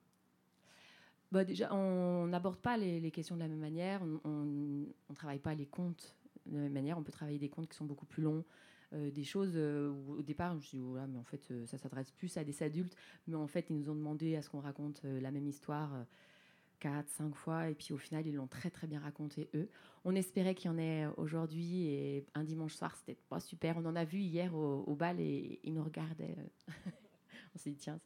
Bah, 1.31 1.45
déjà, 1.45 1.73
on 1.73 2.27
n'aborde 2.27 2.59
pas 2.59 2.77
les, 2.77 2.99
les 2.99 3.11
questions 3.11 3.37
de 3.37 3.41
la 3.41 3.49
même 3.49 3.61
manière. 3.61 4.03
On 4.25 4.45
ne 4.45 5.15
travaille 5.15 5.39
pas 5.39 5.55
les 5.55 5.67
comptes 5.67 6.17
de 6.47 6.57
la 6.57 6.63
même 6.63 6.73
manière. 6.73 6.99
On 6.99 7.03
peut 7.03 7.13
travailler 7.13 7.39
des 7.39 7.49
comptes 7.49 7.69
qui 7.69 7.77
sont 7.77 7.85
beaucoup 7.85 8.07
plus 8.07 8.23
longs. 8.23 8.45
Euh, 8.93 9.11
des 9.11 9.23
choses 9.23 9.53
euh, 9.55 9.89
où 9.89 10.15
au 10.15 10.23
départ, 10.23 10.51
je 10.53 10.57
me 10.57 10.61
suis 10.61 10.79
dit, 10.79 10.85
voilà, 10.85 11.07
mais 11.07 11.19
en 11.19 11.25
fait, 11.25 11.49
euh, 11.51 11.65
ça 11.67 11.79
s'adresse 11.79 12.11
plus 12.11 12.37
à 12.37 12.45
des 12.45 12.63
adultes. 12.63 12.97
Mais 13.27 13.37
en 13.37 13.47
fait, 13.47 13.67
ils 13.71 13.77
nous 13.77 13.89
ont 13.89 13.95
demandé 13.95 14.37
à 14.37 14.43
ce 14.43 14.51
qu'on 14.51 14.61
raconte 14.61 15.03
la 15.05 15.31
même 15.31 15.47
histoire 15.47 15.93
quatre, 16.81 17.09
cinq 17.11 17.35
fois. 17.35 17.69
Et 17.69 17.75
puis 17.75 17.93
au 17.93 17.99
final, 17.99 18.27
ils 18.27 18.35
l'ont 18.35 18.49
très, 18.49 18.71
très 18.71 18.87
bien 18.87 19.01
raconté, 19.01 19.49
eux. 19.55 19.69
On 20.05 20.15
espérait 20.15 20.55
qu'il 20.55 20.71
y 20.71 20.75
en 20.75 20.79
ait 20.79 21.07
aujourd'hui. 21.17 21.87
Et 21.87 22.27
un 22.35 22.43
dimanche 22.43 22.75
soir, 22.75 22.97
c'était 22.97 23.19
pas 23.29 23.39
super. 23.39 23.77
On 23.77 23.85
en 23.85 23.95
a 23.95 24.05
vu 24.05 24.19
hier 24.19 24.55
au, 24.55 24.95
bal 24.97 25.21
et 25.21 25.61
ils 25.63 25.75
nous 25.75 25.85
regardaient. 25.85 26.37
on 27.55 27.59
s'est 27.59 27.71
dit, 27.71 27.77
tiens, 27.77 28.01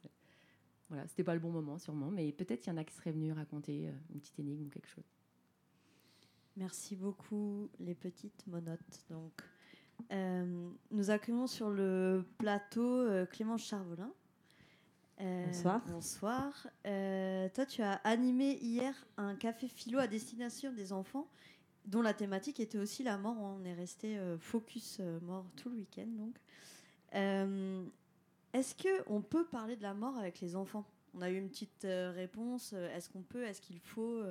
voilà, 0.89 1.07
c'était 1.07 1.23
pas 1.23 1.33
le 1.33 1.39
bon 1.39 1.51
moment 1.51 1.79
sûrement, 1.79 2.11
mais 2.11 2.31
peut-être 2.31 2.67
il 2.67 2.69
y 2.69 2.73
en 2.73 2.77
a 2.77 2.83
qui 2.83 2.93
seraient 2.93 3.11
venus 3.11 3.33
raconter 3.33 3.89
une 4.13 4.19
petite 4.19 4.37
énigme 4.37 4.67
ou 4.67 4.69
quelque 4.69 4.89
chose. 4.89 5.15
Merci 6.57 6.95
beaucoup, 6.95 7.69
les 7.79 7.95
petites 7.95 8.45
monotes. 8.47 9.05
Donc, 9.09 9.41
nous 10.95 11.09
accueillons 11.09 11.47
sur 11.47 11.69
le 11.69 12.25
plateau 12.37 12.87
euh, 12.87 13.25
Clémence 13.25 13.63
Charvolin. 13.63 14.11
Euh, 15.21 15.45
Bonsoir. 15.45 15.81
Bonsoir. 15.87 16.67
Euh, 16.85 17.49
toi, 17.53 17.65
tu 17.65 17.81
as 17.81 17.93
animé 18.03 18.57
hier 18.61 18.93
un 19.17 19.35
café 19.35 19.67
philo 19.67 19.99
à 19.99 20.07
destination 20.07 20.71
des 20.71 20.93
enfants, 20.93 21.27
dont 21.85 22.01
la 22.01 22.13
thématique 22.13 22.59
était 22.59 22.77
aussi 22.77 23.03
la 23.03 23.17
mort. 23.17 23.35
On 23.39 23.63
est 23.65 23.73
resté 23.73 24.17
euh, 24.17 24.37
focus 24.37 25.01
mort 25.21 25.45
tout 25.57 25.69
le 25.69 25.75
week-end, 25.75 26.07
donc. 26.07 26.35
Est-ce 28.53 28.73
que 28.73 29.03
on 29.07 29.21
peut 29.21 29.45
parler 29.45 29.75
de 29.75 29.83
la 29.83 29.93
mort 29.93 30.17
avec 30.17 30.39
les 30.39 30.55
enfants? 30.55 30.85
On 31.13 31.21
a 31.21 31.29
eu 31.29 31.37
une 31.37 31.49
petite 31.49 31.85
réponse. 31.85 32.73
Est-ce 32.73 33.09
qu'on 33.09 33.21
peut? 33.21 33.43
Est-ce 33.43 33.61
qu'il 33.61 33.79
faut 33.79 34.21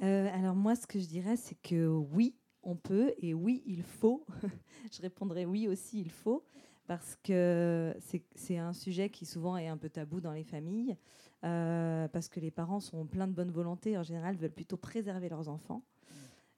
alors 0.00 0.54
moi, 0.54 0.74
ce 0.74 0.86
que 0.86 0.98
je 0.98 1.06
dirais, 1.06 1.36
c'est 1.36 1.60
que 1.62 1.86
oui, 1.86 2.34
on 2.62 2.76
peut 2.76 3.14
et 3.18 3.34
oui, 3.34 3.62
il 3.66 3.82
faut. 3.82 4.24
je 4.92 5.00
répondrai 5.02 5.46
oui 5.46 5.68
aussi, 5.68 6.00
il 6.00 6.10
faut, 6.10 6.44
parce 6.86 7.16
que 7.22 7.94
c'est- 8.34 8.58
un 8.58 8.72
sujet 8.72 9.10
qui 9.10 9.24
souvent 9.24 9.56
est 9.56 9.68
un 9.68 9.76
peu 9.76 9.88
tabou 9.88 10.20
dans 10.20 10.32
les 10.32 10.44
familles, 10.44 10.96
euh, 11.44 12.08
parce 12.08 12.28
que 12.28 12.40
les 12.40 12.50
parents 12.50 12.80
sont 12.80 13.06
pleins 13.06 13.28
de 13.28 13.32
bonne 13.32 13.50
volonté, 13.50 13.96
en 13.96 14.02
général 14.02 14.36
veulent 14.36 14.50
plutôt 14.50 14.76
préserver 14.76 15.28
leurs 15.28 15.48
enfants. 15.48 15.82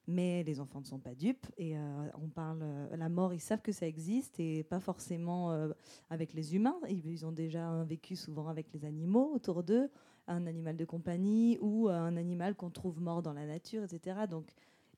Mais 0.08 0.42
les 0.42 0.58
enfants 0.58 0.80
ne 0.80 0.84
sont 0.84 0.98
pas 0.98 1.14
dupes 1.14 1.46
et 1.56 1.78
euh, 1.78 2.08
on 2.20 2.28
parle 2.28 2.58
euh, 2.62 2.96
la 2.96 3.08
mort, 3.08 3.32
ils 3.32 3.40
savent 3.40 3.62
que 3.62 3.70
ça 3.70 3.86
existe 3.86 4.40
et 4.40 4.64
pas 4.64 4.80
forcément 4.80 5.70
avec 6.10 6.32
les 6.32 6.56
humains. 6.56 6.76
Ils, 6.88 7.24
ont 7.24 7.30
déjà 7.30 7.84
vécu 7.84 8.16
souvent 8.16 8.48
avec 8.48 8.72
les 8.72 8.84
animaux 8.84 9.30
autour 9.32 9.62
d'eux, 9.62 9.90
un 10.26 10.46
animal 10.46 10.76
de 10.76 10.84
compagnie 10.84 11.56
ou 11.60 11.88
un 11.88 12.16
animal 12.16 12.56
qu'on 12.56 12.70
trouve 12.70 13.00
mort 13.00 13.22
dans 13.22 13.32
la 13.32 13.46
nature, 13.46 13.84
etc. 13.84 14.26
Donc 14.28 14.50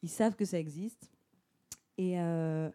ils 0.04 0.10
savent 0.10 0.36
que 0.36 0.44
ça 0.44 0.58
existe. 0.58 1.10
Et, 1.96 2.20
euh, 2.20 2.70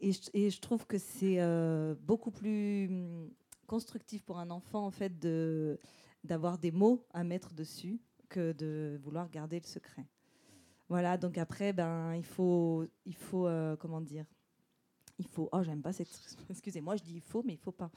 et, 0.00 0.12
je, 0.12 0.60
trouve 0.60 0.86
que 0.86 0.98
c'est 0.98 1.40
euh, 1.40 1.94
beaucoup 2.02 2.30
plus 2.30 2.88
hum, 2.88 3.30
constructif 3.66 4.22
pour 4.22 4.38
un 4.38 4.50
enfant 4.50 4.84
en 4.84 4.90
fait 4.90 5.18
de 5.18 5.80
d'avoir 6.24 6.58
des 6.58 6.72
mots 6.72 7.06
à 7.14 7.22
mettre 7.24 7.54
dessus 7.54 8.00
que 8.28 8.52
de 8.52 8.98
vouloir 9.02 9.30
garder 9.30 9.60
le 9.60 9.66
secret. 9.66 10.04
Voilà, 10.88 11.16
donc 11.16 11.38
après, 11.38 11.72
ben, 11.72 12.14
il 12.16 12.24
faut, 12.24 12.84
il 13.04 13.14
faut 13.14 13.46
euh, 13.46 13.76
comment 13.76 14.00
dire 14.00 14.26
il 15.18 15.26
faut, 15.26 15.48
oh 15.52 15.62
j'aime 15.62 15.82
pas 15.82 15.92
cette, 15.92 16.08
excusez-moi, 16.50 16.96
je 16.96 17.02
dis 17.02 17.14
il 17.14 17.20
faut, 17.20 17.42
mais 17.42 17.54
il 17.54 17.58
faut 17.58 17.72
pas. 17.72 17.90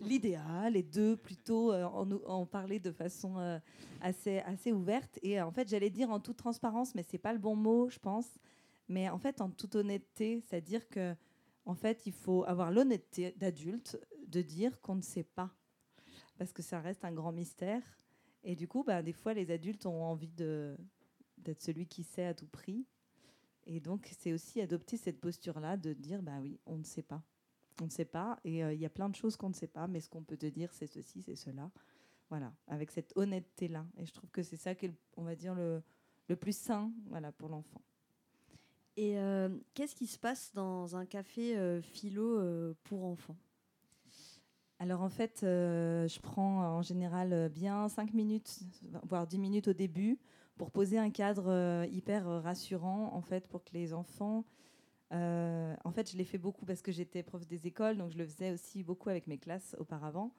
L'idéal 0.00 0.76
est 0.76 0.94
de 0.94 1.14
plutôt 1.14 1.72
euh, 1.72 1.84
en, 1.84 2.46
parler 2.46 2.78
de 2.78 2.92
façon 2.92 3.38
euh, 3.38 3.58
assez, 4.00 4.38
assez 4.40 4.72
ouverte 4.72 5.18
et 5.22 5.40
euh, 5.40 5.46
en 5.46 5.50
fait 5.50 5.68
j'allais 5.68 5.90
dire 5.90 6.10
en 6.10 6.20
toute 6.20 6.36
transparence, 6.36 6.94
mais 6.94 7.02
c'est 7.02 7.18
pas 7.18 7.32
le 7.32 7.38
bon 7.38 7.56
mot, 7.56 7.88
je 7.88 7.98
pense. 7.98 8.26
Mais 8.88 9.08
en 9.08 9.18
fait 9.18 9.40
en 9.40 9.50
toute 9.50 9.74
honnêteté, 9.76 10.40
c'est-à-dire 10.40 10.88
que 10.88 11.14
en 11.64 11.74
fait 11.74 12.02
il 12.06 12.12
faut 12.12 12.44
avoir 12.44 12.70
l'honnêteté 12.70 13.32
d'adulte 13.38 13.98
de 14.28 14.42
dire 14.42 14.80
qu'on 14.80 14.96
ne 14.96 15.02
sait 15.02 15.24
pas, 15.24 15.50
parce 16.36 16.52
que 16.52 16.62
ça 16.62 16.80
reste 16.80 17.04
un 17.04 17.12
grand 17.12 17.32
mystère. 17.32 17.82
Et 18.46 18.56
du 18.56 18.68
coup, 18.68 18.84
bah, 18.84 19.02
des 19.02 19.14
fois 19.14 19.32
les 19.32 19.50
adultes 19.50 19.86
ont 19.86 20.02
envie 20.02 20.28
d'être 20.28 21.62
celui 21.62 21.86
qui 21.86 22.02
sait 22.02 22.26
à 22.26 22.34
tout 22.34 22.46
prix. 22.46 22.84
Et 23.66 23.80
donc, 23.80 24.10
c'est 24.18 24.32
aussi 24.32 24.60
adopter 24.60 24.96
cette 24.96 25.20
posture-là 25.20 25.76
de 25.76 25.92
dire, 25.92 26.22
bah 26.22 26.38
oui, 26.40 26.58
on 26.66 26.76
ne 26.76 26.84
sait 26.84 27.02
pas. 27.02 27.22
On 27.80 27.86
ne 27.86 27.90
sait 27.90 28.04
pas, 28.04 28.38
et 28.44 28.62
euh, 28.62 28.72
il 28.72 28.80
y 28.80 28.86
a 28.86 28.90
plein 28.90 29.08
de 29.08 29.16
choses 29.16 29.36
qu'on 29.36 29.48
ne 29.48 29.54
sait 29.54 29.66
pas, 29.66 29.88
mais 29.88 30.00
ce 30.00 30.08
qu'on 30.08 30.22
peut 30.22 30.36
te 30.36 30.46
dire, 30.46 30.72
c'est 30.72 30.86
ceci, 30.86 31.22
c'est 31.22 31.34
cela. 31.34 31.70
Voilà, 32.30 32.52
avec 32.68 32.90
cette 32.90 33.12
honnêteté-là. 33.16 33.84
Et 33.98 34.06
je 34.06 34.12
trouve 34.12 34.30
que 34.30 34.42
c'est 34.42 34.56
ça 34.56 34.74
qui 34.74 34.86
est, 34.86 34.94
on 35.16 35.24
va 35.24 35.34
dire, 35.34 35.54
le, 35.54 35.82
le 36.28 36.36
plus 36.36 36.56
sain 36.56 36.92
voilà, 37.06 37.32
pour 37.32 37.48
l'enfant. 37.48 37.82
Et 38.96 39.18
euh, 39.18 39.48
qu'est-ce 39.74 39.94
qui 39.96 40.06
se 40.06 40.18
passe 40.18 40.52
dans 40.54 40.94
un 40.96 41.04
café 41.04 41.56
euh, 41.56 41.82
philo 41.82 42.38
euh, 42.38 42.74
pour 42.84 43.04
enfants? 43.04 43.36
Alors 44.78 45.02
en 45.02 45.08
fait, 45.08 45.38
je 45.42 46.20
prends 46.20 46.76
en 46.76 46.82
général 46.82 47.48
bien 47.48 47.88
5 47.88 48.12
minutes, 48.12 48.60
voire 49.04 49.26
10 49.26 49.38
minutes 49.38 49.68
au 49.68 49.72
début, 49.72 50.18
pour 50.56 50.70
poser 50.70 50.98
un 50.98 51.10
cadre 51.10 51.48
euh, 51.48 51.86
hyper 51.90 52.28
euh, 52.28 52.40
rassurant, 52.40 53.10
en 53.12 53.22
fait, 53.22 53.48
pour 53.48 53.64
que 53.64 53.70
les 53.72 53.92
enfants... 53.92 54.44
euh, 55.12 55.74
en 55.84 55.90
fait, 55.92 56.10
je 56.10 56.16
l'ai 56.16 56.24
fait 56.24 56.38
beaucoup 56.38 56.64
parce 56.64 56.82
que 56.82 56.92
j'étais 56.92 57.22
prof 57.22 57.46
des 57.46 57.66
écoles, 57.66 57.96
donc 57.96 58.10
je 58.10 58.18
le 58.18 58.26
faisais 58.26 58.52
aussi 58.52 58.82
beaucoup 58.82 59.10
avec 59.10 59.26
mes 59.26 59.38
classes 59.38 59.76
auparavant. 59.78 60.32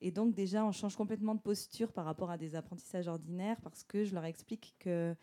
Et 0.00 0.10
donc 0.10 0.34
déjà, 0.34 0.64
on 0.64 0.72
change 0.72 0.96
complètement 0.96 1.34
de 1.34 1.40
posture 1.40 1.92
par 1.92 2.04
rapport 2.04 2.30
à 2.30 2.36
des 2.36 2.54
apprentissages 2.54 3.08
ordinaires 3.08 3.60
parce 3.62 3.84
que 3.84 4.04
je 4.04 4.14
leur 4.14 4.24
explique 4.24 4.74
que 4.78 5.14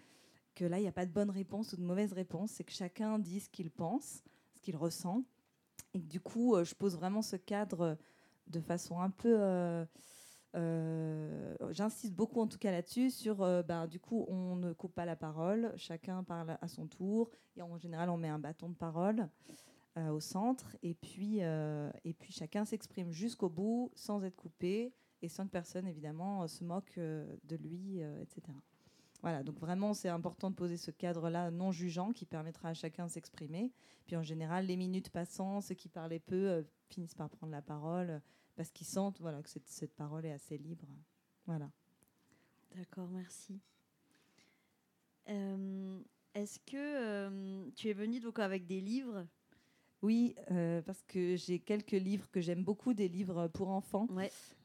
que 0.56 0.66
là, 0.66 0.78
il 0.78 0.82
n'y 0.82 0.88
a 0.88 0.92
pas 0.92 1.06
de 1.06 1.12
bonne 1.12 1.30
réponse 1.30 1.72
ou 1.72 1.78
de 1.78 1.84
mauvaise 1.84 2.12
réponse, 2.12 2.52
c'est 2.52 2.66
que 2.66 2.74
chacun 2.74 3.18
dit 3.18 3.40
ce 3.40 3.50
qu'il 3.50 3.72
pense, 3.72 4.24
ce 4.56 4.60
qu'il 4.60 4.76
ressent. 4.76 5.24
Et 5.94 6.00
du 6.00 6.20
coup, 6.20 6.56
je 6.64 6.76
pose 6.76 6.96
vraiment 6.98 7.22
ce 7.22 7.38
cadre 7.38 7.98
de 8.48 8.60
façon 8.60 9.00
un 9.00 9.10
peu... 9.10 9.86
euh, 10.56 11.56
J'insiste 11.72 12.14
beaucoup 12.14 12.42
en 12.42 12.48
tout 12.48 12.58
cas 12.58 12.72
là-dessus, 12.72 13.12
sur 13.12 13.42
euh, 13.42 13.62
ben, 13.62 13.88
du 13.88 14.00
coup 14.00 14.26
on 14.28 14.56
ne 14.56 14.74
coupe 14.74 14.94
pas 14.96 15.06
la 15.06 15.16
parole, 15.16 15.72
chacun 15.76 16.24
parle 16.24 16.58
à 16.62 16.68
son 16.68 16.88
tour, 16.88 17.30
et 17.56 17.62
en 17.62 17.78
général 17.78 18.10
on 18.10 18.18
met 18.18 18.30
un 18.30 18.40
bâton 18.40 18.70
de 18.70 18.76
parole 18.76 19.30
euh, 19.98 20.10
au 20.10 20.20
centre, 20.20 20.76
et 20.82 20.96
puis, 20.96 21.40
euh, 21.42 21.92
et 22.04 22.14
puis 22.14 22.34
chacun 22.34 22.66
s'exprime 22.66 23.12
jusqu'au 23.12 23.50
bout 23.50 23.92
sans 23.96 24.24
être 24.24 24.36
coupé, 24.36 24.94
et 25.22 25.30
sans 25.30 25.46
que 25.46 25.52
personne 25.52 25.86
évidemment 25.88 26.48
se 26.48 26.64
moque 26.64 26.98
de 26.98 27.56
lui, 27.58 28.00
etc. 28.22 28.42
Voilà, 29.22 29.44
donc 29.44 29.60
vraiment 29.60 29.94
c'est 29.94 30.08
important 30.08 30.50
de 30.50 30.56
poser 30.56 30.78
ce 30.78 30.92
cadre-là 30.92 31.52
non 31.52 31.74
jugeant 31.74 32.14
qui 32.14 32.26
permettra 32.26 32.70
à 32.70 32.74
chacun 32.74 33.08
de 33.08 33.12
s'exprimer. 33.12 33.74
Puis 34.06 34.16
en 34.16 34.24
général, 34.24 34.66
les 34.66 34.78
minutes 34.78 35.10
passant, 35.10 35.60
ceux 35.60 35.76
qui 35.76 35.90
parlaient 35.90 36.22
peu 36.22 36.66
finissent 36.88 37.16
par 37.16 37.30
prendre 37.30 37.52
la 37.52 37.62
parole 37.62 38.22
parce 38.60 38.72
qu'ils 38.72 38.88
sentent 38.88 39.22
voilà, 39.22 39.42
que 39.42 39.50
cette, 39.50 39.70
cette 39.70 39.96
parole 39.96 40.26
est 40.26 40.34
assez 40.34 40.58
libre. 40.58 40.86
Voilà. 41.46 41.72
D'accord, 42.76 43.08
merci. 43.08 43.58
Euh, 45.30 45.98
Est-ce 46.34 46.60
que 46.60 46.76
euh, 46.76 47.70
tu 47.78 47.88
es 47.88 47.94
venu 47.94 48.20
donc 48.20 48.38
avec 48.38 48.66
des 48.66 48.82
livres? 48.82 49.26
Oui, 50.02 50.36
euh, 50.52 50.82
parce 50.82 51.02
que 51.04 51.38
j'ai 51.38 51.60
quelques 51.60 51.94
livres 51.94 52.30
que 52.32 52.42
j'aime 52.42 52.66
beaucoup, 52.66 52.94
des 52.94 53.08
livres 53.08 53.48
pour 53.48 53.70
enfants 53.70 54.10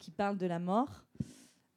qui 0.00 0.10
parlent 0.10 0.38
de 0.38 0.46
la 0.46 0.58
mort. 0.58 1.04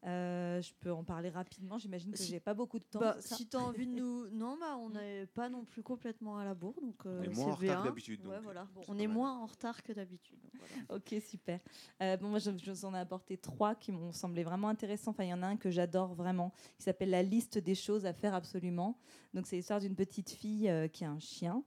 Euh, 0.07 0.61
je 0.61 0.71
peux 0.79 0.91
en 0.91 1.03
parler 1.03 1.27
rapidement, 1.29 1.77
j'imagine 1.77 2.11
que 2.11 2.17
Si- 2.17 2.31
j'ai 2.31 2.39
pas 2.39 2.53
beaucoup 2.53 2.79
de 2.79 2.85
temps. 2.85 2.99
Bah, 2.99 3.17
si 3.19 3.45
tu 3.47 3.57
as 3.57 3.59
envie 3.59 3.85
de 3.85 3.91
nous. 3.91 4.25
Non, 4.31 4.57
bah, 4.59 4.77
on 4.79 4.89
n'est 4.91 5.25
pas 5.25 5.49
non 5.49 5.65
plus 5.65 5.83
complètement 5.83 6.37
à 6.37 6.45
la 6.45 6.53
bourre. 6.53 6.79
Donc, 6.81 7.05
euh, 7.05 7.19
On 7.19 7.23
est 7.23 7.35
moins 7.35 7.45
en 7.47 7.55
retard 7.55 7.81
que 7.83 7.87
d'habitude, 7.89 8.25
Ouais, 8.25 8.39
voilà. 8.41 8.67
on 8.87 8.97
est 8.97 9.07
moins 9.07 9.37
en 9.37 9.45
retard 9.47 9.83
que 9.83 9.91
d'habitude. 9.91 10.39
voilà. 10.53 10.95
Ok, 11.01 11.15
super. 11.21 11.59
Euh, 12.01 12.15
bon, 12.17 12.29
moi, 12.29 12.39
je, 12.39 12.51
je 12.57 12.71
vous 12.71 12.85
en 12.85 12.93
ai 12.95 12.99
apporté 12.99 13.37
trois 13.37 13.75
qui 13.75 13.91
m'ont 13.91 14.11
semblé 14.13 14.43
vraiment 14.43 14.69
intéressants. 14.69 15.11
Enfin, 15.11 15.23
il 15.25 15.29
y 15.29 15.33
en 15.33 15.43
a 15.43 15.47
un 15.47 15.57
que 15.57 15.69
j'adore 15.71 16.13
vraiment, 16.13 16.53
qui 16.77 16.83
s'appelle 16.83 17.09
La 17.09 17.23
liste 17.23 17.57
des 17.57 17.75
choses 17.75 18.05
à 18.05 18.13
faire 18.13 18.33
absolument. 18.33 18.97
Donc, 19.33 19.45
c'est 19.45 19.57
l'histoire 19.57 19.81
d'une 19.81 19.95
petite 19.95 20.29
fille 20.29 20.69
euh, 20.69 20.87
qui 20.87 21.03
a 21.03 21.11
un 21.11 21.19
chien. 21.19 21.63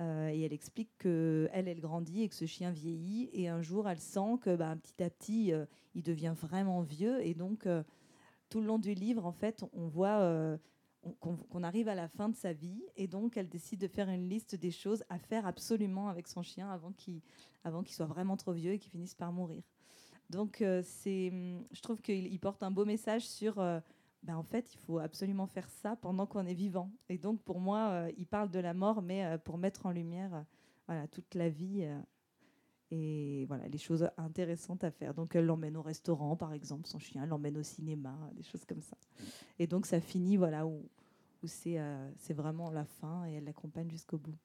Euh, 0.00 0.28
et 0.28 0.40
elle 0.42 0.52
explique 0.52 0.90
que 0.98 1.48
elle, 1.52 1.68
elle 1.68 1.80
grandit 1.80 2.22
et 2.22 2.28
que 2.28 2.34
ce 2.34 2.46
chien 2.46 2.70
vieillit. 2.70 3.28
Et 3.32 3.48
un 3.48 3.60
jour, 3.62 3.88
elle 3.88 4.00
sent 4.00 4.38
que 4.40 4.54
bah, 4.56 4.74
petit 4.76 5.02
à 5.02 5.10
petit, 5.10 5.52
euh, 5.52 5.66
il 5.94 6.02
devient 6.02 6.34
vraiment 6.36 6.80
vieux. 6.82 7.24
Et 7.24 7.34
donc, 7.34 7.66
euh, 7.66 7.82
tout 8.48 8.60
le 8.60 8.66
long 8.66 8.78
du 8.78 8.94
livre, 8.94 9.24
en 9.26 9.32
fait, 9.32 9.64
on 9.72 9.88
voit 9.88 10.20
euh, 10.20 10.58
on- 11.02 11.36
qu'on 11.36 11.62
arrive 11.62 11.88
à 11.88 11.94
la 11.94 12.08
fin 12.08 12.28
de 12.28 12.36
sa 12.36 12.52
vie. 12.52 12.82
Et 12.96 13.06
donc, 13.08 13.36
elle 13.36 13.48
décide 13.48 13.80
de 13.80 13.88
faire 13.88 14.08
une 14.08 14.28
liste 14.28 14.54
des 14.54 14.70
choses 14.70 15.04
à 15.08 15.18
faire 15.18 15.46
absolument 15.46 16.08
avec 16.08 16.28
son 16.28 16.42
chien 16.42 16.70
avant 16.70 16.92
qu'il 16.92 17.94
soit 17.94 18.06
vraiment 18.06 18.36
trop 18.36 18.52
vieux 18.52 18.72
et 18.72 18.78
qu'il 18.78 18.90
finisse 18.90 19.14
par 19.14 19.32
mourir. 19.32 19.62
Donc, 20.30 20.62
euh, 20.62 20.82
je 21.04 21.80
trouve 21.82 22.00
qu'il 22.00 22.26
il 22.32 22.38
porte 22.38 22.62
un 22.62 22.70
beau 22.70 22.84
message 22.84 23.26
sur, 23.26 23.56
ben, 23.56 24.36
en 24.36 24.42
fait, 24.44 24.72
il 24.74 24.78
faut 24.78 24.98
absolument 24.98 25.46
faire 25.46 25.68
ça 25.68 25.96
pendant 25.96 26.26
qu'on 26.26 26.46
est 26.46 26.54
vivant. 26.54 26.90
Et 27.08 27.18
donc, 27.18 27.42
pour 27.42 27.60
moi, 27.60 28.06
il 28.16 28.26
parle 28.26 28.50
de 28.50 28.60
la 28.60 28.72
mort, 28.72 29.02
mais 29.02 29.38
pour 29.44 29.58
mettre 29.58 29.86
en 29.86 29.90
lumière 29.90 30.44
voilà, 30.86 31.06
toute 31.08 31.34
la 31.34 31.48
vie 31.48 31.86
et 32.94 33.46
voilà, 33.46 33.66
les 33.68 33.78
choses 33.78 34.06
intéressantes 34.18 34.84
à 34.84 34.90
faire. 34.90 35.14
Donc, 35.14 35.34
elle 35.34 35.46
l'emmène 35.46 35.78
au 35.78 35.82
restaurant, 35.82 36.36
par 36.36 36.52
exemple, 36.52 36.86
son 36.86 36.98
chien, 36.98 37.22
elle 37.22 37.30
l'emmène 37.30 37.56
au 37.56 37.62
cinéma, 37.62 38.14
des 38.36 38.42
choses 38.42 38.66
comme 38.66 38.82
ça. 38.82 38.98
Et 39.58 39.66
donc, 39.66 39.86
ça 39.86 39.98
finit 39.98 40.36
voilà, 40.36 40.66
où, 40.66 40.82
où 41.42 41.46
c'est 41.46 41.78
euh, 41.78 42.10
vraiment 42.28 42.70
la 42.70 42.84
fin 42.84 43.24
et 43.24 43.32
elle 43.32 43.44
l'accompagne 43.44 43.90
jusqu'au 43.90 44.18
bout. 44.18 44.36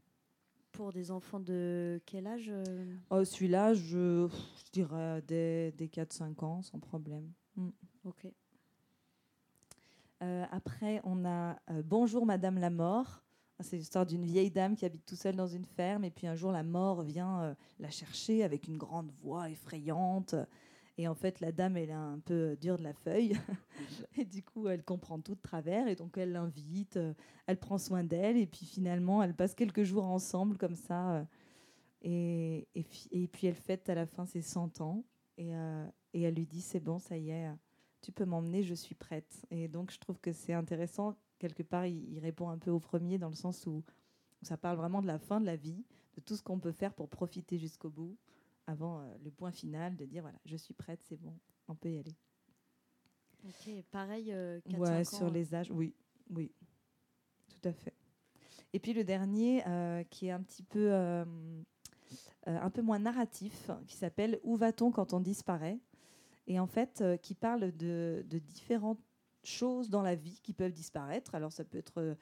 Pour 0.71 0.93
des 0.93 1.11
enfants 1.11 1.41
de 1.41 1.99
quel 2.05 2.25
âge 2.25 2.49
euh 2.49 2.95
Oh, 3.09 3.25
Celui-là, 3.25 3.73
je, 3.73 4.29
je 4.29 4.71
dirais 4.71 5.21
des, 5.27 5.73
des 5.77 5.89
4-5 5.89 6.45
ans, 6.45 6.61
sans 6.61 6.79
problème. 6.79 7.29
Mm. 7.57 7.69
Ok. 8.05 8.27
Euh, 10.23 10.45
après, 10.51 11.01
on 11.03 11.25
a 11.25 11.59
euh, 11.69 11.83
Bonjour 11.83 12.25
Madame 12.25 12.59
la 12.59 12.69
mort. 12.69 13.21
C'est 13.59 13.77
l'histoire 13.77 14.05
d'une 14.05 14.25
vieille 14.25 14.51
dame 14.51 14.75
qui 14.75 14.85
habite 14.85 15.05
tout 15.05 15.15
seule 15.15 15.35
dans 15.35 15.47
une 15.47 15.65
ferme. 15.65 16.03
Et 16.03 16.11
puis 16.11 16.27
un 16.27 16.35
jour, 16.35 16.51
la 16.51 16.63
mort 16.63 17.01
vient 17.01 17.41
euh, 17.41 17.53
la 17.79 17.89
chercher 17.89 18.43
avec 18.43 18.67
une 18.67 18.77
grande 18.77 19.11
voix 19.21 19.49
effrayante. 19.49 20.35
Et 20.99 21.07
en 21.07 21.13
fait, 21.13 21.39
la 21.41 21.51
dame, 21.51 21.77
elle 21.77 21.89
est 21.89 21.93
un 21.93 22.19
peu 22.19 22.57
dure 22.59 22.77
de 22.77 22.83
la 22.83 22.93
feuille. 22.93 23.33
et 24.17 24.25
du 24.25 24.43
coup, 24.43 24.67
elle 24.67 24.83
comprend 24.83 25.19
tout 25.19 25.35
de 25.35 25.41
travers. 25.41 25.87
Et 25.87 25.95
donc, 25.95 26.17
elle 26.17 26.31
l'invite, 26.31 26.97
euh, 26.97 27.13
elle 27.45 27.57
prend 27.57 27.77
soin 27.77 28.03
d'elle. 28.03 28.37
Et 28.37 28.47
puis 28.47 28.65
finalement, 28.65 29.21
elle 29.21 29.35
passe 29.35 29.53
quelques 29.53 29.83
jours 29.83 30.05
ensemble 30.05 30.57
comme 30.57 30.75
ça. 30.75 31.17
euh, 31.17 31.23
et, 32.01 32.67
et, 33.11 33.27
puis, 33.27 33.47
elle 33.47 33.55
fête 33.55 33.89
à 33.89 33.95
la 33.95 34.07
fin 34.07 34.25
ses 34.25 34.41
100 34.41 34.81
ans. 34.81 35.03
Et, 35.37 35.55
euh, 35.55 35.85
et 36.13 36.23
elle 36.23 36.33
lui 36.33 36.47
dit 36.47 36.61
C'est 36.61 36.79
bon, 36.79 36.97
ça 36.97 37.17
y 37.17 37.29
est, 37.29 37.47
tu 38.01 38.11
peux 38.11 38.25
m'emmener, 38.25 38.63
je 38.63 38.73
suis 38.73 38.95
prête. 38.95 39.45
Et 39.51 39.67
donc, 39.67 39.91
je 39.91 39.99
trouve 39.99 40.19
que 40.19 40.31
c'est 40.31 40.53
intéressant. 40.53 41.15
Quelque 41.39 41.63
part, 41.63 41.85
il, 41.85 42.11
il 42.11 42.19
répond 42.19 42.49
un 42.49 42.57
peu 42.57 42.71
au 42.71 42.79
premier 42.79 43.17
dans 43.17 43.29
le 43.29 43.35
sens 43.35 43.65
où, 43.67 43.83
où 44.41 44.45
ça 44.45 44.57
parle 44.57 44.77
vraiment 44.77 45.01
de 45.01 45.07
la 45.07 45.19
fin 45.19 45.39
de 45.39 45.45
la 45.45 45.55
vie, 45.55 45.83
de 46.15 46.21
tout 46.21 46.35
ce 46.35 46.41
qu'on 46.43 46.59
peut 46.59 46.71
faire 46.71 46.93
pour 46.93 47.09
profiter 47.09 47.57
jusqu'au 47.57 47.89
bout, 47.89 48.17
avant 48.65 48.99
euh, 49.01 49.17
le 49.23 49.31
point 49.31 49.51
final 49.51 49.95
de 49.95 50.05
dire 50.05 50.23
voilà, 50.23 50.39
je 50.45 50.55
suis 50.57 50.73
prête, 50.73 50.99
c'est 51.03 51.17
bon, 51.19 51.37
on 51.67 51.75
peut 51.75 51.91
y 51.91 51.97
aller. 51.99 52.15
Ok, 53.47 53.69
pareil, 53.91 54.31
euh, 54.33 54.59
4-5 54.67 54.77
Ouais, 54.79 54.99
ans. 54.99 55.03
sur 55.03 55.29
les 55.29 55.53
âges, 55.55 55.71
oui, 55.71 55.93
oui, 56.31 56.51
tout 57.47 57.69
à 57.69 57.71
fait. 57.73 57.93
Et 58.73 58.79
puis 58.79 58.93
le 58.93 59.03
dernier, 59.03 59.65
euh, 59.67 60.03
qui 60.05 60.27
est 60.27 60.31
un 60.31 60.41
petit 60.41 60.63
peu, 60.63 60.91
euh, 60.91 61.23
un 62.45 62.69
peu 62.69 62.81
moins 62.81 62.99
narratif, 62.99 63.69
qui 63.87 63.95
s'appelle 63.95 64.39
Où 64.43 64.55
va-t-on 64.55 64.91
quand 64.91 65.13
on 65.13 65.19
disparaît? 65.19 65.79
Et 66.47 66.59
en 66.59 66.67
fait, 66.67 67.03
qui 67.21 67.33
parle 67.35 67.71
de, 67.75 68.25
de 68.27 68.39
différentes 68.39 68.99
choses 69.47 69.89
dans 69.89 70.01
la 70.01 70.15
vie 70.15 70.39
qui 70.43 70.53
peuvent 70.53 70.73
disparaître. 70.73 71.35
Alors 71.35 71.51
ça 71.51 71.63
peut 71.63 71.77
être, 71.77 72.15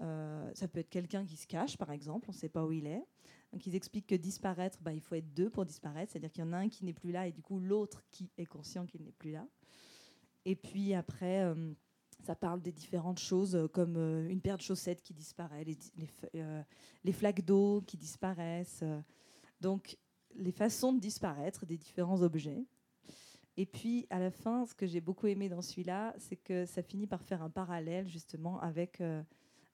euh, 0.00 0.52
peut 0.72 0.80
être 0.80 0.90
quelqu'un 0.90 1.24
qui 1.24 1.36
se 1.36 1.46
cache, 1.46 1.76
par 1.76 1.90
exemple, 1.90 2.26
on 2.28 2.32
ne 2.32 2.36
sait 2.36 2.48
pas 2.48 2.64
où 2.64 2.72
il 2.72 2.86
est. 2.86 3.04
Donc 3.52 3.66
ils 3.66 3.74
expliquent 3.74 4.06
que 4.06 4.14
disparaître, 4.14 4.78
bah, 4.80 4.92
il 4.92 5.00
faut 5.00 5.14
être 5.14 5.32
deux 5.34 5.50
pour 5.50 5.64
disparaître, 5.66 6.12
c'est-à-dire 6.12 6.32
qu'il 6.32 6.42
y 6.42 6.46
en 6.46 6.52
a 6.52 6.58
un 6.58 6.68
qui 6.68 6.84
n'est 6.84 6.94
plus 6.94 7.12
là 7.12 7.26
et 7.26 7.32
du 7.32 7.42
coup 7.42 7.60
l'autre 7.60 8.02
qui 8.10 8.30
est 8.38 8.46
conscient 8.46 8.86
qu'il 8.86 9.02
n'est 9.02 9.12
plus 9.12 9.32
là. 9.32 9.46
Et 10.44 10.56
puis 10.56 10.94
après, 10.94 11.42
euh, 11.42 11.72
ça 12.24 12.34
parle 12.34 12.62
des 12.62 12.72
différentes 12.72 13.18
choses 13.18 13.54
euh, 13.54 13.68
comme 13.68 13.96
euh, 13.96 14.28
une 14.28 14.40
paire 14.40 14.56
de 14.56 14.62
chaussettes 14.62 15.02
qui 15.02 15.12
disparaît, 15.12 15.64
les, 15.64 15.76
les 15.96 16.08
euh, 16.36 16.62
les 17.04 17.12
flaques 17.12 17.44
d'eau 17.44 17.82
qui 17.86 17.96
disparaissent. 17.96 18.80
euh. 18.82 19.00
donc 19.60 19.96
les 20.34 20.52
façons 20.52 20.94
de 20.94 21.00
disparaître 21.00 21.66
des 21.66 21.76
différents 21.76 22.22
objets. 22.22 22.64
Et 23.56 23.66
puis 23.66 24.06
à 24.10 24.18
la 24.18 24.30
fin, 24.30 24.64
ce 24.66 24.74
que 24.74 24.86
j'ai 24.86 25.00
beaucoup 25.00 25.26
aimé 25.26 25.48
dans 25.48 25.62
celui-là, 25.62 26.14
c'est 26.18 26.36
que 26.36 26.64
ça 26.64 26.82
finit 26.82 27.06
par 27.06 27.22
faire 27.22 27.42
un 27.42 27.50
parallèle 27.50 28.08
justement 28.08 28.58
avec, 28.60 29.00
euh, 29.00 29.22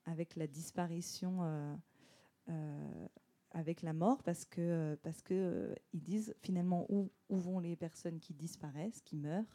avec 0.05 0.35
la 0.35 0.47
disparition, 0.47 1.43
euh, 1.43 1.75
euh, 2.49 3.07
avec 3.51 3.81
la 3.81 3.93
mort, 3.93 4.21
parce 4.23 4.45
que, 4.45 4.97
parce 5.01 5.21
que 5.21 5.73
disent 5.93 6.35
finalement 6.41 6.85
où, 6.89 7.09
où 7.29 7.37
vont 7.37 7.59
les 7.59 7.75
personnes 7.75 8.19
qui 8.19 8.33
disparaissent, 8.33 9.01
qui 9.01 9.15
meurent. 9.15 9.45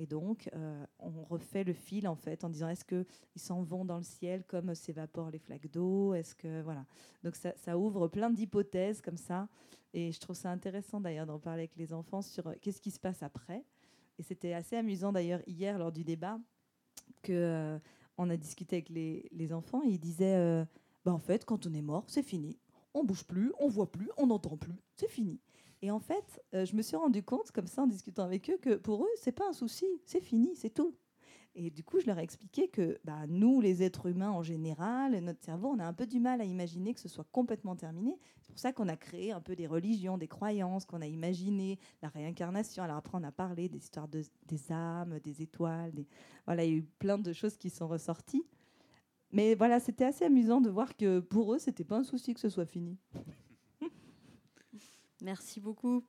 Et 0.00 0.06
donc, 0.06 0.48
euh, 0.54 0.86
on 0.98 1.22
refait 1.24 1.62
le 1.62 1.74
fil 1.74 2.08
en 2.08 2.16
fait 2.16 2.42
en 2.42 2.48
disant 2.48 2.70
est-ce 2.70 2.86
qu'ils 2.86 3.04
s'en 3.36 3.62
vont 3.62 3.84
dans 3.84 3.98
le 3.98 4.02
ciel 4.02 4.44
comme 4.44 4.74
s'évaporent 4.74 5.30
les 5.30 5.38
flaques 5.38 5.70
d'eau? 5.70 6.14
Est-ce 6.14 6.34
que 6.34 6.62
voilà 6.62 6.86
Donc 7.22 7.36
ça, 7.36 7.76
ouvre 7.76 8.08
plein 8.08 8.30
d'hypothèses 8.30 9.02
comme 9.02 9.18
ça. 9.18 9.46
Et 9.92 10.10
je 10.10 10.18
trouve 10.18 10.36
ça 10.36 10.50
intéressant 10.50 11.02
d'ailleurs 11.02 11.26
d'en 11.26 11.38
parler 11.38 11.64
avec 11.64 11.76
les 11.76 11.92
enfants 11.92 12.22
sur 12.22 12.46
euh, 12.46 12.54
qu'est-ce 12.62 12.80
qui 12.80 12.90
se 12.90 12.98
passe 12.98 13.22
après. 13.22 13.62
Et 14.18 14.22
c'était 14.22 14.54
assez 14.54 14.74
amusant 14.74 15.12
d'ailleurs 15.12 15.42
hier 15.46 15.76
lors 15.76 15.92
du 15.92 16.02
débat 16.02 16.40
que 17.20 17.32
euh, 17.34 17.78
a 18.16 18.36
discuté 18.38 18.76
avec 18.76 18.88
les, 18.88 19.52
enfants 19.52 19.82
et 19.82 19.88
ils 19.88 20.00
disaient 20.00 20.66
bah, 21.04 21.12
en 21.12 21.18
fait 21.18 21.44
quand 21.46 21.66
on 21.66 21.72
est 21.72 21.82
mort 21.82 22.04
c'est 22.06 22.22
fini, 22.22 22.58
on 22.92 23.02
bouge 23.04 23.24
plus, 23.24 23.52
on 23.58 23.68
voit 23.68 23.90
plus, 23.90 24.10
on 24.16 24.28
n'entend 24.28 24.56
plus, 24.56 24.76
c'est 24.96 25.10
fini. 25.10 25.40
Et 25.82 25.90
en 25.90 26.00
fait, 26.00 26.42
euh, 26.54 26.64
je 26.64 26.76
me 26.76 26.82
suis 26.82 26.96
rendu 26.96 27.22
compte, 27.22 27.50
comme 27.52 27.66
ça, 27.66 27.82
en 27.82 27.86
discutant 27.86 28.24
avec 28.24 28.50
eux, 28.50 28.58
que 28.60 28.74
pour 28.76 29.04
eux, 29.04 29.10
c'est 29.16 29.32
pas 29.32 29.48
un 29.48 29.52
souci, 29.52 29.86
c'est 30.04 30.20
fini, 30.20 30.54
c'est 30.54 30.70
tout. 30.70 30.94
Et 31.56 31.70
du 31.70 31.82
coup, 31.82 31.98
je 31.98 32.06
leur 32.06 32.18
ai 32.18 32.22
expliqué 32.22 32.68
que 32.68 32.98
bah, 33.02 33.26
nous, 33.26 33.60
les 33.60 33.82
êtres 33.82 34.06
humains 34.06 34.30
en 34.30 34.42
général, 34.42 35.18
notre 35.18 35.42
cerveau, 35.42 35.68
on 35.68 35.78
a 35.80 35.84
un 35.84 35.92
peu 35.92 36.06
du 36.06 36.20
mal 36.20 36.40
à 36.40 36.44
imaginer 36.44 36.94
que 36.94 37.00
ce 37.00 37.08
soit 37.08 37.26
complètement 37.32 37.74
terminé. 37.74 38.18
C'est 38.40 38.52
pour 38.52 38.58
ça 38.60 38.72
qu'on 38.72 38.88
a 38.88 38.96
créé 38.96 39.32
un 39.32 39.40
peu 39.40 39.56
des 39.56 39.66
religions, 39.66 40.16
des 40.16 40.28
croyances, 40.28 40.84
qu'on 40.84 41.00
a 41.00 41.06
imaginé 41.06 41.78
la 42.02 42.08
réincarnation. 42.08 42.84
Alors 42.84 42.98
après, 42.98 43.18
on 43.20 43.24
a 43.24 43.32
parlé 43.32 43.68
des 43.68 43.78
histoires 43.78 44.06
de- 44.06 44.22
des 44.46 44.70
âmes, 44.70 45.18
des 45.24 45.42
étoiles. 45.42 46.04
Voilà, 46.46 46.64
il 46.64 46.70
y 46.70 46.74
a 46.74 46.76
eu 46.78 46.82
plein 46.82 47.18
de 47.18 47.32
choses 47.32 47.56
qui 47.56 47.68
sont 47.68 47.88
ressorties. 47.88 48.44
Mais 49.32 49.54
voilà, 49.56 49.80
c'était 49.80 50.04
assez 50.04 50.24
amusant 50.24 50.60
de 50.60 50.70
voir 50.70 50.96
que 50.96 51.18
pour 51.18 51.54
eux, 51.54 51.58
c'était 51.58 51.84
pas 51.84 51.98
un 51.98 52.04
souci 52.04 52.32
que 52.32 52.40
ce 52.40 52.48
soit 52.48 52.66
fini. 52.66 52.96
Merci 55.22 55.60
beaucoup. 55.60 56.04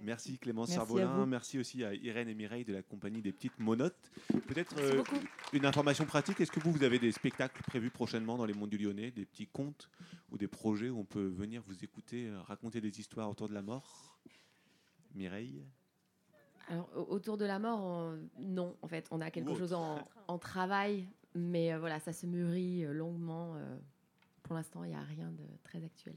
Merci 0.00 0.38
Clémence 0.38 0.68
Merci 0.68 0.78
Sarvolin, 0.78 1.16
vous. 1.20 1.26
merci 1.26 1.58
aussi 1.58 1.84
à 1.84 1.94
Irène 1.94 2.28
et 2.28 2.34
Mireille 2.34 2.64
de 2.64 2.72
la 2.72 2.82
compagnie 2.82 3.22
des 3.22 3.32
petites 3.32 3.58
monotes. 3.58 4.10
Peut-être 4.46 4.74
Merci 4.76 4.92
euh, 4.92 4.96
beaucoup. 4.98 5.16
une 5.52 5.64
information 5.64 6.04
pratique, 6.04 6.40
est-ce 6.40 6.50
que 6.52 6.60
vous, 6.60 6.72
vous 6.72 6.82
avez 6.82 6.98
des 6.98 7.12
spectacles 7.12 7.62
prévus 7.62 7.90
prochainement 7.90 8.36
dans 8.36 8.44
les 8.44 8.54
mondes 8.54 8.70
du 8.70 8.78
Lyonnais, 8.78 9.10
des 9.10 9.24
petits 9.24 9.46
contes 9.46 9.90
ou 10.30 10.38
des 10.38 10.48
projets 10.48 10.90
où 10.90 10.98
on 10.98 11.04
peut 11.04 11.26
venir 11.26 11.62
vous 11.66 11.82
écouter, 11.84 12.28
euh, 12.28 12.40
raconter 12.42 12.80
des 12.80 13.00
histoires 13.00 13.30
autour 13.30 13.48
de 13.48 13.54
la 13.54 13.62
mort? 13.62 14.18
Mireille? 15.14 15.64
Alors, 16.68 16.88
au- 16.96 17.14
autour 17.14 17.36
de 17.36 17.44
la 17.44 17.58
mort, 17.58 17.80
on- 17.82 18.28
non, 18.38 18.76
en 18.82 18.88
fait, 18.88 19.06
on 19.10 19.20
a 19.20 19.30
quelque 19.30 19.54
chose 19.54 19.72
en, 19.72 19.98
en 20.28 20.38
travail, 20.38 21.08
mais 21.34 21.72
euh, 21.72 21.78
voilà, 21.78 22.00
ça 22.00 22.12
se 22.12 22.26
mûrit 22.26 22.82
longuement. 22.92 23.54
euh, 23.56 23.78
pour 24.42 24.54
l'instant, 24.56 24.82
il 24.84 24.90
n'y 24.90 24.96
a 24.96 25.02
rien 25.02 25.30
de 25.30 25.44
très 25.62 25.82
actuel. 25.84 26.16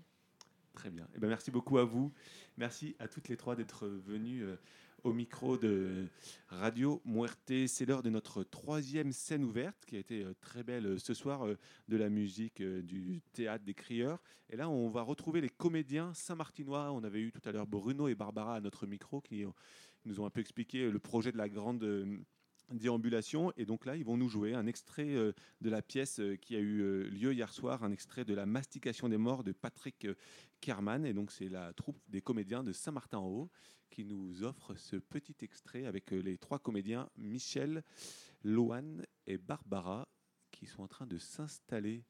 Très 0.76 0.92
bien. 0.92 1.08
Eh 1.16 1.20
ben, 1.20 1.30
merci 1.30 1.52
beaucoup 1.52 1.78
à 1.78 1.86
vous. 1.86 2.12
Merci 2.58 2.98
à 3.00 3.08
toutes 3.08 3.30
les 3.30 3.38
trois 3.38 3.56
d'être 3.56 3.88
venues 3.88 4.44
euh, 4.44 4.58
au 5.04 5.14
micro 5.14 5.58
de 5.58 6.06
Radio 6.50 7.02
Muerte. 7.06 7.54
C'est 7.68 7.86
l'heure 7.86 8.04
de 8.04 8.10
notre 8.10 8.44
troisième 8.44 9.14
scène 9.14 9.46
ouverte 9.46 9.86
qui 9.86 9.96
a 9.96 10.00
été 10.00 10.26
euh, 10.26 10.34
très 10.42 10.64
belle 10.64 10.86
euh, 10.86 10.98
ce 10.98 11.14
soir 11.14 11.48
de 11.88 11.98
la 11.98 12.10
musique 12.10 12.62
du 12.62 13.22
théâtre 13.32 13.64
des 13.64 13.74
crieurs. 13.74 14.22
Et 14.50 14.58
là, 14.58 14.70
on 14.70 14.90
va 14.90 15.02
retrouver 15.02 15.40
les 15.40 15.50
comédiens 15.50 16.14
saint-martinois. 16.14 16.92
On 16.92 17.06
avait 17.06 17.22
eu 17.22 17.32
tout 17.32 17.48
à 17.48 17.54
l'heure 17.54 17.68
Bruno 17.68 18.10
et 18.10 18.16
Barbara 18.16 18.58
à 18.58 18.60
notre 18.60 18.86
micro 18.86 19.22
qui, 19.22 19.46
nous 20.04 20.20
ont 20.20 20.26
un 20.26 20.30
peu 20.30 20.42
expliqué 20.42 20.92
le 20.92 21.00
projet 21.00 21.32
de 21.32 21.38
la 21.38 21.48
grande 21.48 22.06
déambulation. 22.72 23.54
Et 23.58 23.66
donc 23.66 23.86
là, 23.86 23.96
ils 23.96 24.06
vont 24.06 24.18
nous 24.18 24.30
jouer 24.30 24.54
un 24.54 24.68
extrait 24.68 25.16
de 25.16 25.70
la 25.70 25.82
pièce 25.82 26.22
qui 26.42 26.56
a 26.56 26.60
eu 26.60 27.06
lieu 27.10 27.34
hier 27.34 27.52
soir, 27.52 27.84
un 27.84 27.92
extrait 27.92 28.24
de 28.24 28.36
La 28.36 28.46
mastication 28.46 29.10
des 29.10 29.18
morts 29.18 29.44
de 29.44 29.52
Patrick 29.52 30.06
Et 30.68 31.14
donc, 31.14 31.32
c'est 31.32 31.50
la 31.50 31.74
troupe 31.74 32.02
des 32.08 32.22
comédiens 32.22 32.64
de 32.64 32.72
Saint-Martin-en-Haut 32.72 33.52
qui 33.92 34.04
nous 34.04 34.44
offre 34.44 34.74
ce 34.74 34.96
petit 34.96 35.36
extrait 35.42 35.86
avec 35.86 36.12
euh, 36.12 36.20
les 36.20 36.40
trois 36.40 36.58
comédiens 36.58 37.08
Michel, 37.18 37.84
Loane 38.44 39.06
et 39.28 39.38
Barbara 39.38 40.08
qui 40.50 40.66
sont 40.66 40.82
en 40.82 40.88
train 40.88 41.06
de 41.06 41.20
s'installer 41.20 42.04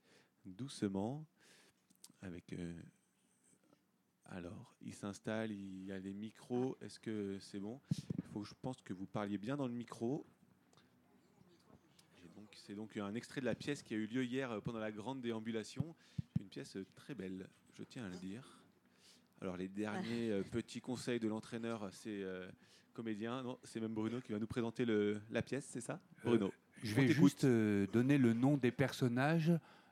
doucement 0.45 1.25
avec. 2.21 2.53
euh, 2.53 2.81
alors, 4.27 4.73
ils 4.81 4.95
s'installent, 4.95 5.51
il 5.51 5.83
y 5.83 5.91
a 5.91 5.99
les 5.99 6.13
micros. 6.13 6.77
Est-ce 6.79 6.99
que 6.99 7.37
c'est 7.39 7.59
bon? 7.59 7.81
Il 8.17 8.23
faut, 8.23 8.45
je 8.45 8.53
pense 8.61 8.81
que 8.81 8.93
vous 8.93 9.05
parliez 9.05 9.37
bien 9.37 9.57
dans 9.57 9.67
le 9.67 9.73
micro. 9.73 10.25
C'est 12.53 12.75
donc 12.75 12.95
un 12.95 13.13
extrait 13.15 13.41
de 13.41 13.45
la 13.45 13.55
pièce 13.55 13.83
qui 13.83 13.93
a 13.93 13.97
eu 13.97 14.07
lieu 14.07 14.23
hier 14.23 14.49
euh, 14.49 14.61
pendant 14.61 14.79
la 14.79 14.93
grande 14.93 15.21
déambulation. 15.21 15.93
Une 16.39 16.47
pièce 16.47 16.77
très 16.95 17.15
belle, 17.15 17.49
je 17.77 17.83
tiens 17.83 18.05
à 18.05 18.09
le 18.09 18.15
dire. 18.17 18.43
Alors, 19.41 19.57
les 19.57 19.67
derniers 19.67 20.31
euh, 20.31 20.43
petits 20.43 20.81
conseils 20.81 21.19
de 21.19 21.27
l'entraîneur, 21.27 21.89
c'est 21.91 22.23
euh, 22.23 22.49
comédien. 22.93 23.43
Non, 23.43 23.59
c'est 23.63 23.79
même 23.79 23.93
Bruno 23.93 24.21
qui 24.21 24.31
va 24.31 24.39
nous 24.39 24.47
présenter 24.47 24.85
le- 24.85 25.21
la 25.29 25.41
pièce, 25.41 25.65
c'est 25.69 25.81
ça 25.81 25.99
Bruno? 26.23 26.47
Euh, 26.47 26.51
je 26.83 26.93
on 26.93 26.95
vais 27.01 27.07
juste 27.09 27.43
euh, 27.43 27.85
donner 27.87 28.17
le 28.17 28.33
nom 28.33 28.57
des 28.57 28.71
personnages, 28.71 29.51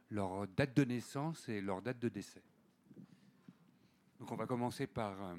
leur 0.10 0.48
date 0.48 0.76
de 0.76 0.84
naissance 0.86 1.48
et 1.50 1.60
leur 1.62 1.82
date 1.82 2.00
de 2.00 2.10
décès. 2.10 2.42
Donc 4.20 4.32
on 4.32 4.36
va 4.36 4.46
commencer 4.46 4.88
par 4.88 5.22
euh, 5.22 5.36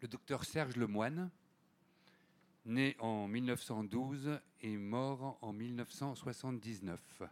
le 0.00 0.08
docteur 0.08 0.44
Serge 0.44 0.76
Lemoine, 0.76 1.30
né 2.64 2.94
en 3.00 3.26
1912 3.26 4.38
et 4.60 4.76
mort 4.76 5.38
en 5.42 5.52
1979. 5.52 7.22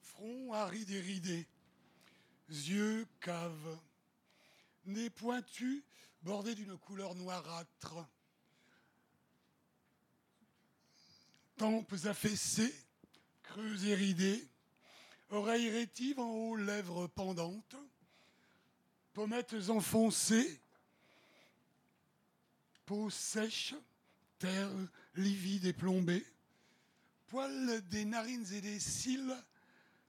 Front 0.00 0.52
aride 0.52 0.90
et 0.90 1.00
ridé, 1.00 1.46
yeux 2.48 3.06
caves, 3.20 3.78
nez 4.86 5.10
pointu 5.10 5.84
bordé 6.22 6.54
d'une 6.54 6.76
couleur 6.78 7.14
noirâtre, 7.14 7.96
tempes 11.56 11.94
affaissées, 12.04 12.74
creux 13.42 13.84
et 13.84 13.94
ridées, 13.94 14.48
oreilles 15.30 15.70
rétives 15.70 16.18
en 16.18 16.30
haut, 16.30 16.56
lèvres 16.56 17.06
pendantes, 17.08 17.76
pommettes 19.12 19.68
enfoncées, 19.68 20.60
peau 22.86 23.10
sèche, 23.10 23.74
terre 24.38 24.70
livide 25.14 25.66
et 25.66 25.72
plombée, 25.72 26.24
poils 27.26 27.82
des 27.88 28.04
narines 28.04 28.46
et 28.52 28.60
des 28.60 28.80
cils 28.80 29.36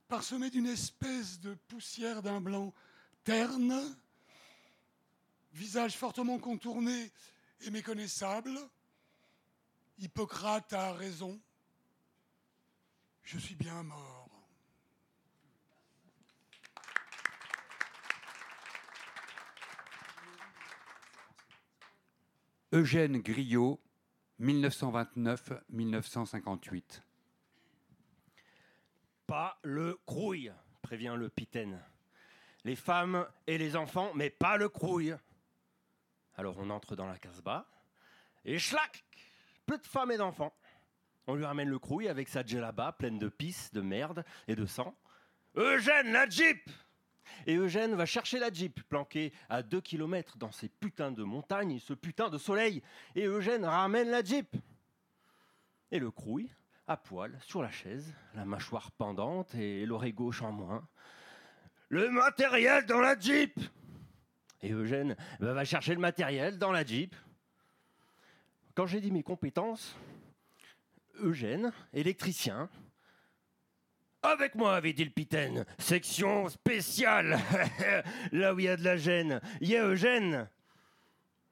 parsemés 0.09 0.49
d'une 0.49 0.65
espèce 0.65 1.39
de 1.39 1.53
poussière 1.53 2.21
d'un 2.23 2.41
blanc 2.41 2.73
terne, 3.23 3.79
visage 5.53 5.95
fortement 5.95 6.39
contourné 6.39 7.11
et 7.61 7.69
méconnaissable. 7.69 8.59
Hippocrate 9.99 10.73
a 10.73 10.91
raison. 10.93 11.39
Je 13.23 13.37
suis 13.37 13.55
bien 13.55 13.83
mort. 13.83 14.27
Eugène 22.71 23.17
Griot, 23.19 23.79
1929-1958. 24.41 27.01
Pas 29.29 29.59
le 29.61 29.95
crouille, 30.07 30.51
prévient 30.81 31.13
le 31.15 31.29
pitaine. 31.29 31.79
Les 32.63 32.75
femmes 32.75 33.27
et 33.45 33.59
les 33.59 33.75
enfants, 33.75 34.11
mais 34.15 34.31
pas 34.31 34.57
le 34.57 34.69
crouille. 34.69 35.15
Alors 36.35 36.57
on 36.57 36.71
entre 36.71 36.95
dans 36.95 37.05
la 37.05 37.15
casbah, 37.15 37.69
et 38.43 38.57
schlac 38.57 39.05
Peu 39.67 39.77
de 39.77 39.85
femmes 39.85 40.09
et 40.09 40.17
d'enfants. 40.17 40.51
On 41.27 41.35
lui 41.35 41.45
ramène 41.45 41.69
le 41.69 41.77
crouille 41.77 42.07
avec 42.07 42.27
sa 42.27 42.43
djellaba 42.43 42.91
pleine 42.91 43.19
de 43.19 43.29
pisse, 43.29 43.71
de 43.71 43.81
merde 43.81 44.25
et 44.47 44.55
de 44.55 44.65
sang. 44.65 44.97
Eugène, 45.55 46.11
la 46.11 46.27
Jeep 46.27 46.67
Et 47.45 47.55
Eugène 47.55 47.93
va 47.93 48.07
chercher 48.07 48.39
la 48.39 48.51
Jeep, 48.51 48.81
planquée 48.89 49.31
à 49.47 49.61
2 49.61 49.79
km 49.79 50.39
dans 50.39 50.51
ces 50.51 50.69
putains 50.69 51.11
de 51.11 51.21
montagnes 51.21 51.77
ce 51.77 51.93
putain 51.93 52.31
de 52.31 52.39
soleil. 52.39 52.81
Et 53.13 53.25
Eugène 53.25 53.63
ramène 53.63 54.09
la 54.09 54.23
Jeep. 54.23 54.55
Et 55.91 55.99
le 55.99 56.09
crouille, 56.09 56.49
à 56.89 56.97
poil, 56.97 57.37
sur 57.43 57.61
la 57.61 57.69
chaise, 57.69 58.15
la 58.33 58.45
mâchoire 58.45 58.91
pendante 58.91 59.53
et 59.53 59.85
l'oreille 59.85 60.11
gauche 60.11 60.41
en 60.41 60.51
moins. 60.51 60.87
Le 61.87 62.09
matériel 62.09 62.87
dans 62.87 62.99
la 62.99 63.17
Jeep 63.17 63.59
Et 64.63 64.71
Eugène 64.71 65.15
bah, 65.39 65.53
va 65.53 65.65
chercher 65.65 65.93
le 65.93 65.99
matériel 65.99 66.57
dans 66.57 66.71
la 66.71 66.83
Jeep. 66.83 67.15
Quand 68.73 68.87
j'ai 68.87 69.01
dit 69.01 69.11
mes 69.11 69.21
compétences, 69.21 69.95
Eugène, 71.19 71.71
électricien. 71.93 72.69
Avec 74.23 74.55
moi, 74.55 74.75
avait 74.75 74.93
dit 74.93 75.05
le 75.05 75.11
pitaine. 75.11 75.65
Section 75.77 76.49
spéciale. 76.49 77.37
Là 78.31 78.55
où 78.55 78.59
il 78.59 78.65
y 78.65 78.69
a 78.69 78.75
de 78.75 78.83
la 78.83 78.97
gêne. 78.97 79.41
Il 79.61 79.69
y 79.69 79.77
a 79.77 79.85
Eugène. 79.85 80.49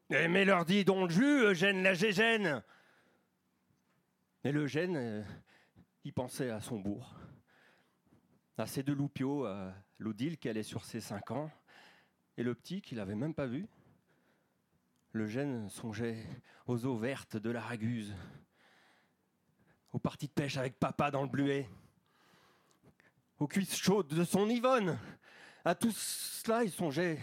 Eh, 0.10 0.28
Mais 0.28 0.46
leur 0.46 0.66
dit 0.66 0.84
donc 0.84 1.10
le 1.10 1.16
jus, 1.16 1.44
Eugène 1.44 1.84
la 1.84 1.94
gégène. 1.94 2.64
Et 4.48 4.54
l'Eugène, 4.54 4.96
euh, 4.96 5.24
il 6.06 6.14
pensait 6.14 6.52
à 6.52 6.62
son 6.62 6.80
bourg. 6.80 7.14
À 8.58 8.66
ses 8.66 8.82
deux 8.82 8.94
loupiaux, 8.94 9.44
à 9.44 9.74
l'Odile 10.00 10.38
qui 10.38 10.48
allait 10.48 10.64
sur 10.64 10.86
ses 10.86 11.02
cinq 11.02 11.32
ans. 11.32 11.52
Et 12.38 12.44
le 12.44 12.56
petit 12.56 12.82
qu'il 12.82 12.98
n'avait 12.98 13.14
même 13.14 13.34
pas 13.34 13.46
vu. 13.46 13.68
L'Eugène 15.12 15.68
songeait 15.68 16.26
aux 16.66 16.86
eaux 16.86 16.96
vertes 16.96 17.36
de 17.36 17.50
la 17.50 17.60
Raguse 17.60 18.16
aux 19.92 20.00
parties 20.00 20.28
de 20.28 20.32
pêche 20.32 20.56
avec 20.56 20.80
papa 20.80 21.12
dans 21.12 21.24
le 21.24 21.28
bluet, 21.28 21.68
aux 23.40 23.48
cuisses 23.50 23.76
chaudes 23.76 24.08
de 24.08 24.24
son 24.24 24.48
Yvonne. 24.48 24.98
À 25.66 25.76
tout 25.76 25.92
cela, 25.92 26.64
il 26.64 26.72
songeait. 26.72 27.20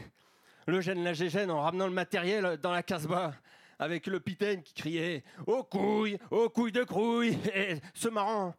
Le 0.67 0.83
gène, 0.83 1.03
la 1.03 1.15
gégène, 1.15 1.51
en 1.51 1.63
ramenant 1.63 1.87
le 1.87 1.95
matériel 1.95 2.59
dans 2.59 2.73
la 2.73 2.83
casbah, 2.83 3.33
avec 3.79 4.07
le 4.07 4.21
pitaine 4.21 4.63
qui 4.63 4.75
criait 4.75 5.25
Aux 5.47 5.65
couilles, 5.65 6.19
aux 6.31 6.49
couilles 6.49 6.73
de 6.73 6.85
crouille 6.85 7.39
Et 7.55 7.77
ce 7.95 8.09
marrant. 8.09 8.55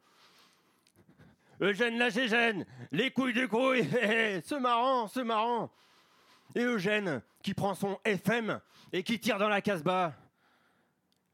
Eugène 1.61 1.97
la 1.97 2.09
gégène, 2.09 2.65
les 2.91 3.11
couilles 3.11 3.33
de 3.33 3.45
crouille 3.45 3.87
Et 4.01 4.41
ce 4.41 4.55
marrant, 4.55 5.07
ce 5.07 5.21
marrant. 5.21 5.71
Et 6.53 6.61
Eugène 6.61 7.21
qui 7.41 7.53
prend 7.53 7.73
son 7.73 7.99
FM 8.03 8.59
et 8.91 9.03
qui 9.03 9.19
tire 9.19 9.37
dans 9.37 9.49
la 9.49 9.61
casbah. 9.61 10.13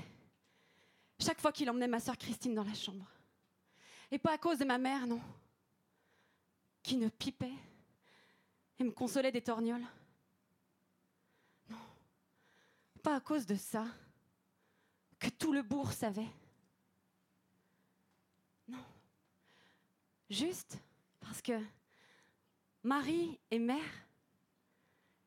Chaque 1.19 1.39
fois 1.39 1.51
qu'il 1.51 1.69
emmenait 1.69 1.87
ma 1.87 1.99
sœur 1.99 2.17
Christine 2.17 2.53
dans 2.53 2.63
la 2.63 2.73
chambre. 2.73 3.09
Et 4.11 4.19
pas 4.19 4.33
à 4.33 4.37
cause 4.37 4.59
de 4.59 4.65
ma 4.65 4.77
mère, 4.77 5.07
non. 5.07 5.21
Qui 6.83 6.97
ne 6.97 7.09
pipait 7.09 7.53
et 8.77 8.83
me 8.83 8.91
consolait 8.91 9.31
des 9.31 9.41
torgnoles. 9.41 9.85
Non. 11.69 11.79
Pas 13.01 13.15
à 13.15 13.21
cause 13.21 13.45
de 13.45 13.55
ça 13.55 13.85
que 15.17 15.29
tout 15.29 15.53
le 15.53 15.63
bourg 15.63 15.91
savait. 15.91 16.29
Juste 20.29 20.77
parce 21.19 21.41
que 21.41 21.53
Marie 22.83 23.39
et 23.51 23.59
mère, 23.59 24.07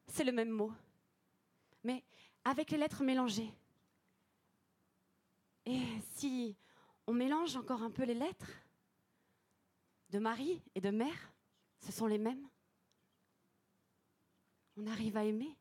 c'est 0.06 0.24
le 0.24 0.32
même 0.32 0.50
mot, 0.50 0.72
mais 1.84 2.04
avec 2.44 2.70
les 2.70 2.78
lettres 2.78 3.04
mélangées. 3.04 3.52
Et 5.66 5.82
si 6.14 6.56
on 7.06 7.12
mélange 7.12 7.56
encore 7.56 7.82
un 7.82 7.90
peu 7.90 8.04
les 8.04 8.14
lettres 8.14 8.50
de 10.10 10.18
Marie 10.18 10.62
et 10.74 10.80
de 10.80 10.90
mère, 10.90 11.32
ce 11.80 11.92
sont 11.92 12.06
les 12.06 12.18
mêmes. 12.18 12.48
On 14.76 14.86
arrive 14.86 15.16
à 15.16 15.24
aimer. 15.24 15.56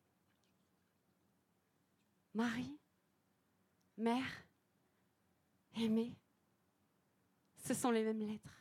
Marie, 2.34 2.80
mère, 3.98 4.46
aimer, 5.76 6.16
ce 7.66 7.74
sont 7.74 7.92
les 7.92 8.04
mêmes 8.04 8.28
lettres. 8.28 8.57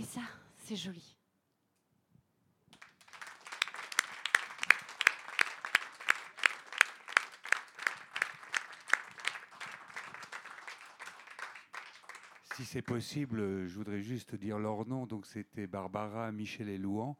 Et 0.00 0.04
ça, 0.04 0.22
c'est 0.56 0.76
joli. 0.76 1.14
Si 12.54 12.64
c'est 12.64 12.80
possible, 12.80 13.66
je 13.66 13.74
voudrais 13.74 14.00
juste 14.00 14.34
dire 14.36 14.58
leur 14.58 14.86
nom. 14.86 15.04
Donc 15.04 15.26
c'était 15.26 15.66
Barbara, 15.66 16.32
Michel 16.32 16.70
et 16.70 16.78
Louan. 16.78 17.18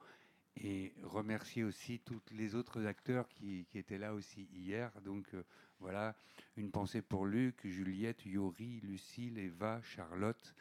Et 0.57 0.95
remercier 1.03 1.65
aussi 1.65 2.01
tous 2.01 2.23
les 2.31 2.55
autres 2.55 2.87
acteurs 2.87 3.29
qui, 3.29 3.67
qui 3.71 3.77
étaient 3.77 3.99
là 3.99 4.15
aussi 4.15 4.49
hier. 4.55 4.91
Donc 5.03 5.27
euh, 5.35 5.45
voilà, 5.81 6.17
une 6.57 6.71
pensée 6.71 7.03
pour 7.03 7.27
Luc, 7.27 7.61
Juliette, 7.63 8.25
Yori, 8.25 8.81
Lucille, 8.81 9.37
Eva, 9.37 9.83
Charlotte, 9.83 10.55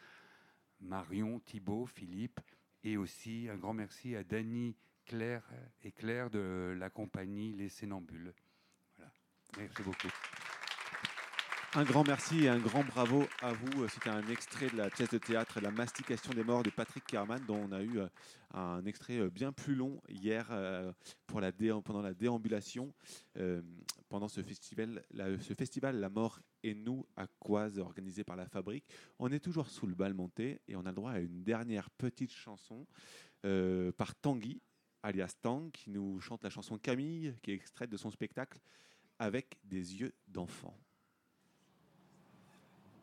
Marion, 0.80 1.40
Thibault, 1.40 1.86
Philippe. 1.86 2.40
Et 2.82 2.96
aussi 2.96 3.48
un 3.50 3.56
grand 3.56 3.74
merci 3.74 4.16
à 4.16 4.24
Dany, 4.24 4.74
Claire 5.04 5.48
et 5.82 5.92
Claire 5.92 6.30
de 6.30 6.74
la 6.78 6.88
compagnie 6.88 7.52
Les 7.52 7.68
Sénambules. 7.68 8.32
Merci 9.58 9.82
beaucoup. 9.82 10.08
Un 11.76 11.84
grand 11.84 12.04
merci 12.04 12.46
et 12.46 12.48
un 12.48 12.58
grand 12.58 12.82
bravo 12.82 13.28
à 13.42 13.52
vous. 13.52 13.86
C'était 13.86 14.10
un 14.10 14.26
extrait 14.26 14.68
de 14.70 14.76
la 14.76 14.90
pièce 14.90 15.10
de 15.10 15.18
théâtre 15.18 15.60
La 15.60 15.70
mastication 15.70 16.32
des 16.32 16.42
morts 16.42 16.64
de 16.64 16.70
Patrick 16.70 17.04
Kerman, 17.04 17.40
dont 17.46 17.60
on 17.64 17.70
a 17.70 17.80
eu 17.80 18.00
euh, 18.00 18.08
un 18.54 18.84
extrait 18.86 19.18
euh, 19.18 19.30
bien 19.30 19.52
plus 19.52 19.76
long 19.76 20.02
hier 20.08 20.48
euh, 20.50 20.90
pendant 21.28 22.02
la 22.02 22.12
déambulation, 22.12 22.92
pendant 24.08 24.26
ce 24.26 24.42
festival, 24.42 25.04
ce 25.14 25.54
festival 25.54 26.00
La 26.00 26.08
mort 26.08 26.40
et 26.62 26.74
nous 26.74 27.06
à 27.16 27.26
Coise, 27.26 27.78
organisé 27.78 28.24
par 28.24 28.36
la 28.36 28.46
Fabrique. 28.46 28.84
On 29.18 29.30
est 29.32 29.40
toujours 29.40 29.68
sous 29.68 29.86
le 29.86 29.94
bal 29.94 30.14
monté 30.14 30.60
et 30.68 30.76
on 30.76 30.86
a 30.86 30.90
le 30.90 30.94
droit 30.94 31.12
à 31.12 31.18
une 31.18 31.42
dernière 31.42 31.90
petite 31.90 32.32
chanson 32.32 32.86
euh, 33.44 33.92
par 33.92 34.14
Tanguy, 34.14 34.60
alias 35.02 35.34
Tang, 35.40 35.70
qui 35.70 35.90
nous 35.90 36.20
chante 36.20 36.44
la 36.44 36.50
chanson 36.50 36.78
Camille, 36.78 37.34
qui 37.42 37.50
est 37.50 37.54
extraite 37.54 37.90
de 37.90 37.96
son 37.96 38.10
spectacle 38.10 38.58
Avec 39.18 39.58
des 39.64 40.00
yeux 40.00 40.12
d'enfant. 40.28 40.76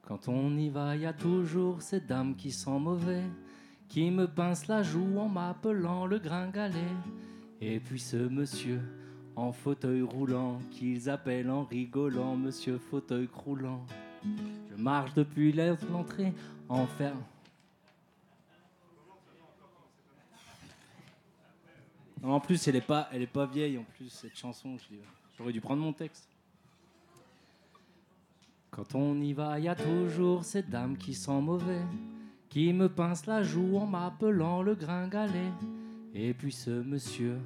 Quand 0.03 0.29
on 0.29 0.55
y 0.55 0.69
va, 0.69 0.95
y 0.95 1.05
a 1.05 1.13
toujours 1.13 1.81
cette 1.81 2.07
dame 2.07 2.35
qui 2.35 2.51
sent 2.51 2.79
mauvais, 2.79 3.25
qui 3.89 4.09
me 4.09 4.25
pince 4.25 4.67
la 4.67 4.81
joue 4.83 5.17
en 5.17 5.27
m'appelant 5.27 6.05
le 6.05 6.19
gringalet. 6.19 6.95
Et 7.59 7.79
puis 7.79 7.99
ce 7.99 8.15
monsieur 8.15 8.81
en 9.37 9.51
fauteuil 9.51 10.01
roulant, 10.01 10.59
qu'ils 10.71 11.11
appellent 11.11 11.51
en 11.51 11.63
rigolant 11.63 12.35
Monsieur 12.35 12.79
fauteuil 12.79 13.27
croulant. 13.27 13.85
Je 14.23 14.75
marche 14.75 15.13
depuis 15.13 15.53
l'entrée. 15.53 16.33
En 22.23 22.39
plus, 22.39 22.67
elle 22.67 22.77
est 22.77 22.81
pas, 22.81 23.07
elle 23.13 23.21
est 23.21 23.27
pas 23.27 23.45
vieille. 23.45 23.77
En 23.77 23.83
plus, 23.83 24.09
cette 24.09 24.35
chanson, 24.35 24.75
j'aurais 25.37 25.53
dû 25.53 25.61
prendre 25.61 25.83
mon 25.83 25.93
texte. 25.93 26.27
Quand 28.71 28.95
on 28.95 29.21
y 29.21 29.33
va, 29.33 29.59
y 29.59 29.67
a 29.67 29.75
toujours 29.75 30.43
cette 30.43 30.71
dame 30.71 30.97
qui 30.97 31.13
sent 31.13 31.41
mauvais, 31.41 31.81
qui 32.49 32.73
me 32.73 32.89
pince 32.89 33.27
la 33.27 33.43
joue 33.43 33.77
en 33.77 33.85
m'appelant 33.85 34.63
le 34.63 34.73
gringalet. 34.73 35.51
Et 36.15 36.33
puis 36.33 36.51
ce 36.51 36.71
monsieur 36.71 37.37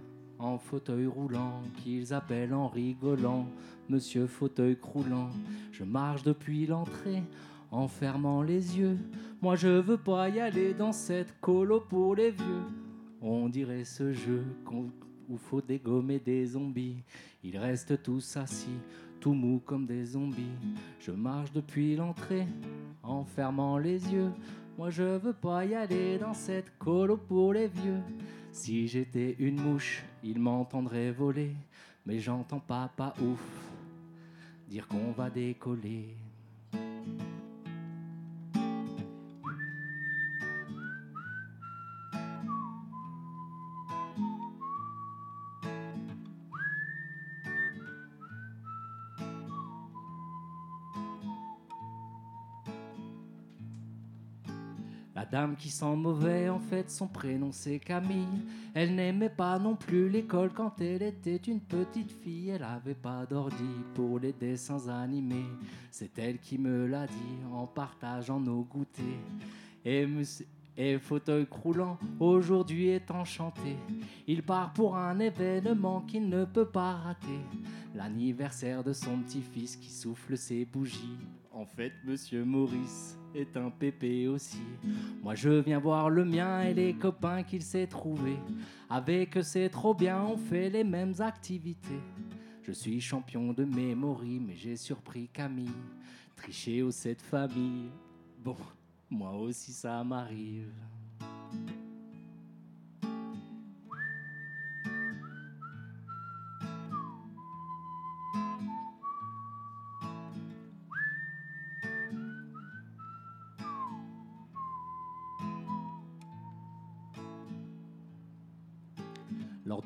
en 0.42 0.58
fauteuil 0.58 1.06
roulant, 1.06 1.62
qu'ils 1.78 2.14
appellent 2.14 2.54
en 2.54 2.68
rigolant 2.68 3.48
Monsieur 3.90 4.26
fauteuil 4.26 4.78
croulant. 4.78 5.30
Je 5.74 5.84
marche 5.84 6.24
depuis 6.24 6.66
l'entrée 6.66 7.24
en 7.72 7.90
fermant 7.90 8.42
les 8.42 8.80
yeux. 8.80 8.98
Moi 9.42 9.56
je 9.56 9.68
veux 9.68 9.98
pas 9.98 10.30
y 10.30 10.40
aller 10.40 10.74
dans 10.74 10.94
cette 10.94 11.40
colo 11.42 11.82
pour 11.82 12.16
les 12.16 12.32
vieux. 12.32 12.64
On 13.22 13.50
dirait 13.50 13.84
ce 13.84 14.14
jeu 14.14 14.46
où 15.30 15.38
faut 15.38 15.62
dégommer 15.62 16.20
des 16.20 16.46
zombies. 16.46 17.04
Ils 17.44 17.58
restent 17.58 18.02
tous 18.02 18.38
assis, 18.38 18.80
tout 19.20 19.34
mous 19.34 19.60
comme 19.60 19.86
des 19.86 20.06
zombies. 20.06 20.58
Je 21.00 21.12
marche 21.12 21.52
depuis 21.52 21.96
l'entrée 21.98 22.48
en 23.04 23.26
fermant 23.26 23.78
les 23.78 24.12
yeux. 24.14 24.32
Moi 24.78 24.90
je 24.90 25.18
veux 25.18 25.34
pas 25.34 25.66
y 25.66 25.76
aller 25.76 26.18
dans 26.18 26.34
cette 26.34 26.78
colo 26.78 27.18
pour 27.18 27.52
les 27.52 27.68
vieux. 27.68 28.02
Si 28.52 28.88
j'étais 28.88 29.36
une 29.40 29.62
mouche, 29.62 30.04
ils 30.24 30.40
m'entendraient 30.40 31.12
voler. 31.12 31.56
Mais 32.06 32.20
j'entends 32.20 32.60
pas 32.60 32.92
ouf 33.22 33.40
dire 34.68 34.88
qu'on 34.88 35.12
va 35.12 35.30
décoller. 35.30 36.16
Qui 55.58 55.70
sent 55.70 55.96
mauvais, 55.96 56.50
en 56.50 56.60
fait, 56.60 56.90
son 56.90 57.08
prénom 57.08 57.52
c'est 57.52 57.80
Camille. 57.80 58.28
Elle 58.74 58.96
n'aimait 58.96 59.30
pas 59.30 59.60
non 59.60 59.76
plus 59.76 60.10
l'école 60.10 60.52
quand 60.54 60.80
elle 60.80 61.02
était 61.02 61.36
une 61.36 61.60
petite 61.60 62.12
fille. 62.12 62.50
Elle 62.50 62.64
avait 62.64 62.96
pas 62.96 63.26
d'ordi 63.26 63.64
pour 63.94 64.20
les 64.20 64.34
dessins 64.34 64.88
animés. 64.88 65.46
C'est 65.90 66.18
elle 66.20 66.40
qui 66.40 66.58
me 66.58 66.86
l'a 66.86 67.08
dit 67.08 67.40
en 67.54 67.68
partageant 67.68 68.40
nos 68.40 68.64
goûters. 68.64 69.04
Et 70.78 70.98
fauteuil 71.00 71.46
croulant, 71.46 71.98
aujourd'hui 72.20 72.88
est 72.88 73.12
enchanté. 73.12 73.76
Il 74.26 74.42
part 74.42 74.72
pour 74.74 74.96
un 74.96 75.20
événement 75.20 76.02
qu'il 76.02 76.30
ne 76.30 76.46
peut 76.46 76.66
pas 76.66 76.94
rater. 76.94 77.42
L'anniversaire 77.94 78.84
de 78.84 78.94
son 78.94 79.18
petit-fils 79.20 79.76
qui 79.76 79.90
souffle 79.90 80.38
ses 80.38 80.64
bougies. 80.66 81.18
En 81.52 81.66
fait, 81.66 81.92
monsieur 82.06 82.46
Maurice 82.46 83.18
est 83.36 83.56
un 83.58 83.70
pépé 83.70 84.28
aussi. 84.28 84.62
Moi, 85.22 85.36
je 85.36 85.50
viens 85.50 85.80
voir 85.80 86.10
le 86.10 86.26
mien 86.26 86.62
et 86.62 86.74
les 86.74 86.94
copains 86.94 87.44
qu'il 87.44 87.62
s'est 87.62 87.88
trouvé. 87.88 88.38
Avec 88.90 89.38
c'est 89.42 89.70
trop 89.70 89.94
bien, 89.94 90.22
on 90.24 90.38
fait 90.38 90.70
les 90.70 90.84
mêmes 90.84 91.14
activités. 91.20 92.02
Je 92.64 92.72
suis 92.72 93.02
champion 93.02 93.54
de 93.54 93.66
mémoire, 93.66 94.22
mais 94.24 94.56
j'ai 94.56 94.76
surpris 94.76 95.30
Camille. 95.32 95.70
Triché 96.36 96.82
au 96.82 96.92
cette 96.92 97.22
famille. 97.22 97.90
Bon, 98.44 98.56
moi 99.10 99.34
aussi 99.34 99.72
ça 99.72 100.04
m'arrive. 100.04 100.72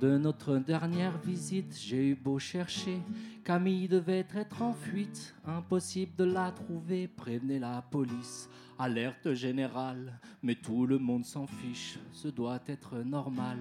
De 0.01 0.17
notre 0.17 0.57
dernière 0.57 1.17
visite, 1.19 1.73
j'ai 1.79 2.09
eu 2.09 2.15
beau 2.15 2.37
chercher. 2.37 2.99
Camille 3.45 3.87
devait 3.87 4.27
être 4.35 4.61
en 4.61 4.73
fuite, 4.73 5.33
impossible 5.45 6.11
de 6.17 6.25
la 6.25 6.51
trouver. 6.51 7.07
Prévenez 7.07 7.59
la 7.59 7.81
police, 7.81 8.49
alerte 8.77 9.33
générale. 9.33 10.19
Mais 10.43 10.55
tout 10.55 10.85
le 10.85 10.99
monde 10.99 11.23
s'en 11.23 11.47
fiche, 11.47 11.97
ce 12.11 12.27
doit 12.27 12.59
être 12.67 12.97
normal. 12.97 13.57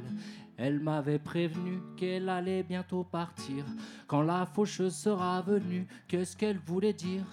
Elle 0.57 0.81
m'avait 0.81 1.21
prévenu 1.21 1.79
qu'elle 1.97 2.29
allait 2.29 2.65
bientôt 2.65 3.05
partir. 3.05 3.65
Quand 4.09 4.23
la 4.23 4.45
faucheuse 4.45 4.97
sera 4.97 5.41
venue, 5.41 5.87
qu'est-ce 6.09 6.37
qu'elle 6.37 6.59
voulait 6.59 6.93
dire? 6.93 7.27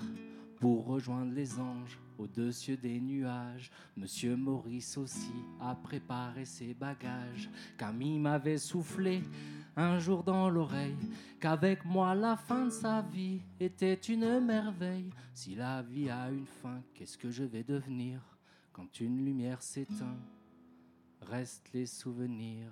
Pour 0.59 0.85
rejoindre 0.85 1.33
les 1.33 1.59
anges 1.59 1.97
au-dessus 2.21 2.77
des 2.77 2.99
nuages. 2.99 3.71
Monsieur 3.97 4.35
Maurice 4.35 4.97
aussi 4.97 5.33
a 5.59 5.75
préparé 5.75 6.45
ses 6.45 6.73
bagages. 6.73 7.49
Camille 7.77 8.19
m'avait 8.19 8.57
soufflé 8.57 9.23
un 9.75 9.99
jour 9.99 10.23
dans 10.23 10.49
l'oreille 10.49 10.97
qu'avec 11.39 11.85
moi 11.85 12.13
la 12.13 12.35
fin 12.35 12.65
de 12.65 12.71
sa 12.71 13.01
vie 13.01 13.41
était 13.59 13.93
une 13.93 14.39
merveille. 14.39 15.09
Si 15.33 15.55
la 15.55 15.81
vie 15.81 16.09
a 16.09 16.29
une 16.29 16.45
fin, 16.45 16.81
qu'est-ce 16.93 17.17
que 17.17 17.31
je 17.31 17.43
vais 17.43 17.63
devenir 17.63 18.21
quand 18.71 18.99
une 18.99 19.23
lumière 19.25 19.61
s'éteint? 19.61 20.19
Restent 21.21 21.71
les 21.73 21.85
souvenirs. 21.85 22.71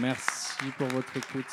Merci 0.00 0.70
pour 0.76 0.86
votre 0.88 1.16
écoute. 1.16 1.46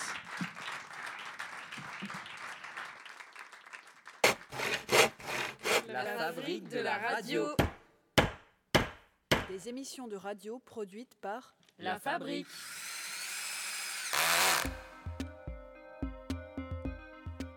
La 5.87 6.05
fabrique 6.05 6.69
de 6.69 6.79
la 6.79 6.97
radio. 6.97 7.47
Des 9.49 9.69
émissions 9.69 10.07
de 10.07 10.15
radio 10.15 10.59
produites 10.59 11.15
par 11.21 11.55
La 11.79 11.97
fabrique. 11.97 12.47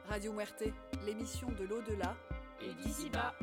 Radio 0.08 0.32
Muerte, 0.32 0.64
l'émission 1.04 1.48
de 1.50 1.64
l'au-delà 1.64 2.16
Et 2.62 2.72
d'ici-bas. 2.82 3.34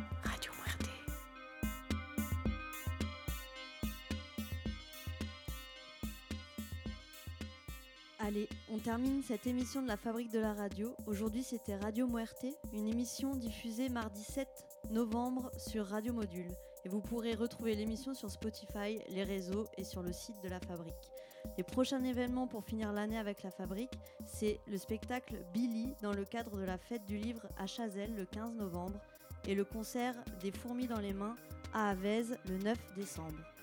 Allez, 8.26 8.50
on 8.74 8.80
termine 8.80 9.22
cette 9.22 9.46
émission 9.46 9.84
de 9.84 9.88
la 9.88 9.98
Fabrique 9.98 10.32
de 10.32 10.40
la 10.40 10.56
Radio. 10.56 10.96
Aujourd'hui, 11.06 11.44
c'était 11.44 11.76
Radio 11.76 12.08
Muerte, 12.08 12.48
une 12.74 12.88
émission 12.88 13.36
diffusée 13.36 13.88
mardi 13.88 14.24
7 14.24 14.48
novembre 14.90 15.52
sur 15.60 15.86
Radio 15.86 16.12
Module. 16.12 16.50
Et 16.86 16.90
vous 16.90 17.02
pourrez 17.02 17.36
retrouver 17.36 17.76
l'émission 17.76 18.16
sur 18.16 18.32
Spotify, 18.32 18.98
les 19.10 19.24
réseaux 19.24 19.68
et 19.78 19.84
sur 19.84 20.02
le 20.02 20.12
site 20.12 20.42
de 20.44 20.50
la 20.50 20.60
Fabrique. 20.60 21.12
Les 21.56 21.64
prochains 21.64 22.04
événements 22.04 22.48
pour 22.48 22.64
finir 22.64 22.92
l'année 22.94 23.20
avec 23.20 23.44
la 23.44 23.52
Fabrique, 23.52 23.94
c'est 24.26 24.60
le 24.66 24.80
spectacle 24.80 25.46
Billy 25.54 25.94
dans 26.02 26.14
le 26.14 26.26
cadre 26.26 26.58
de 26.58 26.66
la 26.66 26.80
fête 26.80 27.06
du 27.06 27.18
livre 27.18 27.46
à 27.60 27.68
Chazelles 27.68 28.16
le 28.16 28.26
15 28.26 28.56
novembre 28.56 29.00
et 29.48 29.54
le 29.54 29.66
concert 29.66 30.16
des 30.42 30.52
fourmis 30.52 30.88
dans 30.88 31.00
les 31.00 31.14
mains 31.14 31.36
à 31.76 31.92
Avez 31.92 32.24
le 32.50 32.58
9 32.58 32.76
décembre. 32.96 33.55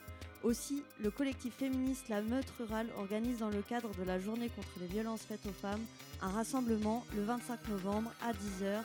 Aussi, 0.44 0.82
le 1.00 1.10
collectif 1.10 1.54
féministe 1.54 2.08
La 2.08 2.20
Meute 2.20 2.50
Rurale 2.58 2.88
organise 2.98 3.38
dans 3.38 3.48
le 3.48 3.62
cadre 3.62 3.94
de 3.94 4.02
la 4.02 4.18
journée 4.18 4.48
contre 4.48 4.72
les 4.80 4.88
violences 4.88 5.22
faites 5.22 5.46
aux 5.46 5.52
femmes 5.52 5.84
un 6.20 6.30
rassemblement 6.30 7.04
le 7.14 7.22
25 7.22 7.68
novembre 7.68 8.12
à 8.20 8.32
10h 8.32 8.82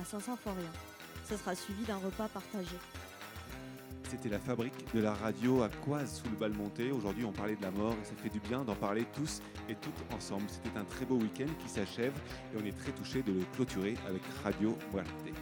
à 0.00 0.04
Saint-Symphorien. 0.04 0.72
Ce 1.28 1.36
sera 1.36 1.54
suivi 1.54 1.84
d'un 1.84 1.98
repas 1.98 2.28
partagé. 2.28 2.76
C'était 4.08 4.30
la 4.30 4.38
fabrique 4.38 4.94
de 4.94 5.00
la 5.00 5.12
radio 5.12 5.62
à 5.62 5.68
Coise 5.68 6.22
sous 6.22 6.30
le 6.30 6.36
bal 6.36 6.52
monté. 6.52 6.90
Aujourd'hui, 6.90 7.26
on 7.26 7.32
parlait 7.32 7.56
de 7.56 7.62
la 7.62 7.70
mort 7.70 7.94
et 8.00 8.04
ça 8.06 8.14
fait 8.22 8.30
du 8.30 8.40
bien 8.40 8.64
d'en 8.64 8.74
parler 8.74 9.04
tous 9.14 9.42
et 9.68 9.74
toutes 9.74 10.14
ensemble. 10.14 10.44
C'était 10.48 10.78
un 10.78 10.84
très 10.84 11.04
beau 11.04 11.16
week-end 11.16 11.52
qui 11.62 11.68
s'achève 11.68 12.14
et 12.54 12.62
on 12.62 12.64
est 12.64 12.78
très 12.78 12.92
touchés 12.92 13.22
de 13.22 13.32
le 13.32 13.44
clôturer 13.54 13.94
avec 14.08 14.22
Radio 14.42 14.74
Muerte. 14.92 15.33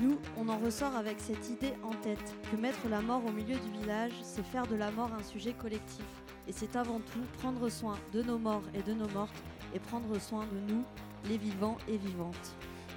Nous, 0.00 0.18
on 0.38 0.48
en 0.48 0.58
ressort 0.58 0.96
avec 0.96 1.20
cette 1.20 1.50
idée 1.50 1.74
en 1.82 1.90
tête 1.90 2.34
que 2.50 2.56
mettre 2.56 2.88
la 2.88 3.02
mort 3.02 3.24
au 3.26 3.30
milieu 3.30 3.56
du 3.56 3.70
village, 3.80 4.12
c'est 4.22 4.44
faire 4.44 4.66
de 4.66 4.74
la 4.74 4.90
mort 4.90 5.10
un 5.12 5.22
sujet 5.22 5.52
collectif. 5.52 6.04
Et 6.48 6.52
c'est 6.52 6.76
avant 6.76 7.00
tout 7.00 7.20
prendre 7.38 7.68
soin 7.68 7.96
de 8.12 8.22
nos 8.22 8.38
morts 8.38 8.64
et 8.74 8.82
de 8.82 8.94
nos 8.94 9.08
mortes 9.10 9.42
et 9.74 9.78
prendre 9.78 10.18
soin 10.18 10.46
de 10.46 10.72
nous, 10.72 10.84
les 11.28 11.36
vivants 11.36 11.76
et 11.88 11.98
vivantes. 11.98 12.56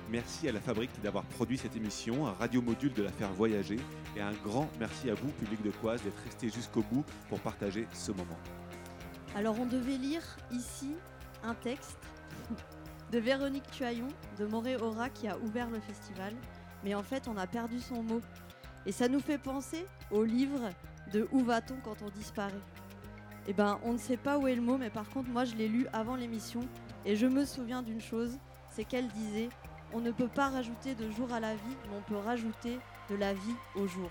Merci 0.10 0.48
à 0.48 0.52
la 0.52 0.62
fabrique 0.62 1.02
d'avoir 1.02 1.24
produit 1.26 1.58
cette 1.58 1.76
émission, 1.76 2.28
à 2.28 2.34
Radio 2.34 2.62
Module 2.62 2.94
de 2.94 3.04
la 3.04 3.12
faire 3.12 3.32
voyager 3.34 3.78
et 4.16 4.22
un 4.22 4.34
grand 4.44 4.70
merci 4.80 5.10
à 5.10 5.16
vous, 5.16 5.30
public 5.30 5.62
de 5.64 5.72
Coise, 5.72 6.02
d'être 6.04 6.22
resté 6.24 6.50
jusqu'au 6.50 6.84
bout 6.92 7.04
pour 7.28 7.40
partager 7.40 7.88
ce 7.92 8.12
moment. 8.12 8.38
Alors 9.36 9.60
on 9.60 9.66
devait 9.66 9.98
lire 9.98 10.24
ici 10.52 10.94
un 11.44 11.56
texte 11.56 11.98
de 13.12 13.20
Véronique 13.20 13.70
Tuaillon 13.72 14.08
de 14.40 14.46
Moré 14.46 14.78
Aura 14.78 15.10
qui 15.10 15.28
a 15.28 15.38
ouvert 15.40 15.70
le 15.70 15.80
festival, 15.80 16.34
mais 16.86 16.96
en 16.96 17.04
fait 17.04 17.28
on 17.28 17.36
a 17.36 17.48
perdu 17.48 17.82
son 17.82 18.02
mot. 18.04 18.22
Et 18.86 18.94
ça 18.94 19.10
nous 19.10 19.20
fait 19.20 19.40
penser 19.40 19.86
au 20.12 20.24
livre 20.24 20.70
de 21.12 21.28
Où 21.32 21.44
va-t-on 21.44 21.76
quand 21.84 22.04
on 22.04 22.10
disparaît? 22.10 22.54
Eh 23.48 23.54
ben 23.54 23.80
on 23.84 23.94
ne 23.94 23.98
sait 23.98 24.18
pas 24.18 24.38
où 24.38 24.48
est 24.48 24.56
le 24.56 24.62
mot, 24.62 24.78
mais 24.78 24.92
par 24.92 25.10
contre 25.10 25.30
moi 25.30 25.44
je 25.44 25.56
l'ai 25.56 25.68
lu 25.68 25.88
avant 25.92 26.16
l'émission 26.16 26.62
et 27.04 27.16
je 27.16 27.26
me 27.26 27.44
souviens 27.46 27.82
d'une 27.82 28.02
chose, 28.02 28.38
c'est 28.70 28.86
qu'elle 28.86 29.08
disait 29.08 29.50
on 29.94 30.00
ne 30.00 30.12
peut 30.12 30.28
pas 30.28 30.50
rajouter 30.50 30.94
de 30.94 31.10
jour 31.12 31.32
à 31.34 31.40
la 31.40 31.56
vie, 31.56 31.78
mais 31.90 31.98
on 31.98 32.02
peut 32.02 32.18
rajouter 32.18 32.80
de 33.10 33.16
la 33.16 33.34
vie 33.34 33.56
au 33.76 33.88
jour. 33.88 34.10